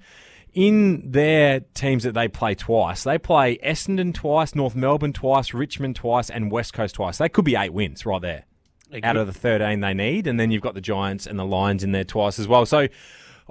in 0.54 1.12
their 1.12 1.62
teams 1.74 2.04
that 2.04 2.14
they 2.14 2.28
play 2.28 2.56
twice, 2.56 3.04
they 3.04 3.18
play 3.18 3.58
Essendon 3.58 4.14
twice, 4.14 4.56
North 4.56 4.76
Melbourne 4.76 5.14
twice, 5.14 5.54
Richmond 5.54 5.96
twice, 5.96 6.30
and 6.30 6.52
West 6.52 6.74
Coast 6.74 6.96
twice. 6.96 7.18
They 7.18 7.30
could 7.30 7.46
be 7.46 7.56
eight 7.56 7.74
wins 7.74 8.06
right 8.06 8.22
there 8.22 8.46
out 9.04 9.18
of 9.18 9.28
the 9.28 9.34
13 9.34 9.80
they 9.82 9.94
need. 9.94 10.28
And 10.28 10.40
then 10.40 10.52
you've 10.52 10.62
got 10.62 10.74
the 10.74 10.82
Giants 10.82 11.28
and 11.28 11.38
the 11.38 11.46
Lions 11.46 11.84
in 11.84 11.92
there 11.92 12.04
twice 12.04 12.40
as 12.40 12.48
well. 12.48 12.66
So 12.66 12.88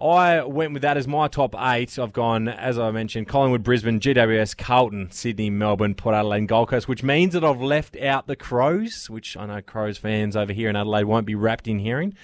I 0.00 0.42
went 0.44 0.72
with 0.72 0.82
that 0.82 0.96
as 0.96 1.08
my 1.08 1.28
top 1.28 1.54
eight. 1.58 1.98
I've 1.98 2.12
gone, 2.12 2.48
as 2.48 2.78
I 2.78 2.90
mentioned, 2.90 3.28
Collingwood, 3.28 3.62
Brisbane, 3.62 4.00
GWS, 4.00 4.56
Carlton, 4.56 5.10
Sydney, 5.10 5.50
Melbourne, 5.50 5.94
Port 5.94 6.14
Adelaide, 6.14 6.38
and 6.38 6.48
Gold 6.48 6.68
Coast, 6.68 6.88
which 6.88 7.02
means 7.02 7.34
that 7.34 7.44
I've 7.44 7.60
left 7.60 7.96
out 7.96 8.26
the 8.26 8.36
Crows, 8.36 9.10
which 9.10 9.36
I 9.36 9.46
know 9.46 9.60
Crows 9.60 9.98
fans 9.98 10.36
over 10.36 10.52
here 10.52 10.68
in 10.68 10.76
Adelaide 10.76 11.04
won't 11.04 11.26
be 11.26 11.34
wrapped 11.34 11.66
in 11.66 11.78
hearing. 11.78 12.14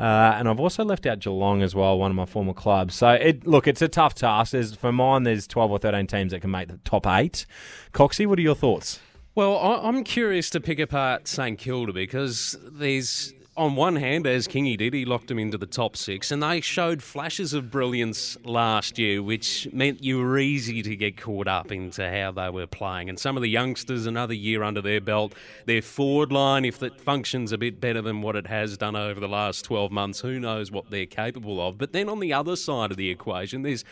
Uh, 0.00 0.34
and 0.38 0.48
I've 0.48 0.58
also 0.58 0.82
left 0.82 1.04
out 1.04 1.18
Geelong 1.18 1.60
as 1.60 1.74
well, 1.74 1.98
one 1.98 2.10
of 2.10 2.16
my 2.16 2.24
former 2.24 2.54
clubs. 2.54 2.94
So, 2.94 3.10
it 3.10 3.46
look, 3.46 3.68
it's 3.68 3.82
a 3.82 3.88
tough 3.88 4.14
task. 4.14 4.52
There's, 4.52 4.74
for 4.74 4.92
mine, 4.92 5.24
there's 5.24 5.46
12 5.46 5.70
or 5.70 5.78
13 5.78 6.06
teams 6.06 6.32
that 6.32 6.40
can 6.40 6.50
make 6.50 6.68
the 6.68 6.78
top 6.84 7.06
eight. 7.06 7.44
Coxie, 7.92 8.26
what 8.26 8.38
are 8.38 8.42
your 8.42 8.54
thoughts? 8.54 9.00
Well, 9.34 9.58
I'm 9.58 10.02
curious 10.02 10.48
to 10.50 10.60
pick 10.60 10.78
apart 10.78 11.28
St 11.28 11.58
Kilda 11.58 11.92
because 11.92 12.56
there's, 12.62 13.34
on 13.60 13.76
one 13.76 13.96
hand, 13.96 14.26
as 14.26 14.48
Kingy 14.48 14.78
did, 14.78 14.94
he 14.94 15.04
locked 15.04 15.28
them 15.28 15.38
into 15.38 15.58
the 15.58 15.66
top 15.66 15.94
six, 15.94 16.30
and 16.30 16.42
they 16.42 16.62
showed 16.62 17.02
flashes 17.02 17.52
of 17.52 17.70
brilliance 17.70 18.38
last 18.42 18.98
year, 18.98 19.22
which 19.22 19.68
meant 19.70 20.02
you 20.02 20.18
were 20.18 20.38
easy 20.38 20.82
to 20.82 20.96
get 20.96 21.18
caught 21.18 21.46
up 21.46 21.70
into 21.70 22.10
how 22.10 22.30
they 22.32 22.48
were 22.48 22.66
playing. 22.66 23.10
And 23.10 23.18
some 23.18 23.36
of 23.36 23.42
the 23.42 23.50
youngsters, 23.50 24.06
another 24.06 24.32
year 24.32 24.62
under 24.62 24.80
their 24.80 25.02
belt, 25.02 25.34
their 25.66 25.82
forward 25.82 26.32
line, 26.32 26.64
if 26.64 26.82
it 26.82 26.98
functions 26.98 27.52
a 27.52 27.58
bit 27.58 27.82
better 27.82 28.00
than 28.00 28.22
what 28.22 28.34
it 28.34 28.46
has 28.46 28.78
done 28.78 28.96
over 28.96 29.20
the 29.20 29.28
last 29.28 29.66
12 29.66 29.92
months, 29.92 30.20
who 30.20 30.40
knows 30.40 30.70
what 30.70 30.88
they're 30.88 31.04
capable 31.04 31.60
of. 31.60 31.76
But 31.76 31.92
then 31.92 32.08
on 32.08 32.20
the 32.20 32.32
other 32.32 32.56
side 32.56 32.90
of 32.90 32.96
the 32.96 33.10
equation, 33.10 33.60
there's 33.60 33.84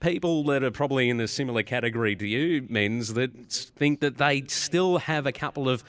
people 0.00 0.44
that 0.44 0.62
are 0.62 0.70
probably 0.70 1.08
in 1.08 1.18
a 1.18 1.28
similar 1.28 1.62
category 1.62 2.14
to 2.14 2.26
you, 2.26 2.66
men's, 2.68 3.14
that 3.14 3.50
think 3.50 4.00
that 4.00 4.18
they 4.18 4.42
still 4.48 4.98
have 4.98 5.24
a 5.24 5.32
couple 5.32 5.66
of 5.66 5.82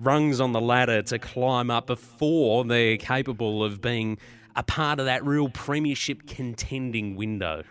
rungs 0.00 0.40
on 0.40 0.52
the 0.52 0.60
ladder 0.60 1.02
to 1.02 1.18
climb 1.18 1.70
up 1.70 1.86
before 1.86 2.64
they're 2.64 2.96
capable 2.96 3.64
of 3.64 3.80
being 3.80 4.18
a 4.56 4.62
part 4.62 4.98
of 4.98 5.06
that 5.06 5.24
real 5.24 5.48
premiership 5.48 6.26
contending 6.26 7.16
window. 7.16 7.62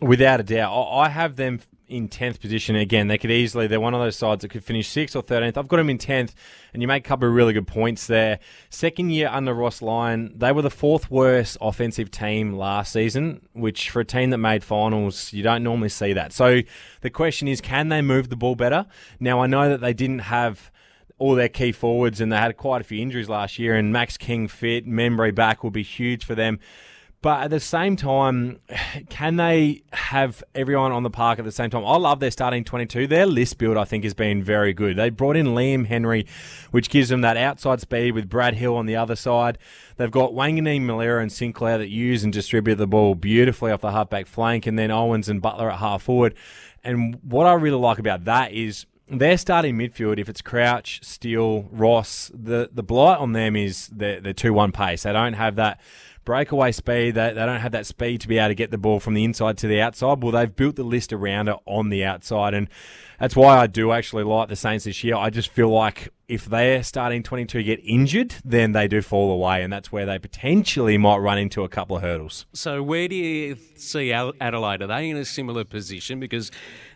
Without 0.00 0.38
a 0.40 0.44
doubt. 0.44 0.72
I 0.92 1.08
have 1.08 1.36
them 1.36 1.60
in 1.88 2.08
10th 2.08 2.40
position 2.40 2.76
again. 2.76 3.08
They 3.08 3.18
could 3.18 3.30
easily, 3.30 3.66
they're 3.66 3.80
one 3.80 3.94
of 3.94 4.00
those 4.00 4.16
sides 4.16 4.42
that 4.42 4.50
could 4.50 4.62
finish 4.62 4.88
6th 4.90 5.16
or 5.16 5.22
13th. 5.22 5.56
I've 5.56 5.68
got 5.68 5.78
them 5.78 5.90
in 5.90 5.98
10th, 5.98 6.34
and 6.72 6.82
you 6.82 6.86
make 6.86 7.04
a 7.04 7.08
couple 7.08 7.26
of 7.26 7.34
really 7.34 7.52
good 7.52 7.66
points 7.66 8.06
there. 8.06 8.38
Second 8.70 9.10
year 9.10 9.28
under 9.28 9.54
Ross 9.54 9.82
Lyon, 9.82 10.32
they 10.36 10.52
were 10.52 10.62
the 10.62 10.70
fourth 10.70 11.10
worst 11.10 11.56
offensive 11.60 12.10
team 12.10 12.52
last 12.52 12.92
season, 12.92 13.40
which 13.54 13.90
for 13.90 14.00
a 14.00 14.04
team 14.04 14.30
that 14.30 14.38
made 14.38 14.62
finals, 14.62 15.32
you 15.32 15.42
don't 15.42 15.62
normally 15.64 15.88
see 15.88 16.12
that. 16.12 16.32
So 16.32 16.60
the 17.00 17.10
question 17.10 17.48
is, 17.48 17.60
can 17.60 17.88
they 17.88 18.02
move 18.02 18.28
the 18.28 18.36
ball 18.36 18.54
better? 18.54 18.86
Now, 19.18 19.40
I 19.40 19.46
know 19.46 19.68
that 19.70 19.80
they 19.80 19.94
didn't 19.94 20.20
have 20.20 20.70
all 21.18 21.34
their 21.34 21.48
key 21.48 21.72
forwards, 21.72 22.20
and 22.20 22.32
they 22.32 22.36
had 22.36 22.56
quite 22.56 22.80
a 22.80 22.84
few 22.84 23.00
injuries 23.00 23.28
last 23.28 23.58
year. 23.58 23.74
And 23.74 23.92
Max 23.92 24.16
King 24.16 24.48
fit, 24.48 24.86
Membrey 24.86 25.34
back 25.34 25.62
will 25.62 25.70
be 25.70 25.82
huge 25.82 26.24
for 26.24 26.34
them. 26.34 26.58
But 27.20 27.42
at 27.42 27.50
the 27.50 27.58
same 27.58 27.96
time, 27.96 28.60
can 29.08 29.36
they 29.36 29.82
have 29.92 30.42
everyone 30.54 30.92
on 30.92 31.02
the 31.02 31.10
park 31.10 31.38
at 31.38 31.44
the 31.44 31.52
same 31.52 31.70
time? 31.70 31.84
I 31.84 31.96
love 31.96 32.20
their 32.20 32.30
starting 32.30 32.62
22. 32.62 33.06
Their 33.08 33.26
list 33.26 33.58
build, 33.58 33.76
I 33.76 33.84
think, 33.84 34.04
has 34.04 34.14
been 34.14 34.42
very 34.42 34.72
good. 34.72 34.96
They 34.96 35.10
brought 35.10 35.36
in 35.36 35.48
Liam 35.48 35.86
Henry, 35.86 36.26
which 36.70 36.90
gives 36.90 37.08
them 37.08 37.22
that 37.22 37.36
outside 37.36 37.80
speed 37.80 38.12
with 38.12 38.28
Brad 38.28 38.54
Hill 38.54 38.76
on 38.76 38.86
the 38.86 38.96
other 38.96 39.16
side. 39.16 39.58
They've 39.96 40.10
got 40.10 40.32
Wanganeen, 40.32 40.82
Milera, 40.82 41.20
and 41.20 41.32
Sinclair 41.32 41.78
that 41.78 41.88
use 41.88 42.22
and 42.22 42.32
distribute 42.32 42.76
the 42.76 42.86
ball 42.86 43.16
beautifully 43.16 43.72
off 43.72 43.80
the 43.80 43.90
halfback 43.90 44.26
flank, 44.26 44.66
and 44.66 44.78
then 44.78 44.92
Owens 44.92 45.28
and 45.28 45.42
Butler 45.42 45.70
at 45.70 45.78
half 45.78 46.02
forward. 46.02 46.34
And 46.84 47.18
what 47.22 47.46
I 47.46 47.54
really 47.54 47.78
like 47.78 47.98
about 47.98 48.24
that 48.24 48.52
is 48.52 48.86
their 49.10 49.38
starting 49.38 49.76
midfield, 49.76 50.18
if 50.18 50.28
it's 50.28 50.42
Crouch, 50.42 51.00
Steele, 51.02 51.68
Ross, 51.70 52.30
the, 52.34 52.70
the 52.72 52.82
blight 52.82 53.18
on 53.18 53.32
them 53.32 53.56
is 53.56 53.88
the 53.88 54.20
the 54.22 54.34
2 54.34 54.52
1 54.52 54.72
pace. 54.72 55.04
They 55.04 55.12
don't 55.12 55.34
have 55.34 55.56
that 55.56 55.80
breakaway 56.28 56.70
speed. 56.72 57.14
They, 57.14 57.32
they 57.32 57.46
don't 57.46 57.60
have 57.60 57.72
that 57.72 57.86
speed 57.86 58.20
to 58.20 58.28
be 58.28 58.36
able 58.36 58.48
to 58.48 58.54
get 58.54 58.70
the 58.70 58.76
ball 58.76 59.00
from 59.00 59.14
the 59.14 59.24
inside 59.24 59.56
to 59.58 59.66
the 59.66 59.80
outside. 59.80 60.22
Well, 60.22 60.32
they've 60.32 60.54
built 60.54 60.76
the 60.76 60.82
list 60.82 61.10
around 61.10 61.48
it 61.48 61.56
on 61.64 61.88
the 61.88 62.04
outside. 62.04 62.52
And 62.52 62.68
that's 63.18 63.34
why 63.34 63.56
I 63.56 63.66
do 63.66 63.92
actually 63.92 64.24
like 64.24 64.50
the 64.50 64.54
Saints 64.54 64.84
this 64.84 65.02
year. 65.02 65.16
I 65.16 65.30
just 65.30 65.48
feel 65.48 65.70
like 65.70 66.10
if 66.28 66.44
they're 66.44 66.82
starting 66.82 67.22
22 67.22 67.62
get 67.62 67.80
injured, 67.82 68.34
then 68.44 68.72
they 68.72 68.86
do 68.88 69.00
fall 69.00 69.32
away. 69.32 69.62
And 69.62 69.72
that's 69.72 69.90
where 69.90 70.04
they 70.04 70.18
potentially 70.18 70.98
might 70.98 71.16
run 71.16 71.38
into 71.38 71.64
a 71.64 71.68
couple 71.70 71.96
of 71.96 72.02
hurdles. 72.02 72.44
So, 72.52 72.82
where 72.82 73.08
do 73.08 73.16
you 73.16 73.56
see 73.76 74.12
Adelaide? 74.12 74.82
Are 74.82 74.86
they 74.86 75.08
in 75.08 75.16
a 75.16 75.24
similar 75.24 75.64
position? 75.64 76.20
Because 76.20 76.50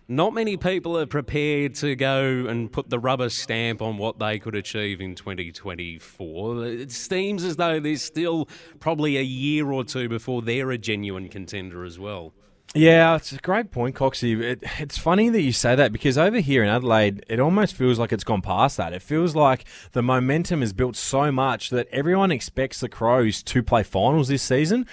not 0.09 0.35
many 0.35 0.57
people 0.57 0.99
are 0.99 1.07
prepared 1.07 1.75
to 1.77 1.95
go 1.95 2.47
and 2.47 2.71
put 2.71 2.91
the 2.91 2.99
rubber 2.99 3.29
stamp 3.29 3.81
on 3.81 3.99
what 3.99 4.19
they 4.19 4.39
could 4.39 4.55
achieve 4.55 5.01
in 5.01 5.15
2024. 5.15 6.67
It 6.67 6.93
seems 6.93 7.45
as 7.45 7.57
though 7.57 7.81
there's 7.81 8.03
still 8.03 8.49
probably 8.81 9.17
a 9.17 9.23
year 9.23 9.71
or 9.71 9.85
two 9.85 10.09
before 10.09 10.43
they're 10.43 10.71
a 10.71 10.79
genuine 10.79 11.29
contender 11.29 11.85
as 11.85 11.99
well. 11.99 12.33
Yeah, 12.75 13.17
it's 13.17 13.33
a 13.33 13.37
great 13.37 13.71
point, 13.71 13.95
Coxie. 13.95 14.41
It, 14.41 14.65
it's 14.79 14.97
funny 14.97 15.29
that 15.29 15.43
you 15.43 15.53
say 15.53 15.75
that 15.75 15.93
because 15.93 16.17
over 16.17 16.39
here 16.39 16.63
in 16.63 16.71
Adelaide, 16.71 17.23
it 17.29 17.39
almost 17.39 17.75
feels 17.75 17.99
like 17.99 18.13
it's 18.13 18.25
gone 18.25 18.41
past 18.41 18.79
that. 18.79 18.95
It 18.95 19.03
feels 19.03 19.37
like 19.37 19.67
the 19.93 20.03
momentum 20.03 20.63
is 20.63 20.73
built 20.73 20.97
so 20.97 21.31
much 21.31 21.69
that 21.69 21.87
everyone 21.93 22.31
expects 22.31 22.81
the 22.81 22.89
Crows 22.89 23.43
to 23.43 23.63
play 23.63 23.83
finals 23.83 24.29
this 24.29 24.43
season. 24.43 24.87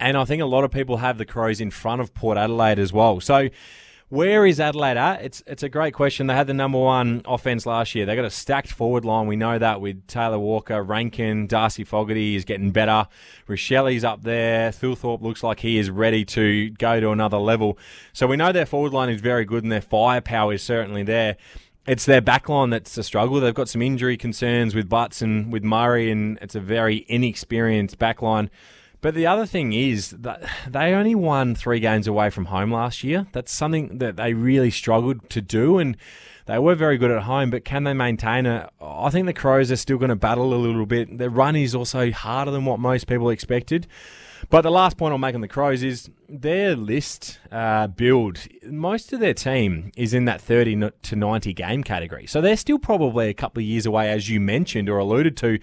And 0.00 0.16
I 0.16 0.24
think 0.24 0.42
a 0.42 0.46
lot 0.46 0.64
of 0.64 0.72
people 0.72 0.96
have 0.96 1.18
the 1.18 1.24
Crows 1.24 1.60
in 1.60 1.70
front 1.70 2.00
of 2.00 2.12
Port 2.14 2.36
Adelaide 2.36 2.80
as 2.80 2.92
well. 2.92 3.20
So 3.20 3.48
where 4.10 4.44
is 4.44 4.58
Adelaide 4.58 4.96
at? 4.96 5.22
It's 5.22 5.42
it's 5.46 5.62
a 5.62 5.68
great 5.68 5.94
question. 5.94 6.26
They 6.26 6.34
had 6.34 6.48
the 6.48 6.54
number 6.54 6.78
one 6.78 7.22
offense 7.24 7.64
last 7.64 7.94
year. 7.94 8.06
They 8.06 8.16
got 8.16 8.24
a 8.24 8.30
stacked 8.30 8.72
forward 8.72 9.04
line. 9.04 9.28
We 9.28 9.36
know 9.36 9.56
that 9.56 9.80
with 9.80 10.04
Taylor 10.08 10.38
Walker, 10.38 10.82
Rankine, 10.82 11.46
Darcy 11.46 11.84
Fogarty 11.84 12.34
is 12.34 12.44
getting 12.44 12.72
better. 12.72 13.06
Rachele's 13.46 14.02
up 14.02 14.24
there. 14.24 14.72
Thilthorpe 14.72 15.22
looks 15.22 15.44
like 15.44 15.60
he 15.60 15.78
is 15.78 15.90
ready 15.90 16.24
to 16.26 16.70
go 16.70 16.98
to 16.98 17.10
another 17.10 17.38
level. 17.38 17.78
So 18.12 18.26
we 18.26 18.36
know 18.36 18.50
their 18.50 18.66
forward 18.66 18.92
line 18.92 19.10
is 19.10 19.20
very 19.20 19.44
good 19.44 19.62
and 19.62 19.70
their 19.70 19.80
firepower 19.80 20.54
is 20.54 20.62
certainly 20.62 21.04
there. 21.04 21.36
It's 21.86 22.04
their 22.04 22.20
backline 22.20 22.72
that's 22.72 22.98
a 22.98 23.04
struggle. 23.04 23.38
They've 23.38 23.54
got 23.54 23.68
some 23.68 23.80
injury 23.80 24.16
concerns 24.16 24.74
with 24.74 24.88
Butts 24.88 25.22
and 25.22 25.52
with 25.52 25.64
Murray, 25.64 26.10
and 26.10 26.38
it's 26.42 26.54
a 26.54 26.60
very 26.60 27.06
inexperienced 27.08 27.98
backline. 27.98 28.50
But 29.02 29.14
the 29.14 29.26
other 29.26 29.46
thing 29.46 29.72
is 29.72 30.10
that 30.10 30.42
they 30.68 30.92
only 30.92 31.14
won 31.14 31.54
three 31.54 31.80
games 31.80 32.06
away 32.06 32.30
from 32.30 32.46
home 32.46 32.70
last 32.70 33.02
year. 33.02 33.26
That's 33.32 33.52
something 33.52 33.98
that 33.98 34.16
they 34.16 34.34
really 34.34 34.70
struggled 34.70 35.30
to 35.30 35.40
do, 35.40 35.78
and 35.78 35.96
they 36.46 36.58
were 36.58 36.74
very 36.74 36.98
good 36.98 37.10
at 37.10 37.22
home. 37.22 37.50
But 37.50 37.64
can 37.64 37.84
they 37.84 37.94
maintain 37.94 38.44
it? 38.44 38.68
I 38.80 39.08
think 39.10 39.26
the 39.26 39.32
Crows 39.32 39.72
are 39.72 39.76
still 39.76 39.96
going 39.96 40.10
to 40.10 40.16
battle 40.16 40.52
a 40.52 40.56
little 40.56 40.84
bit. 40.84 41.16
Their 41.16 41.30
run 41.30 41.56
is 41.56 41.74
also 41.74 42.10
harder 42.10 42.50
than 42.50 42.66
what 42.66 42.78
most 42.78 43.06
people 43.06 43.30
expected. 43.30 43.86
But 44.48 44.62
the 44.62 44.70
last 44.70 44.96
point 44.96 45.12
I'll 45.12 45.18
make 45.18 45.34
on 45.34 45.40
the 45.40 45.48
Crows 45.48 45.82
is 45.82 46.10
their 46.28 46.76
list 46.76 47.38
uh, 47.50 47.88
build. 47.88 48.38
Most 48.64 49.12
of 49.12 49.20
their 49.20 49.34
team 49.34 49.92
is 49.96 50.14
in 50.14 50.24
that 50.24 50.40
30 50.40 50.90
to 51.02 51.16
90 51.16 51.52
game 51.52 51.84
category. 51.84 52.26
So 52.26 52.40
they're 52.40 52.56
still 52.56 52.78
probably 52.78 53.28
a 53.28 53.34
couple 53.34 53.60
of 53.60 53.66
years 53.66 53.86
away, 53.86 54.10
as 54.10 54.28
you 54.28 54.40
mentioned 54.40 54.88
or 54.88 54.98
alluded 54.98 55.36
to, 55.38 55.58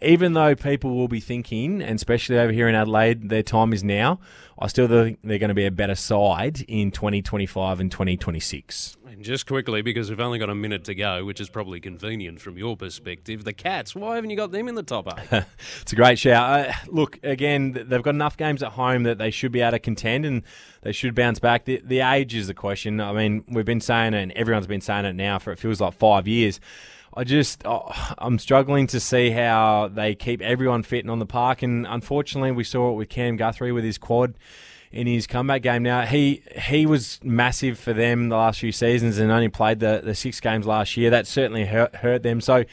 even 0.00 0.32
though 0.32 0.54
people 0.54 0.94
will 0.94 1.08
be 1.08 1.20
thinking, 1.20 1.82
and 1.82 1.96
especially 1.96 2.38
over 2.38 2.52
here 2.52 2.68
in 2.68 2.74
Adelaide, 2.74 3.28
their 3.28 3.42
time 3.42 3.72
is 3.72 3.84
now. 3.84 4.18
I 4.62 4.68
still 4.68 4.86
think 4.86 5.18
they're 5.24 5.40
going 5.40 5.48
to 5.48 5.54
be 5.54 5.66
a 5.66 5.72
better 5.72 5.96
side 5.96 6.60
in 6.68 6.92
2025 6.92 7.80
and 7.80 7.90
2026. 7.90 8.96
And 9.08 9.24
just 9.24 9.44
quickly, 9.44 9.82
because 9.82 10.08
we've 10.08 10.20
only 10.20 10.38
got 10.38 10.50
a 10.50 10.54
minute 10.54 10.84
to 10.84 10.94
go, 10.94 11.24
which 11.24 11.40
is 11.40 11.48
probably 11.48 11.80
convenient 11.80 12.40
from 12.40 12.56
your 12.56 12.76
perspective, 12.76 13.42
the 13.42 13.52
Cats, 13.52 13.96
why 13.96 14.14
haven't 14.14 14.30
you 14.30 14.36
got 14.36 14.52
them 14.52 14.68
in 14.68 14.76
the 14.76 14.84
top 14.84 15.08
eight? 15.18 15.42
it's 15.80 15.92
a 15.92 15.96
great 15.96 16.16
shout. 16.16 16.68
Uh, 16.68 16.72
look, 16.86 17.18
again, 17.24 17.72
they've 17.72 18.04
got 18.04 18.14
enough 18.14 18.36
games 18.36 18.62
at 18.62 18.70
home 18.70 19.02
that 19.02 19.18
they 19.18 19.32
should 19.32 19.50
be 19.50 19.62
able 19.62 19.72
to 19.72 19.80
contend 19.80 20.24
and 20.24 20.44
they 20.82 20.92
should 20.92 21.16
bounce 21.16 21.40
back. 21.40 21.64
The, 21.64 21.82
the 21.84 21.98
age 21.98 22.32
is 22.32 22.46
the 22.46 22.54
question. 22.54 23.00
I 23.00 23.12
mean, 23.12 23.42
we've 23.48 23.64
been 23.64 23.80
saying 23.80 24.14
it 24.14 24.22
and 24.22 24.30
everyone's 24.32 24.68
been 24.68 24.80
saying 24.80 25.06
it 25.06 25.16
now 25.16 25.40
for 25.40 25.50
it 25.50 25.58
feels 25.58 25.80
like 25.80 25.94
five 25.94 26.28
years. 26.28 26.60
I 27.14 27.24
just, 27.24 27.62
oh, 27.66 27.92
I'm 28.18 28.38
struggling 28.38 28.86
to 28.88 29.00
see 29.00 29.30
how 29.30 29.90
they 29.92 30.14
keep 30.14 30.40
everyone 30.40 30.82
fit 30.82 31.04
and 31.04 31.10
on 31.10 31.18
the 31.18 31.26
park. 31.26 31.62
And 31.62 31.86
unfortunately, 31.86 32.52
we 32.52 32.64
saw 32.64 32.90
it 32.92 32.94
with 32.94 33.08
Cam 33.08 33.36
Guthrie 33.36 33.72
with 33.72 33.84
his 33.84 33.98
quad 33.98 34.34
in 34.90 35.06
his 35.06 35.26
comeback 35.26 35.62
game. 35.62 35.82
Now 35.82 36.02
he 36.02 36.42
he 36.64 36.86
was 36.86 37.18
massive 37.22 37.78
for 37.78 37.92
them 37.92 38.28
the 38.28 38.36
last 38.36 38.60
few 38.60 38.72
seasons 38.72 39.18
and 39.18 39.30
only 39.30 39.48
played 39.48 39.80
the, 39.80 40.02
the 40.04 40.14
six 40.14 40.40
games 40.40 40.66
last 40.66 40.96
year. 40.96 41.10
That 41.10 41.26
certainly 41.26 41.64
hurt, 41.64 41.96
hurt 41.96 42.22
them. 42.22 42.40
So 42.40 42.64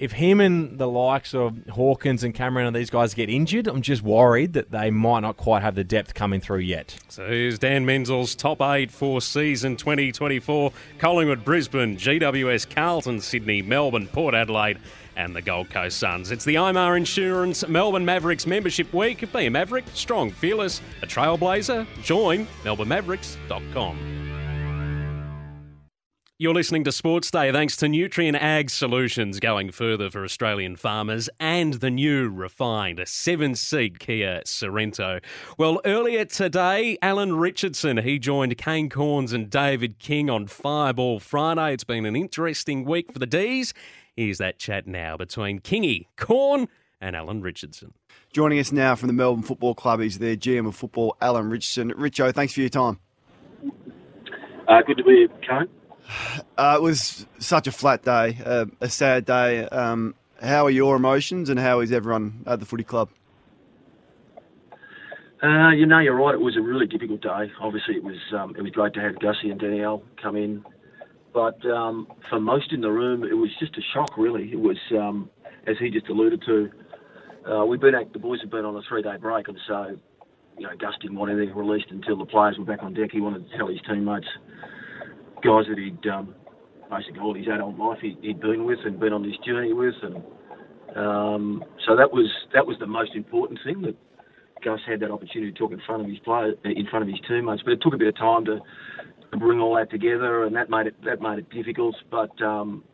if 0.00 0.12
him 0.12 0.40
and 0.40 0.78
the 0.78 0.88
likes 0.88 1.34
of 1.34 1.58
Hawkins 1.68 2.24
and 2.24 2.34
Cameron 2.34 2.66
and 2.66 2.74
these 2.74 2.88
guys 2.88 3.12
get 3.12 3.28
injured, 3.28 3.68
I'm 3.68 3.82
just 3.82 4.02
worried 4.02 4.54
that 4.54 4.70
they 4.70 4.90
might 4.90 5.20
not 5.20 5.36
quite 5.36 5.60
have 5.60 5.74
the 5.74 5.84
depth 5.84 6.14
coming 6.14 6.40
through 6.40 6.60
yet. 6.60 6.96
So 7.08 7.26
here's 7.26 7.58
Dan 7.58 7.84
Menzel's 7.84 8.34
top 8.34 8.62
eight 8.62 8.90
for 8.90 9.20
season 9.20 9.76
2024 9.76 10.72
Collingwood, 10.98 11.44
Brisbane, 11.44 11.98
GWS, 11.98 12.74
Carlton, 12.74 13.20
Sydney, 13.20 13.60
Melbourne, 13.60 14.06
Port 14.06 14.34
Adelaide, 14.34 14.78
and 15.16 15.36
the 15.36 15.42
Gold 15.42 15.68
Coast 15.68 15.98
Suns. 15.98 16.30
It's 16.30 16.46
the 16.46 16.54
IMAR 16.54 16.96
Insurance 16.96 17.68
Melbourne 17.68 18.06
Mavericks 18.06 18.46
Membership 18.46 18.94
Week. 18.94 19.30
Be 19.30 19.46
a 19.46 19.50
Maverick, 19.50 19.84
strong, 19.92 20.30
fearless, 20.30 20.80
a 21.02 21.06
trailblazer. 21.06 21.86
Join 22.02 22.46
melbournemavericks.com. 22.64 24.29
You're 26.40 26.54
listening 26.54 26.84
to 26.84 26.92
Sports 26.92 27.30
Day 27.30 27.52
thanks 27.52 27.76
to 27.76 27.84
Nutrien 27.84 28.34
Ag 28.34 28.70
Solutions 28.70 29.40
going 29.40 29.70
further 29.72 30.08
for 30.08 30.24
Australian 30.24 30.74
farmers 30.74 31.28
and 31.38 31.74
the 31.74 31.90
new 31.90 32.30
refined 32.30 33.02
seven 33.04 33.54
seat 33.54 33.98
Kia 33.98 34.40
Sorento. 34.46 35.22
Well, 35.58 35.82
earlier 35.84 36.24
today, 36.24 36.96
Alan 37.02 37.36
Richardson, 37.36 37.98
he 37.98 38.18
joined 38.18 38.56
Kane 38.56 38.88
Cornes 38.88 39.34
and 39.34 39.50
David 39.50 39.98
King 39.98 40.30
on 40.30 40.46
Fireball 40.46 41.20
Friday. 41.20 41.74
It's 41.74 41.84
been 41.84 42.06
an 42.06 42.16
interesting 42.16 42.86
week 42.86 43.12
for 43.12 43.18
the 43.18 43.26
D's. 43.26 43.74
Here's 44.16 44.38
that 44.38 44.58
chat 44.58 44.86
now 44.86 45.18
between 45.18 45.60
Kingy, 45.60 46.06
Corn, 46.16 46.68
and 47.02 47.14
Alan 47.14 47.42
Richardson. 47.42 47.92
Joining 48.32 48.58
us 48.58 48.72
now 48.72 48.94
from 48.94 49.08
the 49.08 49.12
Melbourne 49.12 49.42
Football 49.42 49.74
Club 49.74 50.00
is 50.00 50.18
their 50.18 50.36
GM 50.36 50.66
of 50.66 50.74
football, 50.74 51.18
Alan 51.20 51.50
Richardson. 51.50 51.92
Richo, 51.92 52.32
thanks 52.32 52.54
for 52.54 52.60
your 52.60 52.70
time. 52.70 52.98
Uh, 54.66 54.80
good 54.86 54.96
to 54.96 55.04
be 55.04 55.16
here, 55.16 55.28
Kane. 55.46 55.68
Uh, 56.56 56.76
it 56.78 56.82
was 56.82 57.26
such 57.38 57.66
a 57.66 57.72
flat 57.72 58.02
day, 58.02 58.38
uh, 58.44 58.66
a 58.80 58.88
sad 58.88 59.24
day. 59.24 59.64
Um, 59.66 60.14
how 60.42 60.66
are 60.66 60.70
your 60.70 60.96
emotions 60.96 61.50
and 61.50 61.58
how 61.58 61.80
is 61.80 61.92
everyone 61.92 62.42
at 62.46 62.60
the 62.60 62.66
footy 62.66 62.84
club? 62.84 63.10
Uh, 65.42 65.70
you 65.70 65.86
know, 65.86 65.98
you're 65.98 66.16
right. 66.16 66.34
It 66.34 66.40
was 66.40 66.56
a 66.56 66.60
really 66.60 66.86
difficult 66.86 67.22
day. 67.22 67.50
Obviously, 67.60 67.96
it 67.96 68.04
was 68.04 68.18
um, 68.36 68.54
it 68.56 68.62
was 68.62 68.72
great 68.72 68.92
to 68.94 69.00
have 69.00 69.18
Gussie 69.20 69.50
and 69.50 69.58
Danielle 69.58 70.02
come 70.20 70.36
in, 70.36 70.64
but 71.32 71.64
um, 71.66 72.08
for 72.28 72.38
most 72.38 72.72
in 72.72 72.82
the 72.82 72.90
room, 72.90 73.24
it 73.24 73.32
was 73.32 73.50
just 73.58 73.76
a 73.78 73.80
shock. 73.94 74.18
Really, 74.18 74.52
it 74.52 74.60
was 74.60 74.76
um, 74.92 75.30
as 75.66 75.76
he 75.78 75.90
just 75.90 76.08
alluded 76.08 76.42
to. 76.46 76.70
Uh, 77.50 77.64
we've 77.64 77.80
been 77.80 77.94
the 78.12 78.18
boys 78.18 78.40
have 78.42 78.50
been 78.50 78.66
on 78.66 78.76
a 78.76 78.82
three-day 78.86 79.16
break, 79.16 79.48
and 79.48 79.56
so 79.66 79.96
you 80.58 80.66
know 80.66 80.76
Gus 80.78 80.92
didn't 81.00 81.16
want 81.16 81.32
anything 81.32 81.56
released 81.56 81.90
until 81.90 82.18
the 82.18 82.26
players 82.26 82.58
were 82.58 82.66
back 82.66 82.82
on 82.82 82.92
deck. 82.92 83.10
He 83.10 83.20
wanted 83.22 83.48
to 83.48 83.56
tell 83.56 83.68
his 83.68 83.80
teammates, 83.88 84.26
guys 85.42 85.64
that 85.68 85.78
he'd 85.78 86.10
um, 86.10 86.34
basically 86.90 87.20
all 87.20 87.34
his 87.34 87.46
adult 87.46 87.78
life 87.78 87.98
he, 88.00 88.16
had 88.26 88.40
been 88.40 88.64
with 88.64 88.78
and 88.84 88.98
been 88.98 89.12
on 89.12 89.22
this 89.22 89.36
journey 89.46 89.72
with, 89.72 89.94
and 90.02 90.16
um, 90.96 91.64
so 91.86 91.96
that 91.96 92.10
was 92.12 92.30
that 92.54 92.66
was 92.66 92.76
the 92.80 92.86
most 92.86 93.14
important 93.14 93.60
thing 93.64 93.82
that 93.82 93.96
Gus 94.64 94.80
had 94.86 95.00
that 95.00 95.10
opportunity 95.10 95.52
to 95.52 95.58
talk 95.58 95.72
in 95.72 95.80
front 95.86 96.02
of 96.02 96.08
his 96.08 96.18
players, 96.20 96.54
in 96.64 96.86
front 96.90 97.02
of 97.02 97.08
his 97.08 97.20
teammates. 97.26 97.62
But 97.62 97.72
it 97.72 97.80
took 97.82 97.94
a 97.94 97.98
bit 97.98 98.08
of 98.08 98.16
time 98.16 98.44
to, 98.46 98.60
to 99.30 99.36
bring 99.38 99.60
all 99.60 99.76
that 99.76 99.90
together, 99.90 100.44
and 100.44 100.54
that 100.56 100.70
made 100.70 100.86
it 100.86 100.96
that 101.04 101.20
made 101.20 101.38
it 101.38 101.50
difficult. 101.50 101.94
But 102.10 102.40
um, 102.42 102.84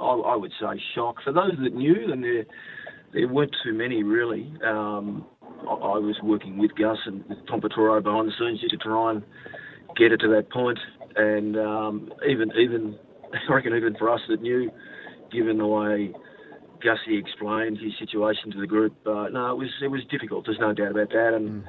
I, 0.00 0.06
I, 0.06 0.36
would 0.36 0.52
say 0.60 0.80
shock 0.94 1.16
for 1.22 1.32
those 1.32 1.52
that 1.62 1.74
knew, 1.74 2.12
and 2.12 2.22
there 2.22 2.44
there 3.12 3.28
weren't 3.28 3.54
too 3.62 3.72
many 3.72 4.02
really. 4.02 4.52
Um, 4.66 5.26
I, 5.62 5.98
was 5.98 6.16
working 6.22 6.58
with 6.58 6.74
Gus 6.74 6.98
and 7.06 7.24
with 7.26 7.38
Tom 7.46 7.60
Petroro 7.60 8.02
behind 8.02 8.28
the 8.28 8.32
scenes 8.38 8.60
just 8.60 8.72
to 8.72 8.76
try 8.76 9.12
and 9.12 9.22
get 9.96 10.12
it 10.12 10.18
to 10.18 10.28
that 10.28 10.50
point. 10.50 10.78
And 11.16 11.56
um, 11.56 12.12
even 12.28 12.50
even 12.58 12.98
I 13.48 13.52
reckon 13.52 13.74
even 13.74 13.96
for 13.96 14.10
us 14.10 14.20
that 14.28 14.40
knew, 14.42 14.70
given 15.32 15.58
the 15.58 15.66
way 15.66 16.12
Gussie 16.84 17.18
explained 17.18 17.78
his 17.78 17.92
situation 17.98 18.50
to 18.52 18.60
the 18.60 18.66
group. 18.66 18.94
Uh, 19.06 19.28
no, 19.28 19.50
it 19.52 19.58
was 19.58 19.70
it 19.82 19.88
was 19.88 20.02
difficult. 20.10 20.44
There's 20.44 20.58
no 20.60 20.74
doubt 20.74 20.90
about 20.92 21.10
that, 21.10 21.34
and 21.34 21.64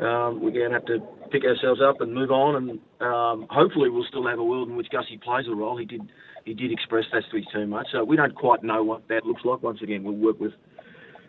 um, 0.00 0.40
we're 0.40 0.52
going 0.52 0.70
to 0.70 0.74
have 0.74 0.86
to 0.86 1.00
pick 1.30 1.44
ourselves 1.44 1.80
up 1.82 2.00
and 2.00 2.14
move 2.14 2.30
on. 2.30 2.56
And 2.56 2.70
um, 3.00 3.46
hopefully, 3.50 3.90
we'll 3.90 4.06
still 4.08 4.26
have 4.26 4.38
a 4.38 4.44
world 4.44 4.68
in 4.68 4.76
which 4.76 4.88
Gussie 4.90 5.18
plays 5.18 5.46
a 5.48 5.54
role. 5.54 5.76
He 5.76 5.84
did 5.84 6.02
he 6.44 6.54
did 6.54 6.72
express 6.72 7.04
that 7.12 7.24
to 7.30 7.36
his 7.36 7.46
teammates. 7.52 7.90
So 7.92 8.04
we 8.04 8.16
don't 8.16 8.34
quite 8.34 8.62
know 8.62 8.82
what 8.82 9.08
that 9.08 9.24
looks 9.24 9.44
like. 9.44 9.62
Once 9.62 9.80
again, 9.82 10.04
we'll 10.04 10.14
work 10.14 10.38
with 10.38 10.52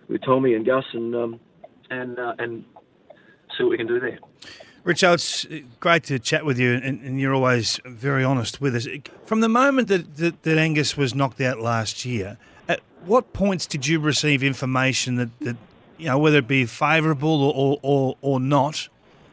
with 0.08 0.22
Tommy 0.24 0.54
and 0.54 0.66
Gus 0.66 0.86
and 0.94 1.16
um, 1.16 1.40
and 1.90 2.20
uh, 2.20 2.34
and 2.38 2.64
see 3.58 3.64
what 3.64 3.72
we 3.72 3.78
can 3.78 3.88
do 3.88 4.00
there. 4.00 4.20
Richo, 4.86 5.14
it's 5.16 5.48
great 5.80 6.04
to 6.04 6.20
chat 6.20 6.46
with 6.46 6.60
you, 6.60 6.76
and, 6.76 7.02
and, 7.02 7.20
you're 7.20 7.34
always 7.34 7.80
very 7.86 8.24
honest 8.24 8.62
with 8.62 8.76
us. 8.76 8.88
From 9.26 9.40
the 9.40 9.50
moment 9.50 9.88
that, 9.88 10.18
that, 10.18 10.44
that 10.44 10.58
Angus 10.60 10.96
was 10.96 11.16
knocked 11.16 11.42
out 11.42 11.60
last 11.60 12.06
year, 12.06 12.38
at 12.68 12.82
what 13.04 13.34
points 13.34 13.66
did 13.66 13.88
you 13.88 14.00
receive 14.00 14.44
information 14.44 15.16
that, 15.16 15.40
that 15.40 15.58
you 15.98 16.06
know, 16.06 16.20
whether 16.20 16.38
it 16.38 16.48
be 16.48 16.68
favourable 16.68 17.42
or, 17.42 17.80
or, 17.82 18.16
or 18.22 18.40
not, 18.40 18.88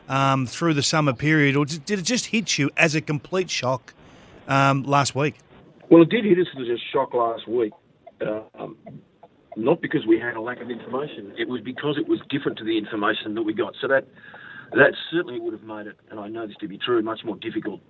um, 0.09 0.47
through 0.47 0.73
the 0.73 0.83
summer 0.83 1.13
period, 1.13 1.55
or 1.55 1.67
did 1.67 1.91
it 1.91 2.03
just 2.03 2.27
hit 2.27 2.57
you 2.57 2.71
as 2.79 2.95
a 2.95 3.03
complete 3.03 3.51
shock 3.51 3.93
um, 4.49 4.85
last 4.85 5.15
week? 5.15 5.37
Well, 5.91 6.01
it 6.01 6.09
did 6.09 6.25
hit 6.25 6.39
us 6.39 6.47
as 6.59 6.67
a 6.67 6.79
shock 6.93 7.13
last 7.13 7.47
week. 7.47 7.75
Uh, 8.23 8.41
um, 8.59 8.79
not 9.57 9.83
because 9.83 10.07
we 10.07 10.19
had 10.19 10.35
a 10.37 10.41
lack 10.41 10.63
of 10.63 10.71
information. 10.71 11.35
It 11.37 11.47
was 11.47 11.61
because 11.61 11.99
it 11.99 12.09
was 12.09 12.21
different 12.31 12.57
to 12.57 12.65
the 12.65 12.79
information 12.79 13.35
that 13.35 13.43
we 13.43 13.53
got. 13.53 13.75
So 13.83 13.89
that 13.89 14.07
that 14.75 14.95
certainly 15.11 15.41
would 15.41 15.53
have 15.53 15.63
made 15.63 15.87
it, 15.87 15.97
and 16.11 16.19
I 16.21 16.29
know 16.29 16.47
this 16.47 16.57
to 16.61 16.69
be 16.69 16.79
true, 16.79 17.03
much 17.03 17.21
more 17.25 17.37
difficult 17.37 17.81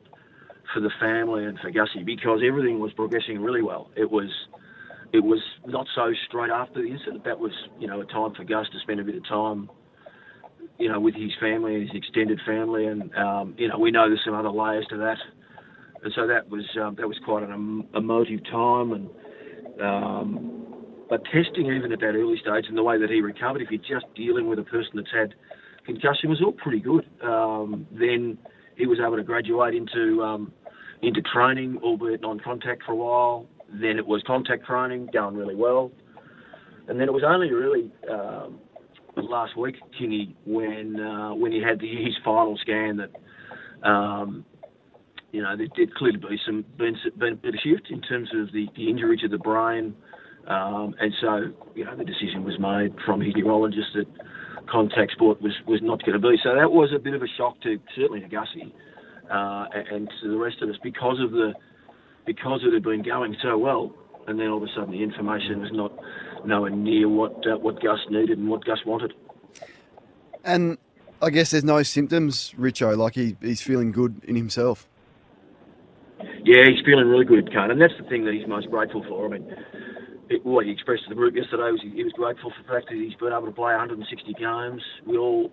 for 0.73 0.81
the 0.81 0.91
family 1.01 1.45
and 1.45 1.59
for 1.59 1.71
Gussie 1.71 2.05
because 2.05 2.41
everything 2.47 2.81
was 2.81 2.93
progressing 2.93 3.41
really 3.41 3.63
well. 3.63 3.91
It 3.97 4.11
was 4.11 4.31
it 5.13 5.21
was 5.21 5.41
not 5.67 5.87
so 5.95 6.13
straight 6.27 6.51
after 6.51 6.83
the 6.83 6.89
incident. 6.89 7.25
That 7.25 7.39
was, 7.39 7.53
you 7.79 7.87
know, 7.87 8.01
a 8.01 8.07
time 8.07 8.33
for 8.35 8.45
Gus 8.45 8.67
to 8.73 8.79
spend 8.81 9.01
a 9.01 9.05
bit 9.05 9.15
of 9.17 9.29
time, 9.29 9.69
you 10.79 10.89
know, 10.89 10.99
with 11.01 11.15
his 11.15 11.31
family 11.39 11.75
and 11.75 11.83
his 11.89 11.95
extended 11.95 12.41
family, 12.47 12.87
and 12.87 13.15
um, 13.17 13.55
you 13.59 13.69
know, 13.69 13.79
we 13.79 13.91
know 13.91 14.09
there's 14.09 14.23
some 14.25 14.35
other 14.35 14.51
layers 14.51 14.87
to 14.91 14.97
that, 14.99 15.19
and 16.03 16.13
so 16.15 16.27
that 16.27 16.49
was 16.49 16.65
um, 16.81 16.95
that 16.97 17.07
was 17.07 17.19
quite 17.25 17.43
an 17.43 17.87
emotive 17.95 18.41
time, 18.51 18.93
and 18.93 19.11
um, 19.81 20.75
but 21.11 21.23
testing 21.27 21.67
even 21.67 21.93
at 21.93 22.01
that 22.01 22.15
early 22.15 22.39
stage 22.39 22.67
and 22.69 22.77
the 22.77 22.83
way 22.83 22.99
that 22.99 23.11
he 23.11 23.21
recovered, 23.21 23.61
if 23.61 23.71
you're 23.71 24.01
just 24.01 24.13
dealing 24.15 24.49
with 24.49 24.59
a 24.59 24.65
person 24.65 24.93
that's 24.95 25.13
had 25.13 25.35
concussion, 25.85 26.31
was 26.31 26.41
all 26.43 26.53
pretty 26.53 26.81
good. 26.81 27.07
Um, 27.23 27.87
then 27.93 28.39
he 28.77 28.87
was 28.87 28.99
able 29.05 29.17
to 29.17 29.23
graduate 29.23 29.75
into 29.75 30.23
um, 30.23 30.53
into 31.03 31.21
training, 31.23 31.79
albeit 31.83 32.21
non-contact 32.21 32.85
for 32.85 32.93
a 32.93 32.97
while. 32.97 33.47
Then 33.69 33.99
it 33.99 34.07
was 34.07 34.23
contact 34.27 34.65
training, 34.67 35.09
going 35.13 35.35
really 35.35 35.55
well. 35.55 35.91
And 36.89 37.01
then 37.01 37.09
it 37.09 37.13
was 37.13 37.23
only 37.27 37.51
really 37.51 37.91
um, 38.11 38.59
last 39.17 39.57
week, 39.57 39.77
Kingy, 40.01 40.35
when 40.45 41.01
uh, 41.01 41.35
when 41.35 41.53
he 41.53 41.61
had 41.61 41.81
the, 41.81 41.89
his 41.89 42.15
final 42.25 42.57
scan 42.59 42.99
that, 42.99 43.89
um, 43.89 44.45
you 45.33 45.43
know, 45.43 45.57
there 45.57 45.69
did 45.75 45.95
clearly 45.95 46.19
be 46.19 46.39
some 46.45 46.65
been, 46.77 46.97
been 47.19 47.35
a 47.35 47.37
bit 47.37 47.55
of 47.55 47.61
shift 47.63 47.89
in 47.91 48.01
terms 48.03 48.29
of 48.35 48.53
the, 48.53 48.67
the 48.77 48.89
injury 48.89 49.17
to 49.19 49.29
the 49.29 49.39
brain. 49.39 49.95
Um, 50.47 50.95
and 51.01 51.13
so, 51.21 51.53
you 51.75 51.85
know, 51.85 51.97
the 51.97 52.05
decision 52.05 52.43
was 52.43 52.59
made 52.59 52.95
from 53.07 53.21
his 53.21 53.33
neurologist 53.37 53.89
that 53.95 54.07
contact 54.71 55.13
sport 55.13 55.41
was, 55.43 55.53
was 55.67 55.81
not 55.83 56.03
going 56.05 56.21
to 56.21 56.29
be. 56.29 56.37
So 56.43 56.55
that 56.55 56.71
was 56.71 56.91
a 56.95 56.99
bit 56.99 57.15
of 57.15 57.23
a 57.23 57.29
shock 57.37 57.61
to 57.63 57.79
certainly 57.97 58.21
to 58.21 58.29
Gussie 58.29 58.75
uh, 59.31 59.67
and 59.91 60.11
to 60.23 60.31
the 60.31 60.37
rest 60.37 60.63
of 60.63 60.69
us 60.69 60.77
because 60.83 61.21
of 61.21 61.33
the 61.33 61.55
because 62.25 62.61
it 62.65 62.73
had 62.73 62.85
been 62.85 63.03
going 63.03 63.37
so 63.43 63.59
well, 63.59 63.93
and 64.29 64.39
then 64.39 64.49
all 64.49 64.59
of 64.59 64.63
a 64.63 64.73
sudden 64.77 64.93
the 64.93 65.03
information 65.03 65.61
was 65.61 65.71
not 65.73 65.93
nowhere 66.47 66.71
near 66.71 67.09
what 67.09 67.47
uh, 67.47 67.57
what 67.59 67.83
Gus 67.83 67.99
needed 68.11 68.39
and 68.39 68.49
what 68.49 68.65
Gus 68.65 68.79
wanted. 68.87 69.13
And 70.45 70.79
I 71.21 71.31
guess 71.31 71.51
there's 71.51 71.65
no 71.65 71.83
symptoms, 71.83 72.55
Richo. 72.59 72.97
Like 72.97 73.15
he, 73.15 73.37
he's 73.41 73.63
feeling 73.63 73.93
good 73.93 74.23
in 74.25 74.37
himself. 74.37 74.89
Yeah, 76.45 76.65
he's 76.69 76.85
feeling 76.85 77.07
really 77.07 77.25
good, 77.25 77.53
Kane, 77.53 77.71
and 77.71 77.81
that's 77.81 77.95
the 78.01 78.09
thing 78.09 78.25
that 78.25 78.35
he's 78.35 78.47
most 78.49 78.69
grateful 78.69 79.05
for. 79.09 79.27
I 79.27 79.39
mean, 79.39 79.57
what 80.43 80.67
he 80.67 80.73
expressed 80.73 81.05
to 81.05 81.09
the 81.09 81.15
group 81.15 81.35
yesterday 81.35 81.71
was 81.71 81.81
he, 81.83 81.91
he 81.91 82.05
was 82.05 82.13
grateful 82.13 82.51
for 82.51 82.63
the 82.63 82.69
fact 82.69 82.89
that 82.89 82.97
he's 82.97 83.15
been 83.15 83.33
able 83.33 83.47
to 83.47 83.53
play 83.53 83.73
160 83.73 84.33
games. 84.35 84.83
We 85.07 85.17
all, 85.19 85.53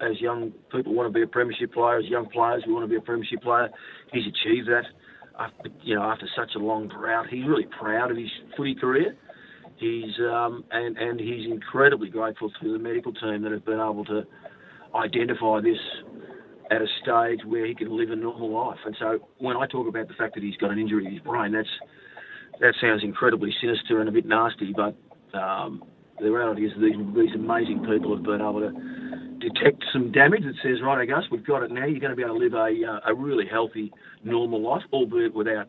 as 0.00 0.20
young 0.20 0.52
people, 0.72 0.94
want 0.94 1.08
to 1.08 1.12
be 1.12 1.22
a 1.22 1.26
premiership 1.26 1.72
player. 1.72 1.98
As 1.98 2.06
young 2.06 2.28
players, 2.28 2.64
we 2.66 2.72
want 2.72 2.84
to 2.84 2.88
be 2.88 2.96
a 2.96 3.00
premiership 3.00 3.42
player. 3.42 3.68
He's 4.12 4.24
achieved 4.26 4.68
that 4.68 4.84
after, 5.38 5.70
you 5.82 5.94
know, 5.94 6.02
after 6.02 6.26
such 6.36 6.52
a 6.56 6.58
long 6.58 6.88
drought. 6.88 7.26
He's 7.30 7.46
really 7.46 7.66
proud 7.78 8.10
of 8.10 8.16
his 8.16 8.30
footy 8.56 8.74
career. 8.74 9.16
He's 9.76 10.12
um, 10.20 10.64
and 10.70 10.98
and 10.98 11.18
he's 11.18 11.50
incredibly 11.50 12.10
grateful 12.10 12.50
to 12.50 12.72
the 12.72 12.78
medical 12.78 13.14
team 13.14 13.42
that 13.42 13.52
have 13.52 13.64
been 13.64 13.80
able 13.80 14.04
to 14.06 14.26
identify 14.94 15.60
this 15.60 15.78
at 16.70 16.82
a 16.82 16.86
stage 17.02 17.40
where 17.46 17.66
he 17.66 17.74
can 17.74 17.96
live 17.96 18.10
a 18.10 18.16
normal 18.16 18.52
life. 18.52 18.78
And 18.84 18.94
so 18.98 19.18
when 19.38 19.56
I 19.56 19.66
talk 19.66 19.88
about 19.88 20.08
the 20.08 20.14
fact 20.14 20.34
that 20.34 20.42
he's 20.42 20.56
got 20.56 20.70
an 20.70 20.78
injury 20.78 21.04
to 21.04 21.10
his 21.10 21.20
brain, 21.20 21.52
that's 21.52 21.68
that 22.60 22.74
sounds 22.80 23.02
incredibly 23.02 23.54
sinister 23.60 24.00
and 24.00 24.08
a 24.08 24.12
bit 24.12 24.26
nasty, 24.26 24.74
but 24.74 24.94
um, 25.36 25.82
the 26.20 26.30
reality 26.30 26.66
is 26.66 26.72
these 26.80 26.96
these 27.14 27.34
amazing 27.34 27.84
people 27.84 28.14
have 28.14 28.24
been 28.24 28.40
able 28.40 28.60
to 28.60 28.70
detect 29.40 29.84
some 29.92 30.12
damage 30.12 30.42
that 30.42 30.54
says, 30.62 30.82
right, 30.82 31.00
I 31.00 31.06
guess 31.06 31.24
we've 31.30 31.46
got 31.46 31.62
it 31.62 31.70
now. 31.70 31.86
You're 31.86 32.00
going 32.00 32.10
to 32.10 32.16
be 32.16 32.22
able 32.22 32.38
to 32.38 32.44
live 32.44 32.52
a, 32.54 32.86
uh, 32.86 33.10
a 33.10 33.14
really 33.14 33.46
healthy, 33.50 33.90
normal 34.22 34.62
life, 34.62 34.82
albeit 34.92 35.34
without 35.34 35.68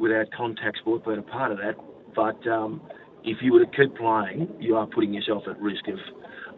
without 0.00 0.26
contact 0.36 0.78
sport 0.78 1.04
being 1.04 1.18
a 1.18 1.22
part 1.22 1.52
of 1.52 1.58
that. 1.58 1.74
But 2.14 2.46
um, 2.50 2.80
if 3.24 3.38
you 3.42 3.52
were 3.52 3.64
to 3.64 3.70
keep 3.70 3.96
playing, 3.96 4.48
you 4.58 4.76
are 4.76 4.86
putting 4.86 5.12
yourself 5.12 5.44
at 5.48 5.60
risk 5.60 5.86
of 5.88 5.98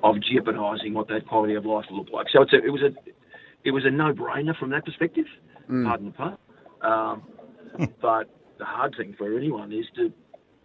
of 0.02 0.16
jeopardising 0.22 0.94
what 0.94 1.08
that 1.08 1.26
quality 1.26 1.54
of 1.54 1.66
life 1.66 1.84
will 1.90 1.98
look 1.98 2.10
like. 2.12 2.26
So 2.32 2.42
it's 2.42 2.52
a, 2.52 2.64
it 2.64 2.70
was 2.70 2.82
a 2.82 2.94
it 3.64 3.72
was 3.72 3.84
a 3.84 3.90
no-brainer 3.90 4.56
from 4.56 4.70
that 4.70 4.84
perspective. 4.84 5.26
Mm. 5.68 5.86
Pardon 5.86 6.06
the 6.06 6.12
pun. 6.12 6.36
Um, 6.82 7.22
but 8.02 8.30
the 8.60 8.64
hard 8.64 8.94
thing 8.96 9.14
for 9.18 9.36
anyone 9.36 9.72
is 9.72 9.86
to 9.96 10.12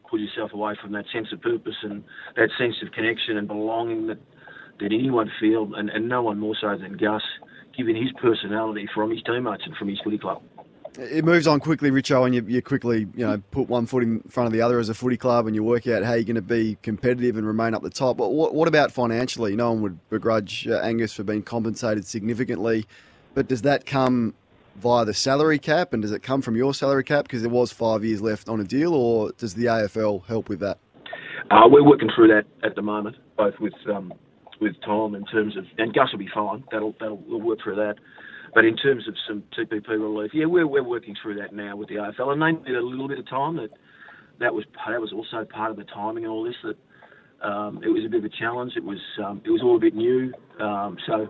pull 0.07 0.19
yourself 0.19 0.53
away 0.53 0.75
from 0.79 0.91
that 0.91 1.05
sense 1.11 1.27
of 1.33 1.41
purpose 1.41 1.75
and 1.81 2.03
that 2.35 2.49
sense 2.59 2.75
of 2.85 2.91
connection 2.91 3.37
and 3.37 3.47
belonging 3.47 4.07
that 4.07 4.19
that 4.79 4.91
anyone 4.91 5.31
feel, 5.39 5.73
and, 5.75 5.89
and 5.89 6.09
no 6.09 6.21
one 6.21 6.37
more 6.37 6.53
so 6.59 6.77
than 6.77 6.97
Gus, 6.97 7.21
given 7.77 7.95
his 7.95 8.11
personality 8.21 8.89
from 8.93 9.09
his 9.09 9.23
teammates 9.23 9.63
and 9.65 9.73
from 9.77 9.87
his 9.87 9.97
footy 10.03 10.17
club. 10.17 10.41
It 10.99 11.23
moves 11.23 11.47
on 11.47 11.61
quickly, 11.61 11.91
Richo, 11.91 12.25
and 12.25 12.35
you, 12.35 12.43
you 12.45 12.61
quickly, 12.61 13.07
you 13.15 13.25
know, 13.25 13.41
put 13.51 13.69
one 13.69 13.85
foot 13.85 14.03
in 14.03 14.19
front 14.23 14.47
of 14.47 14.53
the 14.53 14.61
other 14.61 14.77
as 14.79 14.89
a 14.89 14.93
footy 14.93 15.15
club, 15.15 15.47
and 15.47 15.55
you 15.55 15.63
work 15.63 15.87
out 15.87 16.03
how 16.03 16.13
you're 16.13 16.25
going 16.25 16.35
to 16.35 16.41
be 16.41 16.77
competitive 16.83 17.37
and 17.37 17.47
remain 17.47 17.73
up 17.73 17.83
the 17.83 17.89
top. 17.89 18.17
But 18.17 18.33
what, 18.33 18.53
what 18.53 18.67
about 18.67 18.91
financially? 18.91 19.55
No 19.55 19.71
one 19.71 19.81
would 19.81 20.09
begrudge 20.09 20.67
uh, 20.67 20.79
Angus 20.79 21.13
for 21.13 21.23
being 21.23 21.41
compensated 21.41 22.05
significantly, 22.05 22.85
but 23.33 23.47
does 23.47 23.61
that 23.61 23.85
come 23.85 24.33
via 24.75 25.05
the 25.05 25.13
salary 25.13 25.59
cap, 25.59 25.93
and 25.93 26.01
does 26.01 26.11
it 26.11 26.21
come 26.23 26.41
from 26.41 26.55
your 26.55 26.73
salary 26.73 27.03
cap 27.03 27.25
because 27.25 27.41
there 27.41 27.51
was 27.51 27.71
five 27.71 28.03
years 28.03 28.21
left 28.21 28.49
on 28.49 28.59
a 28.59 28.63
deal, 28.63 28.93
or 28.93 29.31
does 29.37 29.53
the 29.53 29.65
AFL 29.65 30.25
help 30.25 30.49
with 30.49 30.59
that? 30.59 30.79
Uh, 31.51 31.67
we're 31.67 31.83
working 31.83 32.09
through 32.15 32.27
that 32.27 32.45
at 32.63 32.75
the 32.75 32.81
moment, 32.81 33.15
both 33.37 33.53
with 33.59 33.73
um, 33.93 34.13
with 34.59 34.73
Tom 34.85 35.15
in 35.15 35.25
terms 35.25 35.57
of, 35.57 35.65
and 35.77 35.93
Gus 35.93 36.11
will 36.11 36.19
be 36.19 36.29
fine. 36.33 36.63
That'll 36.71 36.95
that'll 36.99 37.21
we'll 37.27 37.41
work 37.41 37.59
through 37.63 37.75
that. 37.75 37.95
but 38.53 38.65
in 38.65 38.75
terms 38.77 39.07
of 39.07 39.15
some 39.27 39.43
TPP 39.57 39.87
relief, 39.89 40.31
yeah, 40.33 40.45
we're, 40.45 40.65
we're 40.65 40.83
working 40.83 41.15
through 41.21 41.35
that 41.35 41.53
now 41.53 41.75
with 41.75 41.89
the 41.89 41.95
AFL, 41.95 42.31
and 42.31 42.41
they 42.41 42.69
need 42.69 42.75
a 42.75 42.81
little 42.81 43.07
bit 43.07 43.19
of 43.19 43.29
time. 43.29 43.57
That 43.57 43.69
that 44.39 44.53
was 44.53 44.65
that 44.87 44.99
was 44.99 45.13
also 45.13 45.45
part 45.45 45.71
of 45.71 45.77
the 45.77 45.83
timing 45.83 46.23
and 46.23 46.31
all 46.31 46.43
this. 46.43 46.55
That 46.63 47.47
um, 47.47 47.81
it 47.83 47.89
was 47.89 48.03
a 48.05 48.09
bit 48.09 48.19
of 48.19 48.25
a 48.25 48.29
challenge. 48.29 48.73
It 48.75 48.83
was 48.83 48.99
um, 49.23 49.41
it 49.45 49.51
was 49.51 49.61
all 49.63 49.75
a 49.75 49.79
bit 49.79 49.93
new. 49.93 50.33
Um, 50.59 50.97
so 51.05 51.29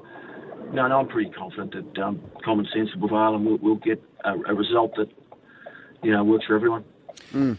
no, 0.72 0.88
no, 0.88 1.00
I'm 1.00 1.08
pretty 1.08 1.32
confident 1.32 1.74
that 1.74 2.04
um, 2.04 2.22
common 2.44 2.68
sense 2.74 2.94
will 2.94 3.08
prevail, 3.08 3.36
and 3.36 3.46
we'll, 3.46 3.58
we'll 3.58 3.76
get 3.76 4.02
a, 4.24 4.34
a, 4.34 4.54
result 4.54 4.96
that 4.96 5.10
you 6.04 6.12
know 6.12 6.24
works 6.24 6.46
for 6.46 6.56
everyone. 6.56 6.84
Mm. 7.34 7.58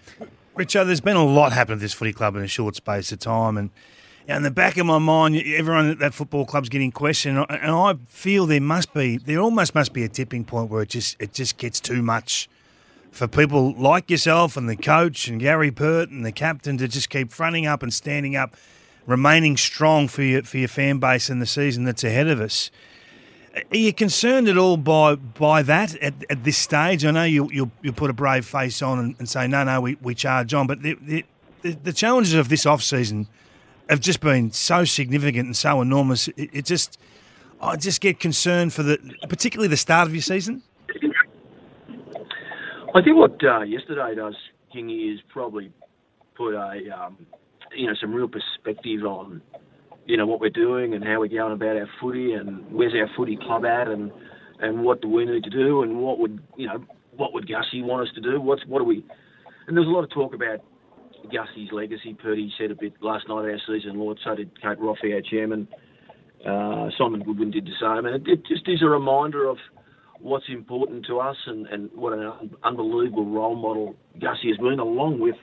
Richo, 0.56 0.86
there's 0.86 1.00
been 1.00 1.16
a 1.16 1.24
lot 1.24 1.52
happen 1.52 1.74
at 1.74 1.80
this 1.80 1.92
footy 1.92 2.12
club 2.12 2.36
in 2.36 2.42
a 2.42 2.48
short 2.48 2.76
space 2.76 3.12
of 3.12 3.18
time, 3.18 3.56
and 3.56 3.70
in 4.28 4.42
the 4.42 4.50
back 4.50 4.76
of 4.76 4.86
my 4.86 4.98
mind, 4.98 5.36
everyone 5.36 5.90
at 5.90 5.98
that 6.00 6.14
football 6.14 6.44
club's 6.44 6.68
getting 6.68 6.90
questioned, 6.90 7.46
and 7.48 7.70
I 7.70 7.94
feel 8.08 8.46
there 8.46 8.60
must 8.60 8.92
be, 8.92 9.18
there 9.18 9.38
almost 9.38 9.74
must 9.74 9.92
be 9.92 10.02
a 10.02 10.08
tipping 10.08 10.44
point 10.44 10.70
where 10.70 10.82
it 10.82 10.88
just 10.88 11.16
it 11.20 11.32
just 11.32 11.58
gets 11.58 11.80
too 11.80 12.02
much 12.02 12.48
for 13.12 13.26
people 13.26 13.72
like 13.74 14.10
yourself 14.10 14.56
and 14.56 14.68
the 14.68 14.76
coach 14.76 15.26
and 15.26 15.40
Gary 15.40 15.70
Pert 15.70 16.10
and 16.10 16.24
the 16.24 16.32
captain 16.32 16.76
to 16.78 16.86
just 16.86 17.08
keep 17.08 17.32
fronting 17.32 17.66
up 17.66 17.82
and 17.82 17.92
standing 17.92 18.36
up, 18.36 18.56
remaining 19.06 19.56
strong 19.56 20.08
for 20.08 20.22
your 20.22 20.42
for 20.42 20.58
your 20.58 20.68
fan 20.68 20.98
base 20.98 21.30
in 21.30 21.38
the 21.38 21.46
season 21.46 21.84
that's 21.84 22.04
ahead 22.04 22.28
of 22.28 22.40
us. 22.40 22.70
Are 23.56 23.76
you 23.76 23.92
concerned 23.92 24.48
at 24.48 24.58
all 24.58 24.76
by 24.76 25.14
by 25.14 25.62
that 25.62 25.94
at, 25.96 26.14
at 26.28 26.44
this 26.44 26.58
stage? 26.58 27.04
I 27.06 27.10
know 27.10 27.24
you 27.24 27.48
you 27.50 27.70
you 27.80 27.92
put 27.92 28.10
a 28.10 28.12
brave 28.12 28.44
face 28.44 28.82
on 28.82 28.98
and, 28.98 29.16
and 29.18 29.28
say 29.28 29.46
no 29.46 29.64
no 29.64 29.80
we, 29.80 29.96
we 30.02 30.14
charge 30.14 30.52
on, 30.52 30.66
but 30.66 30.82
the, 30.82 30.94
the, 31.00 31.24
the 31.62 31.92
challenges 31.92 32.34
of 32.34 32.50
this 32.50 32.66
off 32.66 32.82
season 32.82 33.28
have 33.88 34.00
just 34.00 34.20
been 34.20 34.50
so 34.52 34.84
significant 34.84 35.46
and 35.46 35.56
so 35.56 35.80
enormous. 35.80 36.28
It, 36.28 36.50
it 36.52 36.64
just 36.66 36.98
I 37.60 37.76
just 37.76 38.02
get 38.02 38.20
concerned 38.20 38.74
for 38.74 38.82
the 38.82 38.98
particularly 39.28 39.68
the 39.68 39.78
start 39.78 40.06
of 40.06 40.14
your 40.14 40.22
season. 40.22 40.62
I 42.94 43.02
think 43.02 43.16
what 43.16 43.42
uh, 43.42 43.60
yesterday 43.62 44.14
does, 44.14 44.36
Kingy, 44.74 45.14
is 45.14 45.20
probably 45.28 45.72
put 46.34 46.54
a 46.54 46.90
um, 46.90 47.16
you 47.74 47.86
know 47.86 47.94
some 47.98 48.12
real 48.12 48.28
perspective 48.28 49.04
on 49.04 49.40
you 50.06 50.16
know 50.16 50.26
what 50.26 50.40
we're 50.40 50.50
doing 50.50 50.94
and 50.94 51.04
how 51.04 51.20
we're 51.20 51.28
going 51.28 51.52
about 51.52 51.76
our 51.76 51.88
footy 52.00 52.32
and 52.32 52.70
where's 52.72 52.94
our 52.94 53.08
footy 53.16 53.36
club 53.36 53.64
at 53.64 53.88
and 53.88 54.10
and 54.60 54.82
what 54.82 55.02
do 55.02 55.08
we 55.08 55.24
need 55.24 55.44
to 55.44 55.50
do 55.50 55.82
and 55.82 55.98
what 55.98 56.18
would 56.18 56.40
you 56.56 56.66
know 56.66 56.84
what 57.16 57.32
would 57.32 57.48
Gussie 57.48 57.82
want 57.82 58.08
us 58.08 58.14
to 58.14 58.20
do? 58.20 58.40
What's 58.40 58.62
what 58.66 58.78
do 58.78 58.84
we? 58.84 59.04
And 59.66 59.76
there's 59.76 59.86
a 59.86 59.90
lot 59.90 60.04
of 60.04 60.10
talk 60.10 60.34
about 60.34 60.60
Gussie's 61.24 61.72
legacy. 61.72 62.14
Purdy 62.14 62.52
said 62.58 62.70
a 62.70 62.74
bit 62.74 62.94
last 63.00 63.28
night 63.28 63.46
at 63.46 63.50
our 63.50 63.60
season 63.66 63.98
Lord. 63.98 64.18
So 64.24 64.34
did 64.34 64.60
Kate 64.60 64.78
Roffey, 64.78 65.14
our 65.14 65.22
chairman. 65.22 65.68
Uh, 66.46 66.90
Simon 66.96 67.22
Goodwin 67.24 67.50
did 67.50 67.66
the 67.66 67.72
same, 67.80 68.06
and 68.06 68.14
it, 68.14 68.30
it 68.30 68.46
just 68.46 68.68
is 68.68 68.80
a 68.82 68.86
reminder 68.86 69.48
of 69.48 69.56
what's 70.20 70.44
important 70.48 71.04
to 71.06 71.18
us 71.18 71.36
and, 71.46 71.66
and 71.66 71.90
what 71.94 72.12
an 72.12 72.54
unbelievable 72.62 73.26
role 73.26 73.56
model 73.56 73.96
Gussie 74.20 74.48
has 74.48 74.56
been, 74.58 74.78
along 74.78 75.18
with 75.18 75.34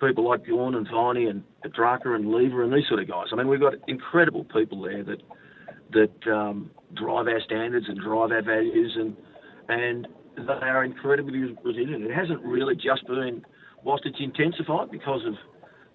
people 0.00 0.28
like 0.28 0.44
Bjorn 0.44 0.74
and 0.74 0.86
Viney 0.90 1.26
and 1.26 1.42
Petracca 1.64 2.14
and 2.14 2.30
Lever 2.32 2.62
and 2.62 2.72
these 2.72 2.86
sort 2.88 3.00
of 3.00 3.08
guys. 3.08 3.26
I 3.32 3.36
mean, 3.36 3.48
we've 3.48 3.60
got 3.60 3.74
incredible 3.86 4.44
people 4.44 4.82
there 4.82 5.04
that 5.04 5.22
that 5.92 6.30
um, 6.30 6.70
drive 6.94 7.26
our 7.26 7.40
standards 7.44 7.86
and 7.88 7.98
drive 7.98 8.30
our 8.30 8.42
values, 8.42 8.96
and 8.96 9.16
and 9.68 10.08
they 10.36 10.66
are 10.66 10.84
incredibly 10.84 11.56
resilient. 11.64 12.04
It 12.04 12.14
hasn't 12.14 12.42
really 12.42 12.74
just 12.74 13.06
been, 13.06 13.44
whilst 13.84 14.06
it's 14.06 14.18
intensified 14.20 14.90
because 14.90 15.22
of 15.26 15.34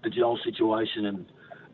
the 0.03 0.09
Joel 0.09 0.39
situation 0.43 1.05
and 1.05 1.25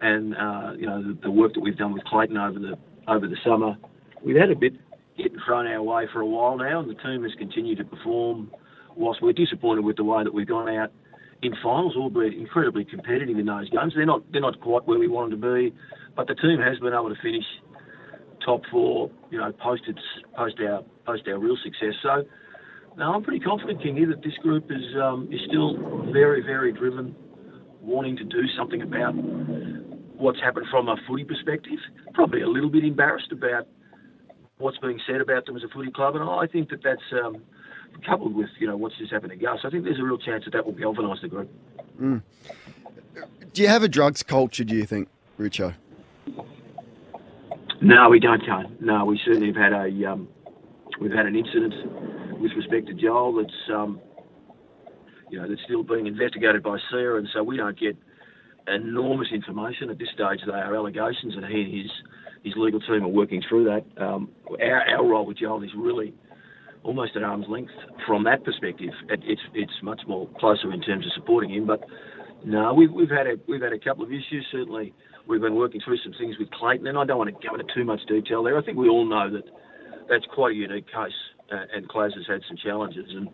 and 0.02 0.36
uh, 0.36 0.74
you 0.78 0.86
know 0.86 1.02
the, 1.02 1.18
the 1.24 1.32
work 1.32 1.54
that 1.54 1.62
we've 1.62 1.78
done 1.78 1.94
with 1.94 2.04
Clayton 2.06 2.38
over 2.38 2.60
the 2.60 2.78
over 3.08 3.28
the 3.28 3.38
summer. 3.44 3.76
We've 4.24 4.36
had 4.36 4.52
a 4.52 4.56
bit 4.56 4.74
getting 5.18 5.40
thrown 5.46 5.68
our 5.68 5.82
way 5.82 6.06
for 6.12 6.22
a 6.22 6.26
while 6.26 6.58
now, 6.58 6.80
and 6.80 6.90
the 6.90 7.02
team 7.02 7.24
has 7.24 7.34
continued 7.38 7.78
to 7.80 7.86
perform. 7.86 8.52
Whilst 8.96 9.22
we're 9.22 9.34
disappointed 9.34 9.86
with 9.86 9.96
the 9.96 10.04
way 10.04 10.24
that 10.24 10.34
we've 10.34 10.48
gone 10.48 10.68
out 10.68 10.92
in 11.42 11.54
finals, 11.64 11.96
albeit 11.96 12.34
incredibly 12.34 12.84
competitive 12.84 13.38
in 13.38 13.46
those 13.46 13.70
games, 13.70 13.94
they're 13.96 14.06
not 14.06 14.24
they're 14.32 14.42
not 14.42 14.60
quite 14.62 14.86
where 14.88 15.00
we 15.00 15.08
wanted 15.08 15.42
to 15.42 15.56
be. 15.56 15.74
But 16.16 16.28
the 16.28 16.36
team 16.36 16.60
has 16.60 16.78
been 16.80 16.94
able 16.94 17.10
to 17.10 17.22
finish 17.22 17.46
top 18.46 18.62
four, 18.72 19.10
you 19.30 19.38
know, 19.38 19.52
post 19.54 19.84
its, 19.88 20.00
post 20.36 20.56
our 20.60 20.84
post 21.06 21.24
our 21.28 21.40
real 21.40 21.58
success. 21.64 21.94
So, 22.04 22.24
now 22.98 23.14
I'm 23.14 23.24
pretty 23.24 23.40
confident, 23.40 23.82
Kingy, 23.82 24.08
that 24.10 24.22
this 24.22 24.34
group 24.42 24.66
is 24.70 24.84
um, 25.02 25.30
is 25.32 25.40
still 25.48 25.78
very 26.12 26.42
very 26.42 26.74
driven, 26.74 27.16
wanting 27.82 28.18
to 28.18 28.24
do 28.24 28.42
something 28.58 28.82
about 28.82 29.14
what's 30.18 30.40
happened 30.42 30.68
from 30.70 30.90
a 30.90 30.98
footy 31.08 31.24
perspective. 31.24 31.80
Probably 32.14 32.42
a 32.42 32.48
little 32.48 32.70
bit 32.70 32.84
embarrassed 32.84 33.32
about 33.32 33.68
what's 34.58 34.78
being 34.80 35.00
said 35.08 35.22
about 35.22 35.46
them 35.46 35.56
as 35.56 35.64
a 35.64 35.70
footy 35.74 35.92
club, 35.92 36.16
and 36.16 36.24
I 36.30 36.48
think 36.48 36.70
that 36.70 36.84
that's 36.84 37.24
um, 37.24 37.38
coupled 38.06 38.36
with 38.36 38.50
you 38.60 38.68
know 38.68 38.78
what's 38.78 38.98
just 38.98 39.12
happened 39.12 39.32
to 39.32 39.38
Gus. 39.38 39.60
I 39.64 39.70
think 39.70 39.84
there's 39.84 40.00
a 40.00 40.04
real 40.04 40.18
chance 40.18 40.46
that 40.46 40.52
that 40.52 40.66
will 40.66 40.74
galvanise 40.74 41.22
the 41.22 41.28
group. 41.28 41.50
Mm. 42.00 42.22
Do 43.54 43.62
you 43.62 43.68
have 43.68 43.84
a 43.84 43.88
drugs 43.88 44.24
culture? 44.24 44.64
Do 44.64 44.76
you 44.76 44.86
think, 44.86 45.10
Richo? 45.40 45.74
No, 47.82 48.10
we 48.10 48.20
don't, 48.20 48.42
Kane. 48.42 48.78
No, 48.80 49.06
we 49.06 49.20
certainly 49.24 49.48
have 49.48 49.56
had 49.56 49.74
a 49.74 50.12
um, 50.12 50.28
we've 51.00 51.12
had 51.12 51.26
an 51.26 51.36
incident 51.36 51.74
with 52.40 52.52
respect 52.54 52.88
to 52.88 52.94
Joel 52.94 53.36
that's 53.36 53.70
um, 53.74 54.02
you 55.30 55.40
know 55.40 55.48
that's 55.48 55.62
still 55.64 55.84
being 55.84 56.08
investigated 56.08 56.64
by 56.64 56.78
Sarah, 56.92 57.18
and 57.18 57.28
so 57.34 57.44
we 57.44 57.58
don't 57.58 57.80
get 57.80 57.98
enormous 58.68 59.30
information 59.34 59.90
at 59.90 59.98
this 59.98 60.10
stage. 60.14 60.42
They 60.46 60.52
are 60.52 60.76
allegations, 60.76 61.36
and 61.36 61.46
he 61.46 61.62
and 61.62 61.74
his 61.74 61.92
his 62.44 62.54
legal 62.56 62.80
team 62.80 63.04
are 63.04 63.08
working 63.08 63.42
through 63.48 63.66
that. 63.66 64.02
Um, 64.02 64.30
our, 64.62 64.82
our 64.82 65.06
role 65.06 65.26
with 65.26 65.38
Joel 65.38 65.64
is 65.64 65.72
really 65.76 66.14
almost 66.84 67.16
at 67.16 67.24
arm's 67.24 67.48
length 67.50 67.72
from 68.08 68.24
that 68.24 68.44
perspective. 68.44 68.94
It, 69.10 69.22
it's 69.24 69.42
it's 69.54 69.74
much 69.84 70.02
more 70.08 70.28
closer 70.40 70.72
in 70.72 70.82
terms 70.82 71.06
of 71.06 71.14
supporting 71.14 71.52
him. 71.54 71.68
But 71.68 71.82
no, 72.46 72.74
we've 72.74 72.92
we've 72.92 73.10
had 73.10 73.28
a 73.28 73.36
we've 73.48 73.62
had 73.62 73.74
a 73.74 73.80
couple 73.80 74.04
of 74.04 74.12
issues. 74.12 74.46
Certainly, 74.52 74.94
we've 75.28 75.42
been 75.42 75.56
working 75.56 75.82
through 75.84 75.98
some 76.04 76.14
things 76.20 76.36
with 76.40 76.50
Clayton, 76.52 76.88
and 76.88 76.98
I 76.98 77.06
don't 77.06 77.18
want 77.18 77.30
to 77.30 77.48
go 77.48 77.56
into 77.56 77.74
too 77.74 77.84
much 77.84 78.02
detail 78.08 78.44
there. 78.44 78.58
I 78.58 78.64
think 78.64 78.78
we 78.78 78.90
all 78.90 79.06
know 79.06 79.30
that 79.32 79.44
that's 80.10 80.26
quite 80.34 80.52
a 80.52 80.56
unique 80.56 80.88
case, 80.88 81.20
uh, 81.52 81.66
and 81.76 81.88
Claz 81.88 82.14
has 82.16 82.26
had 82.28 82.42
some 82.48 82.58
challenges, 82.58 83.06
and 83.10 83.30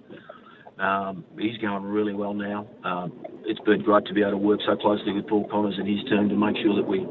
um, 0.80 1.24
he's 1.40 1.58
going 1.58 1.84
really 1.84 2.14
well 2.14 2.34
now. 2.34 2.68
Um, 2.84 3.14
it's 3.46 3.60
been 3.62 3.82
great 3.82 4.06
to 4.06 4.14
be 4.14 4.22
able 4.22 4.32
to 4.32 4.38
work 4.38 4.60
so 4.66 4.76
closely 4.76 5.14
with 5.14 5.28
Paul 5.28 5.48
Connors 5.50 5.76
and 5.78 5.88
his 5.88 6.04
team 6.10 6.30
to 6.30 6.36
make 6.36 6.58
sure 6.58 6.76
that 6.76 6.88
we 6.88 7.06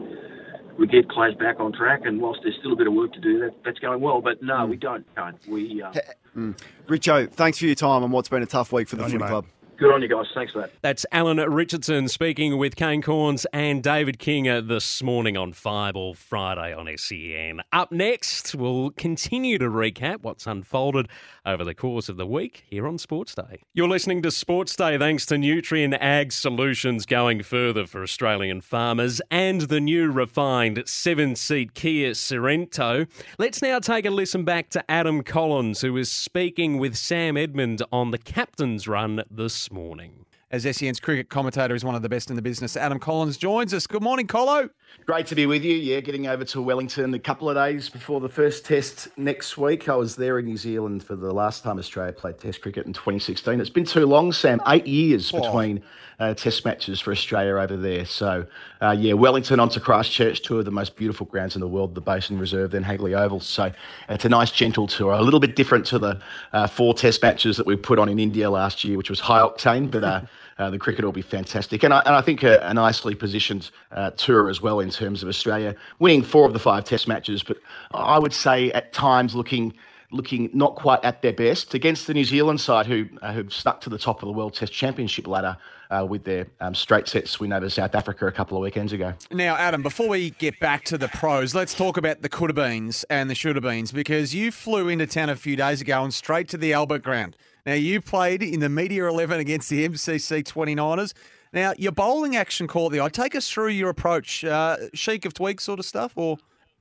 we 0.79 0.87
get 0.87 1.09
Claz 1.09 1.35
back 1.35 1.61
on 1.61 1.73
track. 1.73 2.03
And 2.05 2.21
whilst 2.21 2.41
there's 2.43 2.57
still 2.59 2.73
a 2.73 2.77
bit 2.77 2.87
of 2.87 2.95
work 2.95 3.13
to 3.15 3.21
do, 3.21 3.41
that 3.41 3.55
that's 3.65 3.79
going 3.79 4.01
well. 4.01 4.21
But 4.21 4.43
no, 4.43 4.55
mm. 4.55 4.71
we 4.71 4.77
don't. 4.77 5.07
don't. 5.15 5.39
We. 5.49 5.83
Uh, 5.83 5.93
mm. 6.37 6.57
Richo, 6.87 7.31
thanks 7.31 7.59
for 7.59 7.67
your 7.67 7.75
time 7.75 8.03
on 8.03 8.11
what's 8.11 8.29
been 8.29 8.43
a 8.43 8.47
tough 8.47 8.73
week 8.73 8.89
for 8.89 8.97
the 8.97 9.05
footy 9.05 9.19
club. 9.19 9.47
Good 9.77 9.93
on 9.93 10.03
you 10.03 10.09
guys. 10.09 10.27
Thanks 10.35 10.53
for 10.53 10.61
that. 10.61 10.71
That's 10.83 11.05
Alan 11.11 11.39
Richardson 11.39 12.07
speaking 12.07 12.59
with 12.59 12.77
Kane 12.77 13.03
Cornes 13.03 13.45
and 13.53 13.83
David 13.83 14.21
King 14.21 14.49
uh, 14.49 14.61
this 14.61 15.03
morning 15.03 15.37
on 15.37 15.53
Fireball 15.53 16.15
Friday 16.15 16.73
on 16.73 16.89
SEN. 16.97 17.61
Up 17.73 17.91
next, 17.91 18.55
we'll 18.55 18.91
continue 18.91 19.59
to 19.59 19.65
recap 19.65 20.19
what's 20.23 20.47
unfolded 20.47 21.09
over 21.45 21.65
the 21.65 21.75
course 21.75 22.09
of 22.09 22.17
the 22.17 22.27
week 22.27 22.63
here 22.69 22.87
on 22.87 22.99
Sports 22.99 23.35
Day. 23.35 23.63
You're 23.73 23.89
listening 23.89 24.23
to 24.23 24.31
Sports 24.31 24.77
Day 24.77 24.97
thanks 24.97 25.27
to 25.27 25.35
Nutrien 25.35 25.97
Ag 26.01 26.31
Solutions 26.31 27.05
going 27.05 27.43
further 27.43 27.85
for 27.85 28.03
Australian 28.03 28.61
farmers 28.61 29.21
and 29.31 29.63
the 29.63 29.81
new 29.81 30.13
refined 30.13 30.85
seven 30.87 31.35
seat 31.35 31.75
Kia 31.75 32.13
Sorento. 32.13 33.09
Let's 33.39 33.61
now 33.61 33.81
take 33.81 34.07
a 34.07 34.11
listen 34.11 34.45
back 34.45 34.71
to 34.71 34.89
Adam 34.89 35.25
Collins, 35.25 35.81
who 35.81 35.97
is 35.97 36.13
speaking 36.13 36.79
with 36.79 36.95
Sam 36.95 37.37
Edmund 37.37 37.83
on 37.91 38.13
the 38.13 38.19
captain's 38.19 38.87
run 38.87 39.25
this 39.29 39.65
this 39.65 39.71
morning. 39.75 40.25
As 40.55 40.63
SEN's 40.77 41.01
cricket 41.01 41.31
commentator 41.31 41.75
is 41.75 41.85
one 41.85 41.97
of 41.97 42.03
the 42.03 42.09
best 42.09 42.31
in 42.31 42.37
the 42.37 42.43
business, 42.43 42.77
Adam 42.77 43.01
Collins 43.01 43.37
joins 43.37 43.75
us. 43.75 43.89
Good 43.89 44.05
morning, 44.05 44.29
Colo. 44.29 44.71
Great 45.05 45.27
to 45.27 45.35
be 45.35 45.47
with 45.47 45.65
you. 45.65 45.75
Yeah, 45.75 45.99
getting 45.99 46.29
over 46.29 46.45
to 46.45 46.63
Wellington 46.63 47.13
a 47.13 47.19
couple 47.19 47.51
of 47.51 47.57
days 47.57 47.89
before 47.89 48.21
the 48.21 48.29
first 48.29 48.65
test 48.65 49.09
next 49.19 49.59
week. 49.59 49.89
I 49.89 49.97
was 49.97 50.15
there 50.15 50.39
in 50.39 50.45
New 50.45 50.57
Zealand 50.57 51.03
for 51.03 51.17
the 51.17 51.33
last 51.35 51.65
time 51.65 51.77
Australia 51.77 52.13
played 52.13 52.39
Test 52.39 52.63
cricket 52.63 52.87
in 52.87 52.93
2016. 52.93 53.61
It's 53.61 53.69
been 53.69 53.85
too 53.85 54.07
long, 54.07 54.31
Sam. 54.31 54.61
Eight 54.69 54.87
years 54.87 55.33
oh. 55.35 55.41
between 55.43 55.83
uh, 56.21 56.35
Test 56.35 56.65
matches 56.65 57.01
for 57.01 57.11
Australia 57.11 57.57
over 57.57 57.77
there. 57.77 58.05
So, 58.05 58.47
uh, 58.81 58.95
yeah, 58.97 59.15
Wellington 59.15 59.59
onto 59.59 59.81
Christchurch, 59.81 60.43
two 60.43 60.61
of 60.61 60.65
the 60.65 60.71
most 60.71 60.95
beautiful 60.95 61.27
grounds 61.27 61.57
in 61.57 61.61
the 61.61 61.69
world, 61.69 61.97
the 61.97 62.01
Basin 62.01 62.39
Reserve, 62.39 62.71
then 62.71 62.85
Hagley 62.85 63.13
Oval. 63.13 63.41
So, 63.41 63.73
it's 64.09 64.25
a 64.25 64.29
nice, 64.29 64.53
gentle 64.53 64.87
tour. 64.87 65.13
A 65.15 65.21
little 65.21 65.41
bit 65.41 65.57
different 65.57 65.85
to 65.87 65.99
the 65.99 66.21
uh, 66.53 66.69
four 66.69 66.95
Test 66.95 67.21
matches 67.23 67.57
that 67.57 67.67
we 67.67 67.75
put 67.75 67.99
on 67.99 68.09
in 68.09 68.21
India 68.21 68.49
last 68.49 68.85
year, 68.85 68.97
which 68.97 69.11
was 69.11 69.19
high 69.19 69.41
octane, 69.41 69.91
but. 69.91 70.29
Uh, 70.59 70.65
uh, 70.65 70.71
the 70.71 70.79
cricket 70.79 71.05
will 71.05 71.13
be 71.13 71.23
fantastic. 71.23 71.83
And 71.83 71.93
I, 71.93 72.01
and 72.01 72.15
I 72.15 72.21
think 72.21 72.43
a, 72.43 72.59
a 72.61 72.75
nicely 72.75 73.15
positioned 73.15 73.71
uh, 73.93 74.11
tour 74.11 74.49
as 74.49 74.61
well 74.61 74.81
in 74.81 74.91
terms 74.91 75.23
of 75.23 75.29
Australia 75.29 75.75
winning 75.99 76.23
four 76.23 76.47
of 76.47 76.53
the 76.53 76.59
five 76.59 76.85
Test 76.85 77.07
matches, 77.07 77.43
but 77.43 77.59
I 77.93 78.19
would 78.19 78.33
say 78.33 78.73
at 78.73 78.93
times 78.93 79.35
looking 79.35 79.75
looking 80.11 80.49
not 80.55 80.77
quite 80.77 81.05
at 81.05 81.23
their 81.23 81.33
best 81.33 81.75
against 81.75 82.07
the 82.07 82.15
New 82.15 82.25
Zealand 82.25 82.61
side, 82.61 82.87
who 82.87 83.07
uh, 83.23 83.33
who've 83.33 83.53
stuck 83.53 83.81
to 83.83 83.91
the 83.91 83.99
top 83.99 84.23
of 84.23 84.27
the 84.27 84.33
World 84.33 84.55
Test 84.55 84.73
Championship 84.73 85.27
ladder 85.27 85.57
uh, 85.91 86.07
with 86.09 86.25
their 86.25 86.47
um, 86.61 86.75
straight 86.75 87.09
sets 87.09 87.41
win 87.41 87.53
over 87.53 87.69
South 87.69 87.95
Africa 87.95 88.27
a 88.27 88.33
couple 88.33 88.57
of 88.57 88.63
weekends 88.63 88.93
ago. 88.93 89.13
Now, 89.31 89.57
Adam, 89.57 89.83
before 89.83 90.09
we 90.09 90.31
get 90.31 90.59
back 90.61 90.85
to 90.87 90.99
the 90.99 91.09
pros, 91.09 91.55
let's 91.55 91.75
talk 91.75 91.97
about 91.97 92.23
the 92.23 92.29
could 92.29 92.51
have 92.51 92.57
beens 92.57 93.05
and 93.11 93.29
the 93.29 93.35
should 93.35 93.57
have 93.57 93.65
beens 93.65 93.93
because 93.93 94.35
you 94.35 94.51
flew 94.51 94.89
into 94.89 95.07
town 95.07 95.31
a 95.31 95.37
few 95.37 95.57
days 95.57 95.81
ago 95.81 96.03
and 96.03 96.15
straight 96.15 96.49
to 96.51 96.57
the 96.57 96.73
Albert 96.73 97.03
Ground. 97.03 97.37
Now, 97.67 97.75
you 97.75 98.01
played 98.01 98.43
in 98.43 98.61
the 98.61 98.69
Media 98.69 99.09
11 99.09 99.41
against 99.41 99.71
the 99.71 99.89
MCC 99.89 100.45
29ers. 100.45 101.15
Now, 101.53 101.73
your 101.79 101.93
bowling 101.93 102.37
action 102.37 102.67
the 102.93 103.01
eye. 103.01 103.09
Take 103.09 103.35
us 103.35 103.51
through 103.51 103.69
your 103.69 103.89
approach. 103.89 104.45
Uh, 104.45 104.77
of 105.25 105.33
tweak 105.33 105.61
sort 105.61 105.79
of 105.79 105.87
stuff, 105.87 106.13
or 106.17 106.37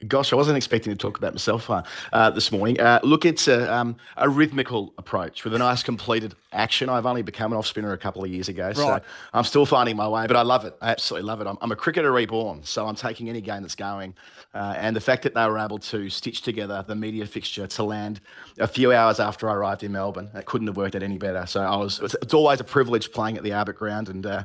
Gosh, 0.08 0.34
I 0.34 0.36
wasn't 0.36 0.58
expecting 0.58 0.92
to 0.92 0.98
talk 0.98 1.18
about 1.18 1.34
myself 1.34 1.70
uh, 1.70 1.84
uh, 2.12 2.30
this 2.30 2.52
morning. 2.52 2.80
Uh, 2.80 3.00
look, 3.04 3.26
it's 3.26 3.48
a, 3.48 3.74
um, 3.74 3.96
a, 4.18 4.28
rhythmical 4.28 4.94
approach 4.98 5.44
with 5.44 5.54
a 5.54 5.58
nice 5.58 5.84
completed 5.84 6.36
action. 6.52 6.90
I've 6.90 7.06
only 7.06 7.22
become 7.22 7.52
an 7.52 7.58
off 7.58 7.68
spinner 7.68 7.94
a 7.94 7.98
couple 7.98 8.24
of 8.24 8.30
years 8.30 8.50
ago, 8.50 8.68
right. 8.68 8.76
so 8.76 9.02
I'm 9.34 9.44
still 9.44 9.66
finding 9.66 9.96
my 9.96 10.08
way, 10.08 10.26
but 10.28 10.36
I 10.36 10.42
love 10.42 10.66
it. 10.66 10.76
I 10.82 10.92
absolutely 10.92 11.28
love 11.28 11.42
it. 11.42 11.48
I'm, 11.48 11.58
I'm 11.62 11.72
a 11.72 11.76
cricketer 11.76 12.12
reborn, 12.12 12.64
so 12.64 12.88
I'm 12.88 12.96
taking 12.96 13.30
any 13.30 13.42
game 13.42 13.62
that's 13.62 13.76
going. 13.76 14.16
Uh, 14.54 14.74
and 14.78 14.96
the 14.96 15.02
fact 15.02 15.24
that 15.24 15.34
they 15.34 15.46
were 15.46 15.60
able 15.60 15.80
to 15.80 16.10
stitch 16.10 16.42
together 16.42 16.84
the 16.88 16.96
media 16.96 17.26
fixture 17.26 17.68
to 17.68 17.84
land 17.84 18.20
a 18.60 18.68
few 18.68 18.94
hours 18.94 19.20
after 19.20 19.50
I 19.50 19.54
arrived 19.54 19.84
in 19.84 19.92
Melbourne, 19.92 20.30
it 20.34 20.46
couldn't 20.46 20.68
have 20.68 20.78
worked 20.78 20.96
out 20.96 21.04
any 21.04 21.18
better. 21.18 21.46
So 21.46 21.62
I 21.62 21.76
was, 21.76 22.00
it's, 22.00 22.16
it's 22.22 22.34
always 22.34 22.60
a 22.60 22.64
privilege 22.64 23.12
playing 23.12 23.38
at 23.38 23.44
the 23.44 23.52
Albert 23.52 23.78
Ground 23.78 24.10
and 24.10 24.26
uh, 24.26 24.44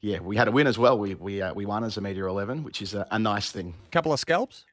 yeah, 0.00 0.18
we 0.20 0.36
had 0.36 0.48
a 0.48 0.50
win 0.50 0.66
as 0.66 0.78
well. 0.78 0.98
We 0.98 1.14
we 1.14 1.42
uh, 1.42 1.52
we 1.52 1.66
won 1.66 1.84
as 1.84 1.98
a 1.98 2.00
Media 2.00 2.26
11, 2.26 2.64
which 2.64 2.80
is 2.80 2.94
a, 2.94 3.06
a 3.10 3.18
nice 3.18 3.50
thing. 3.50 3.74
A 3.86 3.90
Couple 3.90 4.12
of 4.12 4.18
scalps. 4.18 4.64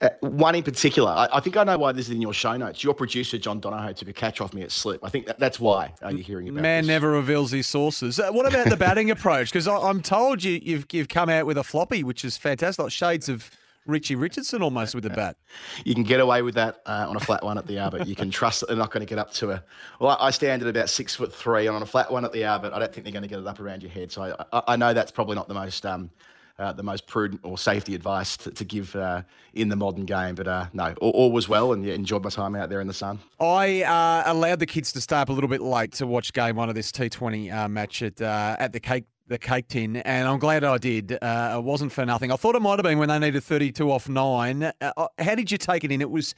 Uh, 0.00 0.08
one 0.20 0.54
in 0.54 0.62
particular, 0.62 1.10
I, 1.10 1.28
I, 1.32 1.40
think 1.40 1.56
I 1.56 1.64
know 1.64 1.78
why 1.78 1.92
this 1.92 2.06
is 2.06 2.14
in 2.14 2.22
your 2.22 2.32
show 2.32 2.56
notes. 2.56 2.84
Your 2.84 2.94
producer, 2.94 3.38
John 3.38 3.60
Donohoe, 3.60 3.92
took 3.92 4.08
a 4.08 4.12
catch 4.12 4.40
off 4.40 4.54
me 4.54 4.62
at 4.62 4.70
slip. 4.70 5.04
I 5.04 5.08
think 5.08 5.26
that, 5.26 5.38
that's 5.38 5.58
why 5.58 5.92
are 6.02 6.12
you 6.12 6.22
hearing 6.22 6.48
about 6.48 6.62
Man 6.62 6.82
this. 6.82 6.88
never 6.88 7.10
reveals 7.10 7.50
his 7.50 7.66
sources. 7.66 8.20
Uh, 8.20 8.30
what 8.30 8.46
about 8.46 8.68
the 8.68 8.76
batting 8.76 9.10
approach? 9.12 9.52
Because 9.52 9.66
I'm 9.66 10.02
told 10.02 10.44
you, 10.44 10.60
you've, 10.62 10.86
you've 10.92 11.08
come 11.08 11.28
out 11.28 11.46
with 11.46 11.58
a 11.58 11.64
floppy, 11.64 12.04
which 12.04 12.24
is 12.24 12.36
fantastic. 12.36 12.82
Like 12.82 12.92
shades 12.92 13.28
of 13.28 13.50
Richie 13.88 14.16
Richardson 14.16 14.62
almost 14.62 14.94
with 14.94 15.04
the 15.04 15.10
bat. 15.10 15.36
You 15.84 15.94
can 15.94 16.02
get 16.02 16.20
away 16.20 16.42
with 16.42 16.54
that 16.56 16.82
uh, 16.86 17.06
on 17.08 17.16
a 17.16 17.20
flat 17.20 17.42
one 17.42 17.56
at 17.56 17.66
the 17.66 17.78
Arbor. 17.78 18.02
You 18.02 18.14
can 18.14 18.30
trust 18.30 18.60
that 18.60 18.66
they're 18.66 18.76
not 18.76 18.90
going 18.90 19.00
to 19.00 19.08
get 19.08 19.18
up 19.18 19.32
to 19.34 19.52
a. 19.52 19.64
Well, 20.00 20.16
I 20.20 20.30
stand 20.30 20.60
at 20.62 20.68
about 20.68 20.90
six 20.90 21.14
foot 21.14 21.32
three, 21.32 21.66
and 21.66 21.74
on 21.74 21.82
a 21.82 21.86
flat 21.86 22.10
one 22.10 22.24
at 22.24 22.32
the 22.32 22.44
Albert, 22.44 22.72
I 22.74 22.78
don't 22.78 22.92
think 22.92 23.04
they're 23.04 23.12
going 23.12 23.22
to 23.22 23.28
get 23.28 23.38
it 23.38 23.46
up 23.46 23.60
around 23.60 23.82
your 23.82 23.90
head. 23.90 24.12
So 24.12 24.36
I, 24.52 24.62
I 24.68 24.76
know 24.76 24.92
that's 24.92 25.12
probably 25.12 25.36
not 25.36 25.48
the 25.48 25.54
most. 25.54 25.86
Um, 25.86 26.10
uh, 26.58 26.72
the 26.72 26.82
most 26.82 27.06
prudent 27.06 27.40
or 27.44 27.56
safety 27.56 27.94
advice 27.94 28.36
to, 28.36 28.50
to 28.50 28.64
give 28.64 28.94
uh, 28.96 29.22
in 29.54 29.68
the 29.68 29.76
modern 29.76 30.04
game. 30.04 30.34
But 30.34 30.48
uh, 30.48 30.66
no, 30.72 30.94
all, 31.00 31.10
all, 31.10 31.32
was 31.32 31.48
well 31.48 31.72
and 31.72 31.84
yeah, 31.84 31.94
enjoyed 31.94 32.24
my 32.24 32.30
time 32.30 32.56
out 32.56 32.68
there 32.68 32.80
in 32.80 32.86
the 32.86 32.94
sun. 32.94 33.20
I 33.40 33.82
uh, 33.82 34.24
allowed 34.26 34.58
the 34.58 34.66
kids 34.66 34.92
to 34.92 35.00
stay 35.00 35.16
up 35.16 35.28
a 35.28 35.32
little 35.32 35.48
bit 35.48 35.60
late 35.60 35.92
to 35.92 36.06
watch 36.06 36.32
game 36.32 36.56
one 36.56 36.68
of 36.68 36.74
this 36.74 36.90
T20 36.90 37.52
uh, 37.52 37.68
match 37.68 38.02
at 38.02 38.20
uh, 38.20 38.56
at 38.58 38.72
the 38.72 38.80
Cake 38.80 39.04
the 39.28 39.38
Cake 39.38 39.68
Tin, 39.68 39.96
and 39.96 40.26
I'm 40.26 40.38
glad 40.38 40.64
I 40.64 40.78
did. 40.78 41.12
it 41.12 41.62
wasn't 41.62 41.92
for 41.92 42.06
nothing. 42.06 42.32
I 42.32 42.36
thought 42.36 42.54
it 42.54 42.62
might 42.62 42.78
have 42.78 42.84
been 42.84 42.98
when 42.98 43.10
they 43.10 43.18
needed 43.18 43.44
32 43.44 43.92
off 43.92 44.08
nine. 44.08 44.72
how 44.80 45.34
did 45.34 45.50
you 45.50 45.58
take 45.58 45.84
it 45.84 45.92
in? 45.92 46.00
It 46.00 46.10
was 46.10 46.34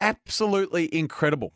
absolutely 0.00 0.94
incredible. 0.94 1.52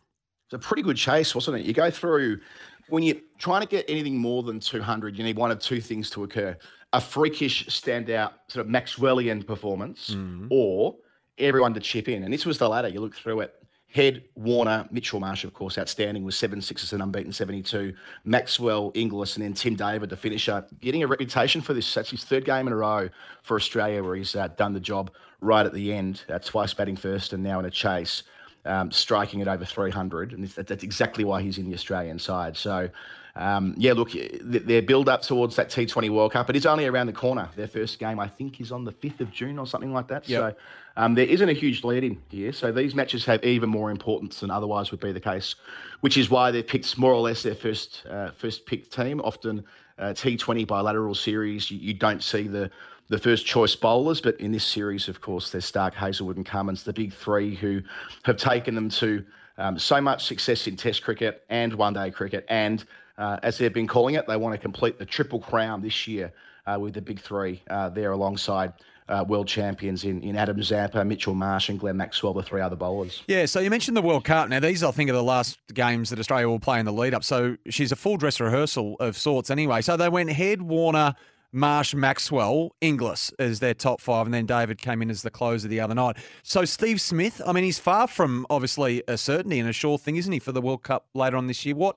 It's 0.46 0.54
a 0.54 0.58
pretty 0.58 0.82
good 0.82 0.96
chase, 0.96 1.36
wasn't 1.36 1.58
it? 1.58 1.66
You 1.66 1.72
go 1.72 1.88
through 1.88 2.40
when 2.88 3.04
you're 3.04 3.16
trying 3.38 3.62
to 3.62 3.68
get 3.68 3.84
anything 3.88 4.18
more 4.18 4.42
than 4.42 4.58
200, 4.58 5.16
you 5.16 5.22
need 5.22 5.36
one 5.36 5.52
of 5.52 5.60
two 5.60 5.80
things 5.80 6.10
to 6.10 6.24
occur 6.24 6.56
a 6.92 7.00
freakish 7.00 7.66
standout 7.66 8.32
sort 8.48 8.66
of 8.66 8.70
Maxwellian 8.70 9.46
performance 9.46 10.10
mm-hmm. 10.10 10.48
or 10.50 10.96
everyone 11.38 11.74
to 11.74 11.80
chip 11.80 12.08
in. 12.08 12.22
And 12.22 12.32
this 12.32 12.44
was 12.44 12.58
the 12.58 12.68
latter. 12.68 12.88
You 12.88 13.00
look 13.00 13.14
through 13.14 13.40
it. 13.40 13.54
Head, 13.88 14.24
Warner, 14.36 14.88
Mitchell 14.90 15.20
Marsh, 15.20 15.44
of 15.44 15.52
course, 15.52 15.76
outstanding 15.76 16.24
with 16.24 16.34
seven 16.34 16.62
sixes 16.62 16.94
and 16.94 17.02
unbeaten 17.02 17.30
72. 17.30 17.92
Maxwell, 18.24 18.90
Inglis, 18.94 19.36
and 19.36 19.44
then 19.44 19.52
Tim 19.52 19.74
David, 19.74 20.08
the 20.08 20.16
finisher, 20.16 20.64
getting 20.80 21.02
a 21.02 21.06
reputation 21.06 21.60
for 21.60 21.74
this. 21.74 21.92
That's 21.92 22.10
his 22.10 22.24
third 22.24 22.46
game 22.46 22.66
in 22.66 22.72
a 22.72 22.76
row 22.76 23.10
for 23.42 23.54
Australia 23.54 24.02
where 24.02 24.16
he's 24.16 24.34
uh, 24.34 24.48
done 24.48 24.72
the 24.72 24.80
job 24.80 25.10
right 25.42 25.66
at 25.66 25.74
the 25.74 25.92
end, 25.92 26.24
uh, 26.30 26.38
twice 26.38 26.72
batting 26.72 26.96
first 26.96 27.34
and 27.34 27.42
now 27.42 27.58
in 27.58 27.66
a 27.66 27.70
chase, 27.70 28.22
um, 28.64 28.90
striking 28.90 29.42
at 29.42 29.48
over 29.48 29.64
300. 29.64 30.32
And 30.32 30.48
that's 30.48 30.82
exactly 30.82 31.24
why 31.24 31.42
he's 31.42 31.58
in 31.58 31.68
the 31.68 31.74
Australian 31.74 32.18
side. 32.18 32.56
So 32.56 32.88
um, 33.34 33.74
yeah, 33.78 33.94
look, 33.94 34.10
their 34.42 34.82
build 34.82 35.08
up 35.08 35.22
towards 35.22 35.56
that 35.56 35.70
T20 35.70 36.10
World 36.10 36.32
Cup, 36.32 36.46
but 36.46 36.54
it 36.54 36.58
is 36.58 36.66
only 36.66 36.86
around 36.86 37.06
the 37.06 37.14
corner. 37.14 37.48
Their 37.56 37.66
first 37.66 37.98
game, 37.98 38.20
I 38.20 38.28
think, 38.28 38.60
is 38.60 38.70
on 38.70 38.84
the 38.84 38.92
5th 38.92 39.20
of 39.20 39.32
June 39.32 39.58
or 39.58 39.66
something 39.66 39.92
like 39.92 40.06
that. 40.08 40.28
Yep. 40.28 40.38
So 40.38 40.56
um, 40.98 41.14
there 41.14 41.24
isn't 41.24 41.48
a 41.48 41.54
huge 41.54 41.82
lead 41.82 42.04
in 42.04 42.20
here. 42.28 42.52
So 42.52 42.70
these 42.70 42.94
matches 42.94 43.24
have 43.24 43.42
even 43.42 43.70
more 43.70 43.90
importance 43.90 44.40
than 44.40 44.50
otherwise 44.50 44.90
would 44.90 45.00
be 45.00 45.12
the 45.12 45.20
case, 45.20 45.54
which 46.00 46.18
is 46.18 46.28
why 46.28 46.50
they've 46.50 46.66
picked 46.66 46.98
more 46.98 47.12
or 47.12 47.20
less 47.20 47.42
their 47.42 47.54
first 47.54 48.04
uh, 48.08 48.32
first 48.32 48.66
picked 48.66 48.92
team. 48.92 49.20
Often 49.22 49.64
uh, 49.98 50.08
T20 50.08 50.66
bilateral 50.66 51.14
series, 51.14 51.70
you, 51.70 51.78
you 51.78 51.94
don't 51.94 52.22
see 52.22 52.48
the 52.48 52.70
the 53.08 53.18
first 53.18 53.44
choice 53.44 53.76
bowlers, 53.76 54.20
but 54.22 54.38
in 54.40 54.52
this 54.52 54.64
series, 54.64 55.06
of 55.08 55.20
course, 55.20 55.50
there's 55.50 55.66
Stark, 55.66 55.92
Hazlewood, 55.92 56.36
and 56.36 56.46
Cummins, 56.46 56.82
the 56.82 56.94
big 56.94 57.12
three 57.12 57.54
who 57.54 57.82
have 58.22 58.38
taken 58.38 58.74
them 58.74 58.88
to 58.88 59.22
um, 59.58 59.78
so 59.78 60.00
much 60.00 60.24
success 60.24 60.66
in 60.66 60.76
Test 60.76 61.02
cricket 61.02 61.44
and 61.50 61.74
one 61.74 61.92
day 61.92 62.10
cricket 62.10 62.46
and 62.48 62.84
uh, 63.22 63.38
as 63.44 63.56
they've 63.56 63.72
been 63.72 63.86
calling 63.86 64.16
it. 64.16 64.26
They 64.26 64.36
want 64.36 64.52
to 64.52 64.58
complete 64.58 64.98
the 64.98 65.06
triple 65.06 65.38
crown 65.38 65.80
this 65.80 66.08
year 66.08 66.32
uh, 66.66 66.76
with 66.80 66.94
the 66.94 67.00
big 67.00 67.20
three 67.20 67.62
uh, 67.70 67.88
there 67.88 68.12
alongside. 68.12 68.74
Uh, 69.08 69.22
world 69.28 69.48
champions 69.48 70.04
in, 70.04 70.22
in 70.22 70.36
Adam 70.36 70.62
Zampa, 70.62 71.04
Mitchell 71.04 71.34
Marsh, 71.34 71.68
and 71.68 71.78
Glenn 71.78 71.96
Maxwell, 71.96 72.32
the 72.32 72.42
three 72.42 72.62
other 72.62 72.76
bowlers. 72.76 73.22
Yeah, 73.26 73.44
so 73.46 73.58
you 73.60 73.68
mentioned 73.68 73.96
the 73.96 74.00
World 74.00 74.24
Cup. 74.24 74.48
Now, 74.48 74.60
these, 74.60 74.82
I 74.82 74.90
think, 74.92 75.10
are 75.10 75.12
the 75.12 75.22
last 75.22 75.58
games 75.74 76.08
that 76.10 76.20
Australia 76.20 76.48
will 76.48 76.60
play 76.60 76.78
in 76.78 76.86
the 76.86 76.92
lead 76.92 77.12
up. 77.12 77.24
So 77.24 77.56
she's 77.68 77.92
a 77.92 77.96
full 77.96 78.16
dress 78.16 78.40
rehearsal 78.40 78.96
of 79.00 79.16
sorts 79.16 79.50
anyway. 79.50 79.82
So 79.82 79.96
they 79.96 80.08
went 80.08 80.30
Head, 80.30 80.62
Warner, 80.62 81.14
Marsh, 81.50 81.94
Maxwell, 81.94 82.74
Inglis 82.80 83.32
as 83.38 83.58
their 83.58 83.74
top 83.74 84.00
five, 84.00 84.26
and 84.26 84.32
then 84.32 84.46
David 84.46 84.78
came 84.78 85.02
in 85.02 85.10
as 85.10 85.22
the 85.22 85.30
closer 85.30 85.68
the 85.68 85.80
other 85.80 85.94
night. 85.94 86.16
So 86.44 86.64
Steve 86.64 87.00
Smith, 87.00 87.42
I 87.44 87.52
mean, 87.52 87.64
he's 87.64 87.80
far 87.80 88.06
from 88.06 88.46
obviously 88.48 89.02
a 89.08 89.18
certainty 89.18 89.58
and 89.58 89.68
a 89.68 89.74
sure 89.74 89.98
thing, 89.98 90.16
isn't 90.16 90.32
he, 90.32 90.38
for 90.38 90.52
the 90.52 90.62
World 90.62 90.84
Cup 90.84 91.08
later 91.12 91.36
on 91.36 91.48
this 91.48 91.66
year? 91.66 91.74
What 91.74 91.96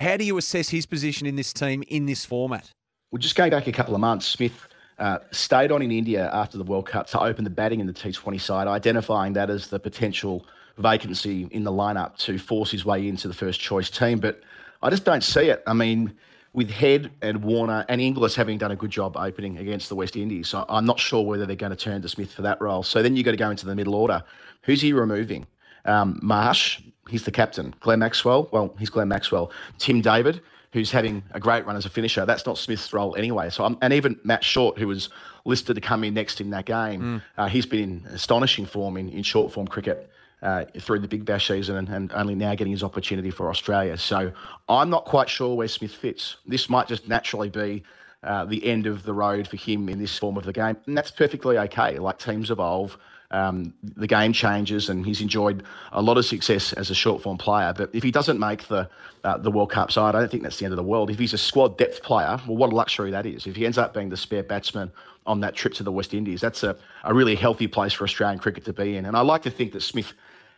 how 0.00 0.16
do 0.16 0.24
you 0.24 0.36
assess 0.38 0.68
his 0.68 0.86
position 0.86 1.26
in 1.26 1.36
this 1.36 1.52
team 1.52 1.82
in 1.88 2.06
this 2.06 2.24
format? 2.24 2.70
Well, 3.10 3.18
just 3.18 3.36
going 3.36 3.50
back 3.50 3.66
a 3.66 3.72
couple 3.72 3.94
of 3.94 4.00
months, 4.00 4.26
Smith 4.26 4.66
uh, 4.98 5.18
stayed 5.30 5.70
on 5.70 5.82
in 5.82 5.90
India 5.90 6.30
after 6.32 6.58
the 6.58 6.64
World 6.64 6.86
Cup 6.86 7.06
to 7.08 7.20
open 7.20 7.44
the 7.44 7.50
batting 7.50 7.80
in 7.80 7.86
the 7.86 7.92
T20 7.92 8.40
side, 8.40 8.66
identifying 8.66 9.32
that 9.34 9.50
as 9.50 9.68
the 9.68 9.78
potential 9.78 10.46
vacancy 10.78 11.48
in 11.50 11.64
the 11.64 11.72
lineup 11.72 12.16
to 12.18 12.38
force 12.38 12.70
his 12.70 12.84
way 12.84 13.06
into 13.08 13.28
the 13.28 13.34
first 13.34 13.60
choice 13.60 13.90
team. 13.90 14.18
But 14.18 14.42
I 14.82 14.90
just 14.90 15.04
don't 15.04 15.22
see 15.22 15.48
it. 15.48 15.62
I 15.66 15.72
mean, 15.72 16.14
with 16.52 16.70
Head 16.70 17.10
and 17.22 17.44
Warner 17.44 17.84
and 17.88 18.00
Inglis 18.00 18.34
having 18.34 18.58
done 18.58 18.72
a 18.72 18.76
good 18.76 18.90
job 18.90 19.16
opening 19.16 19.58
against 19.58 19.88
the 19.88 19.94
West 19.94 20.16
Indies, 20.16 20.48
so 20.48 20.64
I'm 20.68 20.86
not 20.86 20.98
sure 20.98 21.22
whether 21.22 21.46
they're 21.46 21.56
going 21.56 21.70
to 21.70 21.76
turn 21.76 22.02
to 22.02 22.08
Smith 22.08 22.32
for 22.32 22.42
that 22.42 22.60
role. 22.60 22.82
So 22.82 23.02
then 23.02 23.14
you've 23.16 23.24
got 23.24 23.32
to 23.32 23.36
go 23.36 23.50
into 23.50 23.66
the 23.66 23.74
middle 23.74 23.94
order. 23.94 24.22
Who's 24.62 24.80
he 24.80 24.92
removing? 24.92 25.46
Um, 25.84 26.18
Marsh, 26.22 26.80
he's 27.08 27.24
the 27.24 27.30
captain. 27.30 27.74
Glenn 27.80 27.98
Maxwell, 27.98 28.48
well, 28.52 28.74
he's 28.78 28.90
Glenn 28.90 29.08
Maxwell. 29.08 29.50
Tim 29.78 30.00
David, 30.00 30.40
who's 30.72 30.90
having 30.90 31.22
a 31.32 31.40
great 31.40 31.66
run 31.66 31.76
as 31.76 31.86
a 31.86 31.90
finisher. 31.90 32.26
That's 32.26 32.46
not 32.46 32.58
Smith's 32.58 32.92
role 32.92 33.16
anyway. 33.16 33.50
So, 33.50 33.64
I'm, 33.64 33.78
and 33.82 33.92
even 33.92 34.18
Matt 34.24 34.44
Short, 34.44 34.78
who 34.78 34.88
was 34.88 35.08
listed 35.44 35.74
to 35.74 35.80
come 35.80 36.04
in 36.04 36.14
next 36.14 36.40
in 36.40 36.50
that 36.50 36.66
game, 36.66 37.00
mm. 37.00 37.22
uh, 37.38 37.48
he's 37.48 37.66
been 37.66 37.82
in 37.82 38.06
astonishing 38.12 38.66
form 38.66 38.96
in, 38.96 39.08
in 39.08 39.22
short 39.22 39.52
form 39.52 39.66
cricket. 39.66 40.10
Uh, 40.42 40.66
through 40.78 40.98
the 40.98 41.08
Big 41.08 41.24
Bash 41.24 41.48
season 41.48 41.76
and, 41.76 41.88
and, 41.88 42.12
only 42.12 42.34
now 42.34 42.54
getting 42.54 42.70
his 42.70 42.82
opportunity 42.82 43.30
for 43.30 43.48
Australia. 43.48 43.96
So 43.96 44.30
I'm 44.68 44.90
not 44.90 45.06
quite 45.06 45.30
sure 45.30 45.56
where 45.56 45.66
Smith 45.66 45.94
fits. 45.94 46.36
This 46.46 46.68
might 46.68 46.86
just 46.86 47.08
naturally 47.08 47.48
be 47.48 47.82
uh, 48.22 48.44
the 48.44 48.64
end 48.64 48.86
of 48.86 49.02
the 49.04 49.14
road 49.14 49.48
for 49.48 49.56
him 49.56 49.88
in 49.88 49.98
this 49.98 50.18
form 50.18 50.36
of 50.36 50.44
the 50.44 50.52
game. 50.52 50.76
And 50.86 50.96
that's 50.96 51.10
perfectly 51.10 51.56
okay. 51.56 51.98
Like 51.98 52.18
teams 52.18 52.50
evolve 52.50 52.98
um, 53.30 53.74
the 53.82 54.06
game 54.06 54.32
changes, 54.32 54.88
and 54.88 55.04
he's 55.04 55.20
enjoyed 55.20 55.64
a 55.92 56.02
lot 56.02 56.16
of 56.16 56.24
success 56.24 56.72
as 56.74 56.90
a 56.90 56.94
short 56.94 57.22
form 57.22 57.38
player. 57.38 57.72
But 57.76 57.90
if 57.92 58.02
he 58.02 58.10
doesn't 58.10 58.38
make 58.38 58.68
the 58.68 58.88
uh, 59.24 59.38
the 59.38 59.50
World 59.50 59.70
Cup 59.70 59.90
side, 59.90 60.14
I 60.14 60.20
don't 60.20 60.30
think 60.30 60.42
that's 60.42 60.58
the 60.58 60.64
end 60.64 60.72
of 60.72 60.76
the 60.76 60.84
world. 60.84 61.10
If 61.10 61.18
he's 61.18 61.32
a 61.32 61.38
squad 61.38 61.78
depth 61.78 62.02
player, 62.02 62.40
well, 62.46 62.56
what 62.56 62.72
a 62.72 62.76
luxury 62.76 63.10
that 63.10 63.26
is. 63.26 63.46
If 63.46 63.56
he 63.56 63.66
ends 63.66 63.78
up 63.78 63.92
being 63.92 64.08
the 64.08 64.16
spare 64.16 64.42
batsman 64.42 64.92
on 65.26 65.40
that 65.40 65.54
trip 65.54 65.74
to 65.74 65.82
the 65.82 65.92
West 65.92 66.14
Indies, 66.14 66.40
that's 66.40 66.62
a, 66.62 66.76
a 67.04 67.12
really 67.12 67.34
healthy 67.34 67.66
place 67.66 67.92
for 67.92 68.04
Australian 68.04 68.38
cricket 68.38 68.64
to 68.66 68.72
be 68.72 68.96
in. 68.96 69.06
And 69.06 69.16
I 69.16 69.20
like 69.20 69.42
to 69.42 69.50
think 69.50 69.72
that 69.72 69.82
Smith 69.82 70.12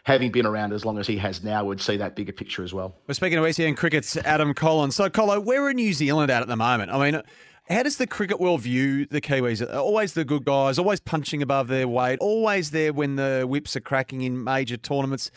having 0.08 0.30
been 0.30 0.46
around 0.46 0.72
as 0.72 0.86
long 0.86 0.98
as 0.98 1.06
he 1.06 1.18
has 1.18 1.44
now, 1.44 1.62
would 1.62 1.80
see 1.80 1.96
that 1.98 2.16
bigger 2.16 2.32
picture 2.32 2.64
as 2.64 2.72
well. 2.72 2.96
We're 3.06 3.14
speaking 3.14 3.38
of 3.38 3.54
SEN 3.54 3.74
Cricket's 3.74 4.16
Adam 4.16 4.54
Collins. 4.54 4.96
So, 4.96 5.10
Colo, 5.10 5.38
where 5.38 5.62
are 5.66 5.74
New 5.74 5.92
Zealand 5.92 6.30
at 6.30 6.40
at 6.40 6.48
the 6.48 6.56
moment? 6.56 6.90
I 6.90 7.10
mean, 7.10 7.22
how 7.68 7.82
does 7.82 7.96
the 7.96 8.06
cricket 8.06 8.40
world 8.40 8.62
view 8.62 9.06
the 9.06 9.20
Kiwis? 9.20 9.62
Always 9.74 10.14
the 10.14 10.24
good 10.24 10.44
guys, 10.44 10.78
always 10.78 11.00
punching 11.00 11.42
above 11.42 11.68
their 11.68 11.86
weight, 11.88 12.18
always 12.20 12.70
there 12.70 12.92
when 12.92 13.16
the 13.16 13.44
whips 13.48 13.76
are 13.76 13.80
cracking 13.80 14.22
in 14.22 14.42
major 14.42 14.76
tournaments. 14.76 15.30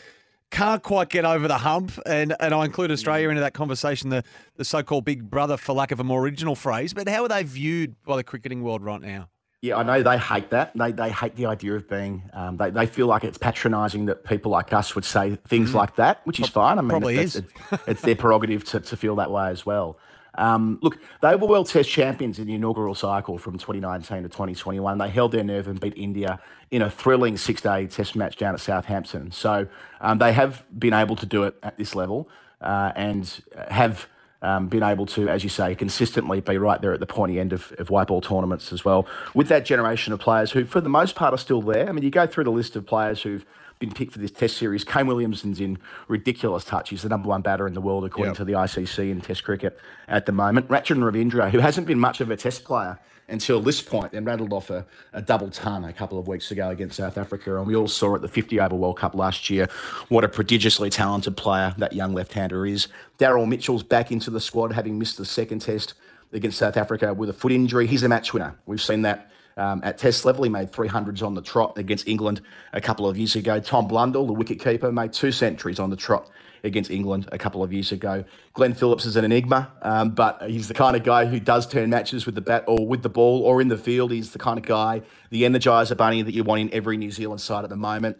Can't 0.50 0.82
quite 0.82 1.08
get 1.08 1.24
over 1.24 1.48
the 1.48 1.58
hump, 1.58 1.92
and, 2.04 2.34
and 2.38 2.52
I 2.52 2.66
include 2.66 2.90
Australia 2.90 3.30
into 3.30 3.40
that 3.40 3.54
conversation, 3.54 4.10
the, 4.10 4.22
the 4.56 4.64
so 4.66 4.82
called 4.82 5.06
big 5.06 5.30
brother, 5.30 5.56
for 5.56 5.72
lack 5.72 5.92
of 5.92 6.00
a 6.00 6.04
more 6.04 6.20
original 6.22 6.54
phrase. 6.54 6.92
But 6.92 7.08
how 7.08 7.22
are 7.24 7.28
they 7.28 7.42
viewed 7.42 7.96
by 8.04 8.16
the 8.16 8.24
cricketing 8.24 8.62
world 8.62 8.82
right 8.82 9.00
now? 9.00 9.30
Yeah, 9.62 9.76
I 9.78 9.82
know 9.84 10.02
they 10.02 10.18
hate 10.18 10.50
that. 10.50 10.72
They, 10.74 10.92
they 10.92 11.10
hate 11.10 11.36
the 11.36 11.46
idea 11.46 11.74
of 11.74 11.88
being. 11.88 12.28
Um, 12.34 12.56
they, 12.58 12.68
they 12.70 12.84
feel 12.84 13.06
like 13.06 13.24
it's 13.24 13.38
patronising 13.38 14.06
that 14.06 14.24
people 14.24 14.50
like 14.50 14.72
us 14.74 14.94
would 14.94 15.04
say 15.06 15.36
things 15.48 15.70
Mhm. 15.70 15.74
like 15.74 15.96
that, 15.96 16.20
which 16.24 16.38
is 16.40 16.48
fine. 16.48 16.78
I 16.78 16.82
mean, 16.82 16.90
Probably 16.90 17.16
it's, 17.16 17.36
is. 17.36 17.44
It's, 17.70 17.82
it's 17.88 18.02
their 18.02 18.16
prerogative 18.16 18.64
to, 18.64 18.80
to 18.80 18.96
feel 18.96 19.14
that 19.16 19.30
way 19.30 19.48
as 19.48 19.64
well. 19.64 19.98
Um, 20.34 20.78
look, 20.82 20.98
they 21.20 21.34
were 21.36 21.46
World 21.46 21.68
Test 21.68 21.90
champions 21.90 22.38
in 22.38 22.46
the 22.46 22.54
inaugural 22.54 22.94
cycle 22.94 23.38
from 23.38 23.58
2019 23.58 24.22
to 24.22 24.28
2021. 24.28 24.98
They 24.98 25.08
held 25.08 25.32
their 25.32 25.44
nerve 25.44 25.68
and 25.68 25.78
beat 25.78 25.94
India 25.96 26.40
in 26.70 26.82
a 26.82 26.90
thrilling 26.90 27.36
six-day 27.36 27.86
Test 27.88 28.16
match 28.16 28.36
down 28.36 28.54
at 28.54 28.60
Southampton. 28.60 29.30
So 29.30 29.66
um, 30.00 30.18
they 30.18 30.32
have 30.32 30.64
been 30.78 30.94
able 30.94 31.16
to 31.16 31.26
do 31.26 31.44
it 31.44 31.56
at 31.62 31.76
this 31.76 31.94
level 31.94 32.28
uh, 32.60 32.92
and 32.96 33.42
have 33.68 34.06
um, 34.42 34.68
been 34.68 34.82
able 34.82 35.06
to, 35.06 35.28
as 35.28 35.44
you 35.44 35.50
say, 35.50 35.74
consistently 35.74 36.40
be 36.40 36.58
right 36.58 36.80
there 36.80 36.92
at 36.92 37.00
the 37.00 37.06
pointy 37.06 37.38
end 37.38 37.52
of, 37.52 37.72
of 37.78 37.90
white 37.90 38.08
ball 38.08 38.20
tournaments 38.20 38.72
as 38.72 38.84
well. 38.84 39.06
With 39.34 39.48
that 39.48 39.64
generation 39.64 40.12
of 40.12 40.20
players 40.20 40.50
who, 40.50 40.64
for 40.64 40.80
the 40.80 40.88
most 40.88 41.14
part, 41.14 41.32
are 41.32 41.38
still 41.38 41.62
there. 41.62 41.88
I 41.88 41.92
mean, 41.92 42.02
you 42.02 42.10
go 42.10 42.26
through 42.26 42.44
the 42.44 42.50
list 42.50 42.74
of 42.74 42.84
players 42.84 43.22
who've 43.22 43.44
been 43.82 43.92
picked 43.92 44.12
for 44.12 44.20
this 44.20 44.30
Test 44.30 44.56
series. 44.58 44.84
Kane 44.84 45.08
Williamson's 45.08 45.60
in 45.60 45.76
ridiculous 46.06 46.62
touch. 46.64 46.90
He's 46.90 47.02
the 47.02 47.08
number 47.08 47.28
one 47.28 47.42
batter 47.42 47.66
in 47.66 47.74
the 47.74 47.80
world 47.80 48.04
according 48.04 48.30
Yep. 48.30 48.36
to 48.36 48.44
the 48.44 48.52
ICC 48.52 49.10
in 49.10 49.20
Test 49.20 49.42
cricket 49.42 49.76
at 50.06 50.24
the 50.24 50.30
moment. 50.32 50.68
Rachin 50.68 50.98
Ravindra, 50.98 51.50
who 51.50 51.58
hasn't 51.58 51.88
been 51.88 51.98
much 51.98 52.20
of 52.20 52.30
a 52.30 52.36
Test 52.36 52.62
player 52.62 52.96
until 53.28 53.60
this 53.60 53.82
point, 53.82 54.12
then 54.12 54.24
rattled 54.24 54.52
off 54.52 54.70
a, 54.70 54.86
a 55.12 55.20
double 55.20 55.50
ton 55.50 55.84
a 55.84 55.92
couple 55.92 56.16
of 56.16 56.28
weeks 56.28 56.52
ago 56.52 56.70
against 56.70 56.96
South 56.96 57.18
Africa. 57.18 57.56
And 57.58 57.66
we 57.66 57.74
all 57.74 57.88
saw 57.88 58.14
at 58.14 58.22
the 58.22 58.28
50 58.28 58.60
over 58.60 58.76
World 58.76 58.98
Cup 58.98 59.16
last 59.16 59.50
year 59.50 59.68
what 60.10 60.22
a 60.22 60.28
prodigiously 60.28 60.88
talented 60.88 61.36
player 61.36 61.74
that 61.78 61.92
young 61.92 62.14
left 62.14 62.32
hander 62.34 62.64
is. 62.64 62.86
Daryl 63.18 63.48
Mitchell's 63.48 63.82
back 63.82 64.12
into 64.12 64.30
the 64.30 64.40
squad, 64.40 64.70
having 64.70 64.96
missed 64.96 65.18
the 65.18 65.24
second 65.24 65.58
Test 65.58 65.94
against 66.32 66.58
South 66.58 66.76
Africa 66.76 67.12
with 67.12 67.30
a 67.30 67.32
foot 67.32 67.50
injury. 67.50 67.88
He's 67.88 68.04
a 68.04 68.08
match 68.08 68.32
winner. 68.32 68.54
We've 68.64 68.80
seen 68.80 69.02
that 69.02 69.31
um, 69.56 69.80
at 69.84 69.98
Test 69.98 70.24
level. 70.24 70.44
He 70.44 70.50
made 70.50 70.72
300s 70.72 71.22
on 71.22 71.34
the 71.34 71.42
trot 71.42 71.78
against 71.78 72.08
England 72.08 72.40
a 72.72 72.80
couple 72.80 73.08
of 73.08 73.16
years 73.16 73.36
ago. 73.36 73.60
Tom 73.60 73.86
Blundell, 73.88 74.26
the 74.26 74.32
wicket 74.32 74.60
keeper, 74.60 74.92
made 74.92 75.12
two 75.12 75.32
centuries 75.32 75.78
on 75.78 75.90
the 75.90 75.96
trot 75.96 76.30
against 76.64 76.90
England 76.90 77.28
a 77.32 77.38
couple 77.38 77.62
of 77.62 77.72
years 77.72 77.92
ago. 77.92 78.24
Glenn 78.54 78.74
Phillips 78.74 79.04
is 79.04 79.16
an 79.16 79.24
enigma, 79.24 79.70
um, 79.82 80.10
but 80.10 80.42
he's 80.48 80.68
the 80.68 80.74
kind 80.74 80.96
of 80.96 81.02
guy 81.02 81.26
who 81.26 81.40
does 81.40 81.66
turn 81.66 81.90
matches 81.90 82.26
with 82.26 82.34
the 82.34 82.40
bat 82.40 82.64
or 82.66 82.86
with 82.86 83.02
the 83.02 83.08
ball 83.08 83.42
or 83.42 83.60
in 83.60 83.68
the 83.68 83.76
field. 83.76 84.12
He's 84.12 84.30
the 84.30 84.38
kind 84.38 84.58
of 84.58 84.64
guy, 84.64 85.02
the 85.30 85.42
energizer 85.42 85.96
bunny 85.96 86.22
that 86.22 86.34
you 86.34 86.44
want 86.44 86.60
in 86.60 86.72
every 86.72 86.96
New 86.96 87.10
Zealand 87.10 87.40
side 87.40 87.64
at 87.64 87.70
the 87.70 87.76
moment. 87.76 88.16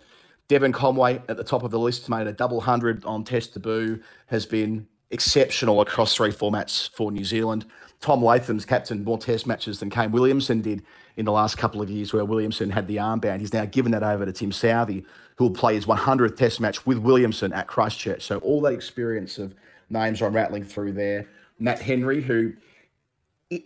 Devon 0.49 0.73
Conway 0.73 1.23
at 1.29 1.37
the 1.37 1.45
top 1.45 1.63
of 1.63 1.71
the 1.71 1.79
list 1.79 2.09
made 2.09 2.27
a 2.27 2.33
double 2.33 2.61
hundred 2.61 3.05
on 3.05 3.25
Test 3.25 3.55
debut, 3.55 4.03
has 4.27 4.45
been 4.45 4.87
exceptional 5.11 5.81
across 5.81 6.15
three 6.15 6.31
formats 6.31 6.91
for 6.91 7.13
New 7.13 7.25
Zealand. 7.25 7.67
Tom 8.03 8.23
Latham's 8.23 8.67
captained 8.67 9.05
more 9.05 9.17
Test 9.17 9.47
matches 9.47 9.79
than 9.79 9.89
Kane 9.89 10.11
Williamson 10.11 10.61
did 10.61 10.83
in 11.17 11.25
the 11.25 11.33
last 11.33 11.57
couple 11.57 11.81
of 11.81 11.89
years, 11.89 12.13
where 12.13 12.25
Williamson 12.25 12.69
had 12.69 12.89
the 12.89 12.97
armband. 12.97 13.39
He's 13.41 13.53
now 13.53 13.65
given 13.65 13.93
that 13.93 14.03
over 14.03 14.27
to 14.27 14.33
Tim 14.33 14.51
Southee, 14.51 15.05
who 15.37 15.45
will 15.45 15.55
play 15.55 15.77
his 15.77 15.87
100th 15.87 16.37
Test 16.37 16.61
match 16.61 16.85
with 16.85 16.99
Williamson 16.99 17.53
at 17.53 17.69
Christchurch. 17.69 18.23
So 18.23 18.39
all 18.39 18.61
that 18.63 18.73
experience 18.73 19.39
of 19.39 19.55
names 19.89 20.21
I'm 20.21 20.35
rattling 20.35 20.65
through 20.65 20.93
there. 20.93 21.29
Matt 21.61 21.81
Henry, 21.81 22.21
who 22.21 22.53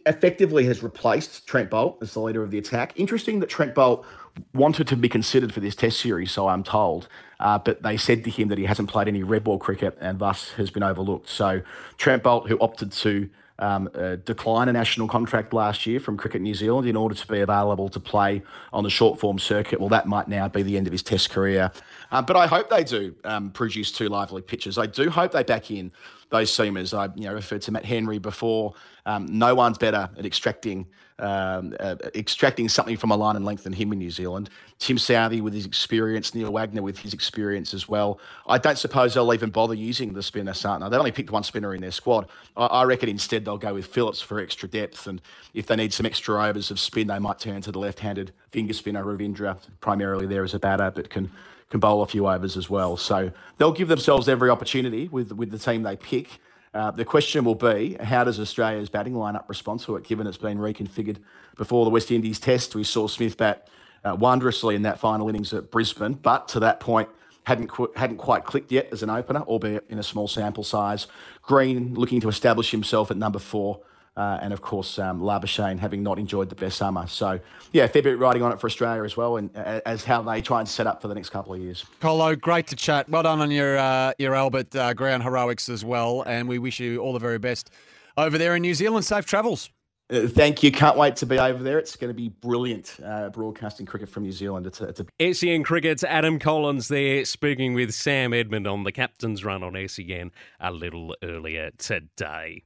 effectively 0.04 0.66
has 0.66 0.82
replaced 0.82 1.46
Trent 1.46 1.70
Boult 1.70 2.02
as 2.02 2.12
the 2.12 2.20
leader 2.20 2.42
of 2.42 2.50
the 2.50 2.58
attack. 2.58 2.92
Interesting 2.96 3.40
that 3.40 3.48
Trent 3.48 3.74
Boult 3.74 4.04
wanted 4.52 4.86
to 4.88 4.96
be 4.96 5.08
considered 5.08 5.54
for 5.54 5.60
this 5.60 5.74
Test 5.74 5.98
series, 5.98 6.30
so 6.30 6.48
I'm 6.48 6.62
told, 6.62 7.08
uh, 7.40 7.58
but 7.58 7.82
they 7.82 7.96
said 7.96 8.22
to 8.24 8.30
him 8.30 8.48
that 8.48 8.58
he 8.58 8.64
hasn't 8.64 8.90
played 8.90 9.08
any 9.08 9.22
red 9.22 9.44
ball 9.44 9.58
cricket 9.58 9.96
and 9.98 10.18
thus 10.18 10.50
has 10.52 10.70
been 10.70 10.82
overlooked. 10.82 11.30
So 11.30 11.62
Trent 11.96 12.22
Boult, 12.22 12.48
who 12.48 12.58
opted 12.58 12.92
to 12.92 13.30
um, 13.58 13.88
uh, 13.94 14.16
decline 14.16 14.68
a 14.68 14.72
national 14.72 15.08
contract 15.08 15.52
last 15.52 15.86
year 15.86 15.98
from 15.98 16.16
Cricket 16.16 16.42
New 16.42 16.54
Zealand 16.54 16.86
in 16.86 16.96
order 16.96 17.14
to 17.14 17.26
be 17.26 17.40
available 17.40 17.88
to 17.88 18.00
play 18.00 18.42
on 18.72 18.84
the 18.84 18.90
short 18.90 19.18
form 19.18 19.38
circuit, 19.38 19.80
well, 19.80 19.88
that 19.88 20.06
might 20.06 20.28
now 20.28 20.48
be 20.48 20.62
the 20.62 20.76
end 20.76 20.86
of 20.86 20.92
his 20.92 21.02
Test 21.02 21.30
career. 21.30 21.70
Uh, 22.10 22.22
but 22.22 22.36
I 22.36 22.46
hope 22.46 22.68
they 22.68 22.84
do 22.84 23.14
um, 23.24 23.50
produce 23.50 23.90
two 23.92 24.08
lively 24.08 24.42
pitches. 24.42 24.78
I 24.78 24.86
do 24.86 25.08
hope 25.10 25.32
they 25.32 25.42
back 25.42 25.70
in 25.70 25.92
those 26.30 26.50
seamers. 26.50 26.96
I 26.96 27.12
you 27.14 27.28
know 27.28 27.34
referred 27.34 27.62
to 27.62 27.72
Matt 27.72 27.84
Henry 27.84 28.18
before. 28.18 28.74
Um, 29.06 29.26
no 29.26 29.54
one's 29.54 29.78
better 29.78 30.10
at 30.18 30.26
extracting 30.26 30.86
um, 31.18 31.74
uh, 31.80 31.96
extracting 32.14 32.68
something 32.68 32.96
from 32.96 33.10
a 33.10 33.16
line 33.16 33.36
and 33.36 33.44
length 33.44 33.64
than 33.64 33.72
him 33.72 33.92
in 33.92 33.98
New 33.98 34.10
Zealand. 34.10 34.50
Tim 34.78 34.96
Southee 34.96 35.40
with 35.40 35.54
his 35.54 35.64
experience, 35.64 36.34
Neil 36.34 36.52
Wagner 36.52 36.82
with 36.82 36.98
his 36.98 37.14
experience 37.14 37.72
as 37.72 37.88
well. 37.88 38.20
I 38.46 38.58
don't 38.58 38.78
suppose 38.78 39.14
they'll 39.14 39.32
even 39.32 39.50
bother 39.50 39.74
using 39.74 40.12
the 40.12 40.22
spinner 40.22 40.52
Santner. 40.52 40.90
They've 40.90 40.98
only 40.98 41.12
picked 41.12 41.30
one 41.30 41.42
spinner 41.42 41.74
in 41.74 41.80
their 41.80 41.90
squad. 41.90 42.28
I, 42.56 42.66
I 42.66 42.84
reckon 42.84 43.08
instead 43.08 43.44
they'll 43.44 43.58
go 43.58 43.74
with 43.74 43.86
Phillips 43.86 44.20
for 44.20 44.40
extra 44.40 44.68
depth, 44.68 45.06
and 45.06 45.20
if 45.54 45.66
they 45.66 45.76
need 45.76 45.92
some 45.92 46.06
extra 46.06 46.42
overs 46.42 46.70
of 46.70 46.78
spin, 46.78 47.06
they 47.06 47.18
might 47.18 47.38
turn 47.38 47.62
to 47.62 47.72
the 47.72 47.78
left-handed 47.78 48.32
finger 48.50 48.74
spinner 48.74 49.04
Ravindra, 49.04 49.58
primarily 49.80 50.26
there 50.26 50.44
as 50.44 50.54
a 50.54 50.58
batter, 50.58 50.90
but 50.94 51.10
can 51.10 51.30
can 51.68 51.80
bowl 51.80 52.02
a 52.02 52.06
few 52.06 52.28
overs 52.28 52.56
as 52.56 52.70
well. 52.70 52.96
So 52.96 53.32
they'll 53.58 53.72
give 53.72 53.88
themselves 53.88 54.28
every 54.28 54.50
opportunity 54.50 55.08
with 55.08 55.32
with 55.32 55.50
the 55.50 55.58
team 55.58 55.82
they 55.82 55.96
pick. 55.96 56.40
Uh, 56.76 56.90
the 56.90 57.06
question 57.06 57.42
will 57.42 57.54
be 57.54 57.96
how 58.02 58.22
does 58.22 58.38
Australia's 58.38 58.90
batting 58.90 59.14
lineup 59.14 59.48
respond 59.48 59.80
to 59.80 59.96
it, 59.96 60.04
given 60.04 60.26
it's 60.26 60.36
been 60.36 60.58
reconfigured 60.58 61.16
before 61.56 61.86
the 61.86 61.90
West 61.90 62.10
Indies 62.10 62.38
test? 62.38 62.74
We 62.74 62.84
saw 62.84 63.08
Smith 63.08 63.38
bat 63.38 63.68
uh, 64.04 64.14
wondrously 64.14 64.74
in 64.74 64.82
that 64.82 65.00
final 65.00 65.26
innings 65.30 65.54
at 65.54 65.70
Brisbane, 65.70 66.12
but 66.12 66.48
to 66.48 66.60
that 66.60 66.78
point 66.80 67.08
hadn't 67.44 67.68
qu- 67.68 67.90
hadn't 67.96 68.18
quite 68.18 68.44
clicked 68.44 68.70
yet 68.70 68.88
as 68.92 69.02
an 69.02 69.08
opener, 69.08 69.40
albeit 69.40 69.86
in 69.88 69.98
a 69.98 70.02
small 70.02 70.28
sample 70.28 70.64
size. 70.64 71.06
Green 71.40 71.94
looking 71.94 72.20
to 72.20 72.28
establish 72.28 72.72
himself 72.72 73.10
at 73.10 73.16
number 73.16 73.38
four. 73.38 73.80
Uh, 74.16 74.38
and 74.40 74.52
of 74.52 74.62
course, 74.62 74.98
um, 74.98 75.20
Labuschagne 75.20 75.78
having 75.78 76.02
not 76.02 76.18
enjoyed 76.18 76.48
the 76.48 76.54
best 76.54 76.78
summer. 76.78 77.06
So, 77.06 77.38
yeah, 77.72 77.84
a 77.84 77.88
fair 77.88 78.02
bit 78.02 78.18
riding 78.18 78.42
on 78.42 78.50
it 78.50 78.58
for 78.58 78.66
Australia 78.66 79.04
as 79.04 79.16
well, 79.16 79.36
and 79.36 79.50
uh, 79.54 79.80
as 79.84 80.04
how 80.04 80.22
they 80.22 80.40
try 80.40 80.60
and 80.60 80.68
set 80.68 80.86
up 80.86 81.02
for 81.02 81.08
the 81.08 81.14
next 81.14 81.30
couple 81.30 81.52
of 81.52 81.60
years. 81.60 81.84
Colo, 82.00 82.34
great 82.34 82.66
to 82.68 82.76
chat. 82.76 83.08
Well 83.10 83.24
done 83.24 83.40
on 83.40 83.50
your 83.50 83.76
uh, 83.76 84.12
your 84.18 84.34
Albert 84.34 84.74
uh, 84.74 84.94
ground 84.94 85.22
heroics 85.22 85.68
as 85.68 85.84
well, 85.84 86.22
and 86.22 86.48
we 86.48 86.58
wish 86.58 86.80
you 86.80 86.98
all 86.98 87.12
the 87.12 87.18
very 87.18 87.38
best 87.38 87.70
over 88.16 88.38
there 88.38 88.56
in 88.56 88.62
New 88.62 88.74
Zealand. 88.74 89.04
Safe 89.04 89.26
travels. 89.26 89.70
Uh, 90.08 90.28
thank 90.28 90.62
you. 90.62 90.70
Can't 90.70 90.96
wait 90.96 91.16
to 91.16 91.26
be 91.26 91.36
over 91.36 91.60
there. 91.64 91.80
It's 91.80 91.96
going 91.96 92.10
to 92.10 92.14
be 92.14 92.28
brilliant 92.28 92.96
uh, 93.04 93.28
broadcasting 93.30 93.86
cricket 93.86 94.08
from 94.08 94.22
New 94.22 94.30
Zealand. 94.30 94.64
It's 94.64 94.80
a, 94.80 94.84
it's 94.84 95.00
a 95.00 95.34
SEN 95.34 95.64
Cricket's 95.64 96.04
Adam 96.04 96.38
Collins 96.38 96.86
there 96.86 97.24
speaking 97.24 97.74
with 97.74 97.92
Sam 97.92 98.32
Edmund 98.32 98.68
on 98.68 98.84
the 98.84 98.92
captain's 98.92 99.44
run 99.44 99.64
on 99.64 99.76
SEN 99.88 100.30
a 100.60 100.70
little 100.70 101.16
earlier 101.24 101.72
today. 101.76 102.62